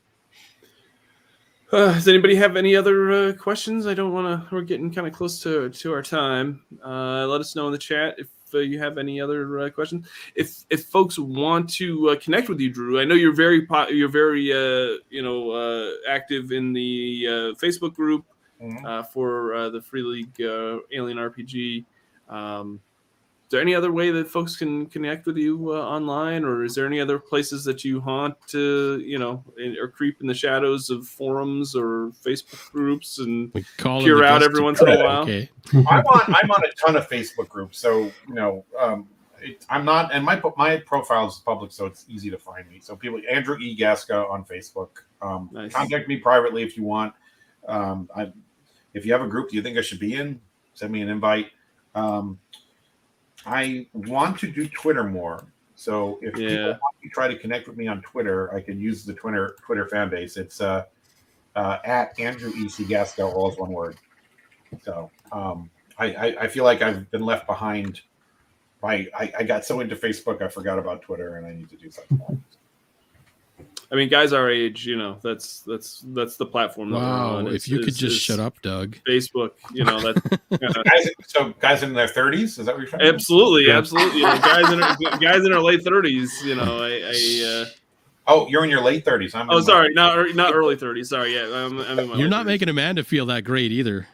Uh, 1.71 1.93
does 1.93 2.07
anybody 2.07 2.35
have 2.35 2.57
any 2.57 2.75
other 2.75 3.11
uh, 3.11 3.33
questions? 3.33 3.87
I 3.87 3.93
don't 3.93 4.11
want 4.13 4.27
to. 4.49 4.53
We're 4.55 4.61
getting 4.61 4.91
kind 4.93 5.07
of 5.07 5.13
close 5.13 5.41
to 5.43 5.69
to 5.69 5.93
our 5.93 6.01
time. 6.01 6.63
Uh, 6.83 7.25
let 7.27 7.39
us 7.39 7.55
know 7.55 7.67
in 7.67 7.71
the 7.71 7.77
chat 7.77 8.15
if 8.17 8.27
uh, 8.53 8.57
you 8.59 8.77
have 8.79 8.97
any 8.97 9.21
other 9.21 9.59
uh, 9.59 9.69
questions. 9.69 10.07
If 10.35 10.65
if 10.69 10.85
folks 10.85 11.17
want 11.17 11.69
to 11.75 12.09
uh, 12.09 12.15
connect 12.17 12.49
with 12.49 12.59
you, 12.59 12.71
Drew, 12.73 12.99
I 12.99 13.05
know 13.05 13.15
you're 13.15 13.33
very 13.35 13.65
po- 13.65 13.87
you're 13.87 14.09
very 14.09 14.51
uh, 14.51 14.97
you 15.09 15.21
know 15.23 15.51
uh, 15.51 15.91
active 16.09 16.51
in 16.51 16.73
the 16.73 17.25
uh, 17.27 17.31
Facebook 17.65 17.93
group 17.95 18.25
Mhm. 18.61 18.85
uh, 18.85 19.01
for 19.03 19.55
uh, 19.55 19.69
the 19.69 19.81
Free 19.81 20.03
League 20.03 20.39
uh, 20.39 20.77
Alien 20.91 21.17
RPG. 21.17 21.83
Um, 22.29 22.79
there 23.51 23.61
any 23.61 23.75
other 23.75 23.91
way 23.91 24.11
that 24.11 24.29
folks 24.29 24.55
can 24.55 24.87
connect 24.87 25.25
with 25.25 25.37
you 25.37 25.73
uh, 25.73 25.79
online, 25.79 26.43
or 26.43 26.63
is 26.63 26.73
there 26.73 26.87
any 26.87 26.99
other 26.99 27.19
places 27.19 27.63
that 27.65 27.83
you 27.83 28.01
haunt, 28.01 28.35
uh, 28.55 28.97
you 28.97 29.19
know, 29.19 29.43
in, 29.57 29.77
or 29.77 29.89
creep 29.89 30.21
in 30.21 30.27
the 30.27 30.33
shadows 30.33 30.89
of 30.89 31.07
forums 31.07 31.75
or 31.75 32.11
Facebook 32.23 32.71
groups? 32.71 33.19
And 33.19 33.51
We 33.53 33.63
call 33.77 33.99
him 33.99 34.05
Peer 34.05 34.23
out 34.23 34.41
every 34.41 34.61
once 34.61 34.81
in 34.81 34.87
a 34.87 35.03
while. 35.03 35.23
Okay. 35.23 35.49
I'm 35.73 36.05
on 36.05 36.21
I'm 36.27 36.49
on 36.49 36.63
a 36.63 36.71
ton 36.85 36.95
of 36.95 37.07
Facebook 37.07 37.49
groups, 37.49 37.77
so 37.77 38.11
you 38.27 38.33
know 38.33 38.65
um, 38.79 39.07
it, 39.41 39.65
I'm 39.69 39.85
not, 39.85 40.13
and 40.13 40.23
my 40.23 40.41
my 40.57 40.77
profile 40.77 41.27
is 41.27 41.41
public, 41.45 41.71
so 41.71 41.85
it's 41.85 42.05
easy 42.07 42.29
to 42.29 42.37
find 42.37 42.69
me. 42.69 42.79
So 42.79 42.95
people, 42.95 43.21
Andrew 43.29 43.57
E. 43.59 43.77
Gasca 43.77 44.29
on 44.29 44.45
Facebook. 44.45 44.89
Um, 45.21 45.49
Nice. 45.51 45.73
Contact 45.73 46.07
me 46.07 46.17
privately 46.17 46.63
if 46.63 46.77
you 46.77 46.83
want. 46.83 47.13
Um, 47.67 48.09
I, 48.15 48.31
if 48.93 49.05
you 49.05 49.13
have 49.13 49.21
a 49.21 49.27
group 49.27 49.49
do 49.49 49.55
you 49.55 49.61
think 49.61 49.77
I 49.77 49.81
should 49.81 49.99
be 49.99 50.15
in, 50.15 50.41
send 50.73 50.91
me 50.91 51.01
an 51.01 51.09
invite. 51.09 51.47
Um, 51.95 52.39
I 53.45 53.87
want 53.93 54.39
to 54.39 54.51
do 54.51 54.67
Twitter 54.67 55.03
more. 55.03 55.45
So 55.75 56.19
if 56.21 56.35
people 56.35 56.67
want 56.67 56.95
to 57.03 57.09
try 57.09 57.27
to 57.27 57.37
connect 57.37 57.67
with 57.67 57.75
me 57.75 57.87
on 57.87 58.01
Twitter, 58.01 58.53
I 58.53 58.61
can 58.61 58.79
use 58.79 59.03
the 59.03 59.13
Twitter 59.13 59.55
Twitter 59.65 59.87
fan 59.87 60.09
base. 60.09 60.37
It's 60.37 60.61
uh, 60.61 60.85
uh, 61.55 61.77
at 61.83 62.19
Andrew 62.19 62.51
E. 62.55 62.69
C. 62.69 62.83
Gasca, 62.85 63.33
all 63.33 63.51
is 63.51 63.57
one 63.57 63.71
word. 63.71 63.97
So 64.83 65.09
um, 65.31 65.69
I, 65.97 66.13
I, 66.13 66.25
I 66.41 66.47
feel 66.47 66.63
like 66.63 66.81
I've 66.81 67.09
been 67.11 67.25
left 67.25 67.47
behind. 67.47 68.01
By 68.79 69.07
I, 69.15 69.31
I 69.39 69.43
got 69.43 69.63
so 69.63 69.79
into 69.79 69.95
Facebook, 69.95 70.41
I 70.41 70.47
forgot 70.47 70.79
about 70.79 71.01
Twitter, 71.01 71.37
and 71.37 71.45
I 71.45 71.53
need 71.53 71.69
to 71.69 71.75
do 71.77 71.91
something. 71.91 72.43
I 73.91 73.95
mean, 73.95 74.07
guys 74.07 74.31
our 74.31 74.49
age, 74.49 74.85
you 74.85 74.95
know, 74.95 75.17
that's 75.21 75.59
that's 75.61 76.03
that's 76.13 76.37
the 76.37 76.45
platform. 76.45 76.91
That 76.91 76.97
we're 76.99 77.03
Wow. 77.03 77.35
on, 77.39 77.47
If 77.47 77.53
is- 77.55 77.67
you 77.67 77.79
could 77.79 77.93
just 77.93 78.21
shut 78.21 78.39
up, 78.39 78.61
Doug. 78.61 78.95
Facebook, 79.07 79.51
you 79.73 79.83
know 79.83 79.99
that. 79.99 80.39
guys, 80.85 81.09
so 81.27 81.53
guys 81.59 81.83
in 81.83 81.93
their 81.93 82.07
thirties, 82.07 82.57
is 82.57 82.65
that 82.67 82.75
what 82.75 82.81
you're 82.81 82.89
trying? 82.89 83.01
absolutely, 83.01 83.67
Yeah. 83.67 83.77
absolutely. 83.77 84.21
You 84.21 84.27
know, 84.27 84.39
guys 84.39 84.71
in 84.71 84.81
our, 84.81 84.95
guys 85.19 85.45
in 85.45 85.51
our 85.51 85.59
late 85.61 85.83
thirties, 85.83 86.41
you 86.45 86.55
know, 86.55 86.81
I. 86.83 87.11
I 87.13 87.61
uh, 87.63 87.65
Oh, 88.27 88.47
you're 88.47 88.63
in 88.63 88.69
your 88.69 88.81
late 88.83 89.03
thirties. 89.03 89.33
I'm. 89.35 89.47
in 89.49 89.53
oh, 89.55 89.59
my- 89.59 89.65
sorry, 89.65 89.93
not 89.93 90.15
ear- 90.17 90.33
not 90.33 90.53
early 90.55 90.75
thirties. 90.77 91.09
Sorry, 91.09 91.33
yeah, 91.35 91.43
I'm, 91.53 91.79
I'm 91.79 91.99
in 91.99 92.07
my 92.07 92.15
You're 92.15 92.17
late 92.25 92.29
not 92.29 92.43
30s. 92.43 92.47
making 92.47 92.69
Amanda 92.69 93.03
feel 93.03 93.25
that 93.25 93.43
great 93.43 93.71
either. 93.71 94.07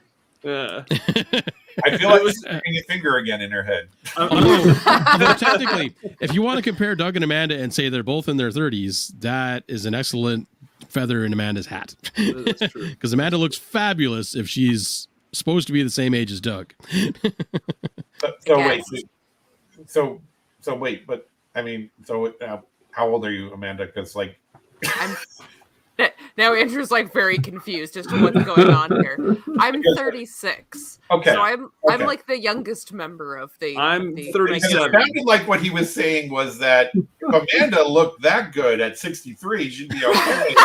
Yeah. 0.43 0.85
I 1.85 1.97
feel 1.97 2.09
like 2.09 2.21
It 2.21 2.23
was- 2.23 2.33
she's 2.35 2.43
pointing 2.45 2.77
a 2.77 2.83
finger 2.83 3.17
again 3.17 3.41
in 3.41 3.51
her 3.51 3.63
head. 3.63 3.87
I'm- 4.15 4.29
Oh, 4.31 5.17
no, 5.19 5.33
technically, 5.37 5.95
if 6.19 6.33
you 6.33 6.41
want 6.41 6.57
to 6.57 6.63
compare 6.63 6.95
Doug 6.95 7.15
and 7.15 7.23
Amanda 7.23 7.57
and 7.57 7.73
say 7.73 7.89
they're 7.89 8.03
both 8.03 8.27
in 8.27 8.37
their 8.37 8.49
30s, 8.51 9.11
that 9.19 9.63
is 9.67 9.85
an 9.85 9.93
excellent 9.93 10.47
feather 10.89 11.23
in 11.25 11.33
Amanda's 11.33 11.67
hat. 11.67 11.95
That's 12.17 12.71
true. 12.71 12.89
Because 12.89 13.13
Amanda 13.13 13.37
looks 13.37 13.57
fabulous 13.57 14.35
if 14.35 14.47
she's 14.49 15.07
supposed 15.33 15.67
to 15.67 15.73
be 15.73 15.83
the 15.83 15.89
same 15.89 16.13
age 16.13 16.31
as 16.31 16.41
Doug. 16.41 16.73
So, 18.19 18.33
so 18.47 18.57
wait, 18.57 18.81
Yes. 18.91 19.03
so, 19.75 19.83
so 19.85 20.21
so 20.61 20.75
wait, 20.75 21.05
but 21.05 21.29
I 21.53 21.61
mean, 21.61 21.91
so 22.03 22.33
uh, 22.41 22.57
how 22.89 23.07
old 23.09 23.23
are 23.27 23.31
you, 23.31 23.51
Amanda? 23.53 23.85
Because 23.85 24.15
like, 24.15 24.39
I'm 24.95 25.15
now 26.37 26.53
Andrew's 26.53 26.91
like 26.91 27.11
very 27.13 27.37
confused 27.37 27.97
as 27.97 28.05
to 28.07 28.21
what's 28.21 28.43
going 28.43 28.69
on 28.69 28.91
here. 29.01 29.37
I'm 29.59 29.81
36, 29.95 30.99
okay, 31.11 31.31
so 31.31 31.41
I'm 31.41 31.65
okay. 31.65 31.71
I'm 31.93 32.05
like 32.05 32.25
the 32.27 32.39
youngest 32.39 32.93
member 32.93 33.35
of 33.37 33.51
the. 33.59 33.75
I'm 33.77 34.13
the, 34.13 34.31
37. 34.31 34.75
It 34.75 34.91
sounded 34.91 35.25
like 35.25 35.47
what 35.47 35.61
he 35.61 35.69
was 35.69 35.93
saying 35.93 36.31
was 36.31 36.57
that 36.59 36.91
if 36.93 37.03
Amanda 37.21 37.83
looked 37.87 38.21
that 38.21 38.53
good 38.53 38.79
at 38.81 38.97
63, 38.97 39.69
she'd 39.69 39.89
be 39.89 39.97
okay. 39.97 40.03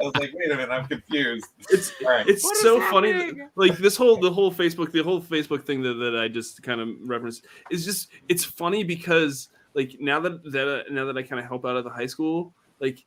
I 0.00 0.04
was 0.04 0.14
like, 0.16 0.30
wait 0.34 0.50
a 0.50 0.56
minute, 0.56 0.70
I'm 0.70 0.86
confused. 0.86 1.46
It's 1.70 1.92
All 2.04 2.10
right. 2.10 2.26
it's 2.28 2.44
What 2.44 2.56
is 2.56 2.62
so 2.62 2.80
funny. 2.90 3.12
that- 3.12 3.50
like 3.56 3.76
this 3.78 3.96
whole 3.96 4.16
the 4.16 4.30
whole 4.30 4.52
Facebook 4.52 4.92
the 4.92 5.02
whole 5.02 5.20
Facebook 5.20 5.64
thing 5.64 5.82
that, 5.82 5.94
that 5.94 6.16
I 6.16 6.28
just 6.28 6.62
kind 6.62 6.80
of 6.80 6.88
referenced 7.02 7.44
is 7.70 7.84
just 7.84 8.08
it's 8.28 8.44
funny 8.44 8.84
because 8.84 9.48
like 9.74 9.96
now 10.00 10.20
that 10.20 10.42
that 10.52 10.68
uh, 10.68 10.82
now 10.90 11.04
that 11.06 11.16
I 11.16 11.22
kind 11.22 11.40
of 11.40 11.46
help 11.46 11.64
out 11.66 11.76
at 11.76 11.84
the 11.84 11.90
high 11.90 12.06
school, 12.06 12.54
like 12.80 13.04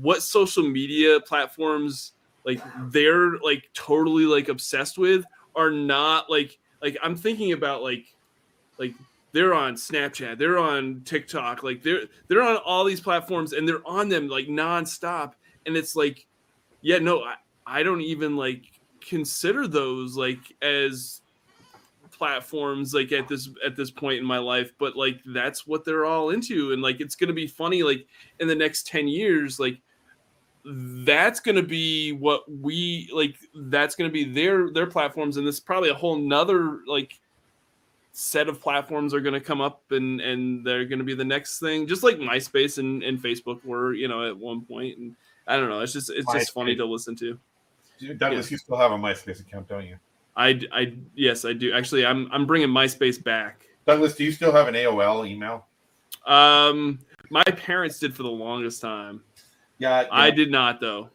what 0.00 0.22
social 0.22 0.62
media 0.62 1.18
platforms 1.20 2.12
like 2.44 2.62
they're 2.90 3.38
like 3.38 3.68
totally 3.74 4.24
like 4.24 4.48
obsessed 4.48 4.98
with 4.98 5.24
are 5.56 5.70
not 5.70 6.30
like 6.30 6.58
like 6.82 6.96
I'm 7.02 7.16
thinking 7.16 7.52
about 7.52 7.82
like 7.82 8.14
like 8.78 8.94
they're 9.32 9.54
on 9.54 9.74
Snapchat, 9.74 10.38
they're 10.38 10.58
on 10.58 11.02
TikTok, 11.04 11.62
like 11.62 11.82
they're 11.82 12.04
they're 12.28 12.42
on 12.42 12.56
all 12.58 12.84
these 12.84 13.00
platforms 13.00 13.52
and 13.52 13.68
they're 13.68 13.86
on 13.86 14.08
them 14.08 14.28
like 14.28 14.46
nonstop. 14.46 15.32
And 15.66 15.76
it's 15.76 15.94
like, 15.94 16.26
yeah, 16.80 16.98
no, 16.98 17.22
I, 17.22 17.34
I 17.66 17.82
don't 17.82 18.00
even 18.00 18.36
like 18.36 18.64
consider 19.00 19.68
those 19.68 20.16
like 20.16 20.38
as 20.62 21.20
platforms 22.18 22.92
like 22.92 23.12
at 23.12 23.28
this 23.28 23.48
at 23.64 23.76
this 23.76 23.90
point 23.90 24.18
in 24.18 24.24
my 24.24 24.38
life 24.38 24.72
but 24.78 24.96
like 24.96 25.20
that's 25.26 25.66
what 25.66 25.84
they're 25.84 26.04
all 26.04 26.30
into 26.30 26.72
and 26.72 26.82
like 26.82 27.00
it's 27.00 27.14
gonna 27.14 27.32
be 27.32 27.46
funny 27.46 27.82
like 27.82 28.06
in 28.40 28.48
the 28.48 28.54
next 28.54 28.86
10 28.86 29.06
years 29.06 29.60
like 29.60 29.80
that's 30.64 31.38
gonna 31.40 31.62
be 31.62 32.12
what 32.12 32.50
we 32.50 33.08
like 33.14 33.36
that's 33.54 33.94
gonna 33.94 34.10
be 34.10 34.24
their 34.24 34.70
their 34.70 34.86
platforms 34.86 35.36
and 35.36 35.46
this 35.46 35.56
is 35.56 35.60
probably 35.60 35.90
a 35.90 35.94
whole 35.94 36.16
nother 36.16 36.80
like 36.86 37.18
set 38.12 38.48
of 38.48 38.60
platforms 38.60 39.14
are 39.14 39.20
gonna 39.20 39.40
come 39.40 39.60
up 39.60 39.82
and 39.92 40.20
and 40.20 40.66
they're 40.66 40.84
gonna 40.84 41.04
be 41.04 41.14
the 41.14 41.24
next 41.24 41.60
thing 41.60 41.86
just 41.86 42.02
like 42.02 42.18
myspace 42.18 42.78
and, 42.78 43.02
and 43.04 43.22
facebook 43.22 43.64
were 43.64 43.94
you 43.94 44.08
know 44.08 44.28
at 44.28 44.36
one 44.36 44.60
point 44.60 44.98
and 44.98 45.14
i 45.46 45.56
don't 45.56 45.68
know 45.68 45.80
it's 45.80 45.92
just 45.92 46.10
it's 46.10 46.30
just 46.32 46.52
funny 46.52 46.74
to 46.74 46.84
listen 46.84 47.14
to. 47.14 47.38
Douglas, 48.16 48.50
you 48.50 48.58
still 48.58 48.76
have 48.76 48.92
a 48.92 48.96
MySpace 48.96 49.40
account, 49.40 49.68
don't 49.68 49.86
you? 49.86 49.98
I, 50.38 50.60
I 50.72 50.94
yes 51.16 51.44
I 51.44 51.52
do 51.52 51.72
actually 51.72 52.06
I'm 52.06 52.28
I'm 52.32 52.46
bringing 52.46 52.68
MySpace 52.68 53.22
back. 53.22 53.66
Douglas, 53.86 54.14
do 54.14 54.22
you 54.24 54.30
still 54.32 54.52
have 54.52 54.68
an 54.68 54.74
AOL 54.74 55.28
email? 55.28 55.66
Um, 56.26 57.00
my 57.30 57.42
parents 57.42 57.98
did 57.98 58.14
for 58.14 58.22
the 58.22 58.30
longest 58.30 58.80
time. 58.80 59.22
Yeah, 59.78 60.06
I 60.12 60.30
did 60.30 60.50
not 60.50 60.80
though. 60.80 61.10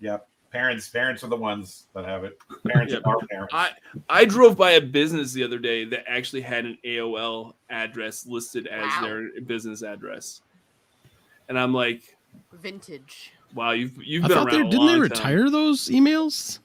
Yeah, 0.00 0.18
parents, 0.50 0.88
parents 0.88 1.22
are 1.22 1.28
the 1.28 1.36
ones 1.36 1.86
that 1.94 2.04
have 2.04 2.24
it. 2.24 2.38
Parents 2.66 2.92
Yep. 2.92 3.02
are 3.06 3.18
parents. 3.30 3.54
I 3.54 3.70
I 4.08 4.24
drove 4.24 4.56
by 4.56 4.72
a 4.72 4.80
business 4.80 5.32
the 5.32 5.44
other 5.44 5.58
day 5.58 5.84
that 5.84 6.04
actually 6.08 6.42
had 6.42 6.64
an 6.64 6.78
AOL 6.84 7.54
address 7.70 8.26
listed 8.26 8.66
as 8.66 8.84
Wow. 8.84 9.00
their 9.02 9.40
business 9.42 9.82
address, 9.82 10.40
and 11.48 11.58
I'm 11.58 11.72
like, 11.74 12.16
vintage. 12.54 13.32
wow, 13.54 13.70
you've 13.70 13.96
you've 14.02 14.24
I 14.24 14.28
been 14.28 14.36
thought 14.36 14.46
around 14.52 14.62
they 14.62 14.66
a 14.66 14.70
didn't 14.70 14.86
they 14.86 14.92
long 14.92 15.00
retire 15.00 15.48
those 15.50 15.88
emails? 15.88 16.58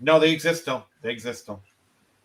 No, 0.00 0.18
they 0.18 0.32
exist 0.32 0.62
still. 0.62 0.86
They 1.02 1.10
exist 1.10 1.42
still. 1.42 1.62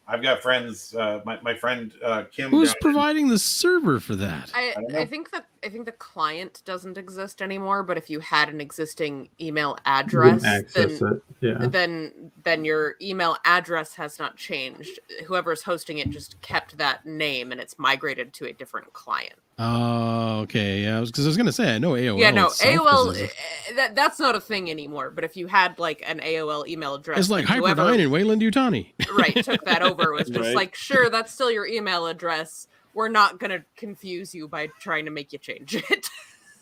I've 0.07 0.21
got 0.21 0.41
friends. 0.41 0.93
Uh, 0.95 1.21
my 1.25 1.39
my 1.41 1.55
friend 1.55 1.91
uh, 2.03 2.23
Kim. 2.31 2.49
Who's 2.49 2.69
down 2.69 2.75
in- 2.75 2.81
providing 2.93 3.27
the 3.29 3.39
server 3.39 3.99
for 3.99 4.15
that? 4.15 4.51
I, 4.53 4.73
I. 4.91 5.01
I 5.01 5.05
think 5.05 5.31
that 5.31 5.45
I 5.65 5.69
think 5.69 5.85
the 5.85 5.91
client 5.93 6.61
doesn't 6.65 6.97
exist 6.97 7.41
anymore, 7.41 7.83
but 7.83 7.97
if 7.97 8.09
you 8.09 8.19
had 8.19 8.49
an 8.49 8.59
existing 8.59 9.29
email 9.39 9.77
address, 9.85 10.41
then 10.73 10.89
it. 10.91 11.21
Yeah. 11.41 11.67
then 11.67 12.31
then 12.43 12.65
your 12.65 12.95
email 13.01 13.37
address 13.45 13.95
has 13.95 14.19
not 14.19 14.35
changed. 14.35 14.99
Whoever's 15.25 15.63
hosting 15.63 15.99
it 15.99 16.09
just 16.09 16.41
kept 16.41 16.77
that 16.77 17.05
name 17.05 17.51
and 17.51 17.61
it's 17.61 17.77
migrated 17.79 18.33
to 18.33 18.45
a 18.45 18.53
different 18.53 18.93
client. 18.93 19.33
Oh, 19.59 20.39
okay. 20.41 20.79
Yeah, 20.81 21.01
because 21.01 21.25
I 21.25 21.29
was, 21.29 21.37
gonna 21.37 21.51
say 21.51 21.75
I 21.75 21.77
know 21.77 21.91
AOL. 21.91 22.19
yeah, 22.19 22.31
no, 22.31 22.47
AOL 22.47 23.11
is 23.11 23.21
a- 23.21 23.23
eh, 23.25 23.73
that 23.75 23.95
that's 23.95 24.19
not 24.19 24.35
a 24.35 24.39
thing 24.41 24.69
anymore. 24.71 25.11
But 25.11 25.23
if 25.23 25.37
you 25.37 25.47
had 25.47 25.77
like 25.79 26.03
an 26.05 26.19
AOL 26.19 26.67
email 26.67 26.95
address, 26.95 27.19
It's 27.19 27.29
like 27.29 27.47
then 27.47 27.61
Hyperdyne 27.63 28.01
and 28.01 28.11
Weyland-Yutani. 28.11 28.93
right 29.17 29.43
took 29.43 29.63
that 29.65 29.81
over 29.83 30.11
was 30.11 30.27
just 30.29 30.39
Right. 30.39 30.55
like 30.55 30.75
sure 30.75 31.09
that's 31.09 31.31
still 31.31 31.51
your 31.51 31.67
email 31.67 32.07
address. 32.07 32.67
We're 32.93 33.09
not 33.09 33.39
gonna 33.39 33.63
confuse 33.75 34.33
you 34.33 34.47
by 34.47 34.67
trying 34.79 35.05
to 35.05 35.11
make 35.11 35.33
you 35.33 35.39
change 35.39 35.75
it. 35.75 36.07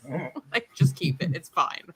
like 0.52 0.70
just 0.76 0.96
keep 0.96 1.22
it. 1.22 1.36
It's 1.36 1.50
fine. 1.50 1.94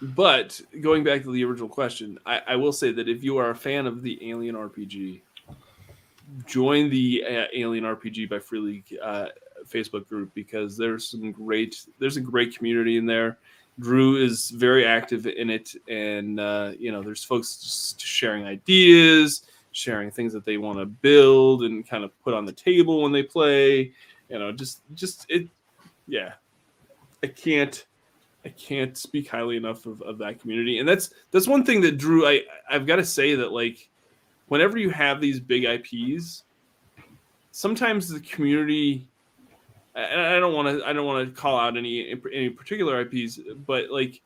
But 0.00 0.60
going 0.80 1.02
back 1.02 1.22
to 1.24 1.32
the 1.32 1.44
original 1.44 1.68
question, 1.68 2.18
I, 2.24 2.40
I 2.48 2.56
will 2.56 2.72
say 2.72 2.92
that 2.92 3.08
if 3.08 3.24
you 3.24 3.36
are 3.38 3.50
a 3.50 3.54
fan 3.54 3.86
of 3.86 4.02
the 4.02 4.30
Alien 4.30 4.54
RPG, 4.54 5.22
join 6.46 6.88
the 6.88 7.24
uh, 7.24 7.44
Alien 7.52 7.84
RPG 7.84 8.30
by 8.30 8.38
Free 8.38 8.60
League 8.60 8.96
uh, 9.02 9.26
Facebook 9.66 10.08
group 10.08 10.32
because 10.34 10.76
there's 10.76 11.08
some 11.08 11.32
great 11.32 11.84
there's 11.98 12.16
a 12.16 12.20
great 12.20 12.56
community 12.56 12.96
in 12.96 13.06
there. 13.06 13.38
Drew 13.80 14.16
is 14.16 14.50
very 14.50 14.84
active 14.84 15.26
in 15.26 15.50
it, 15.50 15.74
and 15.88 16.38
uh, 16.38 16.72
you 16.78 16.92
know 16.92 17.02
there's 17.02 17.24
folks 17.24 17.94
sharing 17.98 18.44
ideas, 18.44 19.42
sharing 19.78 20.10
things 20.10 20.32
that 20.32 20.44
they 20.44 20.58
want 20.58 20.78
to 20.78 20.86
build 20.86 21.62
and 21.62 21.88
kind 21.88 22.04
of 22.04 22.10
put 22.22 22.34
on 22.34 22.44
the 22.44 22.52
table 22.52 23.02
when 23.02 23.12
they 23.12 23.22
play. 23.22 23.92
You 24.28 24.38
know, 24.38 24.52
just 24.52 24.82
just 24.94 25.26
it, 25.28 25.48
yeah. 26.06 26.34
I 27.22 27.28
can't 27.28 27.86
I 28.44 28.50
can't 28.50 28.96
speak 28.96 29.28
highly 29.28 29.56
enough 29.56 29.86
of, 29.86 30.02
of 30.02 30.18
that 30.18 30.40
community. 30.40 30.78
And 30.78 30.88
that's 30.88 31.10
that's 31.30 31.46
one 31.48 31.64
thing 31.64 31.80
that 31.82 31.98
Drew 31.98 32.26
I 32.26 32.42
I've 32.70 32.86
got 32.86 32.96
to 32.96 33.04
say 33.04 33.34
that 33.36 33.52
like 33.52 33.88
whenever 34.48 34.78
you 34.78 34.90
have 34.90 35.20
these 35.20 35.40
big 35.40 35.64
IPs, 35.64 36.44
sometimes 37.50 38.08
the 38.08 38.20
community 38.20 39.08
and 39.94 40.20
I 40.20 40.38
don't 40.38 40.54
want 40.54 40.78
to 40.78 40.86
I 40.86 40.92
don't 40.92 41.06
want 41.06 41.26
to 41.28 41.40
call 41.40 41.58
out 41.58 41.76
any 41.76 42.14
any 42.32 42.50
particular 42.50 43.00
IPs, 43.00 43.40
but 43.66 43.90
like 43.90 44.20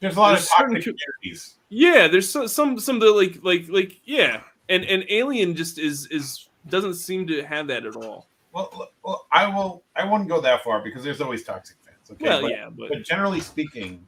There's 0.00 0.16
a 0.16 0.20
lot 0.20 0.30
There's 0.30 0.44
of 0.44 0.48
certain 0.56 0.80
communities. 0.82 1.56
yeah, 1.68 2.08
there's 2.08 2.30
some 2.30 2.48
some 2.48 2.78
some 2.78 2.96
of 2.96 3.02
the 3.02 3.10
like 3.10 3.40
like 3.42 3.68
like 3.68 4.00
yeah, 4.04 4.42
and 4.68 4.84
and 4.84 5.04
Alien 5.08 5.54
just 5.54 5.78
is 5.78 6.06
is 6.08 6.48
doesn't 6.68 6.94
seem 6.94 7.26
to 7.28 7.42
have 7.44 7.68
that 7.68 7.86
at 7.86 7.96
all. 7.96 8.28
Well, 8.52 8.90
well, 9.02 9.26
I 9.30 9.46
will. 9.54 9.82
I 9.94 10.04
wouldn't 10.04 10.28
go 10.28 10.40
that 10.40 10.64
far 10.64 10.80
because 10.80 11.04
there's 11.04 11.20
always 11.20 11.44
toxic 11.44 11.76
fans. 11.84 12.10
Okay, 12.10 12.28
Well, 12.28 12.42
but, 12.42 12.50
yeah, 12.50 12.68
but 12.70 12.88
but 12.88 13.02
generally 13.04 13.40
speaking, 13.40 14.06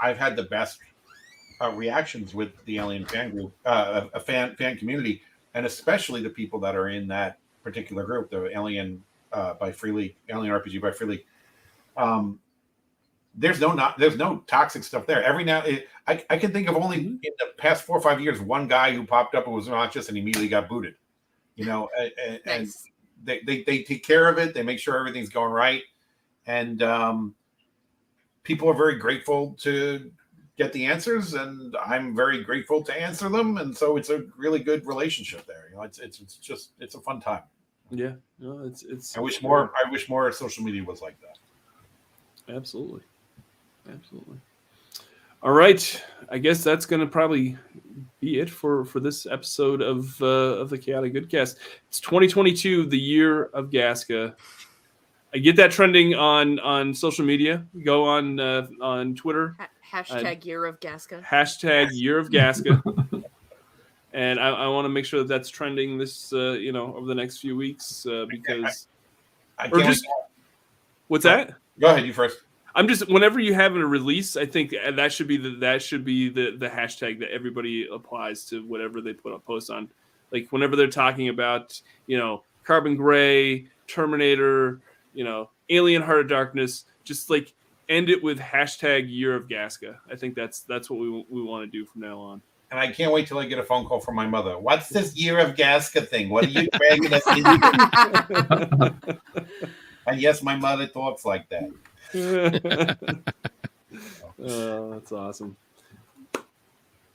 I've 0.00 0.18
had 0.18 0.36
the 0.36 0.44
best 0.44 0.78
uh, 1.60 1.70
reactions 1.70 2.34
with 2.34 2.52
the 2.66 2.78
Alien 2.78 3.06
fan 3.06 3.30
group, 3.30 3.52
uh, 3.64 4.08
a 4.12 4.20
fan 4.20 4.56
fan 4.56 4.76
community, 4.76 5.22
and 5.54 5.64
especially 5.64 6.22
the 6.22 6.30
people 6.30 6.60
that 6.60 6.76
are 6.76 6.88
in 6.88 7.08
that 7.08 7.38
particular 7.62 8.04
group, 8.04 8.30
the 8.30 8.50
Alien 8.56 9.02
uh, 9.32 9.54
by 9.54 9.72
Free 9.72 9.92
League, 9.92 10.16
Alien 10.28 10.52
RPG 10.52 10.80
by 10.80 10.90
Free 10.90 11.06
League. 11.06 11.24
Um, 11.96 12.38
there's 13.34 13.60
no 13.60 13.72
not 13.72 13.98
there's 13.98 14.16
no 14.16 14.38
toxic 14.46 14.84
stuff 14.84 15.06
there. 15.06 15.22
Every 15.22 15.44
now 15.44 15.62
it, 15.62 15.88
I 16.06 16.24
I 16.30 16.36
can 16.38 16.52
think 16.52 16.68
of 16.68 16.76
only 16.76 16.98
Mhm. 16.98 17.18
in 17.22 17.32
the 17.38 17.46
past 17.56 17.84
four 17.84 17.96
or 17.96 18.00
five 18.00 18.20
years 18.20 18.40
one 18.40 18.68
guy 18.68 18.92
who 18.94 19.04
popped 19.06 19.34
up 19.34 19.46
and 19.46 19.54
was 19.54 19.68
obnoxious 19.68 20.08
and 20.08 20.18
immediately 20.18 20.48
got 20.48 20.68
booted. 20.68 20.94
You 21.56 21.66
know, 21.66 21.88
and, 21.98 22.12
and, 22.18 22.40
and 22.46 22.68
they, 23.24 23.40
they 23.46 23.62
they 23.64 23.82
take 23.82 24.04
care 24.04 24.28
of 24.28 24.38
it. 24.38 24.54
They 24.54 24.62
make 24.62 24.78
sure 24.78 24.98
everything's 24.98 25.28
going 25.28 25.52
right, 25.52 25.82
and 26.46 26.82
um, 26.82 27.34
people 28.42 28.68
are 28.68 28.74
very 28.74 28.96
grateful 28.96 29.54
to 29.60 30.10
get 30.56 30.72
the 30.72 30.84
answers, 30.86 31.34
and 31.34 31.76
I'm 31.84 32.14
very 32.16 32.42
grateful 32.42 32.82
to 32.84 32.92
answer 33.00 33.28
them. 33.28 33.58
And 33.58 33.76
so 33.76 33.96
it's 33.96 34.10
a 34.10 34.24
really 34.36 34.60
good 34.60 34.86
relationship 34.86 35.46
there. 35.46 35.68
You 35.70 35.76
know, 35.76 35.82
it's 35.82 35.98
it's, 35.98 36.20
it's 36.20 36.36
just 36.36 36.72
it's 36.80 36.94
a 36.94 37.00
fun 37.00 37.20
time. 37.20 37.42
yeah, 37.90 38.12
no, 38.38 38.60
it's 38.64 38.82
it's 38.82 39.16
I 39.16 39.20
wish 39.20 39.42
more. 39.42 39.72
I 39.84 39.90
wish 39.90 40.08
more 40.08 40.30
social 40.32 40.64
media 40.64 40.82
was 40.84 41.00
like 41.02 41.16
that. 41.20 41.38
Absolutely. 42.54 43.02
Absolutely. 43.90 44.38
All 45.42 45.52
right. 45.52 46.02
I 46.30 46.38
guess 46.38 46.62
that's 46.62 46.86
going 46.86 47.00
to 47.00 47.06
probably 47.06 47.56
be 48.20 48.38
it 48.38 48.48
for 48.48 48.84
for 48.84 49.00
this 49.00 49.26
episode 49.26 49.82
of 49.82 50.20
uh, 50.22 50.26
of 50.26 50.70
the 50.70 50.78
Chaotic 50.78 51.12
Goodcast. 51.14 51.56
It's 51.88 52.00
2022, 52.00 52.86
the 52.86 52.98
year 52.98 53.44
of 53.46 53.70
Gasca. 53.70 54.34
I 55.34 55.38
get 55.38 55.56
that 55.56 55.70
trending 55.72 56.14
on 56.14 56.60
on 56.60 56.94
social 56.94 57.24
media. 57.24 57.66
Go 57.84 58.04
on 58.04 58.38
uh, 58.38 58.66
on 58.80 59.14
Twitter 59.14 59.56
Ha- 59.58 60.04
hashtag 60.04 60.44
year 60.44 60.64
of 60.64 60.78
Gasca. 60.80 61.22
hashtag 61.24 61.88
Year 61.92 62.18
of 62.18 62.30
Gasca, 62.30 62.80
and 64.12 64.38
I, 64.38 64.48
I 64.50 64.66
want 64.68 64.84
to 64.84 64.90
make 64.90 65.04
sure 65.04 65.20
that 65.20 65.28
that's 65.28 65.48
trending 65.48 65.98
this 65.98 66.32
uh, 66.32 66.52
you 66.52 66.70
know 66.72 66.94
over 66.94 67.06
the 67.06 67.14
next 67.14 67.38
few 67.38 67.56
weeks 67.56 68.06
uh, 68.06 68.26
because 68.28 68.86
I 69.58 69.66
Or 69.66 69.78
can't 69.78 69.86
just- 69.86 70.06
what's 71.08 71.24
that? 71.24 71.54
go 71.80 71.88
ahead, 71.88 72.06
you 72.06 72.12
first. 72.12 72.38
I'm 72.74 72.88
just 72.88 73.08
whenever 73.08 73.38
you 73.38 73.54
have 73.54 73.76
a 73.76 73.86
release, 73.86 74.36
I 74.36 74.46
think 74.46 74.74
uh, 74.74 74.92
that 74.92 75.12
should 75.12 75.26
be 75.26 75.36
the 75.36 75.50
that 75.60 75.82
should 75.82 76.04
be 76.04 76.28
the 76.28 76.56
the 76.56 76.68
hashtag 76.68 77.20
that 77.20 77.30
everybody 77.30 77.88
applies 77.92 78.44
to 78.46 78.66
whatever 78.66 79.00
they 79.00 79.12
put 79.12 79.32
up 79.32 79.44
posts 79.44 79.70
on. 79.70 79.88
Like 80.30 80.50
whenever 80.50 80.76
they're 80.76 80.88
talking 80.88 81.28
about 81.28 81.80
you 82.06 82.16
know 82.18 82.42
Carbon 82.64 82.96
Grey, 82.96 83.66
Terminator, 83.86 84.80
you 85.12 85.24
know 85.24 85.50
Alien 85.68 86.02
Heart 86.02 86.20
of 86.20 86.28
Darkness, 86.28 86.84
just 87.04 87.28
like 87.28 87.52
end 87.88 88.08
it 88.08 88.22
with 88.22 88.38
hashtag 88.38 89.10
Year 89.10 89.36
of 89.36 89.48
Gasca. 89.48 89.96
I 90.10 90.16
think 90.16 90.34
that's 90.34 90.60
that's 90.60 90.88
what 90.88 90.98
we 90.98 91.10
we 91.28 91.42
want 91.42 91.70
to 91.70 91.78
do 91.78 91.84
from 91.84 92.00
now 92.00 92.18
on. 92.18 92.42
And 92.70 92.80
I 92.80 92.90
can't 92.90 93.12
wait 93.12 93.26
till 93.26 93.38
I 93.38 93.44
get 93.44 93.58
a 93.58 93.62
phone 93.62 93.84
call 93.84 94.00
from 94.00 94.14
my 94.14 94.26
mother. 94.26 94.58
What's 94.58 94.88
this 94.88 95.14
year 95.14 95.38
of 95.38 95.56
Gasca 95.56 96.08
thing? 96.08 96.30
What 96.30 96.44
are 96.44 96.48
you 96.48 96.68
dragging 96.72 97.12
us 97.12 97.26
into? 98.56 98.96
and 100.06 100.18
yes, 100.18 100.42
my 100.42 100.56
mother 100.56 100.86
talks 100.86 101.26
like 101.26 101.50
that. 101.50 101.70
oh, 104.44 104.90
that's 104.92 105.12
awesome. 105.12 105.56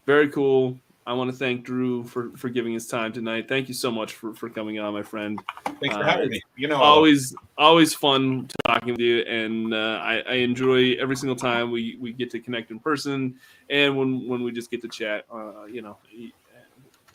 Very 0.06 0.30
cool. 0.30 0.78
I 1.06 1.14
want 1.14 1.32
to 1.32 1.38
thank 1.38 1.64
Drew 1.64 2.04
for 2.04 2.32
for 2.36 2.50
giving 2.50 2.74
his 2.74 2.88
time 2.88 3.14
tonight. 3.14 3.48
Thank 3.48 3.68
you 3.68 3.74
so 3.74 3.92
much 3.92 4.14
for 4.14 4.34
for 4.34 4.50
coming 4.50 4.80
on, 4.80 4.94
my 4.94 5.04
friend. 5.04 5.42
Thanks 5.66 5.96
for 5.96 6.04
Uh, 6.04 6.04
having 6.04 6.30
me. 6.30 6.42
You 6.58 6.68
know, 6.68 6.78
always 6.78 7.36
always 7.58 7.94
fun 7.94 8.48
talking 8.66 8.92
with 8.94 9.00
you 9.00 9.20
and 9.22 9.74
uh, 9.74 10.00
I, 10.02 10.24
I 10.28 10.34
enjoy 10.36 10.94
every 10.94 11.16
single 11.16 11.36
time 11.36 11.72
we 11.72 11.98
we 12.00 12.14
get 12.14 12.30
to 12.32 12.40
connect 12.40 12.72
in 12.72 12.80
person 12.80 13.40
and 13.70 13.98
when 13.98 14.28
when 14.28 14.44
we 14.44 14.52
just 14.52 14.70
get 14.70 14.82
to 14.84 14.88
chat 14.88 15.26
uh, 15.34 15.66
you 15.66 15.82
know 15.82 15.98
e- 16.14 16.34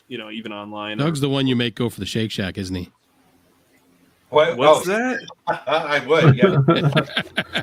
you 0.09 0.17
know 0.17 0.29
even 0.31 0.51
online 0.51 0.97
Doug's 0.97 1.21
the 1.21 1.29
one 1.29 1.47
you 1.47 1.55
make 1.55 1.75
go 1.75 1.89
for 1.89 1.99
the 2.01 2.05
Shake 2.05 2.31
Shack, 2.31 2.57
isn't 2.57 2.75
he? 2.75 2.91
What, 4.33 4.57
what's 4.57 4.87
oh, 4.87 4.91
that 4.91 5.27
I 5.67 6.05
would. 6.05 6.35
Yeah. 6.35 7.41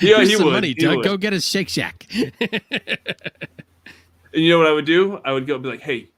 Yeah, 0.00 0.16
Here's 0.16 0.28
he 0.30 0.34
some 0.36 0.46
would, 0.46 0.52
money, 0.54 0.68
he 0.68 0.74
Doug. 0.74 0.96
would. 0.98 1.04
Go 1.04 1.16
get 1.16 1.32
a 1.32 1.40
Shake 1.40 1.68
Shack. 1.68 2.06
and 2.14 2.32
you 4.32 4.50
know 4.50 4.58
what 4.58 4.66
i 4.66 4.72
would 4.72 4.84
do 4.86 5.20
i 5.24 5.32
would 5.32 5.46
go 5.46 5.58
be 5.58 5.68
like 5.68 5.80
hey 5.80 6.08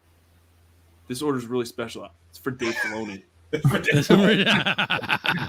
this 1.08 1.20
order's 1.20 1.46
really 1.46 1.64
special 1.66 2.08
it's 2.30 2.38
for 2.38 2.50
dave 2.50 2.74
Filoni. 2.74 3.22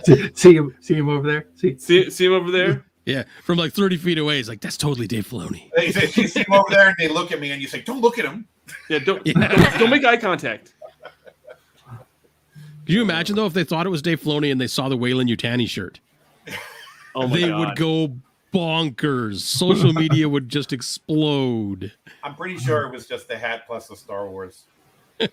see, 0.06 0.32
see 0.36 0.56
him, 0.56 0.76
see 0.80 0.94
him 0.96 1.10
over 1.10 1.28
there. 1.28 1.48
See, 1.56 1.78
see, 1.78 2.10
see 2.10 2.26
him 2.26 2.34
over 2.34 2.52
there 2.52 2.86
yeah, 3.06 3.24
from 3.44 3.58
like 3.60 3.74
30 3.74 3.98
feet 3.98 4.18
away. 4.18 4.38
He's 4.38 4.50
like, 4.50 4.62
that's 4.62 4.78
totally 4.78 5.06
Dave 5.08 5.28
Filoni. 5.28 5.70
they, 5.76 5.92
they, 5.92 6.08
you 6.20 6.28
see 6.28 6.40
him 6.42 6.54
over 6.54 6.66
there 6.70 6.88
and 6.90 6.96
they 6.98 7.08
look 7.08 7.32
at 7.32 7.40
me 7.40 7.52
and 7.52 7.62
you 7.62 7.68
say, 7.68 7.82
"Don't 7.82 8.02
look 8.02 8.18
at 8.20 8.26
him." 8.26 8.48
yeah 8.90 8.98
don't, 9.00 9.26
Yeah. 9.26 9.48
don't 9.48 9.80
don't 9.80 9.90
make 9.92 10.04
eye 10.06 10.18
contact 10.18 10.74
Could 12.86 12.94
you 12.94 13.02
imagine 13.02 13.36
though 13.36 13.46
if 13.46 13.54
they 13.54 13.64
thought 13.64 13.86
it 13.86 13.90
was 13.90 14.02
Dave 14.02 14.22
Filoni 14.22 14.52
and 14.52 14.60
they 14.62 14.68
saw 14.68 14.90
the 14.90 14.98
Weyland-Yutani 14.98 15.68
shirt? 15.68 16.00
oh 17.16 17.28
my 17.28 17.36
they 17.36 17.48
god 17.48 17.60
would 17.60 17.76
go 17.76 18.16
bonkers. 18.54 19.40
Social 19.40 19.92
media 19.92 20.30
would 20.30 20.50
just 20.50 20.72
explode. 20.72 21.92
I'm 22.24 22.36
pretty 22.36 22.58
sure 22.58 22.84
it 22.84 22.92
was 22.92 23.08
just 23.08 23.28
the 23.28 23.38
hat 23.38 23.64
plus 23.68 23.88
the 23.88 23.96
Star 23.96 24.30
Wars 24.30 24.66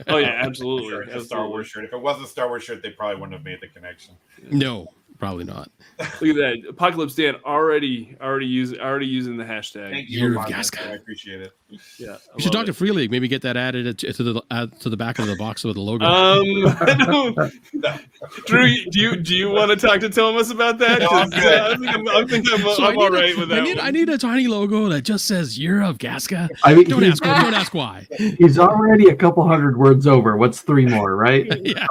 oh 0.09 0.17
yeah 0.17 0.29
absolutely, 0.29 0.91
shirt. 0.91 1.09
A 1.09 1.21
Star. 1.25 1.49
Wars 1.49 1.67
shirt. 1.67 1.85
If 1.85 1.93
it 1.93 2.01
was 2.01 2.21
a 2.21 2.27
Star 2.27 2.49
Wars 2.49 2.63
shirt, 2.63 2.83
they 2.83 2.91
probably 2.91 3.17
wouldn't 3.17 3.33
have 3.33 3.45
made 3.45 3.61
the 3.61 3.69
connection. 3.69 4.15
No, 4.51 4.89
probably 5.19 5.45
not. 5.45 5.71
Look 5.99 6.23
at 6.23 6.37
that, 6.37 6.63
Apocalypse 6.69 7.15
Dan 7.15 7.37
already 7.45 8.17
already 8.21 8.47
using 8.47 8.81
already 8.81 9.07
using 9.07 9.37
the 9.37 9.45
hashtag. 9.45 9.91
Thank 9.91 10.09
Year 10.09 10.33
you, 10.33 10.39
of 10.39 10.47
for 10.47 10.53
Gasca. 10.53 10.87
I 10.89 10.95
appreciate 10.95 11.41
it. 11.41 11.53
Yeah, 11.99 12.11
I 12.11 12.13
You 12.13 12.19
should 12.43 12.47
love 12.47 12.53
talk 12.53 12.65
to 12.67 12.71
it. 12.71 12.77
Free 12.77 12.91
League. 12.91 13.11
Maybe 13.11 13.29
get 13.29 13.43
that 13.43 13.57
added 13.57 13.99
to 13.99 14.13
to 14.13 14.23
the 14.23 14.43
add 14.51 14.79
to 14.81 14.91
the 14.91 14.97
back 14.97 15.19
of 15.19 15.27
the 15.27 15.37
box 15.37 15.65
with 15.65 15.75
the 15.75 15.81
logo. 15.81 16.05
Um, 16.05 16.43
I 17.85 18.01
Drew, 18.47 18.67
do 18.91 19.01
you 19.01 19.17
do 19.17 19.35
you 19.35 19.51
want 19.51 19.71
to 19.71 19.77
talk 19.87 20.01
to 20.01 20.09
Thomas 20.09 20.51
about 20.51 20.79
that? 20.79 21.01
No, 21.01 21.09
I'm 21.09 21.31
'Cause, 21.31 21.41
good. 21.43 21.53
uh, 21.61 21.65
I 21.71 21.77
think 21.77 21.89
I'm, 21.95 22.09
I 22.09 22.25
think 22.27 22.53
I'm, 22.53 22.61
So 22.61 22.83
I 22.85 22.89
I'm 22.89 22.95
need 22.97 23.03
all 23.03 23.15
a- 23.17 23.37
with 23.37 23.49
that. 23.49 23.59
I 23.61 23.65
need. 23.65 23.79
I 23.79 23.91
need 23.91 24.09
a 24.09 24.19
tiny 24.19 24.47
logo 24.47 24.89
that 24.89 25.03
just 25.03 25.27
says 25.27 25.59
"Year 25.59 25.83
of 25.83 25.99
Gasca." 25.99 26.49
I 26.65 26.75
mean, 26.75 26.85
Don't 26.89 27.05
ask. 27.05 27.23
Don't 27.23 27.55
ask 27.55 27.75
why. 27.75 28.07
he's 28.39 28.59
already 28.59 29.09
a 29.09 29.15
couple 29.17 29.47
hundred 29.47 29.77
words 29.79 30.07
over. 30.07 30.37
What's 30.37 30.61
three 30.61 30.87
more, 30.87 31.17
right? 31.17 31.47
Yeah. 31.73 31.87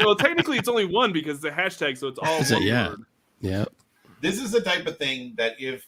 Well, 0.00 0.14
technically, 0.16 0.58
it's 0.58 0.68
only 0.68 0.84
one 0.84 1.12
because 1.12 1.40
the 1.40 1.50
hashtag, 1.50 1.98
so 1.98 2.08
it's 2.08 2.18
all 2.18 2.40
Is 2.40 2.50
it? 2.52 2.62
Yeah. 2.62 2.88
word. 2.90 3.00
Yeah. 3.40 3.64
This 4.20 4.40
is 4.40 4.50
the 4.52 4.60
type 4.60 4.86
of 4.86 4.96
thing 4.98 5.34
that 5.38 5.54
if 5.58 5.86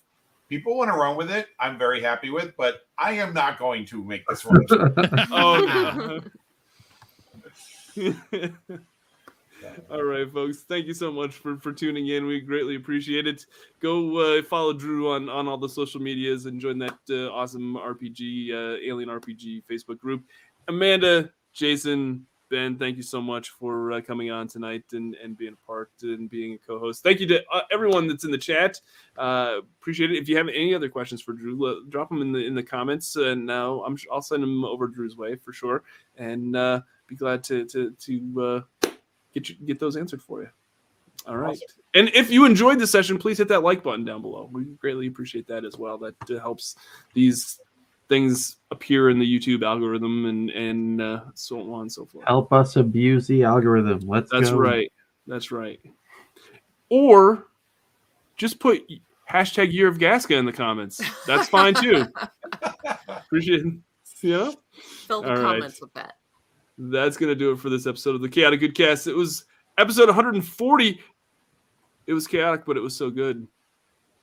people 0.50 0.76
want 0.76 0.90
to 0.90 0.96
run 0.98 1.16
with 1.16 1.30
it, 1.30 1.46
I'm 1.58 1.78
very 1.78 2.02
happy 2.02 2.28
with, 2.28 2.52
but 2.58 2.80
I 2.98 3.12
am 3.12 3.32
not 3.32 3.58
going 3.58 3.86
to 3.86 4.04
make 4.04 4.26
this 4.28 4.44
run. 4.44 4.66
Oh. 5.32 6.20
no. 7.96 8.10
All 9.90 10.02
right, 10.02 10.30
folks. 10.32 10.64
Thank 10.68 10.86
you 10.86 10.94
so 10.94 11.12
much 11.12 11.34
for, 11.34 11.56
for 11.58 11.72
tuning 11.72 12.08
in. 12.08 12.26
We 12.26 12.40
greatly 12.40 12.76
appreciate 12.76 13.26
it. 13.26 13.46
Go 13.80 14.16
uh, 14.38 14.42
follow 14.42 14.72
Drew 14.72 15.12
on, 15.12 15.28
on 15.28 15.46
all 15.48 15.58
the 15.58 15.68
social 15.68 16.00
medias 16.00 16.46
and 16.46 16.60
join 16.60 16.78
that 16.78 16.98
uh, 17.10 17.28
awesome 17.28 17.76
RPG, 17.76 18.52
uh, 18.52 18.78
Alien 18.82 19.10
RPG 19.10 19.64
Facebook 19.70 19.98
group. 19.98 20.24
Amanda, 20.68 21.30
Jason, 21.52 22.26
Ben, 22.50 22.76
thank 22.76 22.96
you 22.96 23.02
so 23.04 23.22
much 23.22 23.50
for 23.50 23.92
uh, 23.92 24.00
coming 24.00 24.32
on 24.32 24.48
tonight 24.48 24.82
and, 24.92 25.14
and 25.14 25.36
being 25.36 25.52
a 25.52 25.66
part 25.66 25.92
and 26.02 26.28
being 26.28 26.54
a 26.54 26.58
co 26.58 26.80
host. 26.80 27.00
Thank 27.02 27.20
you 27.20 27.26
to 27.28 27.44
uh, 27.52 27.60
everyone 27.70 28.08
that's 28.08 28.24
in 28.24 28.32
the 28.32 28.38
chat. 28.38 28.80
Uh, 29.16 29.58
appreciate 29.80 30.10
it. 30.10 30.18
If 30.18 30.28
you 30.28 30.36
have 30.36 30.48
any 30.48 30.74
other 30.74 30.88
questions 30.88 31.22
for 31.22 31.32
Drew, 31.32 31.64
uh, 31.64 31.80
drop 31.88 32.08
them 32.08 32.22
in 32.22 32.32
the 32.32 32.40
in 32.44 32.56
the 32.56 32.62
comments, 32.62 33.14
and 33.14 33.46
now 33.46 33.84
I'm 33.84 33.96
I'll 34.12 34.20
send 34.20 34.42
them 34.42 34.64
over 34.64 34.88
Drew's 34.88 35.16
way 35.16 35.36
for 35.36 35.52
sure, 35.52 35.84
and 36.18 36.56
uh, 36.56 36.80
be 37.06 37.14
glad 37.14 37.44
to 37.44 37.64
to 37.66 37.92
to 37.92 38.64
uh, 38.82 38.90
get 39.32 39.48
you, 39.48 39.54
get 39.64 39.78
those 39.78 39.96
answered 39.96 40.20
for 40.20 40.42
you. 40.42 40.48
All 41.26 41.36
right. 41.36 41.58
And 41.94 42.08
if 42.14 42.30
you 42.30 42.46
enjoyed 42.46 42.80
the 42.80 42.86
session, 42.86 43.18
please 43.18 43.38
hit 43.38 43.48
that 43.48 43.62
like 43.62 43.84
button 43.84 44.04
down 44.04 44.22
below. 44.22 44.48
We 44.50 44.64
greatly 44.64 45.06
appreciate 45.06 45.46
that 45.48 45.64
as 45.64 45.76
well. 45.76 45.98
That 45.98 46.16
uh, 46.28 46.40
helps 46.40 46.74
these 47.14 47.60
things 48.10 48.56
appear 48.72 49.08
in 49.08 49.18
the 49.18 49.24
YouTube 49.24 49.64
algorithm 49.64 50.26
and 50.26 50.50
and 50.50 51.00
uh, 51.00 51.20
so 51.32 51.72
on 51.72 51.82
and 51.82 51.92
so 51.92 52.04
forth. 52.04 52.26
Help 52.26 52.52
us 52.52 52.76
abuse 52.76 53.26
the 53.26 53.44
algorithm. 53.44 54.00
Let's 54.00 54.30
That's 54.30 54.50
go. 54.50 54.58
right. 54.58 54.92
That's 55.26 55.50
right. 55.50 55.80
Or 56.90 57.46
just 58.36 58.58
put 58.58 58.82
hashtag 59.30 59.72
year 59.72 59.88
of 59.88 59.96
Gasca 59.96 60.36
in 60.36 60.44
the 60.44 60.52
comments. 60.52 61.00
That's 61.26 61.48
fine 61.48 61.72
too. 61.74 62.04
Appreciate 63.08 63.64
it. 63.64 63.74
Yeah. 64.22 64.50
Fill 64.72 65.22
the 65.22 65.28
All 65.28 65.34
right. 65.36 65.42
comments 65.42 65.80
with 65.80 65.94
that. 65.94 66.14
That's 66.76 67.16
gonna 67.16 67.34
do 67.34 67.52
it 67.52 67.60
for 67.60 67.70
this 67.70 67.86
episode 67.86 68.16
of 68.16 68.22
the 68.22 68.28
Chaotic 68.28 68.60
Good 68.60 68.74
Cast. 68.74 69.06
It 69.06 69.14
was 69.14 69.44
episode 69.78 70.08
140. 70.08 71.00
It 72.06 72.12
was 72.12 72.26
chaotic, 72.26 72.66
but 72.66 72.76
it 72.76 72.80
was 72.80 72.96
so 72.96 73.08
good. 73.08 73.46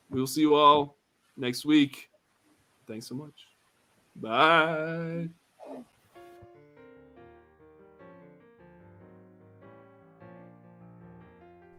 We 0.10 0.20
will 0.20 0.28
see 0.28 0.42
you 0.42 0.56
all 0.56 0.98
next 1.38 1.64
week. 1.66 2.10
Thanks 2.86 3.08
so 3.08 3.16
much. 3.16 3.34
Bye. 4.20 5.30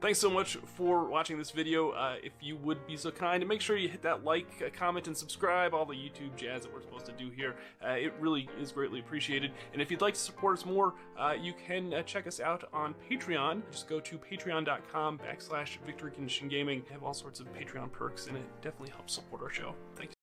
Thanks 0.01 0.21
so 0.21 0.31
much 0.31 0.57
for 0.77 1.07
watching 1.07 1.39
this 1.39 1.51
video. 1.51 1.91
Uh, 1.91 2.15
if 2.23 2.33
you 2.41 2.57
would 2.59 2.87
be 2.87 2.97
so 2.97 3.11
kind, 3.11 3.47
make 3.49 3.61
sure 3.61 3.77
you 3.77 3.89
hit 3.89 4.01
that 4.03 4.23
like, 4.23 4.47
uh, 4.65 4.69
comment, 4.73 5.09
and 5.09 5.17
subscribe. 5.17 5.75
All 5.75 5.85
the 5.85 5.95
YouTube 5.95 6.37
jazz 6.37 6.63
that 6.63 6.73
we're 6.73 6.83
supposed 6.83 7.07
to 7.07 7.13
do 7.13 7.31
here. 7.31 7.57
Uh, 7.85 7.91
it 7.91 8.15
really 8.21 8.49
is 8.61 8.71
greatly 8.71 9.01
appreciated. 9.01 9.51
And 9.73 9.83
if 9.83 9.91
you'd 9.91 10.01
like 10.01 10.15
to 10.15 10.21
support 10.21 10.57
us 10.59 10.65
more, 10.65 10.95
uh, 11.19 11.35
you 11.39 11.53
can 11.53 11.93
uh, 11.93 12.03
check 12.03 12.29
us 12.29 12.39
out 12.39 12.63
on 12.73 12.95
Patreon. 13.11 13.63
Just 13.73 13.89
go 13.89 13.99
to 13.99 14.19
patreon.com 14.19 15.19
backslash 15.19 15.79
Victory 15.85 16.13
Gaming. 16.49 16.85
Have 16.93 17.03
all 17.03 17.15
sorts 17.15 17.41
of 17.41 17.53
Patreon 17.53 17.91
perks, 17.91 18.29
and 18.29 18.37
it 18.37 18.45
definitely 18.63 18.91
helps 18.91 19.15
support 19.15 19.43
our 19.43 19.51
show. 19.51 19.75
Thank 19.97 20.11
you. 20.11 20.18